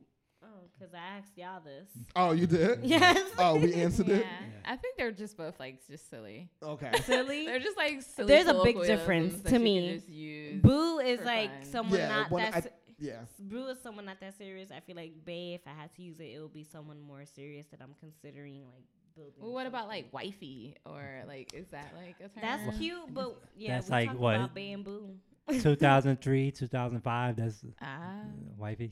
Because 0.78 0.94
I 0.94 1.18
asked 1.18 1.38
y'all 1.38 1.62
this. 1.64 1.88
oh 2.16 2.32
you 2.32 2.48
did 2.48 2.80
Yes. 2.84 3.22
oh 3.38 3.56
we 3.58 3.74
answered 3.74 4.08
Yeah. 4.08 4.16
it 4.18 4.26
I 4.66 4.76
think 4.76 4.98
they're 4.98 5.12
just 5.12 5.38
both 5.38 5.60
like 5.60 5.86
just 5.88 6.10
silly. 6.10 6.50
okay 6.64 6.92
Silly. 7.06 7.46
They're 7.46 7.60
just 7.60 7.78
like 7.78 8.02
silly. 8.02 8.28
There's 8.28 8.48
a 8.48 8.62
big 8.64 8.82
difference 8.84 9.42
to 9.44 9.60
me. 9.60 9.88
can 9.90 9.96
just 10.00 10.10
use. 10.10 10.62
Boo 10.62 11.00
is 11.00 11.22
like 11.22 11.52
fun. 11.64 11.72
someone 11.72 12.00
Yeah, 12.00 12.08
not 12.10 12.30
that. 12.32 12.56
I- 12.56 12.62
se- 12.62 12.70
yeah 12.98 13.20
Boo 13.40 13.68
is 13.68 13.80
someone 13.82 14.06
not 14.06 14.20
that 14.22 14.38
serious. 14.38 14.70
I 14.72 14.80
feel 14.80 14.96
like 14.96 15.14
Bay, 15.26 15.54
if 15.54 15.62
I 15.68 15.80
had 15.80 15.94
to 15.96 16.02
use 16.02 16.20
it, 16.20 16.32
it 16.36 16.40
would 16.42 16.54
be 16.54 16.64
someone 16.64 17.00
more 17.02 17.26
serious 17.26 17.68
that 17.72 17.82
I'm 17.82 17.94
considering 18.00 18.64
like 18.74 18.86
building. 19.16 19.34
Well, 19.42 19.52
what 19.54 19.68
about 19.68 19.88
like 19.88 20.08
wifey 20.14 20.76
or 20.86 21.04
like 21.28 21.54
is 21.54 21.68
that 21.72 21.94
like 21.96 22.16
a 22.20 22.30
term? 22.30 22.42
That's 22.42 22.78
cute, 22.78 23.14
but 23.14 23.36
yeah, 23.58 23.76
That's 23.76 23.88
we 23.88 23.92
like 23.92 24.10
talk 24.10 24.20
what? 24.20 24.36
about 24.36 24.54
Bay 24.56 24.72
and 24.72 24.84
Boo. 24.86 25.10
2003, 25.50 26.52
2005. 26.52 27.36
That's 27.36 27.64
Ah. 27.82 28.22
wifey. 28.58 28.92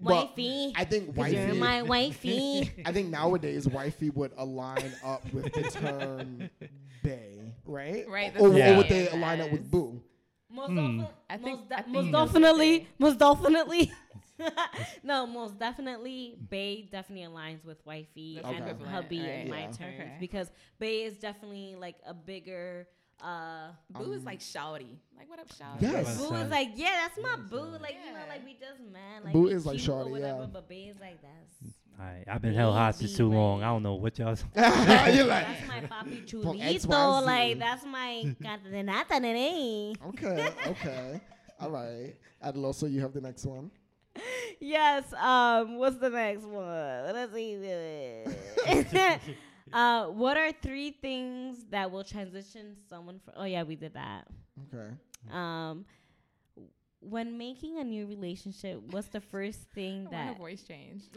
Well, 0.00 0.26
Wifey, 0.26 0.72
i 0.76 0.84
think 0.84 1.14
'cause 1.14 1.32
you're 1.32 1.54
my 1.54 1.82
wifey. 1.82 2.70
i 2.86 2.92
think 2.92 3.08
nowadays 3.10 3.68
wifey 3.68 4.10
would 4.10 4.32
align 4.38 4.92
up 5.04 5.22
with 5.32 5.52
the 5.52 5.62
term 5.62 6.48
bay 7.02 7.52
right 7.66 8.08
Right, 8.08 8.32
or, 8.38 8.48
that's 8.50 8.72
or 8.72 8.76
would 8.78 8.88
they 8.88 9.08
align 9.08 9.40
up 9.40 9.50
with 9.52 9.70
boo 9.70 10.00
most, 10.52 10.70
Hmm. 10.70 10.78
often, 10.78 11.06
I 11.28 11.36
think- 11.36 11.58
most, 11.60 11.68
de- 11.68 11.78
I 11.78 11.82
think 11.82 11.92
most 11.94 12.10
definitely, 12.12 12.88
most 12.98 13.18
definitely. 13.18 13.92
no, 15.04 15.26
most 15.26 15.58
definitely, 15.58 16.34
Bay 16.48 16.88
definitely 16.90 17.26
aligns 17.26 17.62
with 17.64 17.78
wifey 17.84 18.40
That's 18.42 18.56
and 18.58 18.82
hubby 18.86 19.20
right? 19.20 19.28
in 19.44 19.50
my 19.50 19.66
terms 19.66 20.00
Okay. 20.00 20.16
because 20.18 20.50
Bay 20.78 21.02
is 21.02 21.18
definitely 21.18 21.76
like 21.78 21.96
a 22.06 22.14
bigger. 22.14 22.88
Uh 23.22 23.68
Boo 23.90 24.12
is 24.12 24.20
Um, 24.20 24.24
like 24.24 24.40
shouty. 24.40 24.96
Like 25.16 25.28
what 25.28 25.38
up, 25.38 25.48
shouty? 25.48 25.80
Yes. 25.82 26.16
Boo 26.18 26.34
is 26.34 26.50
like, 26.50 26.70
yeah, 26.74 27.06
that's 27.06 27.18
my 27.22 27.36
boo. 27.36 27.76
Like, 27.80 27.96
you 28.04 28.12
know, 28.12 28.18
like 28.28 28.44
we 28.44 28.54
just 28.54 28.80
man. 28.92 29.24
Like, 29.24 29.32
Boo 29.32 29.46
is 29.48 29.66
like 29.66 29.78
cute 29.78 29.90
shawty, 29.90 30.10
whatever, 30.10 30.40
yeah. 30.40 30.46
But 30.52 30.68
Bay 30.68 30.84
is 30.84 30.96
like, 31.00 31.18
that's 31.20 31.74
All 31.98 32.06
right, 32.06 32.24
I've 32.26 32.40
been 32.42 32.54
held 32.54 32.74
hostage 32.74 33.16
too 33.16 33.30
long. 33.30 33.62
I 33.62 33.66
don't 33.66 33.82
know 33.82 33.94
what 33.94 34.18
y'all. 34.18 34.36
you're 34.56 34.64
like 34.64 35.46
that's 35.46 35.68
my 35.68 35.80
papi 35.80 36.30
From 36.42 36.56
chulito. 36.58 36.80
XYZ. 36.80 37.24
Like, 37.26 37.58
that's 37.58 37.84
my 37.84 38.34
cadenata 38.42 39.20
nene. 39.20 39.96
okay 40.08 40.48
okay 40.66 41.20
all 41.60 41.70
right 41.70 42.14
Adaloso, 42.42 42.90
you 42.90 43.00
have 43.02 43.12
the 43.12 43.20
next 43.20 43.44
one 43.44 43.70
Yes. 44.60 45.12
Um. 45.14 45.78
What's 45.78 45.96
the 45.96 46.10
next 46.10 46.44
one? 46.44 47.14
Let's 47.14 47.32
see. 47.32 48.24
uh, 49.72 50.06
what 50.06 50.36
are 50.36 50.52
three 50.52 50.90
things 50.90 51.64
that 51.70 51.90
will 51.90 52.04
transition 52.04 52.76
someone 52.88 53.18
from? 53.24 53.34
Oh 53.36 53.44
yeah, 53.44 53.62
we 53.62 53.76
did 53.76 53.94
that. 53.94 54.26
okay 54.74 54.90
Um, 55.32 55.84
when 57.02 57.38
making 57.38 57.78
a 57.78 57.84
new 57.84 58.06
relationship, 58.06 58.82
what's 58.90 59.08
the 59.08 59.20
first 59.22 59.60
thing 59.74 60.06
I 60.12 60.14
want 60.14 60.26
her 60.26 60.32
that? 60.32 60.38
voice 60.38 60.62
changed. 60.62 61.06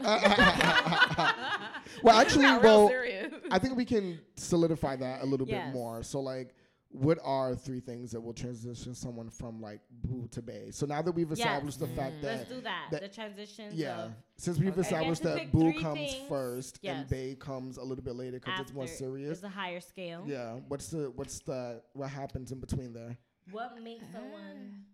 well, 2.02 2.16
actually, 2.20 2.44
well, 2.44 2.88
serious. 2.88 3.32
I 3.50 3.58
think 3.58 3.76
we 3.76 3.84
can 3.84 4.18
solidify 4.36 4.96
that 4.96 5.22
a 5.22 5.26
little 5.26 5.46
Yes. 5.46 5.66
bit 5.66 5.74
more. 5.74 6.02
So, 6.02 6.20
like, 6.20 6.54
what 6.96 7.18
are 7.24 7.56
three 7.56 7.80
things 7.80 8.12
that 8.12 8.20
will 8.20 8.32
transition 8.32 8.94
someone 8.94 9.28
from 9.28 9.60
like 9.60 9.80
boo 9.90 10.28
to 10.30 10.40
bay? 10.40 10.70
So 10.70 10.86
now 10.86 11.02
that 11.02 11.10
we've 11.10 11.28
Yes. 11.30 11.38
established 11.40 11.80
the 11.80 11.88
fact 11.88 12.16
Mm. 12.16 12.20
that 12.22 12.36
Let's 12.38 12.48
do 12.50 12.60
that. 12.60 12.88
that- 12.92 13.00
the 13.02 13.08
transition. 13.08 13.70
yeah, 13.74 14.04
Of 14.04 14.12
since 14.36 14.58
we've 14.58 14.68
Okay. 14.70 14.80
established 14.82 15.22
that 15.24 15.38
pick 15.38 15.50
boo 15.52 15.72
comes 15.80 15.98
things. 16.12 16.28
first 16.28 16.78
Yes. 16.82 17.00
and 17.00 17.08
bay 17.10 17.34
comes 17.34 17.78
a 17.78 17.82
little 17.82 18.04
bit 18.04 18.14
later 18.14 18.38
because 18.38 18.60
it's 18.60 18.72
more 18.72 18.86
serious. 18.86 19.38
Is 19.38 19.44
a 19.44 19.48
higher 19.48 19.80
scale. 19.80 20.24
Yeah, 20.26 20.60
what's 20.68 20.88
the 20.90 21.10
what's 21.10 21.40
the 21.40 21.82
what 21.94 22.10
happens 22.10 22.52
in 22.52 22.60
between 22.60 22.92
there? 22.92 23.18
What 23.50 23.82
makes 23.82 24.04
someone? 24.12 24.84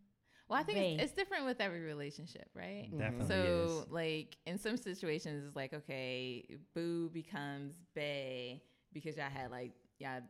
Well, 0.49 0.59
I 0.59 0.63
think 0.65 0.79
it's, 0.79 1.03
it's 1.05 1.13
different 1.13 1.45
with 1.45 1.61
every 1.61 1.81
relationship, 1.83 2.49
right? 2.55 2.89
Definitely 2.91 3.29
So, 3.29 3.83
is. 3.87 3.91
like 3.93 4.37
in 4.47 4.59
some 4.59 4.77
situations, 4.79 5.45
it's 5.45 5.55
like 5.55 5.75
okay, 5.75 6.47
boo 6.75 7.11
becomes 7.11 7.75
bay 7.95 8.63
because 8.93 9.17
y'all 9.19 9.29
had 9.31 9.51
like 9.51 9.73
y'all 9.99 10.23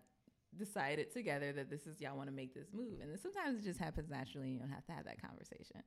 decided 0.59 1.13
together 1.13 1.53
that 1.53 1.71
this 1.71 1.87
is 1.87 2.01
y'all 2.01 2.17
want 2.17 2.29
to 2.29 2.35
make 2.35 2.55
this 2.55 2.69
move, 2.73 3.01
and 3.01 3.11
then 3.11 3.19
sometimes 3.19 3.59
it 3.61 3.65
just 3.65 3.79
happens 3.79 4.11
naturally. 4.11 4.51
You 4.51 4.59
don't 4.59 4.71
have 4.71 4.85
to 4.87 4.93
have 4.93 5.05
that 5.05 5.21
conversation. 5.23 5.83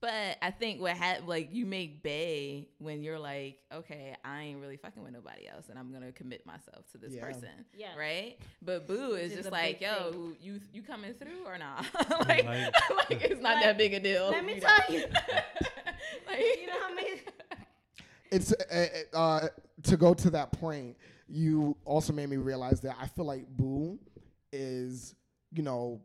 But 0.00 0.36
I 0.42 0.50
think 0.50 0.80
what 0.80 0.96
ha- 0.96 1.18
like 1.24 1.50
you 1.54 1.64
make 1.64 2.02
bay 2.02 2.66
when 2.78 3.04
you're 3.04 3.20
like, 3.20 3.60
okay, 3.72 4.16
I 4.24 4.42
ain't 4.42 4.60
really 4.60 4.76
fucking 4.76 5.00
with 5.00 5.12
nobody 5.12 5.46
else, 5.46 5.68
and 5.68 5.78
I'm 5.78 5.92
gonna 5.92 6.10
commit 6.10 6.44
myself 6.44 6.90
to 6.90 6.98
this 6.98 7.12
Yeah. 7.14 7.20
person, 7.24 7.48
Yeah. 7.72 7.94
right? 7.96 8.36
But 8.60 8.88
boo 8.88 9.12
is 9.14 9.30
is 9.30 9.36
just 9.36 9.48
a 9.50 9.52
like, 9.52 9.80
yo, 9.80 10.10
thing. 10.10 10.36
you 10.40 10.60
you 10.72 10.82
coming 10.82 11.14
through 11.14 11.44
or 11.46 11.56
not? 11.56 11.86
like, 12.26 12.44
Like- 12.44 12.74
like 13.10 13.22
it's 13.22 13.40
not 13.40 13.54
Like, 13.56 13.64
that 13.64 13.78
big 13.78 13.94
a 13.94 14.00
deal. 14.00 14.30
let 14.30 14.44
me 14.44 14.54
you 14.56 14.60
tell 14.60 14.76
know? 14.90 14.96
you. 14.96 15.04
like, 16.26 16.40
You 16.60 16.66
know 16.66 16.80
how 16.80 16.94
many? 16.94 17.20
it's 18.32 18.52
uh, 18.52 18.88
uh, 19.16 19.48
to 19.84 19.96
go 19.96 20.14
to 20.14 20.30
that 20.30 20.50
point. 20.52 20.96
You 21.32 21.76
also 21.84 22.12
made 22.12 22.28
me 22.28 22.36
realize 22.36 22.80
that 22.82 22.96
I 23.00 23.06
feel 23.06 23.24
like 23.24 23.46
boo 23.48 23.98
is 24.52 25.14
you 25.50 25.62
know 25.62 26.02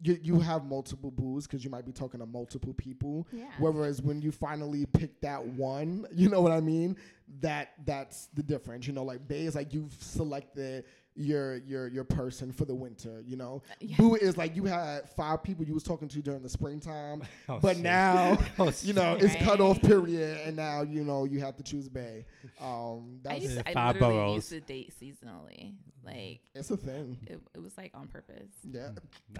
you 0.00 0.18
you 0.20 0.40
have 0.40 0.64
multiple 0.64 1.10
boos 1.10 1.46
because 1.46 1.64
you 1.64 1.70
might 1.70 1.86
be 1.86 1.92
talking 1.92 2.20
to 2.20 2.26
multiple 2.26 2.74
people. 2.74 3.26
Yeah. 3.32 3.44
Whereas 3.58 4.02
when 4.02 4.20
you 4.20 4.32
finally 4.32 4.84
pick 4.86 5.20
that 5.20 5.44
one, 5.44 6.06
you 6.12 6.28
know 6.28 6.40
what 6.40 6.52
I 6.52 6.60
mean. 6.60 6.96
That 7.40 7.72
that's 7.84 8.26
the 8.34 8.42
difference. 8.42 8.86
You 8.86 8.92
know, 8.92 9.04
like 9.04 9.26
Bay 9.26 9.46
is 9.46 9.54
like 9.54 9.72
you've 9.72 9.94
selected 10.00 10.84
your 11.14 11.56
your 11.58 11.88
your 11.88 12.04
person 12.04 12.52
for 12.52 12.64
the 12.64 12.74
winter. 12.74 13.22
You 13.26 13.36
know, 13.36 13.62
yeah. 13.80 13.96
boo 13.98 14.14
is 14.14 14.36
like 14.36 14.56
you 14.56 14.64
had 14.64 15.08
five 15.10 15.42
people 15.42 15.64
you 15.64 15.74
was 15.74 15.82
talking 15.82 16.08
to 16.08 16.22
during 16.22 16.42
the 16.42 16.48
springtime, 16.48 17.22
Oh, 17.48 17.58
but 17.60 17.74
shit. 17.76 17.82
now 17.84 18.38
Oh, 18.58 18.72
you 18.82 18.92
know 18.94 19.18
shit. 19.18 19.30
it's 19.32 19.44
cut 19.44 19.60
off 19.60 19.80
period, 19.82 20.40
and 20.46 20.56
now 20.56 20.82
you 20.82 21.04
know 21.04 21.24
you 21.24 21.40
have 21.40 21.56
to 21.56 21.62
choose 21.62 21.88
Bay. 21.88 22.24
Um, 22.60 23.20
I 23.26 23.34
that's 23.34 23.42
used 23.44 23.58
to, 23.58 23.68
I 23.68 23.72
Five 23.74 23.94
literally 23.96 24.14
boroughs. 24.14 24.34
used 24.36 24.48
to 24.50 24.60
date 24.60 24.92
seasonally. 25.00 25.74
Like 26.04 26.40
it's 26.54 26.70
a 26.70 26.76
thing. 26.76 27.18
it, 27.26 27.40
it 27.54 27.62
was 27.62 27.76
like 27.76 27.92
on 27.94 28.08
purpose. 28.08 28.50
Yeah. 28.70 28.88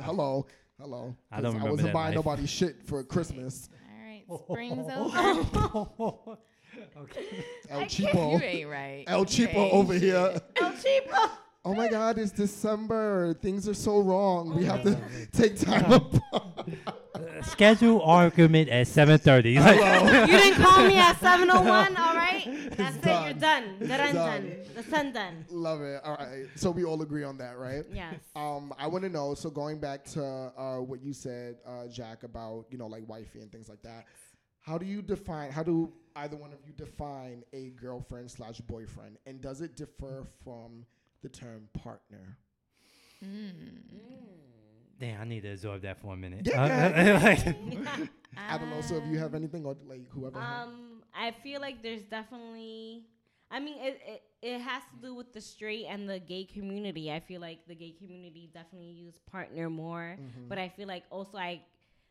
Hello, 0.01 0.47
hello. 0.79 1.17
I 1.31 1.41
don't 1.41 1.45
'Cause 1.45 1.55
remember 1.55 1.71
wasn't 1.73 1.93
buying 1.95 2.07
life. 2.09 2.15
nobody 2.17 2.47
shit 2.47 2.83
for 2.87 3.03
Christmas. 3.03 3.69
All 3.73 4.07
right, 4.07 4.25
spring's 4.45 4.87
over. 4.93 6.39
okay. 6.99 7.45
El 7.69 7.81
you 7.81 7.87
Cheapo, 7.87 8.41
ain't 8.43 8.69
right. 8.71 9.05
El 9.07 9.21
You 9.21 9.25
Cheapo 9.27 9.55
ain't 9.57 9.75
over 9.75 9.95
here. 9.95 10.41
El 10.61 10.73
Cheapo. 10.73 11.31
Oh 11.65 11.75
my 11.75 11.89
God, 11.89 12.19
it's 12.19 12.33
December. 12.33 13.35
Things 13.35 13.69
are 13.69 13.75
so 13.75 14.01
wrong. 14.01 14.57
We 14.57 14.65
have 14.65 14.83
to 14.83 14.99
take 15.33 15.59
time 15.59 15.93
apart. 15.93 16.69
Schedule 17.45 18.03
argument 18.03 18.69
at 18.69 18.87
7:30. 18.89 19.61
Like, 19.61 19.77
Hello. 19.79 20.21
You 20.23 20.27
didn't 20.27 20.61
call 20.63 20.85
me 20.87 20.97
at 20.97 21.19
701, 21.21 21.97
all 21.97 22.15
right? 22.17 22.69
That's 22.77 22.97
it. 22.97 23.03
done. 23.03 23.25
You're 23.25 23.35
done. 23.35 23.79
Done, 23.79 23.89
Done. 23.89 24.15
done. 24.15 24.57
The 24.75 24.83
sun 24.83 25.13
done. 25.13 25.45
Love 25.51 25.83
it. 25.83 26.01
All 26.05 26.17
right. 26.17 26.47
So 26.57 26.71
we 26.73 26.85
all 26.85 27.01
agree 27.03 27.23
on 27.23 27.39
that, 27.39 27.57
right? 27.59 27.85
Yes. 27.93 28.17
Um, 28.35 28.75
I 28.77 28.89
want 28.89 29.05
to 29.05 29.11
know. 29.11 29.35
So 29.35 29.49
going 29.49 29.79
back 29.79 30.05
to 30.07 30.25
uh, 30.57 30.77
what 30.79 31.01
you 31.01 31.13
said, 31.13 31.57
uh, 31.67 31.87
Jack, 31.87 32.25
about 32.25 32.67
you 32.71 32.79
know 32.79 32.89
like 32.89 33.09
wifey 33.09 33.41
and 33.41 33.53
things 33.53 33.69
like 33.69 33.83
that. 33.83 34.07
How 34.61 34.79
do 34.79 34.87
you 34.87 35.01
define? 35.01 35.53
How 35.53 35.63
do 35.63 35.93
either 36.17 36.37
one 36.37 36.53
of 36.53 36.59
you 36.67 36.73
define 36.73 37.45
a 37.53 37.71
girlfriend 37.71 38.31
slash 38.33 38.61
boyfriend, 38.63 39.19
and 39.27 39.41
does 39.41 39.61
it 39.61 39.77
differ 39.77 40.27
from 40.43 40.85
the 41.23 41.29
term 41.29 41.69
partner? 41.73 42.39
Damn, 44.99 45.21
I 45.21 45.25
need 45.25 45.43
to 45.43 45.53
absorb 45.53 45.83
that 45.83 46.01
for 46.01 46.15
a 46.15 46.17
minute. 46.17 46.47
Yeah, 46.47 46.63
Uh, 46.63 48.07
I 48.37 48.59
don't 48.59 48.71
know. 48.71 48.81
So 48.81 48.97
if 48.97 49.07
you 49.07 49.19
have 49.19 49.35
anything, 49.35 49.65
or 49.65 49.77
like 49.87 50.09
whoever. 50.11 50.41
has- 50.41 50.69
Um, 50.69 51.03
I 51.15 51.33
feel 51.43 51.61
like 51.61 51.83
there's 51.83 52.03
definitely. 52.05 53.05
I 53.51 53.61
mean, 53.61 53.79
it, 53.81 54.01
it 54.07 54.23
it 54.41 54.61
has 54.61 54.83
to 54.95 54.97
do 55.07 55.15
with 55.15 55.33
the 55.35 55.41
straight 55.41 55.85
and 55.87 56.09
the 56.09 56.19
gay 56.19 56.45
community. 56.45 57.13
I 57.13 57.21
feel 57.21 57.41
like 57.41 57.67
the 57.67 57.75
gay 57.75 57.93
community 57.93 58.49
definitely 58.55 58.93
use 58.93 59.19
partner 59.31 59.69
more, 59.69 60.17
Mm-hmm. 60.19 60.49
but 60.49 60.59
I 60.59 60.69
feel 60.71 60.89
like 60.89 61.05
also 61.11 61.37
I, 61.37 61.61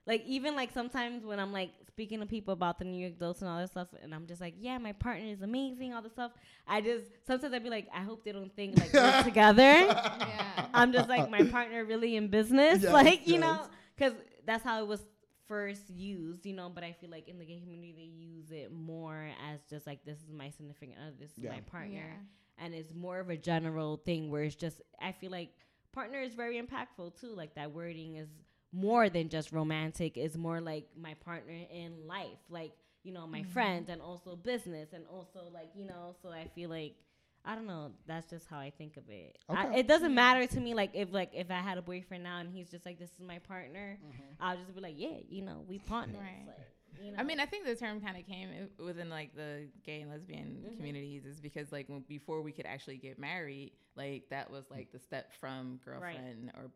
like 0.08 0.24
even 0.26 0.56
like 0.56 0.72
sometimes 0.72 1.26
when 1.26 1.40
I'm 1.40 1.52
like 1.54 1.72
speaking 1.88 2.20
to 2.22 2.26
people 2.26 2.54
about 2.54 2.80
the 2.80 2.86
New 2.86 2.98
York 3.00 3.20
Dose 3.20 3.42
and 3.42 3.50
all 3.50 3.60
this 3.60 3.72
stuff, 3.72 3.90
and 4.02 4.14
I'm 4.16 4.26
just 4.26 4.42
like, 4.42 4.56
yeah, 4.58 4.78
my 4.78 4.94
partner 4.94 5.26
is 5.28 5.42
amazing, 5.42 5.94
all 5.94 6.02
this 6.02 6.14
stuff. 6.14 6.32
I 6.68 6.82
just 6.82 7.06
sometimes 7.28 7.54
I'd 7.54 7.64
be 7.64 7.70
like, 7.70 7.88
I 7.94 8.02
hope 8.02 8.24
they 8.24 8.32
don't 8.32 8.54
think 8.56 8.78
like 8.80 8.92
we're 8.94 9.24
together. 9.24 9.62
Yeah. 9.64 10.66
I'm 10.74 10.92
just 10.94 11.08
like 11.10 11.30
my 11.30 11.44
partner 11.44 11.86
really 11.86 12.16
in 12.16 12.28
business, 12.30 12.82
Yes, 12.84 12.92
like 12.94 13.28
you 13.28 13.34
yes. 13.36 13.42
know, 13.42 13.60
because 13.96 14.14
that's 14.46 14.64
how 14.64 14.82
it 14.82 14.88
was 14.88 15.06
first 15.48 15.90
used, 15.90 16.46
you 16.46 16.54
know. 16.54 16.70
But 16.74 16.84
I 16.84 16.94
feel 16.94 17.10
like 17.12 17.28
in 17.28 17.38
the 17.38 17.46
gay 17.46 17.60
community 17.60 17.94
they 17.96 18.04
use 18.26 18.50
it 18.52 18.72
more 18.74 19.28
as 19.52 19.60
just 19.70 19.86
like 19.86 20.04
this 20.06 20.18
is 20.18 20.32
my 20.34 20.50
significant 20.50 20.98
other, 21.00 21.16
this 21.20 21.32
is 21.32 21.44
Yeah. 21.44 21.52
my 21.52 21.60
partner, 21.62 21.94
Yeah. 22.18 22.64
and 22.66 22.74
it's 22.74 22.94
more 22.94 23.20
of 23.20 23.30
a 23.30 23.38
general 23.38 23.98
thing 23.98 24.32
where 24.32 24.44
it's 24.44 24.56
just 24.56 24.82
I 25.00 25.12
feel 25.12 25.30
like 25.30 25.52
partner 25.92 26.22
is 26.22 26.34
very 26.34 26.60
impactful 26.60 27.20
too. 27.20 27.36
Like 27.36 27.54
that 27.56 27.72
wording 27.72 28.16
is 28.16 28.30
more 28.74 29.10
than 29.10 29.30
just 29.30 29.52
romantic; 29.52 30.18
is 30.18 30.38
more 30.38 30.62
like 30.62 30.86
my 31.00 31.14
partner 31.16 31.54
in 31.72 32.08
life, 32.08 32.40
like 32.50 32.72
you 33.04 33.12
know 33.12 33.28
my 33.28 33.44
friends 33.44 33.90
and 33.90 34.02
also 34.02 34.36
business 34.36 34.90
and 34.94 35.06
also 35.12 35.50
like 35.54 35.70
you 35.76 35.86
know. 35.86 36.16
So 36.22 36.30
I 36.30 36.48
feel 36.56 36.70
like. 36.70 36.96
I 37.44 37.56
don't 37.56 37.66
know. 37.66 37.90
That's 38.06 38.30
just 38.30 38.46
how 38.48 38.60
I 38.60 38.70
think 38.70 38.98
of 38.98 39.10
it. 39.10 39.36
I, 39.50 39.66
it 39.78 39.88
doesn't 39.88 40.14
matter 40.14 40.46
to 40.46 40.60
me. 40.60 40.76
Like 40.76 40.92
if 40.94 41.12
like 41.12 41.32
if 41.34 41.50
I 41.50 41.56
had 41.56 41.80
a 41.80 41.82
boyfriend 41.82 42.24
now 42.24 42.38
and 42.38 42.48
he's 42.54 42.70
just 42.70 42.86
like 42.86 43.00
this 43.00 43.10
is 43.10 43.26
my 43.26 43.40
partner, 43.40 43.98
Mm-hmm. 44.00 44.22
I'll 44.44 44.58
just 44.58 44.76
be 44.76 44.80
like, 44.80 44.94
yeah, 44.96 45.18
you 45.28 45.42
know, 45.42 45.64
we 45.68 45.80
partners. 45.80 46.18
Right. 46.20 46.46
Like, 46.46 47.04
you 47.04 47.12
know. 47.12 47.18
I 47.18 47.24
mean, 47.24 47.40
I 47.40 47.48
think 47.48 47.66
the 47.66 47.76
term 47.76 48.00
kind 48.00 48.16
of 48.16 48.28
came 48.28 48.50
i- 48.50 48.84
within 48.84 49.10
like 49.10 49.36
the 49.36 49.70
gay 49.84 50.02
and 50.02 50.12
lesbian 50.12 50.58
Mm-hmm. 50.64 50.76
communities 50.78 51.26
is 51.26 51.42
because 51.42 51.72
like 51.72 51.90
when, 51.90 52.02
before 52.08 52.44
we 52.44 52.52
could 52.52 52.68
actually 52.68 52.98
get 52.98 53.18
married, 53.18 53.72
like 53.96 54.30
that 54.30 54.52
was 54.52 54.66
like 54.70 54.92
the 54.92 55.00
step 55.00 55.32
from 55.40 55.80
girlfriend 55.84 56.52
or 56.54 56.70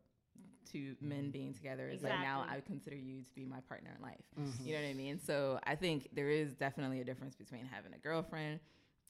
to 0.72 0.96
men 1.02 1.32
being 1.32 1.54
together. 1.54 1.88
It's 1.90 2.04
like 2.04 2.20
now 2.20 2.42
Exactly. 2.42 2.58
I 2.58 2.62
consider 2.68 2.96
you 2.96 3.22
to 3.22 3.34
be 3.36 3.46
my 3.46 3.60
partner 3.68 3.92
in 3.96 4.02
life. 4.04 4.26
Mm-hmm. 4.40 4.68
You 4.68 4.76
know 4.76 4.82
what 4.82 4.90
I 4.90 4.94
mean? 4.94 5.20
So 5.20 5.60
I 5.66 5.76
think 5.76 6.10
there 6.14 6.30
is 6.30 6.54
definitely 6.56 7.02
a 7.02 7.04
difference 7.06 7.36
between 7.36 7.66
having 7.72 7.94
a 7.94 7.98
girlfriend 7.98 8.60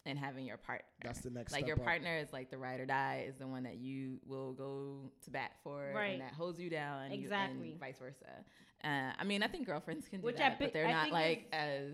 and 0.08 0.20
having 0.20 0.46
your 0.46 0.58
partner. 0.58 0.86
That's 1.04 1.22
the 1.22 1.32
next 1.32 1.52
like 1.52 1.62
step 1.62 1.68
your 1.68 1.78
up. 1.80 1.84
partner 1.86 2.18
is 2.18 2.32
like 2.32 2.52
the 2.52 2.58
ride 2.60 2.80
or 2.80 2.86
die 2.86 3.26
is 3.28 3.38
the 3.38 3.48
one 3.48 3.64
that 3.64 3.78
you 3.78 4.20
will 4.28 4.54
go 4.54 5.10
to 5.24 5.32
bat 5.32 5.52
for 5.64 5.92
Right. 5.96 6.12
and 6.14 6.22
that 6.22 6.34
holds 6.34 6.60
you 6.60 6.70
down 6.70 7.04
and 7.06 7.16
you- 7.16 7.22
Exactly. 7.22 7.72
and 7.72 7.80
vice 7.80 7.98
versa. 7.98 8.26
Uh, 8.84 9.12
I 9.18 9.24
mean, 9.24 9.42
I 9.42 9.48
think 9.48 9.66
girlfriends 9.66 10.08
can 10.08 10.20
do 10.22 10.26
Which 10.28 10.38
that, 10.38 10.60
thi- 10.60 10.66
but 10.66 10.74
they're 10.74 10.86
I 10.88 10.92
not 10.92 11.12
like 11.12 11.48
is- 11.52 11.54
as 11.54 11.92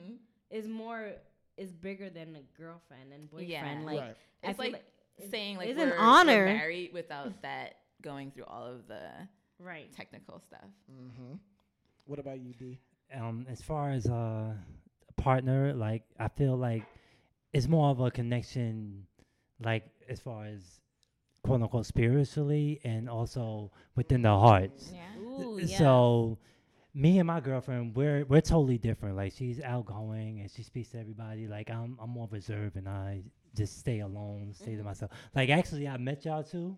hmm? 0.00 0.12
is 0.50 0.68
more 0.68 1.10
is 1.56 1.72
bigger 1.72 2.08
than 2.08 2.36
a 2.36 2.42
girlfriend 2.60 3.12
and 3.12 3.28
boyfriend. 3.28 3.50
Yeah. 3.50 3.80
Like 3.84 4.00
Right. 4.00 4.16
It's 4.44 4.56
feel 4.58 4.72
like, 4.72 4.84
it's- 5.18 5.30
saying 5.32 5.56
like 5.56 5.68
it's 5.70 5.76
we're, 5.78 5.84
an 5.86 5.90
we're 5.90 5.98
honor. 5.98 6.44
married 6.46 6.92
without 6.92 7.42
that 7.42 7.74
going 8.02 8.30
through 8.30 8.44
all 8.44 8.66
of 8.66 8.86
the 8.88 9.02
right. 9.58 9.92
technical 9.94 10.40
stuff. 10.40 10.68
Mm-hmm. 10.90 11.34
What 12.06 12.18
about 12.18 12.40
you, 12.40 12.54
D? 12.54 12.80
um, 13.14 13.46
as 13.48 13.60
far 13.60 13.90
as 13.90 14.06
uh, 14.06 14.52
partner, 15.16 15.72
like 15.74 16.04
I 16.18 16.28
feel 16.28 16.56
like 16.56 16.84
it's 17.52 17.68
more 17.68 17.90
of 17.90 18.00
a 18.00 18.10
connection, 18.10 19.06
like 19.62 19.84
as 20.08 20.20
far 20.20 20.46
as 20.46 20.80
quote 21.42 21.62
unquote 21.62 21.86
spiritually 21.86 22.80
and 22.84 23.08
also 23.08 23.72
within 23.96 24.22
the 24.22 24.36
hearts. 24.36 24.92
Yeah. 24.92 25.22
Ooh, 25.22 25.58
yeah. 25.62 25.78
So 25.78 26.38
me 26.94 27.18
and 27.18 27.26
my 27.26 27.40
girlfriend, 27.40 27.94
we're 27.94 28.24
we're 28.26 28.40
totally 28.40 28.78
different. 28.78 29.16
Like 29.16 29.32
she's 29.32 29.60
outgoing 29.60 30.40
and 30.40 30.50
she 30.50 30.62
speaks 30.62 30.90
to 30.90 31.00
everybody. 31.00 31.46
Like 31.46 31.70
I'm 31.70 31.98
I'm 32.00 32.10
more 32.10 32.28
reserved 32.30 32.76
and 32.76 32.88
I 32.88 33.22
just 33.56 33.78
stay 33.78 34.00
alone, 34.00 34.52
stay 34.54 34.76
to 34.76 34.84
myself. 34.84 35.10
Like 35.34 35.50
actually 35.50 35.88
I 35.88 35.96
met 35.96 36.24
y'all 36.24 36.44
too. 36.44 36.76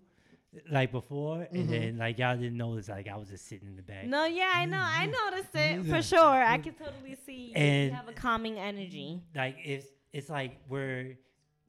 Like 0.70 0.93
before, 0.93 1.47
and 1.51 1.62
mm-hmm. 1.62 1.70
then 1.70 1.97
like 1.99 2.19
y'all 2.19 2.37
didn't 2.37 2.59
notice, 2.59 2.89
like 2.91 3.09
I 3.09 3.16
was 3.16 3.29
just 3.31 3.49
sitting 3.49 3.69
in 3.69 3.77
the 3.77 3.83
back. 3.83 4.05
No, 4.07 4.27
yeah, 4.27 4.53
I 4.55 4.66
know. 4.66 4.77
I 4.79 5.07
Mm-hmm. 5.07 5.31
noticed 5.31 5.55
it 5.55 5.81
mm-hmm. 5.81 5.91
for 5.95 6.03
sure. 6.03 6.19
I 6.20 6.59
mm-hmm. 6.59 6.62
can 6.65 6.74
totally 6.74 7.16
see 7.24 7.47
you 7.47 7.53
And- 7.55 7.95
have 7.95 8.07
a 8.09 8.12
calming 8.12 8.59
energy. 8.59 9.23
like 9.35 9.57
it's 9.65 9.87
it's 10.12 10.29
like 10.29 10.59
we're 10.69 11.16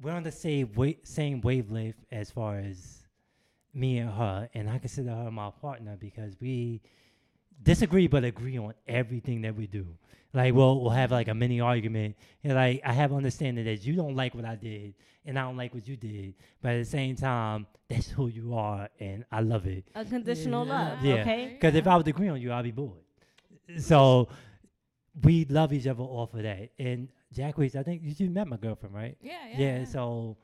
we're 0.01 0.11
on 0.11 0.23
the 0.23 0.33
same 0.33 0.69
wa- 0.75 0.99
same 1.03 1.39
wavelength 1.39 1.95
as 2.11 2.29
far 2.29 2.57
as 2.59 3.03
me 3.73 3.99
and 3.99 4.09
her, 4.11 4.49
and 4.53 4.69
I 4.69 4.79
consider 4.79 5.11
her 5.11 5.31
my 5.31 5.49
partner 5.61 5.95
because 5.97 6.35
we 6.41 6.81
disagree 7.63 8.07
but 8.07 8.23
agree 8.23 8.57
on 8.57 8.73
everything 8.87 9.41
that 9.41 9.55
we 9.55 9.67
do. 9.67 9.85
Like 10.33 10.53
we'll 10.53 10.81
we'll 10.81 10.89
have 10.89 11.11
like 11.11 11.27
a 11.27 11.33
mini 11.33 11.61
argument, 11.61 12.15
and 12.43 12.55
like 12.55 12.81
I 12.83 12.91
have 12.93 13.13
understanding 13.13 13.65
that 13.65 13.85
you 13.85 13.95
don't 13.95 14.15
like 14.15 14.33
what 14.33 14.45
I 14.45 14.55
did, 14.55 14.95
and 15.25 15.37
I 15.37 15.43
don't 15.43 15.57
like 15.57 15.73
what 15.73 15.87
you 15.87 15.95
did, 15.95 16.33
but 16.61 16.71
at 16.71 16.79
the 16.79 16.85
same 16.89 17.15
time, 17.15 17.67
that's 17.87 18.09
who 18.09 18.27
you 18.27 18.55
are, 18.55 18.89
and 18.99 19.25
I 19.31 19.41
love 19.41 19.67
it. 19.67 19.85
Unconditional 19.93 20.65
love. 20.65 21.03
Yeah. 21.03 21.21
Okay. 21.21 21.49
Because 21.53 21.75
if 21.75 21.85
I 21.85 21.95
would 21.95 22.07
agree 22.07 22.29
on 22.29 22.41
you, 22.41 22.51
I'd 22.51 22.63
be 22.63 22.71
bored. 22.71 22.97
So 23.77 24.27
we 25.21 25.45
love 25.45 25.71
each 25.71 25.87
other 25.87 26.01
off 26.03 26.33
of 26.33 26.43
that. 26.43 26.71
And 26.79 27.09
Jacquees, 27.33 27.75
I 27.75 27.83
think 27.83 28.01
you, 28.03 28.13
you 28.17 28.29
met 28.29 28.47
my 28.47 28.57
girlfriend, 28.57 28.95
right? 28.95 29.17
Yeah, 29.21 29.33
yeah. 29.51 29.79
Yeah. 29.79 29.85
so 29.85 30.37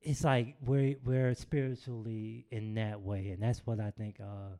it's 0.00 0.24
like 0.24 0.56
we're 0.64 0.96
we're 1.04 1.34
spiritually 1.34 2.46
in 2.50 2.74
that 2.74 3.00
way, 3.00 3.30
and 3.30 3.42
that's 3.42 3.66
what 3.66 3.80
I 3.80 3.90
think 3.90 4.20
uh, 4.20 4.56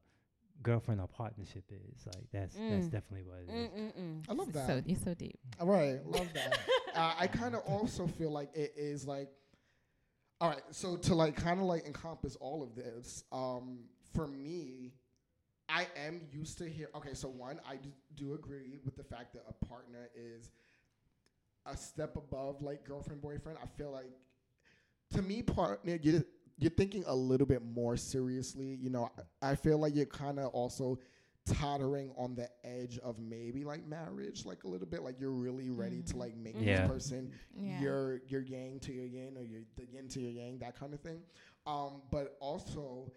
girlfriend 0.62 1.00
or 1.00 1.08
partnership 1.08 1.64
is. 1.70 2.06
Like 2.06 2.24
that's 2.32 2.54
that's 2.54 2.86
Mm. 2.86 2.90
definitely 2.90 3.22
what 3.24 3.38
it 3.40 3.48
is. 3.50 3.70
Mm-mm-mm. 3.70 4.24
I 4.28 4.32
love 4.32 4.52
that. 4.52 4.66
So 4.66 4.82
you're 4.86 4.98
so 4.98 5.14
deep. 5.14 5.38
All 5.60 5.66
right, 5.66 6.04
love 6.06 6.28
that. 6.34 6.58
uh, 6.94 7.14
I 7.18 7.26
kind 7.26 7.54
of 7.54 7.62
also 7.66 8.06
feel 8.06 8.30
like 8.30 8.50
it 8.54 8.72
is 8.76 9.06
like, 9.06 9.28
all 10.40 10.50
right. 10.50 10.62
So 10.70 10.96
to 10.96 11.14
like 11.14 11.36
kind 11.36 11.60
of 11.60 11.66
like 11.66 11.86
encompass 11.86 12.36
all 12.36 12.62
of 12.62 12.74
this, 12.74 13.24
um, 13.32 13.80
for 14.14 14.26
me, 14.26 14.92
I 15.68 15.86
am 15.96 16.20
used 16.32 16.58
to 16.58 16.68
hear. 16.68 16.88
Okay, 16.96 17.14
so 17.14 17.28
one, 17.28 17.60
I 17.68 17.76
do, 17.76 17.90
do 18.14 18.34
agree 18.34 18.78
with 18.84 18.96
the 18.96 19.04
fact 19.04 19.32
that 19.34 19.44
a 19.48 19.64
partner 19.66 20.08
is 20.14 20.50
a 21.66 21.76
step 21.76 22.16
above 22.16 22.62
like 22.62 22.84
girlfriend 22.84 23.20
boyfriend. 23.20 23.58
I 23.62 23.66
feel 23.76 23.90
like 23.90 24.10
to 25.12 25.22
me, 25.22 25.42
partner, 25.42 25.98
you 26.02 26.24
you're 26.58 26.70
thinking 26.70 27.04
a 27.06 27.14
little 27.14 27.46
bit 27.46 27.62
more 27.64 27.96
seriously. 27.96 28.78
You 28.80 28.90
know, 28.90 29.10
I, 29.42 29.50
I 29.50 29.54
feel 29.56 29.78
like 29.78 29.94
you're 29.94 30.06
kind 30.06 30.38
of 30.38 30.46
also 30.48 30.98
tottering 31.46 32.10
on 32.16 32.34
the 32.34 32.48
edge 32.64 32.98
of 32.98 33.18
maybe 33.20 33.64
like 33.64 33.86
marriage, 33.86 34.44
like 34.44 34.64
a 34.64 34.68
little 34.68 34.86
bit. 34.86 35.02
Like 35.02 35.20
you're 35.20 35.30
really 35.30 35.70
ready 35.70 36.02
to 36.02 36.16
like 36.16 36.36
make 36.36 36.56
Yeah. 36.58 36.82
this 36.82 36.90
person 36.90 37.30
Yeah. 37.54 37.80
your 37.80 38.20
your 38.28 38.40
yang 38.42 38.80
to 38.80 38.92
your 38.92 39.04
yin 39.06 39.36
or 39.36 39.44
your 39.44 39.62
the 39.76 39.84
yin 39.86 40.08
to 40.08 40.20
your 40.20 40.32
yang, 40.32 40.58
that 40.58 40.78
kind 40.78 40.92
of 40.94 41.00
thing. 41.00 41.20
Um, 41.66 42.02
but 42.10 42.36
also, 42.40 43.12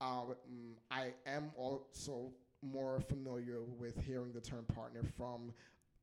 uh, 0.00 0.22
mm, 0.50 0.74
I 0.90 1.12
am 1.26 1.50
also 1.56 2.32
more 2.62 3.00
familiar 3.00 3.62
with 3.78 3.98
hearing 4.02 4.32
the 4.32 4.40
term 4.40 4.64
partner 4.66 5.02
from 5.16 5.52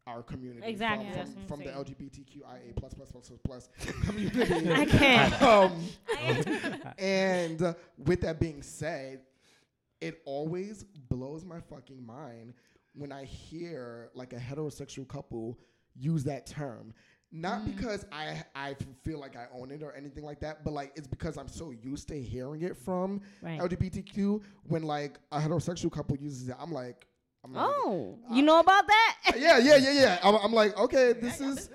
our 0.07 0.23
community, 0.23 0.65
Exactly, 0.65 1.05
from, 1.07 1.15
that's 1.15 1.34
from, 1.34 1.45
from 1.47 1.59
the. 1.59 1.65
LGBTQIA 1.71 2.75
plus 2.75 2.93
plus 2.93 3.11
plus 3.11 3.29
plus 3.43 3.69
plus 3.84 3.91
community. 4.05 4.71
I 4.73 4.85
can't. 4.85 5.41
um, 5.43 5.84
and 6.97 7.61
uh, 7.61 7.73
with 8.05 8.21
that 8.21 8.39
being 8.39 8.61
said, 8.63 9.21
it 10.01 10.21
always 10.25 10.84
blows 11.09 11.43
my 11.45 11.59
fucking 11.59 12.03
mind 12.05 12.53
when 12.93 13.11
I 13.11 13.25
hear 13.25 14.09
like 14.15 14.34
a 14.34 14.38
heterosexual 14.38 15.07
couple 15.07 15.59
use 15.95 16.23
that 16.23 16.45
term. 16.47 16.93
Not 17.29 17.65
because 17.65 18.05
I 18.11 18.41
I 18.55 18.75
feel 19.03 19.19
like 19.19 19.35
I 19.35 19.47
own 19.53 19.69
it 19.71 19.84
or 19.84 19.93
anything 19.93 20.23
like 20.23 20.39
that, 20.39 20.63
but 20.63 20.71
like 20.71 20.93
it's 20.95 21.07
because 21.07 21.38
I'm 21.38 21.49
so 21.49 21.71
used 21.71 22.07
to 22.07 22.21
hearing 22.21 22.61
it 22.61 22.77
from 22.77 23.19
Right. 23.41 23.59
LGBTQ. 23.59 24.41
When 24.69 24.84
like 24.84 25.19
a 25.34 25.39
heterosexual 25.39 25.91
couple 25.91 26.15
uses 26.15 26.47
it, 26.47 26.55
I'm 26.57 26.71
like, 26.71 27.05
like 27.53 27.65
Oh, 27.65 28.18
you 28.32 28.41
know 28.44 28.60
about 28.60 28.86
that? 28.88 29.15
yeah, 29.38 29.57
yeah, 29.57 29.78
yeah, 29.78 29.91
yeah. 29.94 30.19
I'm, 30.24 30.36
I'm 30.36 30.53
like, 30.53 30.78
okay, 30.78 31.14
this 31.14 31.41
I 31.41 31.45
got 31.45 31.57
is. 31.57 31.69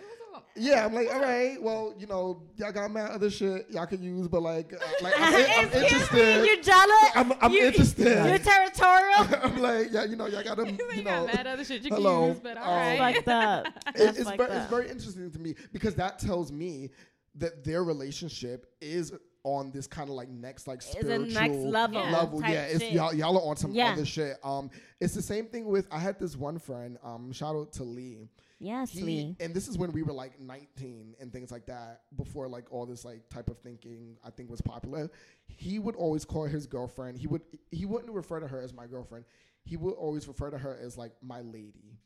Yeah, 0.54 0.84
I'm 0.84 0.92
like, 0.92 1.08
all 1.10 1.20
right, 1.20 1.56
well, 1.62 1.94
you 1.98 2.06
know, 2.06 2.42
y'all 2.56 2.72
got 2.72 2.90
mad 2.90 3.10
other 3.12 3.30
shit 3.30 3.66
y'all 3.70 3.86
could 3.86 4.00
use, 4.00 4.28
but 4.28 4.42
like, 4.42 4.74
uh, 4.74 4.76
like 5.02 5.14
I'm, 5.16 5.34
I'm 5.34 5.40
Excuse 5.40 5.72
me, 5.72 5.80
interested. 5.82 6.44
You're 6.46 6.62
jealous. 6.62 7.10
I'm, 7.14 7.32
I'm 7.40 7.52
You- 7.52 7.64
interested. 7.66 8.26
You're 8.26 8.38
territorial. 8.38 9.28
I'm 9.44 9.56
like, 9.62 9.88
yeah, 9.92 10.04
you 10.04 10.16
know, 10.16 10.26
y'all 10.26 10.42
got 10.44 10.58
to, 10.58 10.70
You 10.70 10.78
you 10.94 11.02
know, 11.04 11.24
got 11.26 11.34
mad 11.34 11.46
other 11.46 11.64
shit 11.64 11.82
you 11.82 11.88
can 11.88 11.96
hello, 12.02 12.28
use, 12.28 12.40
but 12.40 12.58
um, 12.58 12.64
all 12.64 12.76
right. 12.76 13.14
Fucked 13.16 13.28
up. 13.28 13.66
it- 13.66 13.74
That's 13.96 14.18
it's, 14.18 14.28
fucked 14.28 14.38
very, 14.38 14.52
it's 14.52 14.66
very 14.70 14.90
interesting 14.90 15.30
to 15.30 15.38
me 15.38 15.54
because 15.72 15.94
that 15.94 16.18
tells 16.18 16.52
me 16.52 16.90
that 17.36 17.64
their 17.64 17.82
relationship 17.82 18.66
is 18.82 19.10
on 19.44 19.70
this 19.72 19.86
kind 19.86 20.08
of 20.08 20.14
like 20.14 20.28
next 20.28 20.66
like 20.68 20.80
spiritual 20.82 21.26
next 21.26 21.56
level. 21.56 22.00
Yeah. 22.02 22.10
level. 22.12 22.40
type 22.40 22.50
Yeah, 22.52 22.62
it's 22.64 22.80
shit. 22.80 22.92
y'all 22.92 23.12
y'all 23.14 23.36
are 23.38 23.50
on 23.50 23.56
some 23.56 23.72
Yeah. 23.72 23.92
other 23.92 24.04
shit. 24.04 24.36
Um, 24.44 24.70
it's 25.00 25.14
the 25.14 25.22
same 25.22 25.46
thing 25.46 25.66
with 25.66 25.86
I 25.90 25.98
had 25.98 26.18
this 26.18 26.36
one 26.36 26.58
friend. 26.58 26.96
Um, 27.02 27.32
shout 27.32 27.56
out 27.56 27.72
to 27.74 27.84
Lee. 27.84 28.28
Yes, 28.60 28.90
He, 28.92 29.02
Lee. 29.02 29.36
and 29.40 29.52
this 29.52 29.66
is 29.66 29.76
when 29.76 29.90
we 29.90 30.04
were 30.04 30.12
like 30.12 30.38
19 30.40 31.16
and 31.20 31.32
things 31.32 31.50
like 31.50 31.66
that 31.66 32.02
before 32.16 32.46
like 32.48 32.72
all 32.72 32.86
this 32.86 33.04
like 33.04 33.28
type 33.28 33.48
of 33.50 33.58
thinking 33.58 34.16
I 34.24 34.30
think 34.30 34.48
was 34.50 34.60
popular. 34.60 35.10
He 35.48 35.80
would 35.80 35.96
always 35.96 36.24
call 36.24 36.44
his 36.44 36.66
girlfriend. 36.66 37.18
He 37.18 37.26
would 37.26 37.42
he 37.72 37.84
wouldn't 37.84 38.12
refer 38.12 38.38
to 38.38 38.46
her 38.46 38.60
as 38.60 38.72
my 38.72 38.86
girlfriend. 38.86 39.24
He 39.64 39.76
would 39.76 39.94
always 39.94 40.28
refer 40.28 40.50
to 40.50 40.58
her 40.58 40.78
as 40.80 40.96
like 40.96 41.12
my 41.20 41.40
lady. 41.40 41.98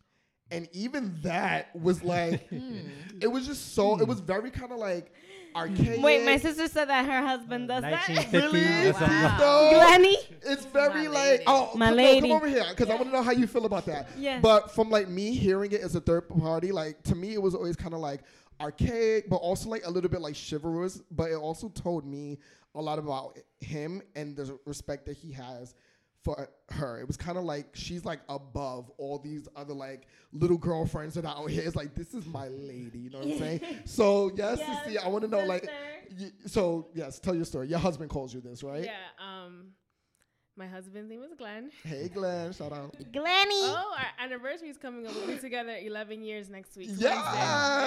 And 0.50 0.68
even 0.72 1.16
that 1.22 1.74
was 1.74 2.04
like 2.04 2.48
hmm. 2.50 2.78
it 3.20 3.26
was 3.26 3.46
just 3.46 3.74
so 3.74 3.98
it 4.00 4.06
was 4.06 4.20
very 4.20 4.50
kind 4.50 4.72
of 4.72 4.78
like 4.78 5.12
archaic. 5.56 6.02
Wait, 6.02 6.24
my 6.24 6.36
sister 6.36 6.68
said 6.68 6.88
that 6.88 7.06
her 7.06 7.26
husband 7.26 7.68
does 7.68 7.82
that. 7.82 8.08
1950 8.08 8.58
Really? 8.58 8.88
or 8.88 8.92
something. 8.92 9.08
Wow. 9.08 9.38
No. 9.38 9.70
Glenny. 9.74 10.18
It's 10.42 10.66
very 10.66 11.08
like 11.08 11.16
lady. 11.16 11.44
oh 11.46 11.70
My 11.74 11.88
come, 11.88 11.96
no, 11.96 12.02
lady. 12.02 12.28
come 12.28 12.36
over 12.36 12.48
here 12.48 12.64
because 12.70 12.90
I 12.90 12.94
want 12.94 13.06
to 13.06 13.12
know 13.12 13.22
how 13.22 13.32
you 13.32 13.46
feel 13.46 13.66
about 13.66 13.86
that. 13.86 14.08
Yeah. 14.16 14.38
But 14.40 14.70
from 14.70 14.90
like 14.90 15.08
me 15.08 15.34
hearing 15.34 15.72
it 15.72 15.80
as 15.80 15.96
a 15.96 16.00
third 16.00 16.28
party, 16.28 16.70
like 16.70 17.02
to 17.04 17.14
me 17.14 17.34
it 17.34 17.42
was 17.42 17.54
always 17.54 17.74
kind 17.76 17.94
of 17.94 18.00
like 18.00 18.20
archaic, 18.60 19.28
but 19.28 19.36
also 19.36 19.68
like 19.68 19.84
a 19.86 19.90
little 19.90 20.10
bit 20.10 20.20
like 20.20 20.36
chivalrous. 20.36 21.02
But 21.10 21.30
it 21.30 21.36
also 21.36 21.68
told 21.70 22.06
me 22.06 22.38
a 22.74 22.80
lot 22.80 22.98
about 22.98 23.38
him 23.60 24.02
and 24.14 24.36
the 24.36 24.58
respect 24.66 25.06
that 25.06 25.16
he 25.16 25.32
has 25.32 25.74
for 26.26 26.48
her. 26.70 26.98
It 27.00 27.06
was 27.06 27.16
kind 27.16 27.38
of 27.38 27.44
like 27.44 27.66
she's 27.74 28.04
like 28.04 28.18
above 28.28 28.90
all 28.98 29.18
these 29.18 29.46
other 29.54 29.72
like 29.74 30.08
little 30.32 30.58
girlfriends 30.58 31.14
that 31.14 31.24
are 31.24 31.36
out 31.36 31.50
here. 31.50 31.62
It's 31.64 31.76
like 31.76 31.94
this 31.94 32.12
is 32.14 32.26
my 32.26 32.48
lady. 32.48 32.98
You 32.98 33.10
know 33.10 33.18
what 33.20 33.28
I'm 33.28 33.38
saying? 33.38 33.60
So 33.86 34.30
yes, 34.34 34.58
Yes, 34.58 34.86
Cece, 34.86 35.04
I 35.04 35.08
want 35.08 35.22
to 35.24 35.30
know 35.30 35.44
like. 35.44 35.68
y- 36.18 36.32
So 36.46 36.88
yes, 36.94 37.18
tell 37.20 37.34
your 37.34 37.44
story. 37.44 37.68
Your 37.68 37.78
husband 37.78 38.10
calls 38.10 38.34
you 38.34 38.40
this, 38.40 38.62
right? 38.64 38.84
Yeah. 38.84 38.96
Um, 39.20 39.68
my 40.56 40.66
husband's 40.66 41.08
name 41.10 41.22
is 41.22 41.32
Glenn. 41.38 41.70
Hey 41.84 42.08
Glenn, 42.08 42.52
shout 42.52 42.72
out. 42.72 42.92
Glenny. 43.12 43.62
Oh, 43.70 43.94
our 43.96 44.24
anniversary 44.24 44.68
is 44.70 44.78
coming 44.78 45.06
up. 45.06 45.14
We'll 45.14 45.28
be 45.28 45.38
together 45.38 45.76
11 45.80 46.22
years 46.24 46.48
next 46.50 46.76
week. 46.76 46.88
Yes. 46.92 47.24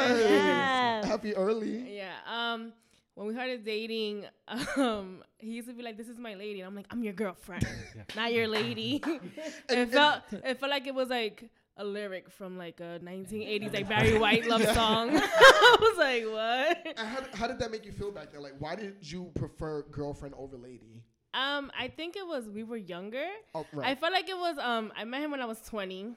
Wednesday. 0.07 0.29
Yes. 0.35 1.05
Happy 1.05 1.35
early. 1.35 1.97
Yeah. 1.97 2.13
Um, 2.25 2.71
when 3.19 3.27
we 3.27 3.33
started 3.33 3.65
dating, 3.65 4.25
um, 4.77 5.25
he 5.39 5.51
used 5.51 5.67
to 5.67 5.73
be 5.73 5.83
like, 5.83 5.97
"This 5.97 6.07
is 6.07 6.17
my 6.17 6.35
lady," 6.35 6.61
and 6.61 6.67
I'm 6.69 6.75
like, 6.75 6.85
"I'm 6.89 7.03
your 7.03 7.11
girlfriend, 7.11 7.67
not 8.15 8.31
your 8.31 8.47
lady." 8.47 9.03
it 9.69 9.89
felt 9.91 10.21
it 10.31 10.57
felt 10.57 10.69
like 10.69 10.87
it 10.87 10.95
was 10.95 11.09
like 11.09 11.49
a 11.75 11.83
lyric 11.83 12.29
from 12.31 12.57
like 12.57 12.79
a 12.79 12.97
1980s 13.03 13.73
like 13.73 13.89
Barry 13.89 14.17
White 14.17 14.47
love 14.47 14.63
song. 14.73 15.09
I 15.13 15.77
was 15.81 15.97
like, 15.97 16.23
"What?" 16.31 16.97
And 16.97 17.07
how, 17.09 17.23
how 17.33 17.47
did 17.47 17.59
that 17.59 17.71
make 17.71 17.85
you 17.85 17.91
feel 17.91 18.09
back 18.09 18.31
then? 18.31 18.41
Like, 18.41 18.55
why 18.57 18.77
did 18.77 18.95
you 19.01 19.31
prefer 19.35 19.81
girlfriend 19.91 20.33
over 20.37 20.55
lady? 20.55 21.03
Um, 21.33 21.71
I 21.77 21.89
think 21.89 22.15
it 22.15 22.25
was 22.25 22.49
we 22.49 22.63
were 22.63 22.77
younger. 22.77 23.27
Oh, 23.53 23.65
I 23.83 23.95
felt 23.95 24.13
like 24.13 24.29
it 24.29 24.37
was 24.37 24.57
um 24.59 24.93
I 24.95 25.03
met 25.03 25.21
him 25.21 25.31
when 25.31 25.41
I 25.41 25.45
was 25.45 25.59
20 25.63 26.15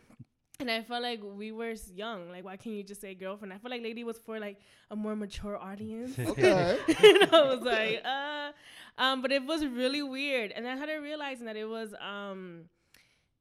and 0.63 0.71
I 0.71 0.83
felt 0.83 1.03
like 1.03 1.21
we 1.23 1.53
were 1.53 1.75
young. 1.95 2.31
Like 2.31 2.45
why 2.45 2.57
can't 2.57 2.75
you 2.77 2.83
just 2.83 3.01
say 3.01 3.15
girlfriend? 3.15 3.53
I 3.53 3.59
felt 3.59 3.71
like 3.71 3.83
lady 3.83 4.05
was 4.05 4.19
for 4.19 4.39
like 4.39 4.59
a 4.91 4.97
more 4.97 5.15
mature 5.15 5.59
audience. 5.59 6.19
okay. 6.19 6.79
and 6.89 7.35
I 7.35 7.55
was 7.55 7.61
like, 7.61 8.03
uh 8.05 8.53
um 8.99 9.23
but 9.23 9.33
it 9.33 9.45
was 9.45 9.67
really 9.67 10.03
weird. 10.03 10.53
And 10.53 10.67
I 10.67 10.77
started 10.77 11.01
realizing 11.03 11.47
that 11.47 11.57
it 11.57 11.67
was 11.67 11.95
um 12.01 12.65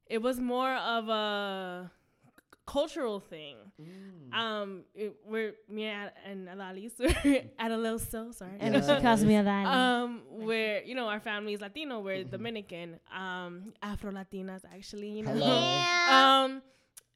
it 0.06 0.20
was 0.20 0.40
more 0.40 0.74
of 0.74 1.08
a 1.08 1.90
cultural 2.66 3.20
thing. 3.20 3.56
Um 4.32 4.82
it, 4.94 5.14
we're 5.24 5.54
me 5.68 5.84
and 5.84 6.10
and 6.26 6.48
Alalis 6.48 6.98
were 6.98 7.42
at 7.58 7.70
a 7.70 7.76
little 7.76 7.98
so 7.98 8.32
sorry. 8.32 8.56
And 8.60 8.74
she 8.84 9.00
calls 9.00 9.24
me 9.24 9.36
a 9.36 9.42
that. 9.44 9.66
Um, 9.66 10.22
where 10.28 10.82
you 10.82 10.94
know 10.94 11.06
our 11.06 11.20
family 11.20 11.54
is 11.54 11.60
Latino, 11.60 12.00
we're 12.00 12.24
Dominican, 12.24 12.98
um, 13.16 13.72
Afro 13.82 14.10
Latinas 14.10 14.62
actually, 14.74 15.10
you 15.10 15.22
know. 15.22 15.32
Hello. 15.32 16.16
Um, 16.18 16.62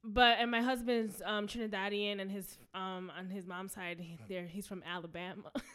but 0.06 0.38
and 0.38 0.50
my 0.50 0.60
husband's 0.62 1.20
um 1.24 1.46
Trinidadian, 1.46 2.20
and 2.20 2.30
his 2.30 2.56
um 2.74 3.10
on 3.18 3.28
his 3.28 3.46
mom's 3.46 3.72
side, 3.72 3.98
he, 4.00 4.18
there 4.28 4.44
he's 4.44 4.66
from 4.66 4.82
Alabama, 4.86 5.50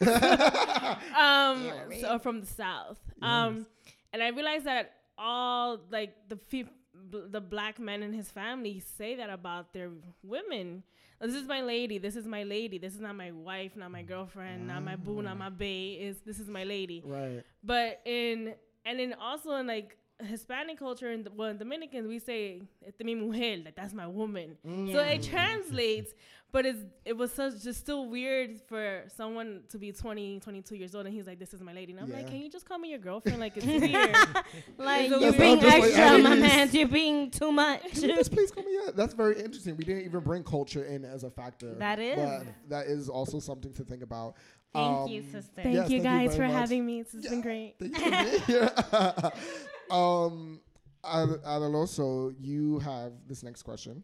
um, 1.16 1.70
so 2.00 2.18
from 2.18 2.40
the 2.40 2.46
South. 2.46 2.98
Um, 3.20 3.66
and 4.12 4.22
I 4.22 4.28
realized 4.28 4.64
that 4.66 4.92
all 5.18 5.78
like 5.90 6.14
the 6.28 6.36
fe- 6.36 6.64
b- 7.10 7.24
the 7.30 7.40
black 7.40 7.78
men 7.78 8.02
in 8.02 8.12
his 8.12 8.30
family 8.30 8.80
say 8.80 9.14
that 9.16 9.30
about 9.30 9.72
their 9.72 9.90
women. 10.22 10.82
This 11.20 11.34
is 11.36 11.46
my 11.46 11.60
lady. 11.62 11.98
This 11.98 12.16
is 12.16 12.26
my 12.26 12.42
lady. 12.42 12.78
This 12.78 12.94
is 12.94 13.00
not 13.00 13.14
my 13.14 13.30
wife, 13.30 13.76
not 13.76 13.92
my 13.92 14.02
girlfriend, 14.02 14.66
not 14.66 14.82
my 14.82 14.96
boo, 14.96 15.22
not 15.22 15.38
my 15.38 15.50
bae. 15.50 15.96
Is 16.00 16.16
this 16.26 16.40
is 16.40 16.48
my 16.48 16.64
lady? 16.64 17.00
right. 17.06 17.44
But 17.62 18.00
in 18.04 18.54
and 18.84 18.98
then 18.98 19.14
also 19.20 19.52
in 19.54 19.68
like 19.68 19.96
Hispanic 20.24 20.78
culture 20.78 21.10
and 21.10 21.28
well 21.36 21.48
in 21.48 21.58
Dominicans 21.58 22.06
we 22.08 22.18
say 22.18 22.62
"Esta 22.86 23.02
es 23.02 23.04
mi 23.04 23.14
mujer," 23.14 23.62
like 23.64 23.74
that's 23.76 23.94
my 23.94 24.06
woman. 24.06 24.56
So 24.64 24.98
it 25.00 25.22
translates, 25.22 26.12
but 26.52 26.66
it's 26.66 26.80
it 27.04 27.16
was 27.16 27.32
such 27.32 27.62
just 27.62 27.80
still 27.80 28.06
weird 28.08 28.60
for 28.68 29.04
someone 29.16 29.62
to 29.70 29.78
be 29.78 29.90
20, 29.92 30.40
22 30.40 30.76
years 30.76 30.94
old 30.94 31.06
and 31.06 31.14
he's 31.14 31.26
like, 31.26 31.38
"This 31.38 31.52
is 31.54 31.60
my 31.62 31.72
lady," 31.72 31.92
and 31.92 32.00
I'm 32.02 32.10
like, 32.12 32.26
"Can 32.28 32.36
you 32.36 32.50
just 32.50 32.66
call 32.68 32.78
me 32.78 32.90
your 32.90 32.98
girlfriend?" 32.98 33.40
Like 33.40 33.56
it's 33.56 33.66
weird. 33.66 34.14
like 34.78 35.10
It's 35.10 35.20
you're 35.22 35.32
being 35.32 35.60
Sounds 35.60 35.64
like 35.74 35.82
extra, 35.84 36.18
my 36.18 36.34
man. 36.36 36.68
You're 36.72 36.88
being 36.88 37.30
too 37.30 37.52
much. 37.52 37.82
Can 37.92 38.02
you 38.10 38.16
just 38.16 38.32
please 38.32 38.50
call 38.50 38.64
me 38.64 38.78
that? 38.86 38.96
That's 38.96 39.14
very 39.14 39.38
interesting. 39.40 39.76
We 39.76 39.84
didn't 39.84 40.04
even 40.04 40.20
bring 40.20 40.44
culture 40.44 40.84
in 40.84 41.04
as 41.04 41.24
a 41.24 41.30
factor. 41.30 41.74
That 41.74 41.98
is. 41.98 42.16
But 42.16 42.46
that 42.68 42.86
is 42.86 43.08
also 43.08 43.40
something 43.40 43.72
to 43.74 43.84
think 43.84 44.02
about. 44.02 44.36
Thank 44.74 45.10
you, 45.10 45.20
Um, 45.20 45.26
sister. 45.32 45.62
Thank 45.62 45.74
Yes, 45.74 45.90
you 45.90 46.00
thank 46.02 46.22
you 46.22 46.28
guys 46.28 46.36
for 46.36 46.42
much. 46.48 46.52
having 46.52 46.86
me. 46.86 47.00
It's 47.00 47.12
been 47.12 47.42
great. 47.42 47.74
Thank 49.92 50.12
you 50.12 50.28
for 50.28 50.30
being 50.30 50.52
um, 50.52 50.60
Ad- 51.04 51.42
Adaloso 51.44 52.34
you 52.40 52.78
have 52.80 53.12
this 53.26 53.42
next 53.42 53.62
question. 53.62 54.02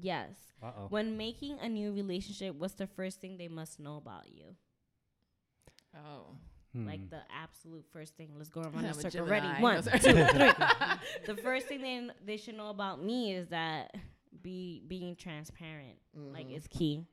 Yes. 0.00 0.30
Uh-oh. 0.62 0.86
When 0.88 1.16
making 1.16 1.58
a 1.60 1.68
new 1.68 1.92
relationship, 1.92 2.54
what's 2.56 2.74
the 2.74 2.86
first 2.86 3.20
thing 3.20 3.36
they 3.38 3.48
must 3.48 3.78
know 3.80 3.96
about 3.96 4.28
you? 4.28 4.56
Oh. 5.94 6.36
Hmm. 6.72 6.86
Like 6.86 7.10
the 7.10 7.20
absolute 7.34 7.84
first 7.92 8.16
thing. 8.16 8.30
Let's 8.36 8.48
go 8.50 8.60
around 8.62 8.76
I'm 8.76 8.82
the 8.92 9.06
a 9.06 9.10
circle. 9.10 9.26
Ready? 9.26 9.46
No, 9.48 9.60
One, 9.60 9.82
sorry. 9.82 9.98
two, 10.00 10.12
three. 10.12 10.52
the 11.26 11.36
first 11.42 11.66
thing 11.66 11.80
they 11.82 12.08
they 12.24 12.36
should 12.36 12.56
know 12.56 12.70
about 12.70 13.02
me 13.02 13.32
is 13.34 13.48
that 13.48 13.94
be 14.42 14.82
being 14.86 15.16
transparent. 15.16 15.96
Like 16.14 16.48
Mhm. 16.48 16.56
it's 16.56 16.68
key. 16.68 17.04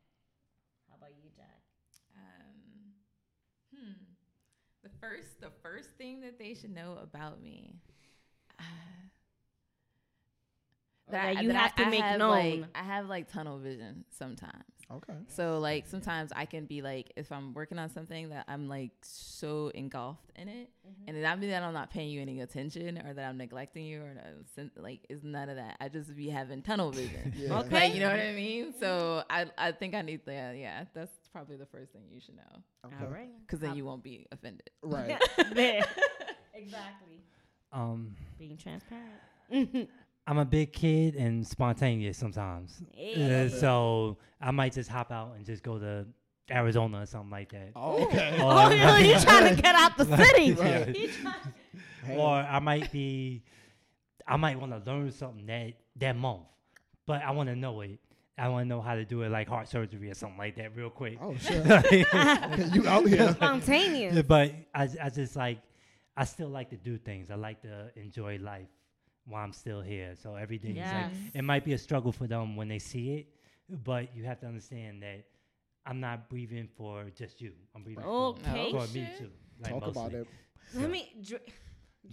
How 0.90 0.98
about 0.98 1.10
you, 1.18 1.30
Jack? 1.36 1.62
Um, 2.16 2.94
hmm. 3.76 3.92
The 4.84 4.87
first, 5.02 5.42
the 5.42 5.52
first 5.62 5.90
thing 5.98 6.22
that 6.22 6.38
they 6.40 6.54
should 6.54 6.74
know 6.74 6.98
about 7.02 7.42
me. 7.42 7.76
Uh, 11.10 11.12
that 11.12 11.42
you 11.42 11.48
that 11.50 11.56
have 11.56 11.76
to 11.76 11.86
make 11.90 12.02
have, 12.02 12.20
known. 12.20 12.62
Like, 12.62 12.66
I 12.76 12.84
have 12.84 13.08
like 13.08 13.32
tunnel 13.32 13.60
vision 13.60 14.04
sometimes. 14.18 14.64
Okay. 14.92 15.14
So 15.28 15.60
like 15.60 15.86
sometimes 15.88 16.32
I 16.36 16.46
can 16.46 16.66
be 16.66 16.82
like 16.82 17.12
if 17.16 17.32
I'm 17.32 17.54
working 17.54 17.78
on 17.80 17.90
something 17.90 18.30
that 18.30 18.46
I'm 18.48 18.68
like 18.70 18.92
so 19.02 19.72
engulfed 19.74 20.32
in 20.36 20.48
it, 20.48 20.70
Mm-hmm. 20.88 21.04
and 21.10 21.18
it 21.18 21.22
not 21.22 21.40
mean 21.40 21.50
that 21.50 21.64
I'm 21.64 21.74
not 21.74 21.90
paying 21.92 22.10
you 22.10 22.22
any 22.22 22.40
attention 22.40 22.98
or 23.06 23.14
that 23.14 23.26
I'm 23.28 23.38
neglecting 23.38 23.84
you 23.86 24.02
or 24.02 24.14
no, 24.14 24.70
like 24.78 25.02
it's 25.10 25.22
none 25.24 25.50
of 25.50 25.58
that. 25.58 25.76
I 25.82 25.90
just 25.90 26.16
be 26.16 26.30
having 26.30 26.62
tunnel 26.62 26.92
vision. 26.92 27.34
Yeah. 27.38 27.60
Okay. 27.60 27.76
Like, 27.76 27.94
you 27.94 28.00
know 28.00 28.10
what 28.10 28.20
I 28.20 28.32
mean? 28.34 28.74
So 28.80 29.24
I 29.30 29.48
I 29.58 29.72
think 29.74 29.94
I 29.96 30.02
need 30.02 30.26
that. 30.26 30.58
Yeah, 30.58 30.86
that's 30.94 31.12
probably 31.32 31.56
the 31.58 31.66
first 31.66 31.92
thing 31.92 32.04
you 32.12 32.20
should 32.20 32.36
know 32.36 32.64
Okay. 32.86 32.96
All 33.06 33.12
right. 33.12 33.30
because 33.46 33.60
then 33.60 33.76
you 33.76 33.86
won't 33.86 34.04
be 34.04 34.26
offended. 34.32 34.70
Right. 34.84 35.20
there. 35.54 35.86
exactly. 36.54 37.22
Um, 37.72 38.16
Being 38.40 38.58
transparent. 38.58 39.12
I'm 40.28 40.38
a 40.40 40.46
big 40.46 40.74
kid 40.74 41.16
and 41.16 41.46
spontaneous 41.48 42.18
sometimes. 42.18 42.82
Hey. 42.94 43.46
Uh, 43.46 43.50
so 43.50 44.18
I 44.42 44.52
might 44.52 44.74
just 44.74 44.90
hop 44.90 45.12
out 45.12 45.34
and 45.38 45.46
just 45.46 45.64
go 45.64 45.78
to 45.80 46.06
Arizona 46.52 47.02
or 47.02 47.06
something 47.06 47.30
like 47.30 47.52
that. 47.52 47.72
Oh, 47.76 48.04
okay. 48.06 48.36
Or, 48.42 48.52
Oh, 48.54 48.70
you 48.98 49.14
you 49.14 49.20
trying 49.20 49.56
to 49.56 49.62
get 49.62 49.76
out 49.76 49.98
the 49.98 50.06
city? 50.18 50.52
Right. 50.54 50.96
You 50.96 51.10
Hey. 52.04 52.18
or 52.18 52.30
I 52.36 52.60
might 52.60 52.90
be, 52.92 53.44
I 54.26 54.38
might 54.38 54.60
want 54.60 54.72
to 54.72 54.90
learn 54.92 55.12
something 55.12 55.46
that 55.48 55.74
that 55.98 56.16
month, 56.16 56.44
but 57.06 57.22
I 57.22 57.32
want 57.32 57.50
to 57.50 57.56
know 57.56 57.82
it. 57.82 58.00
I 58.38 58.50
want 58.50 58.66
to 58.66 58.70
know 58.70 58.82
how 58.82 58.96
to 58.96 59.04
do 59.06 59.24
it, 59.24 59.30
like 59.30 59.48
heart 59.48 59.68
surgery 59.68 60.12
or 60.12 60.14
something 60.14 60.38
like 60.38 60.56
that, 60.58 60.76
real 60.76 60.90
quick. 60.92 61.18
Oh 61.22 61.36
shit. 61.38 61.66
okay, 61.72 62.06
you 62.74 62.88
out 62.88 63.08
here. 63.08 63.32
Spontaneous. 63.36 64.16
Yeah, 64.16 64.22
but 64.22 64.52
I, 64.76 64.88
I 65.02 65.10
just 65.10 65.36
like, 65.36 65.60
I 66.16 66.24
still 66.26 66.50
like 66.50 66.70
to 66.70 66.78
do 66.78 66.98
things. 66.98 67.32
I 67.32 67.36
like 67.36 67.62
to 67.64 67.90
enjoy 67.96 68.38
life 68.42 68.68
while 69.26 69.44
I'm 69.44 69.54
still 69.54 69.82
here. 69.82 70.14
So 70.22 70.36
every 70.36 70.58
day 70.60 70.70
is 70.70 70.92
like, 70.94 71.12
it 71.34 71.44
might 71.44 71.66
be 71.66 71.74
a 71.74 71.78
struggle 71.78 72.12
for 72.12 72.28
them 72.28 72.56
when 72.56 72.68
they 72.68 72.80
see 72.80 73.16
it, 73.16 73.28
but 73.84 74.16
you 74.16 74.24
have 74.26 74.40
to 74.42 74.46
understand 74.48 75.02
that 75.04 75.26
I'm 75.86 76.00
not 76.00 76.30
breathing 76.30 76.68
for 76.78 77.06
just 77.16 77.42
you. 77.42 77.54
I'm 77.76 77.84
breathing 77.84 78.04
Okay. 78.04 78.72
for, 78.72 78.82
for 78.86 78.94
me 78.94 79.10
too. 79.18 79.32
Like 79.64 79.72
Talk 79.74 79.88
about 79.88 80.12
mostly. 80.12 80.20
it. 80.20 80.28
Let 80.76 80.92
me, 80.92 81.12
Dre, 81.26 81.40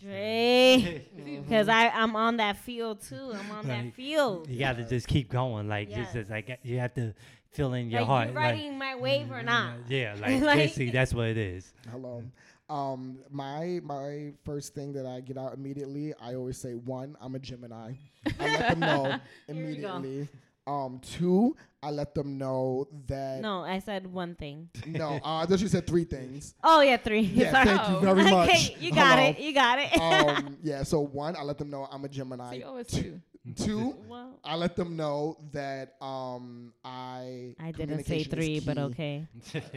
Dre, 0.01 1.07
because 1.43 1.69
I 1.69 1.89
I'm 1.89 2.17
on 2.17 2.37
that 2.39 2.57
field 2.59 3.01
too. 3.01 3.33
I'm 3.35 3.51
on 3.51 3.67
that 3.69 3.95
field. 3.95 4.49
You 4.49 4.59
got 4.59 4.77
to 4.77 4.85
just 4.85 5.07
keep 5.09 5.31
going. 5.31 5.69
Like 5.69 5.89
Yes. 5.91 5.99
just, 5.99 6.15
just 6.15 6.31
like 6.31 6.59
you 6.63 6.79
have 6.79 6.95
to 6.95 7.15
fill 7.53 7.75
in 7.75 7.91
your 7.91 8.01
Like 8.01 8.09
heart. 8.09 8.29
you 8.29 8.35
like, 8.35 8.45
riding 8.45 8.79
my 8.79 8.97
wave 8.97 9.31
or 9.31 9.43
not? 9.43 9.75
Yeah, 9.89 10.15
like, 10.21 10.43
Like- 10.43 10.57
basically 10.59 10.91
that's 10.91 11.15
what 11.15 11.29
it 11.29 11.39
is. 11.39 11.73
Hello. 11.91 12.23
Um, 12.71 13.19
my 13.31 13.81
my 13.83 14.33
first 14.45 14.75
thing 14.75 14.93
that 14.95 15.05
I 15.07 15.21
get 15.21 15.37
out 15.37 15.53
immediately, 15.55 16.15
I 16.21 16.35
always 16.35 16.57
say 16.59 16.73
one, 16.73 17.15
I'm 17.21 17.35
a 17.35 17.39
Gemini. 17.39 17.93
I 18.41 18.45
let 18.47 18.69
them 18.71 18.81
know 18.81 19.05
Here 19.47 19.67
we 19.67 19.77
go. 19.77 19.97
immediately. 19.97 20.29
Um, 20.67 20.99
two, 21.01 21.57
I 21.83 21.91
let 21.91 22.15
them 22.15 22.39
know 22.39 22.89
that 23.07 23.41
No, 23.43 23.61
I 23.61 23.79
said 23.81 24.07
one 24.07 24.35
thing. 24.35 24.71
no. 24.87 25.21
Uh, 25.25 25.43
I 25.43 25.47
thought 25.47 25.61
you 25.61 25.69
said 25.69 25.87
three 25.87 26.05
things. 26.05 26.55
Oh 26.65 26.81
yeah, 26.81 26.97
three. 26.97 27.21
Yeah, 27.21 27.53
Sorry. 27.53 27.67
thank 27.67 27.89
you 27.91 27.97
Oh. 27.97 28.01
very 28.01 28.25
much. 28.31 28.49
okay, 28.49 28.77
you 28.81 28.91
got 28.91 29.19
Hello. 29.19 29.31
it. 29.31 29.39
You 29.41 29.53
got 29.53 29.79
it. 29.79 30.01
um, 30.01 30.57
yeah. 30.63 30.83
So 30.83 31.01
one, 31.01 31.37
I 31.37 31.43
let 31.43 31.59
them 31.59 31.69
know 31.69 31.87
I'm 31.91 32.03
a 32.05 32.09
So 32.09 32.13
Gemini. 32.15 32.55
you 32.55 32.65
always 32.65 32.87
do. 32.87 33.21
Two, 33.57 33.95
well, 34.09 34.41
I 34.43 34.57
let 34.57 34.75
them 34.75 34.97
know 34.97 35.37
that 35.53 35.97
um 36.01 36.73
I 36.83 37.55
I 37.61 37.73
didn't 37.73 38.05
say 38.05 38.25
three, 38.25 38.61
but 38.61 38.79
okay. 38.79 39.27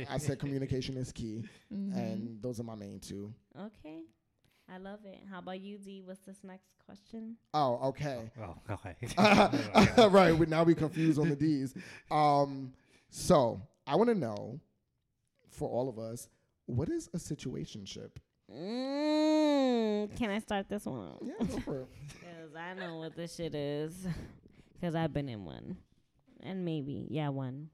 I 0.09 0.17
said 0.19 0.39
communication 0.39 0.95
is 0.95 1.11
key, 1.11 1.43
Mhm. 1.73 1.93
and 1.93 2.41
those 2.41 2.61
are 2.61 2.63
my 2.63 2.75
main 2.75 3.01
two. 3.01 3.33
Okay. 3.59 4.03
I 4.69 4.77
love 4.77 4.99
it. 5.05 5.19
How 5.31 5.39
about 5.39 5.61
you, 5.61 5.77
D? 5.77 6.01
What's 6.03 6.19
this 6.21 6.37
next 6.43 6.67
question? 6.85 7.37
Oh, 7.53 7.79
okay. 7.89 8.29
oh, 8.41 8.55
okay. 8.73 10.07
right. 10.09 10.33
We 10.37 10.45
now 10.45 10.63
we 10.63 10.75
confused 10.75 11.19
on 11.19 11.29
the 11.29 11.35
D's. 11.35 11.73
Um, 12.11 12.73
so 13.09 13.61
I 13.85 13.95
want 13.95 14.09
to 14.09 14.15
know, 14.15 14.59
for 15.49 15.69
all 15.69 15.87
of 15.87 15.97
us, 15.97 16.27
what 16.65 16.89
is 16.89 17.09
a 17.13 17.17
situationship? 17.17 18.09
Mm, 18.53 20.15
can 20.17 20.29
I 20.29 20.39
start 20.39 20.67
this 20.69 20.85
one? 20.85 21.13
Yeah, 21.21 21.45
go 21.45 21.59
for 21.59 21.81
it. 21.81 21.87
Because 22.19 22.55
I 22.55 22.73
know 22.73 22.97
what 22.97 23.15
this 23.15 23.35
shit 23.35 23.55
is. 23.55 24.07
Because 24.73 24.95
I've 24.95 25.13
been 25.13 25.27
in 25.27 25.43
one. 25.43 25.77
And 26.41 26.63
maybe, 26.63 27.07
yeah, 27.09 27.29
one. 27.29 27.69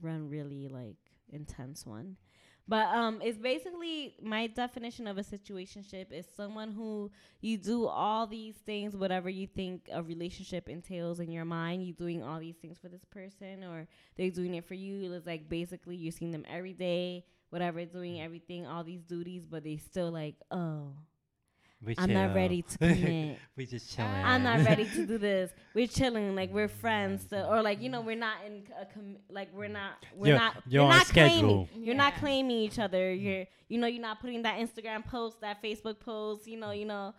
Run 0.00 0.28
really, 0.28 0.68
like, 0.68 0.96
intense 1.28 1.86
one. 1.86 2.16
But 2.70 2.86
um, 2.94 3.20
it's 3.20 3.36
basically 3.36 4.14
my 4.22 4.46
definition 4.46 5.08
of 5.08 5.18
a 5.18 5.24
situationship 5.24 6.12
is 6.12 6.24
someone 6.36 6.70
who 6.70 7.10
you 7.40 7.56
do 7.56 7.86
all 7.86 8.28
these 8.28 8.54
things, 8.64 8.94
whatever 8.94 9.28
you 9.28 9.48
think 9.48 9.88
a 9.92 10.00
relationship 10.00 10.68
entails 10.68 11.18
in 11.18 11.32
your 11.32 11.44
mind. 11.44 11.84
You 11.84 11.92
doing 11.92 12.22
all 12.22 12.38
these 12.38 12.54
things 12.54 12.78
for 12.78 12.88
this 12.88 13.04
person, 13.10 13.64
or 13.64 13.88
they're 14.16 14.30
doing 14.30 14.54
it 14.54 14.64
for 14.64 14.74
you. 14.74 15.12
It's 15.14 15.26
like 15.26 15.48
basically 15.48 15.96
you're 15.96 16.12
seeing 16.12 16.30
them 16.30 16.44
every 16.48 16.72
day, 16.72 17.24
whatever, 17.48 17.84
doing 17.84 18.20
everything, 18.20 18.68
all 18.68 18.84
these 18.84 19.02
duties, 19.02 19.44
but 19.50 19.64
they 19.64 19.76
still 19.76 20.12
like, 20.12 20.36
oh, 20.52 20.92
We 21.84 21.94
I'm 21.96 22.12
not 22.12 22.34
ready 22.34 22.60
to 22.62 22.78
commit. 22.78 23.38
we 23.56 23.64
just 23.64 23.94
chilling. 23.96 24.10
I'm 24.12 24.42
not 24.42 24.64
ready 24.66 24.84
to 24.84 25.06
do 25.06 25.16
this. 25.16 25.50
We're 25.74 25.86
chilling, 25.86 26.34
like 26.34 26.52
we're 26.52 26.68
friends, 26.68 27.24
so, 27.30 27.46
or 27.48 27.62
like 27.62 27.80
you 27.80 27.88
know, 27.88 28.02
we're 28.02 28.16
not 28.16 28.36
in 28.44 28.64
a 28.78 28.84
com- 28.84 29.16
like 29.30 29.48
we're 29.54 29.68
not 29.68 29.92
we're 30.14 30.26
You're- 30.28 30.38
not 30.38 30.56
you're 30.68 30.82
on 30.82 30.90
not 30.90 31.06
schedule. 31.06 31.66
claiming 31.70 31.86
you're 31.86 31.94
not 31.94 32.16
claiming 32.16 32.56
each 32.58 32.78
other. 32.78 33.14
You're 33.14 33.46
you 33.68 33.78
know 33.78 33.86
you're 33.86 34.02
not 34.02 34.20
putting 34.20 34.42
that 34.42 34.58
Instagram 34.58 35.06
post, 35.06 35.40
that 35.40 35.62
Facebook 35.62 36.00
post, 36.00 36.46
you 36.46 36.58
know 36.58 36.72
you 36.72 36.84
know. 36.84 37.14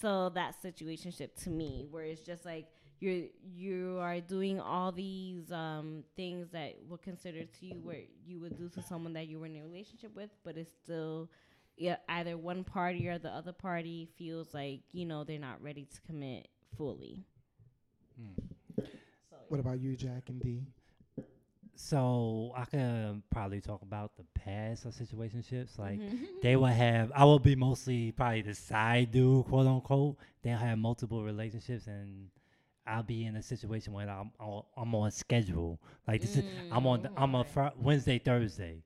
So 0.00 0.30
that 0.34 0.56
situationship 0.62 1.40
to 1.44 1.50
me, 1.50 1.86
where 1.90 2.04
it's 2.04 2.20
just 2.20 2.44
like 2.44 2.66
you're 3.00 3.26
you 3.54 3.98
are 4.00 4.20
doing 4.20 4.60
all 4.60 4.92
these 4.92 5.50
um 5.52 6.02
things 6.16 6.48
that 6.52 6.74
were 6.88 6.98
considered 6.98 7.48
to 7.60 7.66
you 7.66 7.80
where 7.82 8.00
you 8.26 8.40
would 8.40 8.56
do 8.58 8.68
to 8.70 8.82
someone 8.82 9.12
that 9.14 9.26
you 9.28 9.38
were 9.38 9.46
in 9.46 9.56
a 9.56 9.62
relationship 9.62 10.14
with, 10.14 10.30
but 10.44 10.56
it's 10.56 10.72
still 10.84 11.30
yeah, 11.76 11.96
either 12.08 12.36
one 12.36 12.64
party 12.64 13.08
or 13.08 13.18
the 13.18 13.30
other 13.30 13.52
party 13.52 14.08
feels 14.16 14.52
like 14.54 14.80
you 14.92 15.04
know 15.06 15.24
they're 15.24 15.38
not 15.38 15.62
ready 15.62 15.84
to 15.94 16.00
commit 16.02 16.48
fully. 16.76 17.24
So, 19.30 19.36
What 19.48 19.60
about 19.60 19.80
you, 19.80 19.96
Jack 19.96 20.28
and 20.28 20.40
D? 20.40 20.62
So 21.74 22.52
I 22.54 22.64
can 22.66 23.22
probably 23.30 23.60
talk 23.60 23.82
about 23.82 24.12
the 24.16 24.24
past 24.34 24.84
of 24.84 24.94
situationships. 24.94 25.78
Like 25.78 25.98
Mhm. 25.98 26.26
they 26.42 26.54
will 26.56 26.66
have, 26.66 27.10
I 27.14 27.24
will 27.24 27.38
be 27.38 27.56
mostly 27.56 28.12
probably 28.12 28.42
the 28.42 28.54
side 28.54 29.10
dude, 29.10 29.46
quote 29.46 29.66
unquote. 29.66 30.16
They'll 30.42 30.58
have 30.58 30.78
multiple 30.78 31.24
relationships, 31.24 31.86
and 31.86 32.28
I'll 32.86 33.02
be 33.02 33.24
in 33.24 33.36
a 33.36 33.42
situation 33.42 33.92
where 33.94 34.08
I'm 34.08 34.30
I'm, 34.38 34.62
I'm 34.76 34.94
on 34.94 35.10
schedule. 35.10 35.80
Like 36.06 36.20
this, 36.20 36.36
is, 36.36 36.44
I'm 36.70 36.86
on 36.86 37.02
the, 37.02 37.10
I'm 37.16 37.34
a 37.34 37.44
fr- 37.44 37.68
Wednesday 37.76 38.18
Thursday, 38.18 38.82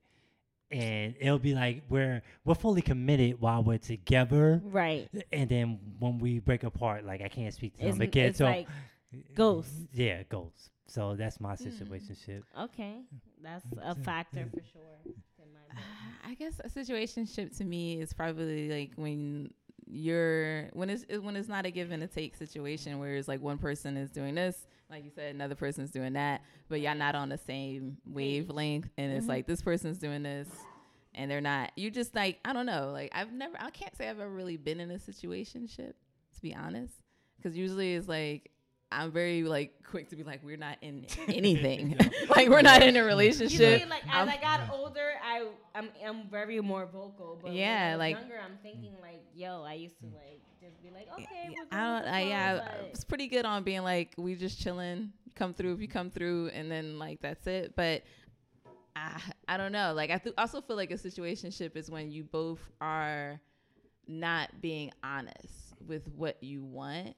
and 0.71 1.15
it'll 1.21 1.39
be 1.39 1.55
like 1.55 1.83
we're 1.89 2.23
we're 2.45 2.55
fully 2.55 2.83
committed 2.83 3.41
while 3.41 3.63
we're 3.63 3.79
together, 3.79 4.61
right. 4.65 5.09
and 5.33 5.49
then 5.49 5.79
when 5.99 6.19
we 6.19 6.39
break 6.41 6.65
apart, 6.65 7.05
like 7.05 7.23
I 7.23 7.29
can't 7.29 7.55
speak 7.55 7.77
to 7.79 7.87
It's, 7.87 7.97
them 7.97 8.03
again. 8.03 8.29
it's 8.31 8.39
So 8.39 8.45
like 8.45 8.69
ghosts. 9.35 9.89
yeah, 9.93 10.23
ghosts. 10.25 10.71
So 10.89 11.17
that's 11.17 11.41
my 11.41 11.55
hmm. 11.55 11.69
situationship. 11.69 12.43
okay, 12.61 13.03
that's 13.43 13.65
a 13.65 13.95
mm-hmm. 13.95 14.03
factor 14.03 14.47
for 14.51 14.63
sure. 14.73 14.99
in 15.05 15.53
my. 15.53 15.81
I 16.31 16.35
guess 16.35 16.61
a 16.61 16.69
situationship 16.69 17.57
to 17.59 17.65
me 17.65 18.01
is 18.01 18.13
probably 18.13 18.69
like 18.69 18.93
when 18.97 19.51
you're 19.87 20.69
when 20.73 20.91
it's 20.91 21.05
when 21.21 21.37
it's 21.37 21.49
not 21.49 21.65
a 21.65 21.71
give 21.71 21.93
and 21.93 22.03
a 22.03 22.09
take 22.09 22.35
situation 22.35 22.99
where 22.99 23.15
it's 23.15 23.29
like 23.29 23.41
one 23.41 23.59
person 23.59 23.97
is 23.97 24.11
doing 24.11 24.35
this, 24.35 24.67
like 24.91 25.05
you 25.05 25.11
said, 25.15 25.35
another 25.35 25.55
person's 25.55 25.91
doing 25.91 26.13
that, 26.15 26.43
but 26.69 26.81
y'all 26.81 26.95
not 26.95 27.15
on 27.15 27.29
the 27.29 27.39
same 27.39 27.97
wavelength, 28.07 28.89
and 28.97 29.13
it's 29.13 29.27
Mhm. 29.27 29.31
like 29.31 29.47
this 29.47 29.63
person's 29.63 29.99
doing 29.99 30.23
this, 30.23 30.49
and 31.15 31.31
they're 31.31 31.41
not. 31.41 31.73
You 31.77 31.91
just 31.91 32.15
like 32.15 32.39
I 32.45 32.53
don't 32.53 32.67
know. 32.67 32.91
Like 32.93 33.11
I've 33.15 33.33
never, 33.33 33.57
I 33.61 33.71
can't 33.71 33.97
say 33.97 34.09
I've 34.09 34.21
ever 34.21 34.31
really 34.31 34.57
been 34.57 34.79
in 34.81 34.91
a 34.91 34.99
situationship 34.99 35.95
to 36.35 36.43
be 36.43 36.55
honest, 36.55 36.95
because 37.37 37.57
usually 37.57 37.95
it's 37.95 38.09
like. 38.09 38.51
I'm 38.93 39.11
very 39.11 39.43
like 39.43 39.73
quick 39.91 40.09
to 40.11 40.17
be 40.17 40.23
like 40.23 40.43
we're 40.45 40.57
not 40.57 40.79
in 40.81 41.07
anything, 41.29 41.97
like 42.37 42.49
we're 42.49 42.63
not 42.63 42.83
in 42.83 42.97
a 42.97 43.01
You 43.01 43.05
relationship. 43.05 43.83
see, 43.83 43.87
like 43.89 44.07
I'm- 44.09 44.29
as 44.29 44.35
I 44.37 44.41
got 44.41 44.71
older, 44.71 45.11
I 45.25 45.47
I'm 45.75 45.89
I'm 46.05 46.29
very 46.31 46.61
more 46.61 46.87
vocal. 46.87 47.39
But 47.41 47.49
when 47.51 47.55
Yeah, 47.55 47.89
I 47.89 47.93
was 47.93 47.99
like- 47.99 48.17
younger, 48.19 48.39
I'm 48.45 48.59
thinking 48.63 48.93
like, 49.03 49.23
yo, 49.35 49.63
I 49.63 49.75
used 49.75 49.99
to 50.01 50.07
like 50.07 50.41
just 50.63 50.81
be 50.83 50.91
like, 50.91 51.09
okay, 51.13 51.27
Yeah, 51.33 51.49
we're 51.49 51.67
going 51.67 51.83
I 51.83 51.85
don't. 51.97 52.05
with 52.05 52.13
I, 52.15 52.21
flow, 52.21 52.29
yeah, 52.29 52.53
I 52.65 52.81
but- 52.83 52.91
was 52.93 53.05
pretty 53.05 53.27
good 53.29 53.45
on 53.45 53.63
being 53.65 53.83
like, 53.83 54.15
we 54.17 54.35
just 54.37 54.61
chilling. 54.61 55.13
Come 55.35 55.53
through 55.53 55.75
if 55.75 55.81
you 55.83 55.89
come 55.89 56.11
through, 56.11 56.49
and 56.55 56.71
then 56.71 56.99
like 56.99 57.21
that's 57.21 57.47
it. 57.47 57.75
But 57.77 58.05
I, 58.95 59.21
I 59.49 59.57
don't 59.59 59.73
know. 59.73 59.93
Like 59.95 60.11
I 60.11 60.17
th- 60.19 60.35
also 60.39 60.61
feel 60.63 60.77
like 60.77 60.91
a 60.91 60.95
situationship 60.95 61.77
is 61.77 61.91
when 61.91 62.11
you 62.11 62.23
both 62.25 62.61
are 62.81 63.39
not 64.09 64.61
being 64.63 64.93
honest 65.03 65.66
with 65.87 66.09
what 66.09 66.43
you 66.43 66.63
want, 66.63 67.15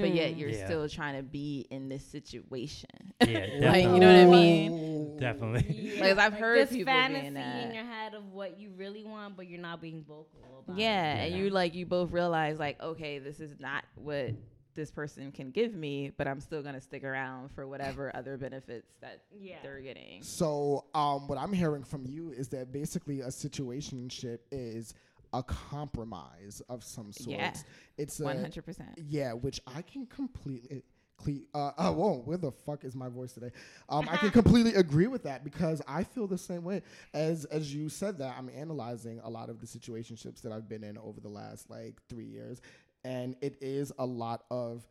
but 0.00 0.10
yet 0.10 0.34
Mm. 0.34 0.38
you're 0.38 0.48
Yeah. 0.50 0.64
still 0.66 0.88
trying 0.88 1.16
to 1.16 1.22
be 1.22 1.66
in 1.70 1.88
this 1.88 2.04
situation. 2.04 2.90
Yeah, 3.20 3.26
like 3.28 3.60
definitely. 3.60 3.94
you 3.94 4.00
know 4.00 4.06
what 4.06 4.16
I 4.16 4.24
mean? 4.26 4.72
Ooh. 4.72 5.16
Definitely. 5.20 5.92
Like, 5.98 6.18
I've 6.18 6.34
heard 6.34 6.58
this 6.58 6.70
people 6.70 6.92
fantasy 6.92 7.22
being 7.22 7.34
that. 7.34 7.68
in 7.68 7.74
your 7.74 7.84
head 7.84 8.12
of 8.14 8.32
what 8.32 8.58
you 8.60 8.70
really 8.76 9.02
want, 9.02 9.34
but 9.34 9.48
you're 9.48 9.60
not 9.60 9.80
being 9.80 10.02
vocal 10.02 10.62
about. 10.62 10.76
Yeah, 10.78 11.14
it. 11.22 11.32
and 11.32 11.40
you 11.40 11.48
like 11.48 11.74
you 11.74 11.86
both 11.86 12.10
realize 12.12 12.58
like, 12.58 12.78
okay, 12.82 13.18
this 13.18 13.40
is 13.40 13.58
not 13.58 13.84
what 13.94 14.32
this 14.74 14.90
person 14.90 15.32
can 15.32 15.52
give 15.52 15.74
me, 15.74 16.12
but 16.18 16.28
I'm 16.28 16.38
still 16.38 16.62
gonna 16.62 16.82
stick 16.82 17.02
around 17.02 17.50
for 17.52 17.66
whatever 17.66 18.14
other 18.14 18.36
benefits 18.36 18.92
that 19.00 19.22
Yeah. 19.40 19.56
they're 19.62 19.80
getting. 19.80 20.22
So, 20.22 20.84
um, 20.94 21.26
what 21.28 21.38
I'm 21.38 21.54
hearing 21.54 21.82
from 21.82 22.04
you 22.04 22.30
is 22.32 22.48
that 22.48 22.72
basically 22.72 23.22
a 23.22 23.28
situationship 23.28 24.40
is 24.52 24.92
a 25.38 25.42
compromise 25.42 26.62
of 26.68 26.82
some 26.84 27.12
sort. 27.12 27.36
Yeah. 27.36 27.54
It's 27.98 28.18
One 28.20 28.36
a 28.36 28.40
hundred 28.40 28.64
percent. 28.64 28.90
yeah, 29.08 29.32
which 29.32 29.60
I 29.66 29.82
can 29.82 30.06
completely. 30.06 30.82
cle- 31.18 31.46
Uh, 31.54 31.70
uh, 31.78 31.92
whoa, 31.92 32.18
where 32.24 32.36
the 32.36 32.52
fuck 32.52 32.84
is 32.84 32.94
my 32.94 33.08
voice 33.08 33.32
today? 33.32 33.50
Um, 33.88 34.08
I 34.08 34.16
can 34.16 34.30
completely 34.40 34.74
agree 34.74 35.06
with 35.06 35.22
that 35.24 35.44
because 35.44 35.80
I 35.88 36.04
feel 36.04 36.26
the 36.26 36.38
same 36.38 36.62
way 36.64 36.82
as 37.14 37.44
as 37.46 37.74
you 37.74 37.88
said 37.88 38.18
that. 38.18 38.34
I'm 38.38 38.50
analyzing 38.50 39.20
a 39.24 39.30
lot 39.30 39.48
of 39.48 39.60
the 39.60 39.66
situationships 39.66 40.40
that 40.42 40.52
I've 40.52 40.68
been 40.68 40.84
in 40.84 40.98
over 40.98 41.20
the 41.20 41.28
last 41.28 41.70
like 41.70 42.00
three 42.08 42.26
years, 42.26 42.60
and 43.04 43.36
it 43.40 43.56
is 43.60 43.92
a 43.98 44.04
lot 44.06 44.44
of 44.50 44.86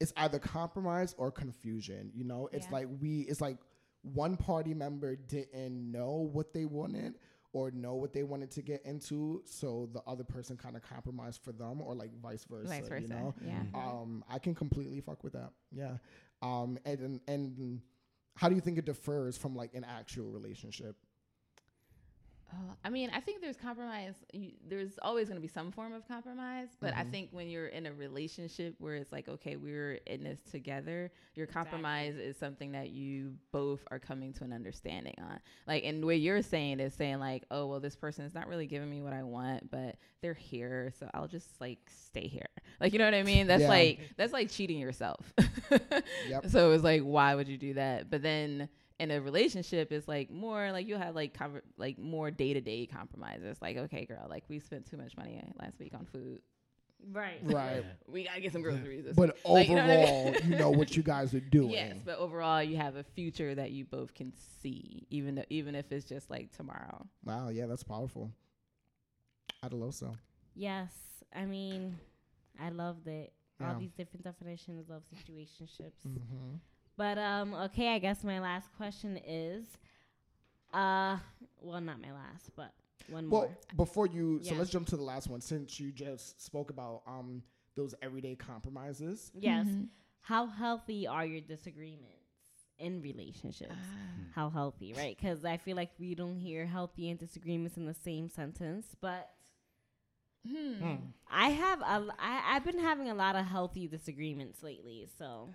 it's 0.00 0.12
either 0.16 0.38
compromise 0.38 1.14
or 1.18 1.30
confusion. 1.30 2.10
You 2.14 2.24
know, 2.24 2.48
it's 2.52 2.66
Yeah. 2.66 2.72
like 2.72 2.88
we, 3.00 3.20
it's 3.22 3.40
like 3.40 3.58
one 4.02 4.36
party 4.36 4.72
member 4.74 5.16
didn't 5.16 5.90
know 5.90 6.30
what 6.32 6.54
they 6.54 6.64
wanted 6.64 7.18
or 7.52 7.70
know 7.70 7.94
what 7.94 8.12
they 8.12 8.22
wanted 8.24 8.50
to 8.52 8.62
get 8.62 8.84
into, 8.84 9.42
so 9.46 9.88
the 9.92 10.02
other 10.06 10.24
person 10.24 10.56
kind 10.56 10.76
of 10.76 10.82
compromised 10.82 11.42
for 11.42 11.52
them, 11.52 11.80
or 11.80 11.94
like 11.94 12.10
vice 12.20 12.44
versa. 12.44 12.68
Vice 12.68 12.88
versa. 12.88 13.02
You 13.02 13.08
know, 13.08 13.34
Yeah. 13.44 13.62
um, 13.74 14.22
I 14.28 14.38
can 14.38 14.54
completely 14.54 15.00
fuck 15.00 15.24
with 15.24 15.32
that. 15.32 15.50
Yeah. 15.72 15.96
Um, 16.42 16.78
and, 16.84 17.00
and 17.00 17.20
and 17.26 17.80
how 18.36 18.48
do 18.48 18.54
you 18.54 18.60
think 18.60 18.78
it 18.78 18.84
differs 18.84 19.36
from 19.36 19.56
like 19.56 19.74
an 19.74 19.84
actual 19.84 20.30
relationship? 20.30 20.96
Oh, 22.50 22.56
I 22.82 22.88
mean, 22.88 23.10
I 23.14 23.20
think 23.20 23.42
there's 23.42 23.58
compromise. 23.58 24.14
You, 24.32 24.52
there's 24.66 24.98
always 25.02 25.28
going 25.28 25.36
to 25.36 25.42
be 25.42 25.48
some 25.52 25.70
form 25.70 25.92
of 25.92 26.08
compromise, 26.08 26.68
but 26.80 26.94
I 26.96 27.04
Mhm. 27.04 27.10
think 27.10 27.28
when 27.32 27.48
you're 27.50 27.66
in 27.66 27.84
a 27.84 27.92
relationship 27.92 28.74
where 28.78 28.94
it's 28.96 29.12
like, 29.12 29.28
okay, 29.28 29.56
we're 29.56 29.94
in 30.06 30.24
this 30.24 30.40
together, 30.50 31.10
your 31.34 31.46
compromise 31.46 32.16
is 32.16 32.38
something 32.38 32.72
that 32.72 32.88
you 32.88 33.36
both 33.52 33.80
are 33.90 33.98
coming 33.98 34.32
to 34.34 34.44
an 34.44 34.54
understanding 34.54 35.14
on. 35.18 35.38
Like, 35.66 35.84
and 35.84 36.02
what 36.06 36.20
you're 36.20 36.40
saying 36.40 36.80
is 36.80 36.94
saying 36.94 37.18
like, 37.20 37.44
oh, 37.50 37.66
well, 37.66 37.80
this 37.80 37.96
person 37.96 38.24
is 38.24 38.34
not 38.34 38.48
really 38.48 38.66
giving 38.66 38.88
me 38.90 39.02
what 39.02 39.12
I 39.12 39.24
want, 39.24 39.70
but 39.70 39.96
they're 40.22 40.32
here, 40.32 40.90
so 40.98 41.10
I'll 41.12 41.28
just 41.28 41.60
like 41.60 41.78
stay 41.90 42.28
here. 42.28 42.46
Like, 42.80 42.94
you 42.94 42.98
know 42.98 43.04
what 43.04 43.14
I 43.14 43.24
mean? 43.24 43.46
That's 43.46 43.62
Yeah. 43.62 43.68
like 43.68 44.00
that's 44.16 44.32
like 44.32 44.50
cheating 44.50 44.78
yourself. 44.78 45.34
Yep. 46.28 46.46
So 46.48 46.72
it's 46.72 46.84
like, 46.84 47.02
why 47.02 47.34
would 47.34 47.48
you 47.48 47.58
do 47.58 47.74
that? 47.74 48.08
But 48.10 48.22
then 48.22 48.68
in 48.98 49.10
a 49.10 49.20
relationship, 49.20 49.92
it's 49.92 50.08
like 50.08 50.30
more 50.30 50.72
like 50.72 50.86
you'll 50.88 50.98
have 50.98 51.14
like 51.14 51.36
conver- 51.36 51.62
like 51.76 51.98
more 51.98 52.30
day 52.30 52.52
to 52.54 52.60
day 52.60 52.86
compromises. 52.86 53.56
Like, 53.62 53.76
okay, 53.76 54.04
girl, 54.04 54.26
like 54.28 54.44
we 54.48 54.58
spent 54.58 54.88
too 54.90 54.96
much 54.96 55.16
money 55.16 55.42
last 55.60 55.78
week 55.78 55.94
on 55.94 56.04
food. 56.06 56.40
Right. 57.12 57.38
Right. 57.44 57.84
We 58.08 58.24
gotta 58.24 58.40
get 58.40 58.52
some 58.52 58.62
groceries. 58.62 59.04
this 59.04 59.14
But 59.14 59.36
week. 59.36 59.44
Like, 59.44 59.68
you 59.68 59.76
know 59.76 59.82
overall, 59.84 60.28
I 60.28 60.30
mean? 60.40 60.50
you 60.50 60.58
know 60.58 60.70
what 60.70 60.96
you 60.96 61.02
guys 61.04 61.32
are 61.32 61.40
doing. 61.40 61.70
Yes, 61.70 61.96
but 62.04 62.18
overall, 62.18 62.60
you 62.62 62.76
have 62.76 62.96
a 62.96 63.04
future 63.04 63.54
that 63.54 63.70
you 63.70 63.84
both 63.84 64.14
can 64.14 64.32
see, 64.62 65.06
even 65.10 65.36
though, 65.36 65.44
even 65.48 65.76
if 65.76 65.92
it's 65.92 66.08
just 66.08 66.28
like 66.28 66.50
tomorrow. 66.56 67.06
Wow, 67.24 67.50
yeah, 67.50 67.66
that's 67.66 67.84
powerful. 67.84 68.32
Adaloso. 69.64 70.16
Yes. 70.54 70.92
I 71.34 71.44
mean, 71.44 71.98
I 72.60 72.70
loved 72.70 73.06
it. 73.06 73.32
Yeah. 73.60 73.72
All 73.74 73.78
these 73.80 73.92
different 73.92 74.24
definitions 74.24 74.90
of 74.90 75.02
situationships. 75.04 76.06
Mm-hmm. 76.06 76.56
But 76.98 77.16
um, 77.16 77.54
okay, 77.54 77.94
I 77.94 77.98
guess 78.00 78.24
my 78.24 78.40
last 78.40 78.68
question 78.76 79.18
is, 79.26 79.64
uh, 80.74 81.16
well, 81.62 81.80
not 81.80 82.00
my 82.02 82.12
last, 82.12 82.50
but 82.56 82.72
one 83.08 83.30
Well, 83.30 83.42
more. 83.42 83.48
Well, 83.76 83.86
before 83.86 84.06
you, 84.08 84.40
so 84.42 84.54
let's 84.56 84.68
jump 84.68 84.88
to 84.88 84.96
the 84.96 85.02
last 85.04 85.28
one. 85.30 85.40
Since 85.40 85.80
you 85.80 85.92
just 85.92 86.44
spoke 86.44 86.70
about 86.70 87.02
um 87.06 87.42
those 87.76 87.94
everyday 88.02 88.34
compromises, 88.34 89.30
Yes. 89.38 89.66
Mm-hmm. 89.66 89.84
How 90.22 90.46
healthy 90.46 91.06
are 91.06 91.24
your 91.24 91.40
disagreements 91.40 92.12
in 92.78 93.00
relationships? 93.00 93.72
Ah. 93.72 94.20
How 94.34 94.50
healthy, 94.50 94.92
right? 94.92 95.16
Because 95.16 95.44
I 95.44 95.56
feel 95.56 95.76
like 95.76 95.90
we 95.98 96.14
don't 96.14 96.36
hear 96.36 96.66
healthy 96.66 97.08
and 97.10 97.18
disagreements 97.18 97.76
in 97.78 97.86
the 97.86 97.94
same 97.94 98.28
sentence, 98.28 98.86
but 99.00 99.30
Hmm. 100.46 100.94
I 101.30 101.50
have 101.50 101.80
a, 101.80 101.90
l- 101.92 102.16
I, 102.18 102.54
I've 102.56 102.64
been 102.64 102.78
having 102.78 103.10
a 103.10 103.14
lot 103.14 103.36
of 103.36 103.44
healthy 103.46 103.86
disagreements 103.88 104.62
lately. 104.62 105.08
So 105.18 105.50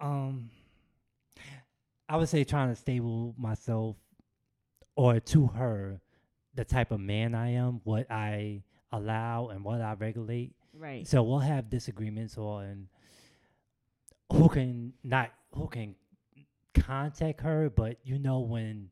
Um, 0.00 0.50
I 2.08 2.16
would 2.16 2.28
say 2.28 2.44
trying 2.44 2.68
to 2.68 2.76
stable 2.76 3.34
myself, 3.38 3.96
or 4.96 5.20
to 5.20 5.46
her, 5.48 6.00
the 6.54 6.64
type 6.64 6.90
of 6.90 7.00
man 7.00 7.34
I 7.34 7.52
am, 7.54 7.80
what 7.84 8.10
I 8.10 8.62
allow 8.90 9.48
and 9.48 9.64
what 9.64 9.80
I 9.80 9.94
regulate. 9.94 10.54
right, 10.74 11.06
So 11.06 11.22
we'll 11.22 11.38
have 11.38 11.70
disagreements 11.70 12.36
on 12.36 12.88
who 14.32 14.48
can 14.48 14.92
not 15.02 15.30
who 15.54 15.68
can 15.68 15.94
contact 16.74 17.40
her, 17.40 17.70
but 17.70 17.98
you 18.04 18.18
know 18.18 18.40
when 18.40 18.90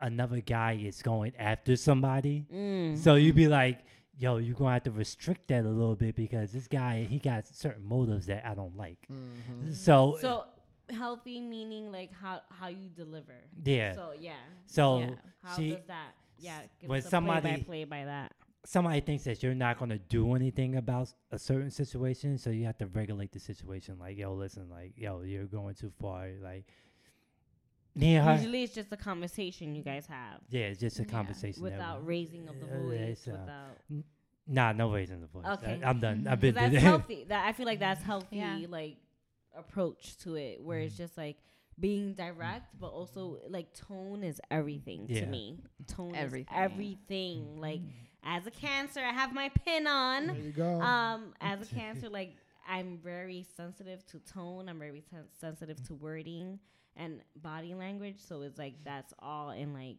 another 0.00 0.40
guy 0.40 0.78
is 0.82 1.02
going 1.02 1.32
after 1.38 1.76
somebody, 1.76 2.46
mm. 2.52 2.96
so 2.96 3.14
you'd 3.14 3.34
be 3.34 3.48
like, 3.48 3.80
"Yo, 4.18 4.36
you're 4.38 4.54
gonna 4.56 4.72
have 4.72 4.82
to 4.84 4.90
restrict 4.90 5.48
that 5.48 5.64
a 5.64 5.68
little 5.68 5.94
bit 5.96 6.16
because 6.16 6.52
this 6.52 6.66
guy 6.66 7.04
he 7.04 7.18
got 7.18 7.46
certain 7.46 7.84
motives 7.86 8.26
that 8.26 8.44
I 8.46 8.54
don't 8.54 8.76
like." 8.76 8.98
mm-hmm. 9.10 9.72
So, 9.72 10.18
so 10.20 10.44
healthy 10.90 11.40
meaning 11.40 11.92
like 11.92 12.12
how 12.12 12.40
how 12.50 12.68
you 12.68 12.88
deliver. 12.96 13.34
yeah, 13.64 13.94
So 13.94 14.12
yeah. 14.18 14.32
so 14.66 14.98
yeah. 15.00 15.10
How 15.42 15.56
she 15.56 15.70
does 15.72 15.86
that? 15.86 16.12
Yeah. 16.38 16.60
Give 16.80 16.90
when 16.90 16.98
us 16.98 17.06
a 17.06 17.08
somebody- 17.10 17.40
play 17.42 17.56
by 17.56 17.62
play 17.64 17.84
by 17.84 18.04
that. 18.06 18.32
somebody 18.64 19.00
thinks 19.00 19.24
that 19.24 19.42
you're 19.42 19.54
not 19.54 19.78
gonna 19.78 19.98
do 19.98 20.34
anything 20.34 20.76
about 20.76 21.12
a 21.30 21.38
certain 21.38 21.70
situation, 21.70 22.38
so 22.38 22.50
you 22.50 22.64
have 22.66 22.78
to 22.78 22.86
regulate 22.86 23.32
the 23.32 23.40
situation. 23.40 23.98
Like, 23.98 24.16
yo, 24.18 24.34
listen, 24.34 24.68
like, 24.68 24.92
yo, 24.96 25.22
you're 25.22 25.46
going 25.46 25.74
too 25.74 25.90
far. 26.00 26.30
Like, 26.42 26.66
yeah, 27.98 28.36
Usually 28.36 28.62
it's 28.62 28.74
just 28.74 28.92
a 28.92 28.96
conversation 28.96 29.74
you 29.74 29.82
guys 29.82 30.06
have 30.06 30.40
yeah, 30.50 30.66
it's 30.66 30.80
just 30.80 30.98
a 30.98 31.02
Yeah, 31.02 31.08
conversation 31.08 31.62
that 31.64 31.72
without 31.72 32.00
we- 32.02 32.08
raising 32.08 32.48
of 32.48 32.58
the 32.60 32.66
voice. 32.66 33.00
it's, 33.00 33.28
uh, 33.28 33.32
without 33.32 34.04
Nah, 34.50 34.72
no 34.72 34.90
raising 34.92 35.20
the 35.20 35.26
voice. 35.26 35.44
Okay. 35.46 35.78
I, 35.84 35.90
am 35.90 36.00
done. 36.00 36.26
I've 36.26 36.40
'Cause 36.40 36.52
been 36.54 36.54
that's 36.54 36.76
healthy. 36.90 37.24
That 37.28 37.46
I 37.46 37.52
feel 37.52 37.66
like 37.66 37.80
that's 37.80 38.02
healthy, 38.02 38.36
Yeah. 38.36 38.58
like 38.68 38.96
approach 39.56 40.16
to 40.18 40.36
it, 40.36 40.62
where 40.62 40.78
it's 40.80 40.94
Mhm. 40.94 40.98
just 40.98 41.16
like 41.18 41.36
being 41.78 42.14
direct, 42.14 42.78
but 42.80 42.88
also 42.88 43.40
like 43.48 43.72
tone 43.74 44.22
is 44.24 44.40
everything 44.50 45.06
Yeah. 45.08 45.20
to 45.20 45.26
me. 45.26 45.58
Tone 45.86 46.14
Everything. 46.14 46.54
is 46.54 46.60
everything. 46.64 47.60
Like 47.60 47.80
as 48.24 48.46
a 48.46 48.50
Cancer, 48.50 49.00
I 49.00 49.12
have 49.12 49.32
my 49.34 49.48
pin 49.50 49.86
on. 49.86 50.26
There 50.28 50.36
you 50.36 50.52
go. 50.52 50.80
Um, 50.80 51.34
as 51.40 51.60
a 51.70 51.74
Cancer, 51.74 52.08
like 52.08 52.34
I'm 52.66 52.98
very 52.98 53.44
sensitive 53.56 54.04
to 54.06 54.18
tone. 54.20 54.68
I'm 54.68 54.78
very 54.78 55.02
sen- 55.10 55.28
sensitive 55.38 55.82
to 55.88 55.94
wording 55.94 56.58
and 56.98 57.20
body 57.36 57.74
language. 57.74 58.16
So 58.18 58.42
it's 58.42 58.58
like 58.58 58.74
that's 58.84 59.14
all 59.20 59.50
in 59.50 59.72
like 59.72 59.96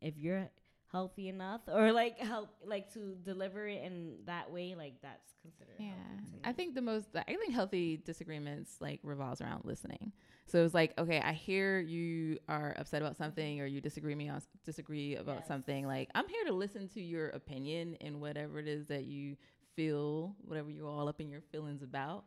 if 0.00 0.16
you're 0.18 0.48
healthy 0.92 1.28
enough 1.28 1.62
or 1.72 1.92
like 1.92 2.18
help 2.18 2.50
like 2.64 2.92
to 2.94 3.16
deliver 3.24 3.66
it 3.66 3.82
in 3.82 4.18
that 4.26 4.50
way, 4.52 4.74
like 4.76 4.94
that's 5.02 5.34
considered. 5.42 5.74
Yeah, 5.78 5.86
healthy 6.22 6.38
to 6.42 6.48
I 6.48 6.52
think 6.52 6.74
the 6.74 6.82
most 6.82 7.08
I 7.16 7.22
think 7.24 7.52
healthy 7.52 7.96
disagreements 7.96 8.76
like 8.80 9.00
revolves 9.02 9.40
around 9.40 9.64
listening. 9.64 10.12
So 10.46 10.64
it's 10.64 10.74
like, 10.74 10.92
okay, 10.98 11.20
I 11.20 11.32
hear 11.32 11.80
you 11.80 12.38
are 12.48 12.74
upset 12.78 13.02
about 13.02 13.16
something 13.16 13.60
or 13.60 13.66
you 13.66 13.80
disagree 13.80 14.14
me 14.14 14.28
on 14.28 14.40
disagree 14.64 15.16
about 15.16 15.38
Yes. 15.38 15.48
something. 15.48 15.86
Like 15.86 16.08
I'm 16.14 16.28
here 16.28 16.44
to 16.46 16.52
listen 16.52 16.88
to 16.90 17.00
your 17.02 17.30
opinion 17.30 17.96
and 18.00 18.20
whatever 18.20 18.58
it 18.60 18.68
is 18.68 18.86
that 18.86 19.04
you 19.04 19.36
feel, 19.74 20.34
whatever 20.44 20.70
you're 20.70 20.88
all 20.88 21.08
up 21.08 21.20
in 21.20 21.28
your 21.28 21.42
feelings 21.52 21.82
about. 21.82 22.24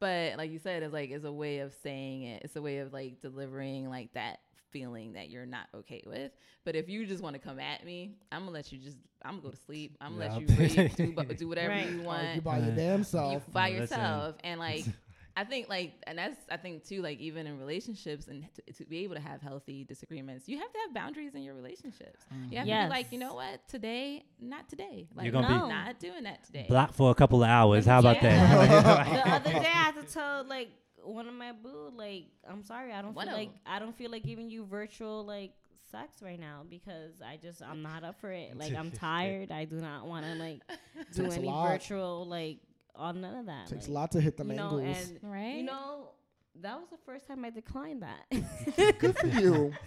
But 0.00 0.36
like 0.36 0.50
you 0.50 0.58
said, 0.58 0.82
it's 0.82 0.92
like 0.92 1.10
it's 1.10 1.24
a 1.24 1.32
way 1.32 1.58
of 1.60 1.72
saying 1.82 2.22
it. 2.22 2.42
It's 2.44 2.56
a 2.56 2.62
way 2.62 2.78
of 2.78 2.92
like 2.92 3.20
delivering 3.20 3.88
like 3.88 4.12
that 4.14 4.40
feeling 4.70 5.12
that 5.12 5.30
you're 5.30 5.46
not 5.46 5.68
okay 5.74 6.02
with. 6.04 6.32
But 6.64 6.74
if 6.74 6.88
you 6.88 7.06
just 7.06 7.22
want 7.22 7.34
to 7.34 7.40
come 7.40 7.60
at 7.60 7.84
me, 7.84 8.16
I'm 8.32 8.40
gonna 8.40 8.50
let 8.50 8.72
you 8.72 8.78
just 8.78 8.96
I'm 9.24 9.32
gonna 9.36 9.42
go 9.42 9.50
to 9.50 9.56
sleep. 9.56 9.96
I'm 10.00 10.18
gonna 10.18 10.34
let 10.36 10.40
you 10.40 10.46
read, 10.56 10.96
do, 10.96 11.12
bu- 11.12 11.34
do 11.34 11.48
whatever 11.48 11.70
Right. 11.72 11.88
you 11.90 12.02
oh, 12.04 12.08
Argue 12.10 12.32
want 12.32 12.44
by 12.44 12.58
your 12.58 12.74
damn 12.74 12.98
you 12.98 13.04
self. 13.04 13.52
by 13.52 13.70
No, 13.70 13.78
listen. 13.80 13.98
yourself 14.00 14.34
and 14.42 14.58
like 14.60 14.84
i 15.36 15.44
think 15.44 15.68
like 15.68 15.92
and 16.06 16.18
that's 16.18 16.38
i 16.50 16.56
think 16.56 16.84
too 16.84 17.02
like 17.02 17.18
even 17.18 17.46
in 17.46 17.58
relationships 17.58 18.28
and 18.28 18.46
to, 18.54 18.72
to 18.72 18.84
be 18.84 18.98
able 18.98 19.14
to 19.14 19.20
have 19.20 19.40
healthy 19.40 19.84
disagreements 19.84 20.48
you 20.48 20.58
have 20.58 20.72
to 20.72 20.78
have 20.78 20.94
boundaries 20.94 21.34
in 21.34 21.42
your 21.42 21.54
relationships 21.54 22.24
mm. 22.32 22.50
you 22.50 22.58
have 22.58 22.66
to 22.66 22.72
be 22.72 22.88
like 22.88 23.12
you 23.12 23.18
know 23.18 23.34
what 23.34 23.66
today 23.68 24.22
not 24.40 24.68
today 24.68 25.06
like 25.14 25.24
You're 25.24 25.32
gonna 25.32 25.48
be- 25.48 25.68
not 25.68 25.98
doing 25.98 26.24
that 26.24 26.44
today 26.44 26.66
Block 26.68 26.92
for 26.92 27.10
a 27.10 27.14
couple 27.14 27.42
of 27.42 27.48
hours. 27.48 27.86
How 27.86 28.00
about 28.00 28.20
that? 28.20 29.04
the 29.08 29.14
that? 29.14 29.26
other 29.26 29.50
day 29.52 29.58
I 29.58 29.82
had 29.90 29.94
to 29.94 30.02
tell 30.02 30.44
like 30.44 30.68
one 31.02 31.28
of 31.28 31.34
my 31.34 31.52
boo 31.52 31.92
like 31.94 32.26
I'm 32.48 32.62
sorry 32.62 32.92
I 32.92 33.02
don't 33.02 33.14
One 33.14 33.26
feel 33.26 33.34
of 33.34 33.40
like 33.40 33.48
'em. 33.48 33.54
I 33.66 33.78
don't 33.78 33.96
feel 33.96 34.10
like 34.10 34.24
giving 34.24 34.50
you 34.50 34.64
virtual 34.64 35.24
like 35.24 35.52
sex 35.90 36.22
right 36.22 36.40
now 36.40 36.62
because 36.68 37.20
I 37.24 37.36
just 37.36 37.62
I'm 37.62 37.82
not 37.82 38.04
up 38.04 38.20
for 38.20 38.30
it. 38.32 38.56
Like 38.56 38.74
I'm 38.74 38.90
tired. 39.08 39.52
I 39.52 39.64
do 39.64 39.76
not 39.76 40.06
want 40.06 40.26
to 40.26 40.34
like 40.34 40.60
do 41.14 41.30
any 41.30 41.50
virtual 41.50 42.26
like 42.26 42.58
on 42.96 43.20
none 43.20 43.34
of 43.36 43.46
that. 43.46 43.66
Takes 43.68 43.88
a 43.88 43.92
lot 43.92 44.10
to 44.12 44.20
hit 44.20 44.36
the 44.36 44.44
you 44.44 44.54
know, 44.54 44.78
angles. 44.78 45.10
and 45.10 45.32
right 45.32 45.56
you 45.56 45.62
know 45.64 46.08
that 46.62 46.78
was 46.78 46.88
the 46.90 46.98
first 47.04 47.26
time 47.26 47.44
I 47.44 47.50
declined 47.50 48.02
that. 48.02 48.98
Good 48.98 49.18
for 49.18 49.26
you. 49.26 49.72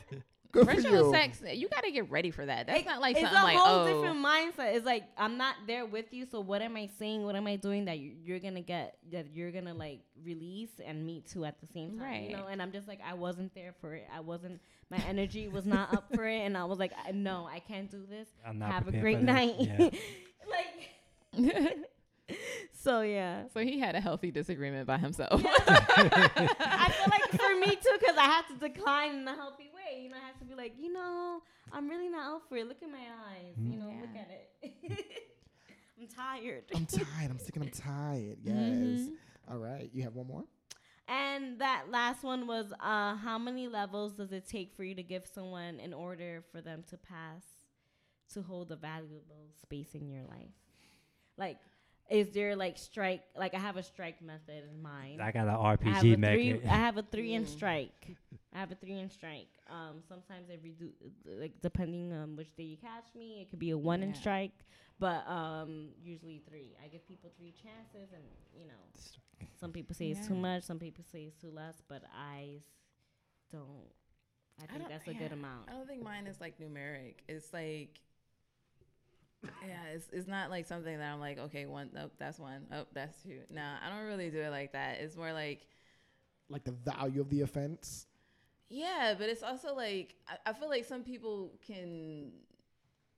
Good 0.53 0.65
for 0.65 0.75
virtual 0.75 1.07
you. 1.07 1.11
sex 1.11 1.41
you 1.53 1.67
got 1.67 1.84
to 1.84 1.91
get 1.91 2.09
ready 2.09 2.31
for 2.31 2.45
that 2.45 2.67
that's 2.67 2.79
It- 2.79 2.85
not 2.85 3.01
like 3.01 3.17
it's 3.17 3.21
something 3.25 3.41
a 3.41 3.43
like 3.43 3.57
whole 3.57 3.79
oh 3.81 3.88
different 3.88 4.25
mindset. 4.25 4.75
It's 4.75 4.85
like 4.85 5.03
I'm 5.17 5.38
not 5.38 5.55
there 5.67 5.85
with 5.85 6.13
you, 6.13 6.25
so 6.25 6.39
what 6.39 6.61
am 6.61 6.75
I 6.77 6.89
saying? 6.99 7.23
What 7.23 7.35
am 7.35 7.47
I 7.47 7.57
doing 7.57 7.85
that 7.85 7.99
you- 7.99 8.15
you're 8.23 8.39
gonna 8.39 8.61
get 8.61 8.97
that 9.11 9.27
you're 9.34 9.51
gonna 9.51 9.73
like 9.73 9.99
release 10.23 10.69
and 10.85 11.05
me 11.05 11.21
too 11.29 11.43
at 11.45 11.59
the 11.59 11.67
same 11.67 11.91
time? 11.91 12.01
Right. 12.01 12.29
You 12.29 12.38
know, 12.38 12.47
and 12.47 12.61
I'm 12.61 12.71
just 12.71 12.88
like 12.88 12.99
I 13.05 13.13
wasn't 13.13 13.53
there 13.55 13.73
for 13.81 13.93
it. 13.93 14.07
I 14.13 14.21
wasn't. 14.21 14.61
My 14.89 14.97
energy 15.07 15.49
was 15.49 15.65
not 15.65 15.93
up 15.93 16.05
for 16.15 16.25
it, 16.25 16.39
and 16.39 16.57
I 16.57 16.63
was 16.63 16.79
like, 16.79 16.93
I, 17.05 17.11
no, 17.11 17.45
I 17.51 17.59
can't 17.59 17.91
do 17.91 18.05
this. 18.09 18.29
I'm 18.45 18.57
not 18.57 18.71
Have 18.71 18.88
a 18.88 18.93
great 18.93 19.19
night. 19.21 19.55
Yeah. 19.59 19.89
like, 20.49 21.75
so 22.79 23.01
yeah. 23.01 23.43
so 23.53 23.59
he 23.59 23.79
had 23.79 23.95
a 23.95 24.01
healthy 24.01 24.31
disagreement 24.31 24.87
by 24.87 24.97
himself 24.97 25.43
I 25.67 26.91
feel 26.91 27.07
like 27.09 27.27
for 27.47 27.59
me 27.59 27.75
too, 27.75 27.97
because 27.99 28.17
I 28.17 28.25
have 28.25 28.47
to 28.47 28.55
decline 28.55 29.15
in 29.15 29.27
a 29.27 29.35
healthy 29.35 29.69
way. 29.73 30.03
You 30.03 30.09
know, 30.09 30.17
I 30.17 30.25
have 30.27 30.39
to 30.39 30.45
be 30.45 30.55
like, 30.55 30.73
you 30.77 30.91
know, 30.91 31.41
I'm 31.71 31.89
really 31.89 32.09
not 32.09 32.35
up 32.35 32.43
for 32.49 32.57
it. 32.57 32.67
Look 32.67 32.81
at 32.81 32.89
my 32.89 32.97
eyes. 32.97 33.55
You 33.57 33.77
know, 33.77 33.93
look 34.01 34.15
at 34.15 34.29
it. 34.29 35.05
I'm 35.99 36.07
tired. 36.07 36.63
I'm 36.75 36.85
tired. 36.85 37.31
I'm 37.31 37.39
sick 37.39 37.55
and 37.55 37.65
I'm 37.65 37.71
tired. 37.71 38.37
Yes. 38.43 38.55
Mm-hmm. 38.55 39.51
All 39.51 39.57
right. 39.57 39.89
You 39.93 40.03
have 40.03 40.15
one 40.15 40.27
more? 40.27 40.43
And 41.07 41.59
that 41.59 41.85
last 41.89 42.23
one 42.23 42.47
was 42.47 42.71
uh, 42.79 43.15
how 43.15 43.37
many 43.37 43.67
levels 43.67 44.13
does 44.13 44.31
it 44.31 44.47
take 44.47 44.73
for 44.75 44.83
you 44.83 44.93
to 44.95 45.03
give 45.03 45.25
someone 45.25 45.79
in 45.79 45.93
order 45.93 46.43
for 46.51 46.61
them 46.61 46.83
to 46.89 46.97
pass 46.97 47.43
to 48.33 48.41
hold 48.41 48.71
a 48.71 48.75
valuable 48.75 49.47
space 49.61 49.95
in 49.95 50.09
your 50.09 50.23
life? 50.23 50.51
Like, 51.37 51.57
is 52.09 52.29
there 52.29 52.55
like 52.55 52.77
strike? 52.77 53.23
Like 53.35 53.53
I 53.53 53.59
have 53.59 53.77
a 53.77 53.84
strike 53.84 54.21
method 54.21 54.63
in 54.71 54.81
mind. 54.81 55.21
I 55.21 55.31
got 55.31 55.47
an 55.47 55.55
I 55.55 55.69
have 55.71 55.79
RPG 55.79 55.97
a 55.97 56.01
three. 56.01 56.15
method. 56.53 56.61
I 56.65 56.75
have 56.75 56.97
a 56.97 57.01
three 57.03 57.34
and 57.34 57.47
strike. 57.57 58.17
I 58.53 58.59
have 58.59 58.71
a 58.71 58.75
three 58.75 58.99
and 58.99 59.11
strike. 59.11 59.47
Um, 59.69 60.01
sometimes 60.07 60.49
it 60.49 60.63
redu- 60.63 60.93
like 61.41 61.53
depending 61.61 62.13
on 62.13 62.35
which 62.35 62.55
day 62.55 62.63
you 62.63 62.77
catch 62.77 63.13
me, 63.15 63.41
it 63.41 63.49
could 63.49 63.59
be 63.59 63.71
a 63.71 63.77
one 63.77 64.01
and 64.03 64.13
Yeah. 64.15 64.19
strike. 64.21 64.51
But 64.99 65.27
um, 65.27 65.89
usually 66.03 66.41
three. 66.49 66.75
I 66.84 66.88
give 66.88 67.07
people 67.07 67.29
three 67.38 67.51
chances, 67.53 68.11
and 68.13 68.23
you 68.57 68.65
know, 68.65 69.47
some 69.59 69.71
people 69.71 69.93
say 69.95 70.09
it's 70.09 70.27
too 70.27 70.34
much, 70.35 70.63
some 70.63 70.79
people 70.79 71.03
say 71.11 71.23
it's 71.23 71.35
too 71.39 71.51
less, 71.51 71.75
but 71.88 72.01
I 72.17 72.55
s- 72.57 72.63
don't. 73.51 73.67
I 74.59 74.65
think 74.65 74.79
don't- 74.79 74.89
that's 74.89 75.07
a 75.07 75.13
good 75.13 75.34
amount. 75.34 75.69
I 75.69 75.73
don't 75.73 75.88
think 75.88 76.01
mine 76.03 76.25
is 76.25 76.41
like 76.41 76.57
numeric. 76.59 77.15
It's 77.27 77.53
like, 77.53 77.99
yeah, 79.65 79.94
it's 79.94 80.07
it's 80.11 80.28
not 80.28 80.49
like 80.49 80.65
something 80.68 80.98
that 80.98 81.11
I'm 81.14 81.19
like, 81.19 81.38
okay, 81.40 81.65
one, 81.65 81.90
nope, 81.94 82.11
that's 82.18 82.40
one, 82.40 82.65
oh, 82.74 82.86
that's 82.94 83.22
two. 83.24 83.40
No, 83.49 83.61
I 83.61 83.90
don't 83.90 84.06
really 84.07 84.30
do 84.30 84.40
it 84.41 84.49
like 84.49 84.74
that. 84.74 84.99
It's 84.99 85.15
more 85.15 85.34
like, 85.34 85.68
Like 86.49 86.64
the 86.64 86.72
value 86.72 87.22
of 87.22 87.30
the 87.30 87.41
offense. 87.41 88.07
yeah, 88.69 89.15
but 89.18 89.30
it's 89.30 89.44
also 89.44 89.76
like 89.76 90.15
I, 90.28 90.49
I 90.49 90.53
feel 90.53 90.69
like 90.69 90.86
some 90.86 91.03
people 91.03 91.52
can, 91.65 92.32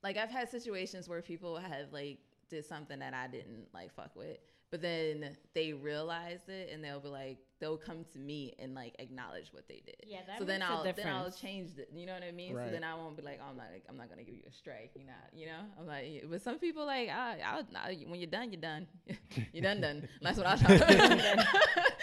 like 0.02 0.16
I've 0.16 0.30
had 0.30 0.48
situations 0.48 1.08
where 1.08 1.22
people 1.22 1.56
have 1.58 1.92
like 1.92 2.18
did 2.48 2.64
something 2.64 2.98
that 3.00 3.14
I 3.14 3.26
didn't 3.28 3.68
like 3.72 3.92
fuck 3.94 4.14
with, 4.16 4.38
but 4.70 4.80
then 4.82 5.36
they 5.54 5.72
realized 5.72 6.48
it 6.48 6.70
and 6.72 6.82
they'll 6.82 7.00
be 7.00 7.08
like 7.08 7.38
they'll 7.60 7.76
come 7.76 8.04
to 8.12 8.18
me 8.18 8.54
and 8.58 8.74
like 8.74 8.96
acknowledge 8.98 9.52
what 9.52 9.68
they 9.68 9.82
did. 9.84 9.96
Yeah, 10.06 10.20
that 10.26 10.38
so 10.38 10.44
then 10.44 10.60
makes 10.60 10.70
a 10.70 10.72
I'll 10.72 10.82
then 10.84 11.06
I'll 11.08 11.30
change 11.30 11.70
it. 11.78 11.90
You 11.94 12.06
know 12.06 12.14
what 12.14 12.22
I 12.22 12.32
mean? 12.32 12.54
Right. 12.54 12.66
So 12.66 12.72
then 12.72 12.82
I 12.84 12.94
won't 12.94 13.16
be 13.16 13.22
like, 13.22 13.38
oh, 13.42 13.50
I'm 13.50 13.56
not 13.56 13.66
like, 13.72 13.84
I'm 13.88 13.96
not 13.96 14.08
gonna 14.08 14.24
give 14.24 14.34
you 14.34 14.42
a 14.48 14.52
strike. 14.52 14.90
You 14.94 15.04
know, 15.04 15.12
you 15.32 15.46
know. 15.46 15.60
I'm 15.78 15.86
like, 15.86 16.24
but 16.30 16.42
some 16.42 16.58
people 16.58 16.86
like, 16.86 17.08
I, 17.10 17.38
I'll, 17.44 17.64
I, 17.76 17.96
when 18.08 18.18
you're 18.18 18.30
done, 18.30 18.50
you're 18.50 18.60
done. 18.60 18.86
you're 19.52 19.62
done, 19.62 19.80
done. 19.80 20.08
That's 20.22 20.38
what 20.38 20.46
I 20.46 20.56
try. 20.56 20.76
That 20.78 21.44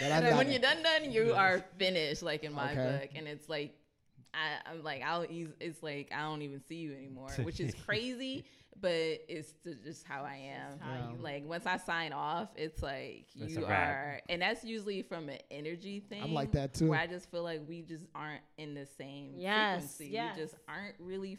I 0.02 0.20
when 0.20 0.30
got 0.30 0.50
you're 0.50 0.60
done, 0.60 0.82
done, 0.82 1.10
you 1.10 1.34
are 1.34 1.64
finished. 1.78 2.22
Like 2.22 2.44
in 2.44 2.52
my 2.52 2.72
Okay. 2.72 3.00
book, 3.00 3.10
and 3.16 3.26
it's 3.28 3.48
like. 3.48 3.74
I, 4.34 4.70
I'm 4.70 4.82
like 4.84 5.02
I'll 5.02 5.24
ease, 5.24 5.48
it's 5.58 5.82
like 5.82 6.12
I 6.14 6.20
don't 6.20 6.42
even 6.42 6.60
see 6.68 6.74
you 6.76 6.92
anymore, 6.92 7.30
which 7.42 7.60
is 7.60 7.74
crazy, 7.86 8.44
but 8.80 8.90
it's 8.92 9.52
ju- 9.64 9.76
just 9.84 10.06
how 10.06 10.22
I 10.24 10.36
am. 10.54 10.78
how 10.78 11.10
you- 11.12 11.22
Like 11.22 11.44
once 11.46 11.66
I 11.66 11.76
sign 11.78 12.12
off, 12.12 12.48
it's 12.56 12.82
like 12.82 13.26
It's 13.36 13.54
you 13.56 13.64
are, 13.66 14.20
and 14.28 14.42
that's 14.42 14.64
usually 14.64 15.02
from 15.02 15.28
an 15.28 15.38
energy 15.50 16.00
thing. 16.00 16.22
I'm 16.22 16.34
like 16.34 16.52
that 16.52 16.74
too. 16.74 16.88
Where 16.90 16.98
I 17.00 17.06
just 17.06 17.30
feel 17.30 17.42
like 17.42 17.62
we 17.68 17.82
just 17.82 18.04
aren't 18.14 18.42
in 18.56 18.74
the 18.74 18.86
same 18.86 19.34
Yes, 19.36 19.80
frequency. 19.96 20.08
yes. 20.12 20.36
We 20.36 20.42
just 20.42 20.54
aren't 20.68 20.94
really 21.00 21.38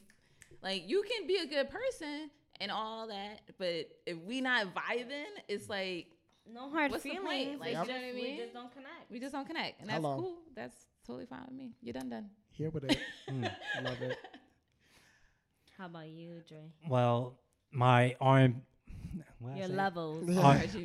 like 0.62 0.88
you 0.90 1.04
can 1.04 1.28
be 1.28 1.38
a 1.38 1.46
good 1.46 1.70
person 1.70 2.30
and 2.62 2.72
all 2.72 3.08
that, 3.08 3.42
but 3.58 3.88
if 4.06 4.18
we 4.26 4.42
not 4.42 4.68
vibing, 4.74 5.24
it's 5.48 5.70
like 5.70 6.08
No 6.52 6.70
hard 6.72 6.90
What's 6.92 7.04
the 7.04 7.12
point? 7.12 7.22
feelings. 7.22 7.60
Like, 7.60 7.76
it's 7.76 7.88
you 7.88 7.94
know 7.94 8.00
what 8.00 8.10
I 8.10 8.12
mean? 8.14 8.38
We 8.38 8.38
just 8.38 8.54
don't 8.54 8.72
connect. 8.74 9.12
we 9.12 9.20
just 9.20 9.32
don't 9.34 9.46
connect, 9.46 9.82
and 9.82 9.90
that's 9.90 10.02
Hello. 10.02 10.18
cool. 10.20 10.38
That's 10.56 10.76
totally 11.06 11.28
fine 11.28 11.44
with 11.46 11.54
me. 11.56 11.74
You're 11.82 11.94
done, 11.94 12.10
done. 12.10 12.30
Here 12.52 12.70
with 12.72 12.86
it. 12.86 12.98
Mm. 13.30 13.44
Love 13.84 14.02
it. 14.02 14.18
How 15.80 15.86
about 15.88 16.10
you, 16.10 16.44
Dre? 16.48 16.74
Well, 16.90 17.40
my 17.72 18.16
R 18.20 18.50
Your 19.56 19.68
levels. 19.70 20.28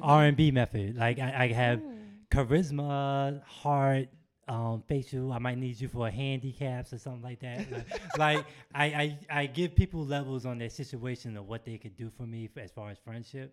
R 0.00 0.24
and 0.24 0.36
B 0.36 0.52
method. 0.52 0.96
Like 0.96 1.18
I, 1.18 1.44
I 1.44 1.48
have 1.48 1.80
Mm. 1.80 2.26
charisma, 2.30 3.42
heart, 3.44 4.08
um, 4.48 4.82
facial. 4.88 5.32
I 5.32 5.38
might 5.38 5.58
need 5.58 5.80
you 5.80 5.88
for 5.88 6.08
handicaps 6.10 6.92
or 6.92 6.98
something 6.98 7.22
like 7.22 7.40
that. 7.40 7.66
like 7.72 7.86
like, 8.16 8.46
I, 8.74 8.84
I, 8.84 9.18
I 9.42 9.46
give 9.46 9.74
people 9.74 10.04
levels 10.06 10.46
on 10.46 10.58
their 10.58 10.70
situation 10.70 11.36
of 11.36 11.48
what 11.48 11.64
they 11.64 11.76
could 11.78 11.96
do 11.96 12.10
for 12.16 12.24
me 12.24 12.48
f- 12.56 12.62
as 12.62 12.70
far 12.70 12.90
as 12.90 12.98
friendship. 12.98 13.52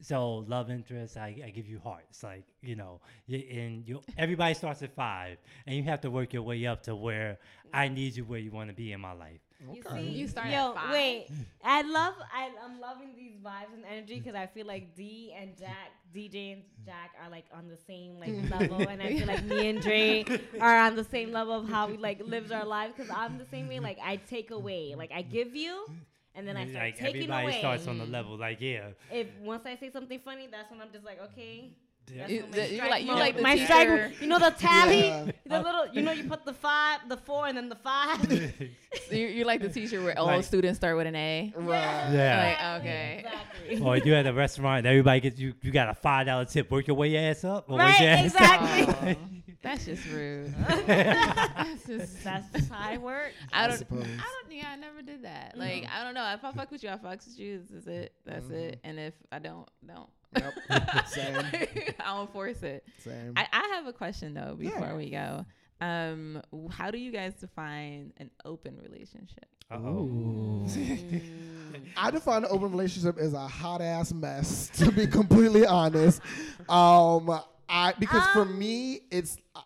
So 0.00 0.38
love 0.48 0.70
interest, 0.70 1.18
I, 1.18 1.42
I 1.44 1.50
give 1.50 1.68
you 1.68 1.78
hearts. 1.78 2.22
Like 2.22 2.44
you 2.62 2.74
know, 2.76 3.00
and 3.28 3.86
you 3.86 4.00
everybody 4.16 4.54
starts 4.54 4.82
at 4.82 4.94
five, 4.94 5.36
and 5.66 5.76
you 5.76 5.82
have 5.84 6.00
to 6.02 6.10
work 6.10 6.32
your 6.32 6.42
way 6.42 6.66
up 6.66 6.82
to 6.84 6.96
where 6.96 7.38
I 7.74 7.88
need 7.88 8.16
you 8.16 8.24
where 8.24 8.38
you 8.40 8.50
want 8.50 8.70
to 8.70 8.74
be 8.74 8.92
in 8.92 9.00
my 9.00 9.12
life. 9.12 9.40
You 9.60 9.82
Okay. 9.86 10.02
see? 10.06 10.08
You 10.10 10.28
start 10.28 10.48
Yo, 10.48 10.70
at 10.70 10.74
five? 10.74 10.90
wait. 10.92 11.26
I 11.64 11.82
love. 11.82 12.14
I, 12.32 12.50
I'm 12.64 12.80
loving 12.80 13.14
these 13.14 13.36
vibes 13.44 13.74
and 13.74 13.84
energy 13.90 14.14
mm. 14.14 14.24
because 14.24 14.34
I 14.34 14.46
feel 14.46 14.66
like 14.66 14.94
D 14.96 15.34
and 15.38 15.56
Jack, 15.56 15.90
DJ 16.14 16.54
and 16.54 16.62
Jack, 16.84 17.10
are 17.22 17.30
like 17.30 17.44
on 17.54 17.68
the 17.68 17.76
same 17.86 18.18
like 18.18 18.32
level, 18.50 18.88
and 18.88 19.02
I 19.02 19.16
feel 19.18 19.26
like 19.26 19.44
me 19.44 19.68
and 19.68 19.80
Dre 19.80 20.24
are 20.60 20.76
on 20.78 20.96
the 20.96 21.04
same 21.04 21.32
level 21.32 21.52
of 21.54 21.68
how 21.68 21.88
we 21.88 21.96
like 21.98 22.20
lives 22.24 22.50
our 22.50 22.64
lives. 22.64 22.94
Because 22.96 23.10
I'm 23.14 23.38
the 23.38 23.46
same 23.46 23.68
way. 23.68 23.80
Like 23.80 23.98
I 24.02 24.16
take 24.16 24.50
away. 24.50 24.94
Like 24.96 25.12
I 25.12 25.22
give 25.22 25.54
you, 25.54 25.86
and 26.34 26.48
then 26.48 26.56
I 26.56 26.66
start 26.68 26.84
like 26.86 26.96
taking 26.98 27.22
everybody 27.22 27.46
away. 27.48 27.58
starts 27.58 27.86
on 27.86 27.98
the 27.98 28.06
level. 28.06 28.38
Like 28.38 28.60
yeah, 28.60 28.88
if 29.10 29.26
once 29.42 29.66
I 29.66 29.76
say 29.76 29.90
something 29.90 30.20
funny, 30.24 30.48
that's 30.50 30.70
when 30.70 30.80
I'm 30.80 30.90
just 30.92 31.04
like, 31.04 31.20
okay. 31.32 31.70
Yeah. 32.12 32.26
You- 32.26 32.44
the- 32.50 32.72
you 32.74 32.78
like- 32.88 33.02
you 33.02 33.08
mode- 33.08 33.18
like 33.20 33.36
the 33.36 33.42
my 33.42 33.54
teacher- 33.54 33.66
strike. 33.66 34.20
You 34.20 34.26
know 34.26 34.38
the 34.40 34.50
tally, 34.50 35.06
Yeah. 35.06 35.30
the 35.46 35.60
little. 35.60 35.86
You 35.92 36.02
know 36.02 36.10
you 36.12 36.24
put 36.24 36.44
the 36.44 36.52
five, 36.52 37.08
the 37.08 37.16
four, 37.16 37.46
and 37.46 37.56
then 37.56 37.68
the 37.68 37.76
five. 37.76 38.20
So 39.08 39.14
you're, 39.14 39.28
you're 39.28 39.46
like 39.46 39.60
the 39.62 39.68
teacher 39.68 40.02
where 40.02 40.18
all 40.18 40.26
Like- 40.26 40.44
students 40.44 40.76
start 40.78 40.96
with 40.96 41.06
an 41.06 41.14
A. 41.14 41.52
Right. 41.56 41.78
Yeah. 42.12 42.56
Like, 42.74 42.80
okay. 42.80 43.24
Exactly. 43.68 43.86
or 43.86 43.96
you 43.98 44.14
at 44.14 44.26
a 44.26 44.32
restaurant, 44.32 44.78
and 44.78 44.86
everybody 44.88 45.20
gets 45.20 45.38
you. 45.38 45.54
You 45.62 45.70
got 45.70 45.88
a 45.88 45.94
five 45.94 46.26
dollar 46.26 46.44
tip. 46.44 46.68
Work 46.72 46.88
your 46.88 46.96
way 46.96 47.16
ass 47.16 47.44
up. 47.44 47.70
Or 47.70 47.78
Right, 47.78 48.00
ass 48.00 48.24
exactly. 48.26 49.14
Oh, 49.14 49.16
that's 49.62 49.84
just 49.84 50.04
rude. 50.08 50.52
that's 50.86 51.86
just, 51.86 52.24
That's 52.24 52.50
just 52.52 52.70
how 52.70 52.90
I 52.90 52.98
work. 52.98 53.32
I 53.52 53.64
I 53.64 53.68
don't. 53.68 53.76
suppose. 53.78 54.02
I 54.04 54.06
don't. 54.06 54.52
Yeah, 54.52 54.66
I 54.72 54.76
never 54.76 55.02
did 55.02 55.22
that. 55.24 55.54
Like, 55.56 55.86
I 55.88 56.02
don't 56.02 56.14
know. 56.14 56.28
If 56.34 56.44
I 56.44 56.50
fuck 56.52 56.70
with 56.72 56.82
you, 56.82 56.88
I 56.90 56.96
fuck 56.98 57.12
with 57.24 57.38
you. 57.38 57.60
This 57.60 57.70
is 57.82 57.86
it. 57.86 58.12
That's 58.26 58.50
it. 58.50 58.78
Mm-hmm. 58.82 58.90
And 58.90 58.98
if 58.98 59.14
I 59.30 59.38
don't, 59.38 59.68
don't. 59.86 60.08
Yep. 60.36 60.54
Same. 61.08 61.36
I 62.00 62.04
don't 62.04 62.32
force 62.32 62.62
it. 62.62 62.84
Same. 62.98 63.32
I, 63.36 63.46
I 63.52 63.72
have 63.74 63.86
a 63.86 63.92
question 63.92 64.34
though 64.34 64.54
before 64.58 64.80
Yeah. 64.80 64.96
we 64.96 65.10
go. 65.10 65.46
Um, 65.80 66.42
how 66.70 66.90
do 66.90 66.98
you 66.98 67.10
guys 67.10 67.34
define 67.34 68.12
an 68.18 68.30
open 68.44 68.78
relationship? 68.82 69.46
Uh-oh. 69.70 70.66
I 71.96 72.10
define 72.10 72.44
an 72.44 72.50
open 72.50 72.70
relationship 72.70 73.18
as 73.18 73.32
a 73.32 73.46
hot 73.48 73.80
ass 73.80 74.12
mess. 74.12 74.68
To 74.74 74.90
be 74.92 75.06
completely 75.06 75.64
honest, 75.66 76.20
um, 76.68 77.30
I 77.68 77.94
because 77.98 78.26
for 78.32 78.42
Um. 78.42 78.58
me, 78.58 79.00
it's 79.10 79.36
uh, 79.54 79.60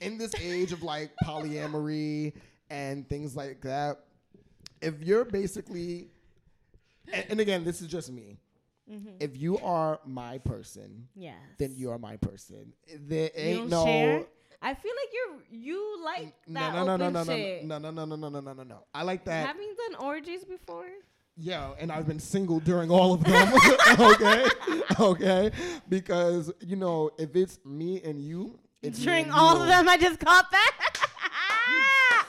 in 0.00 0.18
this 0.18 0.34
age 0.40 0.72
of 0.72 0.82
like 0.82 1.10
polyamory 1.24 2.32
and 2.70 3.08
things 3.08 3.36
like 3.36 3.60
that. 3.62 3.98
If 4.80 5.02
you're 5.02 5.24
basically, 5.24 6.08
and, 7.12 7.24
and 7.30 7.40
again, 7.40 7.64
this 7.64 7.80
is 7.80 7.86
just 7.88 8.10
me. 8.10 8.38
Mm-hmm. 8.90 9.16
If 9.20 9.36
you 9.36 9.58
are 9.58 10.00
my 10.06 10.38
person, 10.38 11.08
Yes. 11.14 11.34
then 11.58 11.74
you 11.76 11.90
are 11.90 11.98
my 11.98 12.16
person. 12.16 12.72
There 13.06 13.30
You 13.36 13.42
ain't 13.42 13.70
don't 13.70 13.70
no. 13.70 13.84
share? 13.84 14.24
I 14.60 14.74
feel 14.74 14.90
like 14.92 15.12
you're 15.12 15.60
you 15.60 16.00
like 16.04 16.34
that 16.48 16.74
no, 16.74 16.84
no, 16.84 16.96
no, 16.96 17.04
open 17.04 17.12
no, 17.12 17.22
no, 17.22 17.36
shit. 17.36 17.64
no, 17.64 17.78
no, 17.78 17.90
no, 17.90 18.04
no, 18.04 18.16
no, 18.16 18.28
no, 18.28 18.40
no, 18.40 18.52
no, 18.54 18.62
no. 18.64 18.84
I 18.92 19.02
like 19.02 19.24
that. 19.26 19.46
Have 19.46 19.56
you 19.60 19.76
done 19.90 20.04
orgies 20.04 20.44
before? 20.44 20.86
Yeah, 21.36 21.70
and 21.78 21.92
I've 21.92 22.08
been 22.08 22.18
single 22.18 22.58
during 22.58 22.90
all 22.90 23.12
of 23.14 23.22
them. 23.22 23.52
okay, 24.00 24.46
okay, 24.98 25.50
because 25.88 26.50
you 26.60 26.74
know 26.74 27.10
if 27.18 27.36
it's 27.36 27.60
me 27.64 28.00
and 28.02 28.20
you, 28.20 28.58
it's 28.82 28.98
During 28.98 29.30
all 29.30 29.56
you. 29.56 29.62
of 29.62 29.68
them, 29.68 29.88
I 29.88 29.96
just 29.96 30.18
caught 30.18 30.46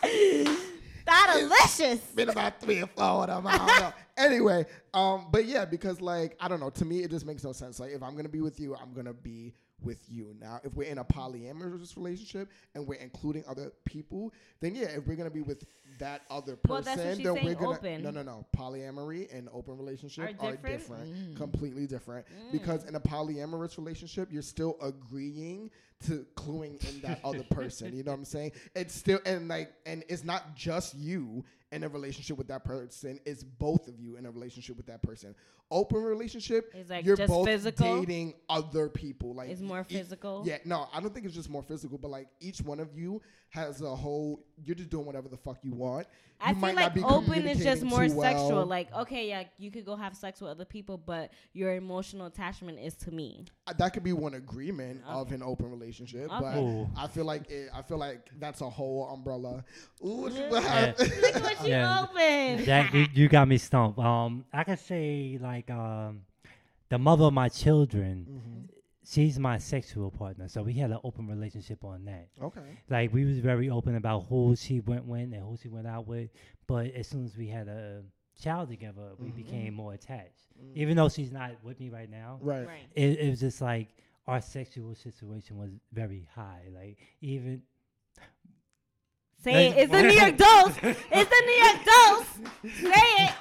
that. 0.03 0.65
That 1.10 1.36
delicious. 1.40 1.99
Been 2.11 2.30
about 2.30 2.60
three 2.61 2.81
or 2.81 2.88
four 2.88 3.03
of 3.03 3.27
them. 3.27 3.48
I 3.48 3.57
don't 3.57 3.80
know. 3.80 3.94
anyway, 4.18 4.65
um, 4.94 5.27
but 5.31 5.45
yeah, 5.45 5.65
because 5.65 6.02
like 6.02 6.36
I 6.40 6.48
don't 6.48 6.60
know. 6.60 6.69
To 6.69 6.86
me, 6.86 7.03
it 7.03 7.11
just 7.11 7.26
makes 7.26 7.44
no 7.44 7.52
sense. 7.52 7.80
Like 7.80 7.91
if 7.91 8.02
I'm 8.03 8.15
gonna 8.15 8.30
be 8.30 8.41
with 8.41 8.60
you, 8.60 8.76
I'm 8.76 8.94
gonna 8.94 9.14
be 9.14 9.53
with 9.84 9.99
you. 10.10 10.35
Now, 10.39 10.60
if 10.64 10.73
we're 10.73 10.89
in 10.89 10.97
a 10.97 11.03
polyamorous 11.06 11.95
relationship 11.95 12.49
and 12.76 12.88
we're 12.88 12.95
including 12.99 13.43
other 13.47 13.72
people, 13.85 14.34
then 14.60 14.76
yeah, 14.76 14.88
if 14.88 15.07
we're 15.07 15.15
gonna 15.15 15.30
be 15.30 15.41
with 15.41 15.65
that 15.99 16.22
other 16.30 16.56
person, 16.56 16.69
Well, 16.69 16.81
that's 16.81 16.97
what 16.97 17.15
she's 17.15 17.23
then 17.23 17.35
saying, 17.35 17.45
we're 17.45 17.56
gonna 17.56 17.77
open. 17.77 18.03
no, 18.03 18.11
no, 18.11 18.23
no. 18.23 18.45
Polyamory 18.56 19.34
and 19.35 19.49
open 19.53 19.77
relationship 19.77 20.35
Are 20.39 20.47
are 20.47 20.51
different? 20.56 20.80
different, 20.80 21.15
mm. 21.15 21.35
completely 21.38 21.88
different. 21.88 22.26
Mm. 22.27 22.51
Because 22.51 22.85
in 22.85 22.95
a 22.95 22.99
polyamorous 22.99 23.77
relationship, 23.77 24.30
you're 24.31 24.41
still 24.41 24.77
agreeing 24.81 25.69
to 26.06 26.26
cluing 26.35 26.81
in 26.89 27.01
that 27.01 27.19
other 27.23 27.43
person. 27.51 27.95
You 27.95 28.03
know 28.03 28.11
what 28.11 28.19
I'm 28.19 28.26
saying? 28.26 28.51
It's 28.76 28.95
still 28.95 29.19
and 29.26 29.47
like 29.47 29.73
and 29.85 30.03
it's 30.07 30.23
not 30.23 30.56
just 30.56 30.95
you 30.95 31.43
in 31.72 31.84
a 31.84 31.90
relationship 31.90 32.38
with 32.38 32.48
that 32.48 32.64
person. 32.64 33.20
It's 33.26 33.44
both 33.44 33.88
of 33.88 34.00
you 34.00 34.18
in 34.18 34.26
a 34.26 34.32
relationship 34.32 34.78
with 34.78 34.88
that 34.88 35.02
person. 35.04 35.36
Open 35.72 36.02
relationship, 36.02 36.72
It's 36.74 36.90
like 36.90 37.06
you're 37.06 37.16
just 37.16 37.30
both 37.30 37.46
physical? 37.48 38.00
dating 38.02 38.34
other 38.50 38.90
people. 38.90 39.36
Like 39.36 39.50
It's 39.50 39.62
more 39.62 39.86
e- 39.88 39.94
physical? 39.94 40.41
Yeah, 40.44 40.58
no, 40.66 40.88
I 40.91 41.00
don't 41.00 41.14
think 41.14 41.28
it's 41.28 41.36
just 41.36 41.50
more 41.50 41.62
physical, 41.62 42.00
but 42.00 42.10
like 42.10 42.28
each 42.40 42.60
one 42.62 42.80
of 42.80 42.98
you 42.98 43.22
has 43.50 43.82
a 43.82 43.96
whole. 43.96 44.44
You're 44.65 44.76
just 44.76 44.90
doing 44.90 45.06
whatever 45.06 45.27
the 45.30 45.38
fuck 45.38 45.57
you 45.64 45.73
want. 45.73 46.07
I 46.41 46.49
You 46.49 46.56
feel 46.56 46.61
might 46.61 46.76
not 46.76 46.84
like 46.84 46.94
be 46.94 47.03
open 47.03 47.48
is 47.48 47.61
just 47.61 47.84
more 47.84 48.07
sexual. 48.07 48.49
well. 48.49 48.65
Like, 48.65 48.94
okay, 48.95 49.27
yeah, 49.27 49.44
you 49.57 49.72
could 49.72 49.86
go 49.86 49.95
have 49.95 50.15
sex 50.15 50.40
with 50.40 50.49
other 50.52 50.64
people, 50.65 50.98
but 50.98 51.31
your 51.53 51.76
emotional 51.76 52.27
attachment 52.27 52.80
is 52.80 52.95
to 52.98 53.11
me. 53.11 53.45
Uh, 53.68 53.73
that 53.73 53.94
could 53.94 54.03
be 54.03 54.14
one 54.14 54.36
agreement 54.36 55.02
of 55.06 55.31
an 55.34 55.44
open 55.44 55.69
relationship, 55.69 56.30
but 56.30 56.56
Ooh. 56.57 56.90
I 56.98 57.07
feel 57.07 57.26
like 57.26 57.49
it, 57.49 57.69
I 57.73 57.81
feel 57.81 57.98
like 57.98 58.30
that's 58.40 58.61
a 58.61 58.69
whole 58.69 59.10
umbrella. 59.14 59.65
Ooh, 60.06 60.30
you 60.34 60.48
Yeah. 60.52 60.94
Look 60.98 61.44
what 61.44 61.61
you 61.64 61.68
Yeah. 61.69 62.03
open. 62.03 62.65
That 62.65 62.94
you, 62.94 63.07
you 63.14 63.27
got 63.27 63.48
me 63.48 63.57
stumped. 63.57 63.99
Um, 63.99 64.45
I 64.53 64.64
could 64.64 64.80
say 64.80 65.38
like 65.41 65.69
um, 65.69 66.22
the 66.90 66.98
mother 66.98 67.26
of 67.26 67.34
my 67.34 67.49
children, 67.49 68.27
Mm-hmm. 68.30 68.65
She's 69.10 69.40
my 69.40 69.57
sexual 69.57 70.11
partner. 70.11 70.48
So 70.48 70.61
we 70.61 70.73
had 70.73 70.91
an 70.91 70.99
open 71.03 71.27
relationship 71.27 71.84
on 71.84 72.06
that. 72.06 72.27
Okay. 72.41 72.61
Like 72.90 73.14
we 73.14 73.26
was 73.26 73.40
very 73.40 73.69
open 73.69 73.95
about 73.95 74.26
who 74.30 74.56
she 74.56 74.80
went 74.81 75.06
with 75.06 75.34
and 75.34 75.36
who 75.36 75.57
she 75.61 75.68
went 75.69 75.88
out 75.88 76.07
with. 76.07 76.30
But 76.68 76.94
as 76.94 77.07
soon 77.07 77.26
as 77.26 77.36
we 77.36 77.48
had 77.48 77.68
a 77.68 78.03
child 78.41 78.69
together, 78.69 79.10
we 79.18 79.30
Mhm. 79.30 79.36
became 79.36 79.73
more 79.73 79.94
attached. 79.94 80.44
Mm. 80.61 80.76
Even 80.76 80.95
though 80.98 81.10
she's 81.10 81.31
not 81.31 81.52
with 81.64 81.80
me 81.80 81.90
right 81.90 82.10
now, 82.10 82.40
Right. 82.41 82.68
Right. 82.68 82.86
it, 82.95 83.19
it 83.19 83.30
was 83.30 83.40
just 83.40 83.61
like 83.61 83.88
our 84.27 84.41
sexual 84.41 84.94
situation 84.95 85.57
was 85.57 85.72
very 85.91 86.27
high. 86.36 86.68
Like 86.73 86.98
even 87.22 87.64
Say 89.41 89.69
it. 89.69 89.77
It's 89.77 89.91
the 89.91 90.02
New 90.02 90.10
York 90.10 90.36
Dose. 90.38 90.76
It's 90.84 91.30
the 91.30 91.44
New 91.45 91.60
York 91.64 91.86
Dose. 91.86 92.73
Say 92.94 93.23
it. 93.26 93.34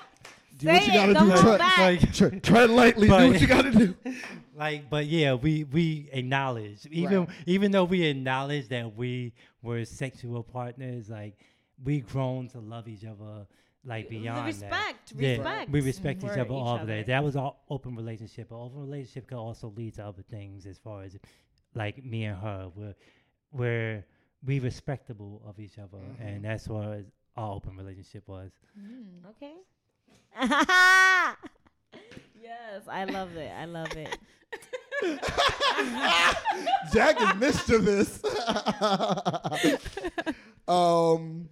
Do 0.59 0.67
what 0.67 0.75
you 0.75 0.81
Say 0.89 0.93
gotta 0.95 1.11
it. 1.11 1.15
Don't 1.15 1.27
do. 1.27 1.31
hold 1.33 1.43
Tread, 1.45 1.59
back. 1.59 1.79
like 1.79 2.13
tread, 2.15 2.43
tread 2.43 2.71
lightly. 2.71 3.09
But- 3.09 3.19
do 3.21 3.31
what 3.33 3.41
you 3.41 3.47
gotta 3.47 3.71
do. 3.71 3.95
like 4.57 4.91
but 4.91 5.07
yeah 5.07 5.35
we 5.35 5.63
we 5.65 6.09
acknowledge 6.13 6.85
even 6.91 7.21
Right. 7.21 7.29
even 7.47 7.71
though 7.71 7.85
we 7.85 8.03
acknowledge 8.03 8.69
that 8.69 8.97
we 8.97 9.33
were 9.63 9.85
sexual 9.85 10.43
partners 10.43 11.09
like 11.09 11.39
we 11.85 12.01
grown 12.01 12.49
to 12.49 12.59
love 12.59 12.89
each 12.89 13.05
other 13.05 13.47
like 13.85 14.09
The 14.09 14.19
beyond 14.19 14.47
respect. 14.47 14.71
that 14.71 14.95
yeah 15.17 15.31
Respect. 15.37 15.71
we 15.71 15.81
respect 15.81 16.21
for 16.21 16.27
each 16.33 16.39
other 16.39 16.51
all 16.55 16.75
of 16.75 16.81
other. 16.83 16.97
that 16.97 17.07
that 17.07 17.23
was 17.23 17.37
all 17.37 17.63
open 17.71 17.95
relationship 17.95 18.49
but 18.51 18.57
open 18.61 18.81
relationship 18.81 19.29
could 19.29 19.39
also 19.39 19.69
lead 19.77 19.95
to 19.95 20.05
other 20.07 20.23
things 20.29 20.67
as 20.67 20.77
far 20.79 21.05
as 21.05 21.17
like 21.77 22.05
me 22.05 22.25
and 22.25 22.37
her 22.39 22.69
we're 22.75 22.95
we're 23.53 24.05
we 24.45 24.59
respectable 24.59 25.41
of 25.47 25.61
each 25.61 25.79
other 25.79 25.99
Mhm. 25.99 26.21
and 26.21 26.45
that's 26.45 26.67
what 26.67 27.05
our 27.37 27.53
open 27.55 27.77
relationship 27.77 28.27
was 28.27 28.51
Mm. 28.77 29.25
Okay. 29.31 29.55
yes, 32.41 32.83
I 32.89 33.05
love 33.05 33.37
it. 33.37 33.51
I 33.51 33.65
love 33.65 33.89
it. 33.97 34.17
Jack 36.93 37.21
is 37.21 37.35
mischievous. 37.41 38.21
um, 40.69 41.49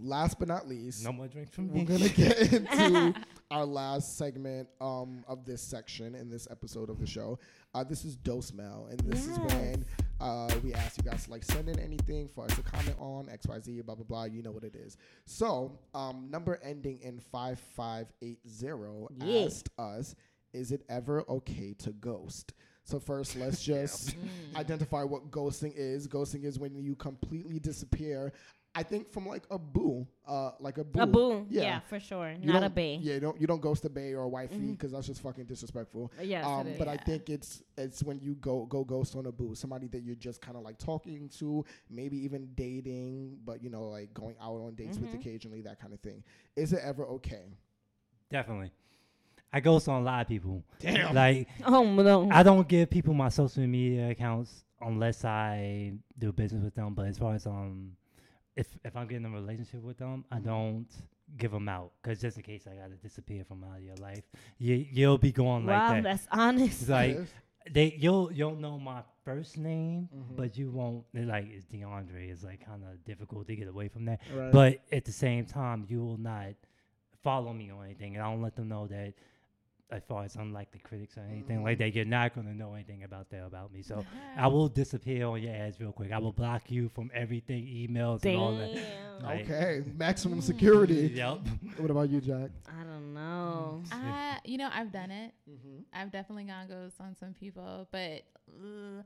last 0.00 0.38
but 0.38 0.48
not 0.48 0.68
least, 0.68 1.04
no 1.04 1.12
more 1.12 1.28
drinks 1.28 1.54
from 1.54 1.68
we're 1.72 1.84
gonna 1.84 2.08
get 2.08 2.52
into 2.52 3.14
our 3.50 3.64
last 3.64 4.16
segment 4.16 4.68
um, 4.80 5.24
of 5.26 5.44
this 5.44 5.60
section 5.62 6.14
in 6.14 6.28
this 6.30 6.46
episode 6.50 6.90
of 6.90 6.98
the 7.00 7.06
show. 7.06 7.38
Uh, 7.74 7.84
this 7.84 8.04
is 8.04 8.16
Dose 8.16 8.52
Mail, 8.52 8.88
and 8.90 9.00
this 9.00 9.26
is 9.26 9.38
Yes. 9.38 9.54
when 9.54 9.84
uh, 10.20 10.50
we 10.64 10.74
ask 10.74 10.96
you 10.98 11.04
guys 11.08 11.24
to 11.24 11.30
like 11.30 11.44
send 11.44 11.68
in 11.68 11.78
anything 11.78 12.28
for 12.34 12.44
us 12.44 12.54
to 12.56 12.62
comment 12.62 12.96
on 12.98 13.28
X 13.28 13.46
Y 13.46 13.58
Z 13.60 13.80
blah 13.82 13.94
blah 13.94 14.04
blah. 14.04 14.24
You 14.24 14.42
know 14.42 14.50
what 14.52 14.64
it 14.64 14.74
is. 14.74 14.96
So 15.26 15.78
um, 15.94 16.28
number 16.30 16.58
ending 16.62 16.98
in 17.02 17.20
five 17.20 17.58
five 17.58 18.06
eight 18.22 18.40
zero 18.48 19.08
Yeah. 19.24 19.44
asked 19.46 19.70
us, 19.78 20.14
"Is 20.52 20.72
it 20.72 20.82
ever 20.88 21.24
okay 21.28 21.74
to 21.80 21.92
ghost?" 21.92 22.52
So 22.84 22.98
first, 22.98 23.36
let's 23.36 23.62
just 23.74 24.16
identify 24.56 25.02
what 25.04 25.30
ghosting 25.30 25.72
is. 25.76 26.08
Ghosting 26.08 26.44
is 26.44 26.58
when 26.58 26.74
you 26.74 26.94
completely 26.96 27.58
disappear. 27.58 28.32
I 28.78 28.82
think 28.84 29.10
from 29.12 29.26
like 29.26 29.42
a 29.50 29.58
boo, 29.58 30.06
uh, 30.26 30.52
like 30.60 30.78
a 30.78 30.84
boo. 30.84 31.00
A 31.00 31.06
boo. 31.06 31.46
Yeah. 31.50 31.62
Yeah, 31.62 31.80
for 31.80 31.98
sure. 31.98 32.30
You 32.40 32.46
Not 32.52 32.58
a 32.58 32.60
don't- 32.68 32.74
bae. 32.76 32.98
Yeah, 33.02 33.14
you 33.14 33.20
don't 33.20 33.40
you 33.40 33.46
don't 33.48 33.60
ghost 33.60 33.84
a 33.84 33.88
bae 33.90 34.12
or 34.12 34.22
a 34.22 34.28
wifey 34.28 34.70
because 34.72 34.92
that's 34.92 35.06
just 35.08 35.20
fucking 35.20 35.46
disrespectful. 35.46 36.12
Yes, 36.22 36.44
um, 36.46 36.66
it 36.66 36.72
is. 36.72 36.78
but 36.78 36.86
I 36.86 36.96
think 36.96 37.28
it's 37.28 37.62
it's 37.76 38.02
when 38.04 38.20
you 38.20 38.34
go 38.36 38.66
go 38.66 38.84
ghost 38.84 39.16
on 39.16 39.26
a 39.26 39.32
boo, 39.32 39.54
somebody 39.56 39.88
that 39.88 40.02
you're 40.02 40.14
just 40.28 40.40
kind 40.40 40.56
of 40.56 40.62
like 40.62 40.78
talking 40.78 41.28
to, 41.40 41.64
maybe 41.90 42.16
even 42.24 42.50
dating, 42.54 43.38
but 43.44 43.62
you 43.64 43.70
know 43.70 43.84
like 43.88 44.14
going 44.14 44.36
out 44.40 44.60
on 44.60 44.74
dates 44.76 44.96
with 44.98 45.10
Mhm. 45.10 45.20
occasionally, 45.20 45.60
that 45.62 45.80
kind 45.80 45.92
of 45.92 45.98
thing. 46.00 46.22
Is 46.54 46.72
it 46.72 46.80
ever 46.84 47.04
okay? 47.18 47.46
definitely 48.30 48.70
i 49.54 49.58
ghost 49.60 49.88
on 49.88 50.02
a 50.02 50.04
lot 50.04 50.20
of 50.20 50.28
people 50.28 50.62
Damn. 50.80 51.14
like 51.14 51.48
oh 51.64 51.82
no. 51.82 52.28
I 52.30 52.42
don't 52.42 52.68
give 52.68 52.90
people 52.90 53.14
my 53.14 53.30
social 53.30 53.66
media 53.66 54.10
accounts 54.10 54.62
unless 54.82 55.24
I 55.24 55.94
do 56.18 56.30
business 56.32 56.62
with 56.62 56.74
them. 56.74 56.92
But 56.94 57.06
as 57.06 57.16
far 57.18 57.34
as 57.34 57.46
um, 57.46 57.92
if 58.58 58.66
if 58.84 58.96
I'm 58.96 59.06
getting 59.06 59.24
a 59.26 59.30
relationship 59.30 59.82
with 59.82 59.98
them, 59.98 60.24
I 60.30 60.38
don't 60.40 60.86
give 61.36 61.50
them 61.52 61.68
out 61.68 61.92
because 62.02 62.20
just 62.20 62.36
in 62.38 62.42
case 62.42 62.66
I 62.66 62.74
gotta 62.82 62.96
disappear 62.96 63.44
from 63.44 63.62
out 63.64 63.76
of 63.78 63.82
your 63.82 63.96
life, 63.96 64.24
you 64.58 64.74
you'll 64.90 65.18
be 65.18 65.32
going 65.32 65.64
wow, 65.66 65.72
like 65.92 66.02
that. 66.02 66.08
that's 66.10 66.28
honest. 66.32 66.82
It's 66.82 66.90
like 66.90 67.18
they 67.70 67.94
you'll 67.98 68.32
you'll 68.32 68.56
know 68.56 68.78
my 68.78 69.02
first 69.24 69.58
name, 69.58 70.08
Mhm. 70.14 70.36
but 70.36 70.56
you 70.58 70.70
won't. 70.70 71.04
they're 71.12 71.24
Like 71.26 71.46
it's 71.56 71.66
DeAndre. 71.66 72.30
It's 72.32 72.44
like 72.44 72.64
kind 72.64 72.82
of 72.82 73.04
difficult 73.04 73.46
to 73.48 73.54
get 73.56 73.68
away 73.68 73.88
from 73.88 74.04
that. 74.06 74.20
Right. 74.34 74.52
But 74.52 74.80
at 74.90 75.04
the 75.04 75.12
same 75.12 75.44
time, 75.44 75.84
you 75.88 76.00
will 76.04 76.18
not 76.18 76.54
follow 77.22 77.52
me 77.52 77.70
or 77.70 77.84
anything, 77.84 78.14
and 78.16 78.24
I 78.24 78.30
don't 78.30 78.42
let 78.42 78.56
them 78.56 78.68
know 78.68 78.86
that. 78.88 79.12
As 79.90 80.04
far 80.04 80.22
as 80.24 80.36
unlikely 80.36 80.80
critics 80.80 81.16
or 81.16 81.22
anything 81.22 81.62
like 81.64 81.76
Mhm. 81.76 81.80
that, 81.80 81.94
you're 81.94 82.04
not 82.04 82.34
gonna 82.34 82.52
know 82.52 82.74
anything 82.74 83.04
about 83.04 83.30
that 83.30 83.46
about 83.46 83.72
me. 83.72 83.80
So 83.80 84.04
I 84.36 84.46
will 84.54 84.68
disappear 84.68 85.26
on 85.26 85.42
your 85.42 85.54
ass 85.54 85.80
real 85.80 85.92
quick. 85.92 86.12
I 86.12 86.18
will 86.18 86.32
block 86.32 86.70
you 86.70 86.90
from 86.90 87.10
everything, 87.14 87.64
emails 87.64 88.22
and 88.26 88.36
all 88.36 88.54
that. 88.54 89.22
Like- 89.22 89.44
okay, 89.50 89.84
maximum 89.96 90.40
security. 90.52 91.10
Yep. 91.14 91.38
What 91.78 91.90
about 91.90 92.10
you, 92.10 92.20
Jack? 92.20 92.50
I 92.68 92.82
don't 92.84 93.14
know. 93.14 93.82
I, 93.90 94.38
you 94.44 94.58
know, 94.58 94.68
I've 94.70 94.92
done 94.92 95.10
it. 95.10 95.32
Mm-hmm. 95.50 95.78
I've 95.94 96.12
definitely 96.12 96.44
gone 96.44 96.68
ghost 96.68 96.96
on 97.00 97.16
some 97.16 97.32
people, 97.32 97.88
but 97.90 98.24
uh, 98.60 99.02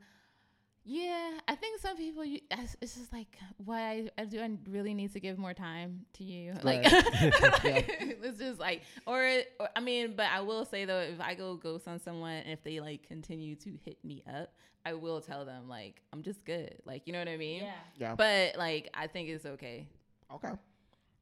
yeah, 0.85 1.31
I 1.47 1.55
think 1.55 1.79
some 1.79 1.95
people. 1.95 2.25
You, 2.25 2.39
it's 2.51 2.75
it's 2.81 2.95
just 2.95 3.13
like, 3.13 3.37
why 3.57 3.81
I, 4.17 4.21
I 4.21 4.25
do. 4.25 4.41
I 4.41 4.49
really 4.69 4.93
need 4.93 5.13
to 5.13 5.19
give 5.19 5.37
more 5.37 5.53
time 5.53 6.05
to 6.13 6.23
you. 6.23 6.53
Like, 6.61 6.81
it's 6.83 8.39
just 8.39 8.59
like, 8.59 8.83
or, 9.07 9.23
or 9.59 9.69
I 9.75 9.79
mean, 9.79 10.15
but 10.15 10.25
I 10.25 10.41
will 10.41 10.65
say 10.65 10.85
though, 10.85 10.99
if 10.99 11.21
I 11.21 11.35
go 11.35 11.55
ghost 11.55 11.87
on 11.87 11.99
someone, 11.99 12.33
and 12.33 12.51
if 12.51 12.63
they 12.63 12.79
like 12.79 13.07
continue 13.07 13.55
to 13.55 13.77
hit 13.85 14.03
me 14.03 14.23
up, 14.27 14.53
I 14.85 14.93
will 14.93 15.21
tell 15.21 15.45
them 15.45 15.69
like, 15.69 16.01
I'm 16.11 16.21
just 16.21 16.43
good. 16.43 16.75
Like, 16.85 17.03
you 17.05 17.13
know 17.13 17.19
what 17.19 17.29
I 17.29 17.37
mean? 17.37 17.63
Yeah. 17.63 17.73
Yeah. 17.97 18.15
But 18.15 18.57
like, 18.57 18.89
I 18.93 19.07
think 19.07 19.29
it's 19.29 19.45
okay. 19.45 19.87
Okay. 20.33 20.51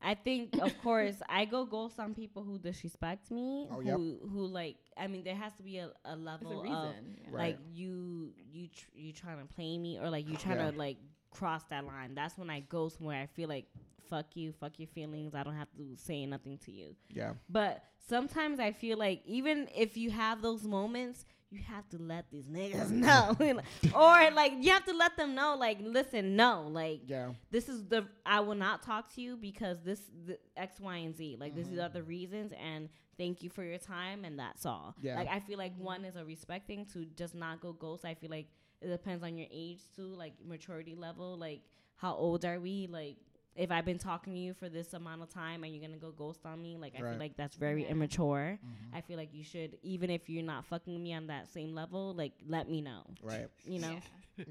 I 0.03 0.15
think, 0.15 0.57
of 0.59 0.75
course, 0.81 1.15
I 1.29 1.45
go 1.45 1.65
ghost 1.65 1.99
on 1.99 2.13
people 2.13 2.43
who 2.43 2.57
disrespect 2.57 3.29
me. 3.31 3.67
Oh, 3.71 3.81
who, 3.81 3.85
yep. 3.85 3.97
who 4.31 4.45
like? 4.47 4.77
I 4.97 5.07
mean, 5.07 5.23
there 5.23 5.35
has 5.35 5.53
to 5.53 5.63
be 5.63 5.77
a, 5.77 5.91
a 6.05 6.15
level 6.15 6.51
a 6.51 6.57
of 6.57 6.63
reason. 6.63 7.15
yeah. 7.21 7.27
Right. 7.29 7.39
like 7.47 7.57
you, 7.73 8.33
you, 8.51 8.67
tr- 8.67 8.89
you 8.95 9.13
trying 9.13 9.39
to 9.39 9.53
play 9.53 9.77
me, 9.77 9.99
or 9.99 10.09
like 10.09 10.27
you 10.27 10.35
trying 10.37 10.57
Yeah. 10.59 10.71
to 10.71 10.77
like 10.77 10.97
cross 11.29 11.63
that 11.69 11.85
line. 11.85 12.15
That's 12.15 12.37
when 12.37 12.49
I 12.49 12.61
ghost, 12.61 12.99
where 12.99 13.19
I 13.21 13.25
feel 13.27 13.47
like, 13.47 13.65
fuck 14.09 14.35
you, 14.35 14.51
fuck 14.51 14.77
your 14.79 14.87
feelings. 14.87 15.33
I 15.35 15.43
don't 15.43 15.55
have 15.55 15.71
to 15.77 15.95
say 15.95 16.25
nothing 16.25 16.57
to 16.65 16.71
you. 16.71 16.95
Yeah. 17.09 17.33
But 17.49 17.83
sometimes 18.09 18.59
I 18.59 18.71
feel 18.71 18.97
like 18.97 19.21
even 19.25 19.69
if 19.75 19.95
you 19.97 20.09
have 20.11 20.41
those 20.41 20.63
moments, 20.63 21.25
you 21.51 21.59
have 21.67 21.87
to 21.89 21.97
let 21.97 22.31
these 22.31 22.45
niggas 22.45 22.89
know, 23.05 23.35
or 23.95 24.31
like 24.31 24.53
you 24.59 24.71
have 24.71 24.85
to 24.85 24.93
let 24.93 25.17
them 25.17 25.35
know, 25.35 25.55
like, 25.59 25.77
listen, 25.81 26.35
no, 26.35 26.67
like 26.71 27.01
Yeah. 27.07 27.31
this 27.51 27.67
is 27.69 27.85
the 27.87 28.07
I 28.25 28.39
will 28.39 28.55
not 28.55 28.81
talk 28.83 29.13
to 29.15 29.21
you 29.21 29.35
because 29.37 29.77
this 29.83 29.99
the 30.25 30.39
X, 30.55 30.79
Y, 30.79 30.95
and 30.97 31.15
Z. 31.15 31.37
Like 31.39 31.53
these 31.55 31.67
Mm-hmm. 31.67 31.81
are 31.81 31.89
the 31.89 32.03
reasons, 32.03 32.53
and 32.61 32.89
thank 33.17 33.43
you 33.43 33.49
for 33.49 33.63
your 33.63 33.77
time, 33.77 34.23
and 34.23 34.39
that's 34.39 34.65
all. 34.65 34.95
Yeah. 35.01 35.15
Like 35.17 35.27
I 35.29 35.39
feel 35.41 35.57
like 35.57 35.73
one 35.77 36.05
is 36.05 36.15
a 36.15 36.23
respect 36.23 36.67
thing 36.67 36.85
to 36.93 37.05
just 37.17 37.35
not 37.35 37.59
go 37.61 37.73
ghost. 37.73 38.05
I 38.05 38.13
feel 38.15 38.29
like 38.31 38.47
it 38.81 38.87
depends 38.87 39.23
on 39.23 39.37
your 39.37 39.47
age 39.51 39.81
too, 39.95 40.07
like 40.15 40.33
maturity 40.45 40.95
level, 40.95 41.37
like 41.37 41.61
how 41.97 42.15
old 42.15 42.45
are 42.45 42.59
we, 42.59 42.87
like. 42.89 43.17
If 43.55 43.69
I've 43.69 43.83
been 43.85 43.97
talking 43.97 44.33
to 44.33 44.39
you 44.39 44.53
for 44.53 44.69
this 44.69 44.93
amount 44.93 45.21
of 45.21 45.29
time 45.29 45.63
and 45.63 45.73
you're 45.73 45.81
gonna 45.85 45.99
go 45.99 46.11
ghost 46.11 46.45
on 46.45 46.61
me, 46.61 46.77
like 46.77 46.93
I 46.95 46.99
feel 46.99 47.17
like 47.19 47.35
that's 47.35 47.55
very 47.57 47.83
Yeah. 47.83 47.89
immature. 47.91 48.57
Mhm. 48.63 48.95
I 48.97 49.01
feel 49.01 49.17
like 49.17 49.33
you 49.33 49.43
should, 49.43 49.77
even 49.83 50.09
if 50.09 50.29
you're 50.29 50.43
not 50.43 50.65
fucking 50.65 51.01
me 51.03 51.13
on 51.13 51.27
that 51.27 51.49
same 51.49 51.75
level, 51.75 52.13
like 52.13 52.31
let 52.47 52.69
me 52.69 52.81
know. 52.81 53.03
Right. 53.21 53.47
You 53.65 53.79
know? 53.79 53.99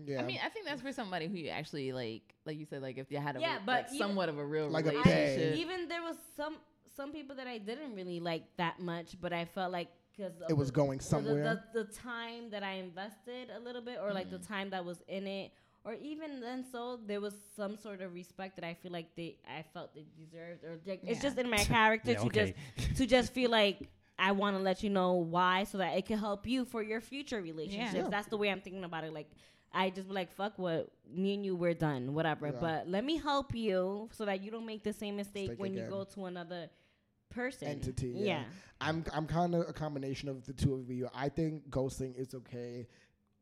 Yeah. 0.05 0.21
I 0.21 0.25
mean, 0.25 0.39
I 0.45 0.51
think 0.51 0.67
that's 0.67 0.83
for 0.83 0.93
somebody 0.93 1.27
who 1.29 1.37
you 1.37 1.49
actually 1.49 1.93
like, 1.93 2.35
like 2.45 2.59
you 2.59 2.67
said, 2.67 2.83
like 2.83 2.99
if 2.99 3.11
you 3.11 3.19
had 3.19 3.37
a 3.37 3.41
Yeah, 3.41 3.57
re- 3.57 3.63
but 3.65 3.73
like 3.85 3.87
even- 3.95 3.99
somewhat 3.99 4.29
of 4.29 4.39
a 4.39 4.45
real 4.45 4.69
Like 4.69 4.85
a 4.87 4.91
relationship. 4.91 5.55
bae. 5.55 5.59
even 5.59 5.89
there 5.89 6.03
was 6.03 6.17
some 6.37 6.57
some 6.95 7.13
people 7.13 7.35
that 7.37 7.47
I 7.47 7.57
didn't 7.57 7.95
really 7.95 8.21
like 8.21 8.45
that 8.59 8.81
much, 8.81 9.19
but 9.21 9.33
I 9.33 9.47
felt 9.47 9.73
like 9.73 9.89
because 10.15 10.35
it 10.51 10.53
was 10.57 10.71
going 10.71 11.01
somewhere. 11.01 11.63
The, 11.73 11.85
the, 11.85 11.93
time 11.93 12.51
that 12.51 12.63
I 12.63 12.73
invested 12.73 13.49
a 13.51 13.59
little 13.61 13.81
bit, 13.81 13.99
or 14.03 14.13
like 14.13 14.29
the 14.31 14.39
time 14.41 14.69
that 14.71 14.85
was 14.85 15.01
in 15.09 15.27
it, 15.27 15.53
or 15.85 15.95
even 15.95 16.41
then, 16.41 16.65
so 16.71 17.01
there 17.07 17.21
was 17.21 17.35
some 17.57 17.77
sort 17.77 18.01
of 18.03 18.13
respect 18.15 18.57
that 18.57 18.65
I 18.65 18.75
feel 18.75 18.93
like 18.93 19.15
they 19.17 19.37
I 19.49 19.65
felt 19.75 19.95
they 19.95 20.05
deserved, 20.19 20.65
or 20.65 20.79
like, 20.87 21.01
it's 21.05 21.23
just 21.23 21.39
in 21.39 21.49
my 21.49 21.57
character 21.77 22.13
Yeah, 22.13 22.19
to 22.19 22.27
okay. 22.27 22.55
just 22.77 22.97
to 22.97 23.07
just 23.07 23.33
feel 23.33 23.51
like. 23.61 23.89
I 24.23 24.33
want 24.33 24.55
to 24.55 24.63
let 24.63 24.83
you 24.83 24.91
know 24.91 25.15
why, 25.15 25.65
so 25.65 25.79
that 25.79 25.97
it 25.97 26.05
can 26.05 26.19
help 26.19 26.47
you 26.47 26.67
for 26.67 26.83
your 26.83 27.01
future 27.01 27.41
relationships. 27.41 27.95
Yeah. 27.95 28.09
That's 28.11 28.29
the 28.29 28.37
way 28.37 28.51
I'm 28.51 28.61
thinking 28.61 28.85
about 28.85 29.03
it. 29.05 29.15
Like, 29.15 29.31
I 29.73 29.89
just 29.89 30.09
be 30.09 30.15
like, 30.15 30.31
fuck 30.31 30.59
what 30.59 30.91
me 31.11 31.33
and 31.33 31.43
you 31.47 31.57
we're 31.57 31.73
done, 31.73 32.13
whatever. 32.13 32.49
Yeah. 32.49 32.61
But 32.61 32.87
let 32.87 33.03
me 33.03 33.17
help 33.17 33.55
you 33.55 34.11
so 34.13 34.27
that 34.27 34.43
you 34.43 34.51
don't 34.51 34.67
make 34.67 34.85
the 34.85 34.93
same 34.93 35.17
mistake 35.17 35.49
Mistake 35.49 35.59
when 35.59 35.73
again. 35.73 35.85
you 35.85 35.91
go 35.91 36.05
to 36.05 36.27
another 36.27 36.69
person. 37.31 37.69
Entity, 37.69 38.13
yeah. 38.15 38.25
Yeah. 38.25 38.43
I'm 38.83 39.05
I'm 39.15 39.27
kind 39.27 39.55
of 39.55 39.67
a 39.69 39.73
combination 39.73 40.29
of 40.29 40.45
the 40.45 40.53
two 40.53 40.75
of 40.75 40.91
you. 40.91 41.09
I 41.15 41.31
think 41.31 41.71
ghosting 41.71 42.15
is 42.15 42.35
okay, 42.35 42.89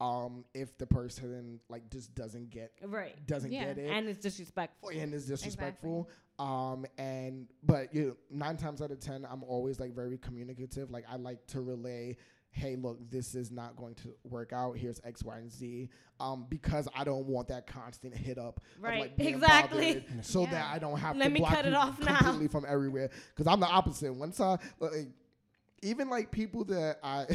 um, 0.00 0.44
if 0.54 0.76
the 0.78 0.86
person 0.86 1.58
like 1.68 1.90
just 1.90 2.14
doesn't 2.14 2.50
get 2.50 2.72
Right. 2.84 3.14
doesn't 3.26 3.50
Yeah. 3.52 3.64
get 3.66 3.78
it 3.78 3.90
And 3.90 4.08
it's 4.08 4.20
disrespectful. 4.20 4.90
and 4.90 5.12
it's 5.14 5.26
disrespectful. 5.26 6.08
Um, 6.38 6.86
and 6.98 7.48
but 7.64 7.92
you 7.92 8.06
know, 8.08 8.16
nine 8.30 8.56
times 8.56 8.80
out 8.80 8.90
of 8.92 9.00
ten, 9.00 9.26
I'm 9.28 9.42
always 9.42 9.80
like 9.80 9.92
very 9.94 10.18
communicative. 10.18 10.90
Like 10.90 11.04
I 11.10 11.16
like 11.16 11.46
to 11.48 11.60
relay 11.60 12.16
hey, 12.50 12.76
look, 12.76 12.98
this 13.10 13.34
is 13.34 13.50
not 13.52 13.76
going 13.76 13.94
to 13.94 14.08
work 14.24 14.54
out. 14.54 14.76
Here's 14.76 15.00
X, 15.04 15.22
Y, 15.22 15.36
and 15.36 15.52
Z. 15.52 15.90
Um, 16.18 16.46
because 16.48 16.88
I 16.96 17.04
don't 17.04 17.26
want 17.26 17.48
that 17.48 17.66
constant 17.66 18.16
hit 18.16 18.38
up. 18.38 18.60
Of 18.78 18.82
Right, 18.82 19.00
like 19.00 19.16
being 19.18 19.34
exactly. 19.34 20.02
So 20.22 20.42
Yeah. 20.42 20.50
that 20.52 20.72
I 20.74 20.78
don't 20.78 20.98
have 20.98 21.14
Let 21.16 21.24
to 21.26 21.30
me 21.30 21.40
cut 21.44 21.66
it 21.66 21.70
you 21.70 21.76
off 21.76 22.00
now. 22.00 22.16
completely 22.16 22.48
from 22.48 22.64
everywhere. 22.66 23.10
Because 23.34 23.46
I'm 23.46 23.60
the 23.60 23.66
opposite. 23.66 24.12
Once 24.14 24.40
I, 24.40 24.56
like, 24.80 25.08
even 25.82 26.08
like 26.08 26.30
people 26.32 26.64
that 26.64 26.98
I, 27.02 27.26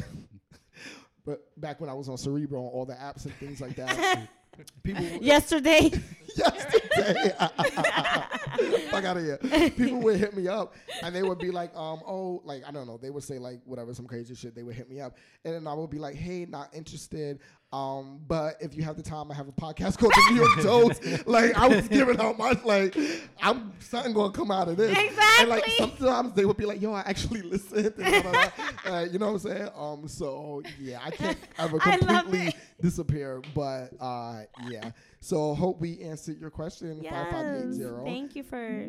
but 1.26 1.42
back 1.60 1.80
when 1.80 1.90
I 1.90 1.94
was 1.94 2.10
on 2.10 2.18
Cerebro 2.18 2.62
and 2.62 2.70
all 2.70 2.86
the 2.86 2.94
apps 2.94 3.26
and 3.26 3.34
things 3.36 3.62
like 3.62 3.76
that, 3.76 4.28
people. 4.84 5.04
Yesterday. 5.22 5.92
yesterday. 6.36 7.34
Fuck 8.92 9.06
out 9.06 9.18
of 9.18 9.24
here. 9.24 9.38
People 9.72 10.00
would 10.02 10.20
hit 10.20 10.36
me 10.36 10.48
up 10.48 10.76
and 11.02 11.16
they 11.16 11.24
would 11.24 11.40
be 11.40 11.52
like, 11.52 11.76
um, 11.76 12.02
oh, 12.06 12.42
like 12.44 12.64
I 12.68 12.72
don't 12.72 12.88
know. 12.88 12.98
They 12.98 13.10
would 13.10 13.24
say 13.24 13.40
like 13.40 13.62
whatever, 13.66 13.94
some 13.94 14.06
crazy 14.06 14.36
shit. 14.36 14.56
They 14.56 14.64
would 14.64 14.76
hit 14.76 14.90
me 14.90 15.02
up, 15.02 15.18
and 15.46 15.54
then 15.54 15.68
I 15.68 15.74
would 15.74 15.90
be 15.90 16.00
like, 16.00 16.16
hey, 16.16 16.46
not 16.46 16.74
interested. 16.74 17.40
Um, 17.74 18.20
but 18.28 18.58
if 18.62 18.76
you 18.76 18.84
have 18.84 18.98
the 18.98 19.02
time, 19.02 19.32
I 19.32 19.34
have 19.36 19.48
a 19.48 19.52
podcast 19.52 19.98
called 19.98 20.14
The 20.14 20.28
New 20.32 20.42
York 20.42 20.62
Dose. 20.62 21.26
like 21.26 21.58
I 21.58 21.68
was 21.68 21.88
giving 21.88 22.20
out 22.22 22.38
my 22.38 22.52
like, 22.64 22.96
I'm 23.42 23.74
something 23.80 24.14
gonna 24.14 24.32
come 24.32 24.52
out 24.52 24.68
of 24.68 24.78
this. 24.78 24.96
And 25.40 25.50
like 25.50 25.66
sometimes 25.80 26.34
they 26.36 26.46
would 26.46 26.56
be 26.58 26.66
like, 26.68 26.82
yo, 26.82 26.94
I 26.94 27.00
actually 27.02 27.42
listened. 27.54 27.94
and 27.98 28.24
da, 28.24 28.32
da, 28.32 28.50
da. 28.86 28.96
Uh, 28.96 29.02
you 29.06 29.18
know 29.18 29.32
what 29.32 29.44
I'm 29.46 29.52
saying? 29.52 29.70
Um, 29.76 30.08
so 30.08 30.62
yeah, 30.80 31.00
I 31.04 31.10
can't 31.10 31.38
ever 31.58 31.80
I 31.82 31.96
love 31.98 32.26
completely 32.26 32.48
it. 32.50 32.56
disappear, 32.80 33.42
but 33.56 33.90
uh, 34.00 34.44
yeah. 34.70 34.92
So 35.20 35.56
hope 35.56 35.82
we 35.82 36.00
answered 36.02 36.40
your 36.40 36.52
question. 36.52 37.02
Five 37.10 37.32
five 37.32 37.46
eight 37.56 37.66
Yes. 37.66 37.74
zero. 37.74 38.04
Thank 38.06 38.36
you 38.36 38.44
for 38.44 38.86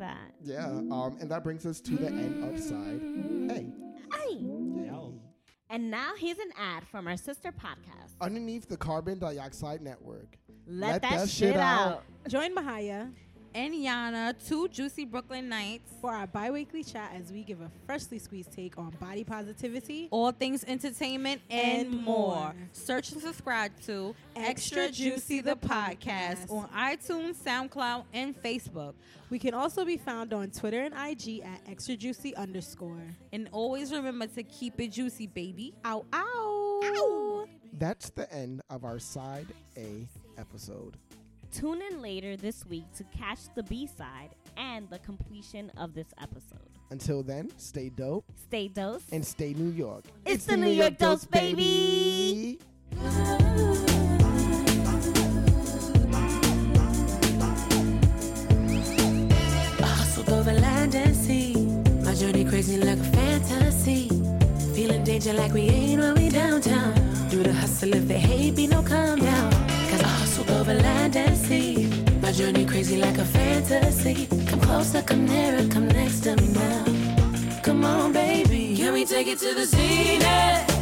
that. 0.00 0.32
Yeah. 0.42 0.66
Um, 0.66 1.18
and 1.20 1.30
that 1.30 1.44
brings 1.44 1.64
us 1.66 1.80
to 1.82 1.96
the 1.96 2.08
end 2.08 2.42
of 2.52 2.58
side 2.60 3.00
A. 3.56 4.16
Hey. 4.16 4.38
Yo. 4.38 5.20
And 5.74 5.90
now 5.90 6.12
here's 6.16 6.38
an 6.38 6.52
ad 6.56 6.86
from 6.86 7.08
our 7.08 7.16
sister 7.16 7.50
podcast. 7.50 8.12
Underneath 8.20 8.68
the 8.68 8.76
carbon 8.76 9.18
dioxide 9.18 9.82
network. 9.82 10.38
Let, 10.68 11.02
that, 11.02 11.28
shit 11.28 11.56
out. 11.56 12.04
Join 12.28 12.54
Mahaya 12.54 13.10
and 13.54 13.72
Yana, 13.72 14.34
two 14.48 14.68
juicy 14.68 15.04
Brooklyn 15.04 15.48
nights. 15.48 15.92
for 16.00 16.10
our 16.12 16.26
bi-weekly 16.26 16.82
chat 16.82 17.12
as 17.14 17.32
we 17.32 17.42
give 17.44 17.60
a 17.60 17.70
freshly 17.86 18.18
squeezed 18.18 18.52
take 18.52 18.76
on 18.78 18.90
body 19.00 19.24
positivity. 19.24 20.08
All 20.10 20.32
things 20.32 20.64
entertainment 20.64 21.40
and, 21.48 21.86
And 21.86 22.02
more. 22.04 22.36
more. 22.36 22.54
Search 22.72 23.12
and 23.12 23.22
subscribe 23.22 23.72
to 23.86 24.14
Extra 24.36 24.84
Extra 24.84 24.90
Juicy 24.90 25.40
the 25.40 25.56
podcast 25.56 26.46
Podcast. 26.46 26.50
on 26.50 26.68
iTunes, 26.70 27.36
SoundCloud, 27.36 28.04
and 28.12 28.36
Facebook. 28.42 28.94
We 29.30 29.38
can 29.38 29.54
also 29.54 29.84
be 29.84 29.96
found 29.96 30.32
on 30.34 30.50
Twitter 30.50 30.82
and 30.82 30.94
IG 30.94 31.40
at 31.40 31.60
extra 31.68 31.96
juicy 31.96 32.34
underscore. 32.36 33.02
And 33.32 33.48
always 33.52 33.92
remember 33.92 34.26
to 34.28 34.42
keep 34.42 34.80
it 34.80 34.88
juicy, 34.92 35.26
baby. 35.26 35.74
Ow, 35.84 36.04
Ow, 36.12 36.80
ow. 36.84 37.46
That's 37.78 38.10
the 38.10 38.32
end 38.32 38.62
of 38.70 38.84
our 38.84 38.98
side 38.98 39.46
A 39.76 40.06
episode. 40.38 40.96
Tune 41.54 41.80
in 41.82 42.02
later 42.02 42.36
this 42.36 42.66
week 42.66 42.84
to 42.96 43.04
catch 43.16 43.38
the 43.54 43.62
B 43.62 43.86
side 43.86 44.30
and 44.56 44.88
the 44.90 44.98
completion 44.98 45.70
of 45.76 45.94
this 45.94 46.08
episode. 46.20 46.68
Until 46.90 47.22
then, 47.22 47.50
stay 47.58 47.90
dope 47.90 48.24
Stay 48.46 48.68
dose. 48.68 49.04
and 49.12 49.24
stay 49.24 49.54
New 49.54 49.70
York. 49.70 50.04
It's 50.26 50.46
the 50.46 50.56
New 50.56 50.70
York 50.70 50.98
Dose, 50.98 51.24
baby. 51.24 52.58
Hustled 59.80 60.28
over 60.30 60.52
land 60.52 60.94
and 60.94 61.14
sea. 61.14 61.54
My 62.04 62.14
journey 62.14 62.44
crazy 62.44 62.76
like 62.78 62.98
a 62.98 63.04
fantasy. 63.04 64.08
Feeling 64.74 65.04
danger 65.04 65.32
like 65.32 65.52
we 65.52 65.62
ain't 65.62 66.00
when 66.00 66.14
we 66.14 66.28
downtown. 66.28 66.94
Do 67.30 67.42
the 67.42 67.52
hustle 67.52 67.94
if 67.94 68.06
they 68.08 68.18
hate, 68.18 68.56
be 68.56 68.66
no 68.66 68.82
calm 68.82 69.18
down. 69.20 69.63
Over 70.54 70.74
land 70.74 71.16
and 71.16 71.36
sea. 71.36 71.90
My 72.22 72.30
journey 72.30 72.64
crazy 72.64 72.96
like 72.96 73.18
a 73.18 73.24
fantasy. 73.24 74.26
Come 74.46 74.60
closer, 74.60 75.02
come 75.02 75.26
nearer, 75.26 75.66
come 75.68 75.88
next 75.88 76.20
to 76.20 76.36
me 76.36 76.48
now. 76.48 76.84
Come 77.62 77.84
on, 77.84 78.12
baby. 78.12 78.76
Can 78.76 78.92
we 78.92 79.04
take 79.04 79.26
it 79.26 79.38
to 79.40 79.54
the 79.54 79.66
zenith? 79.66 80.73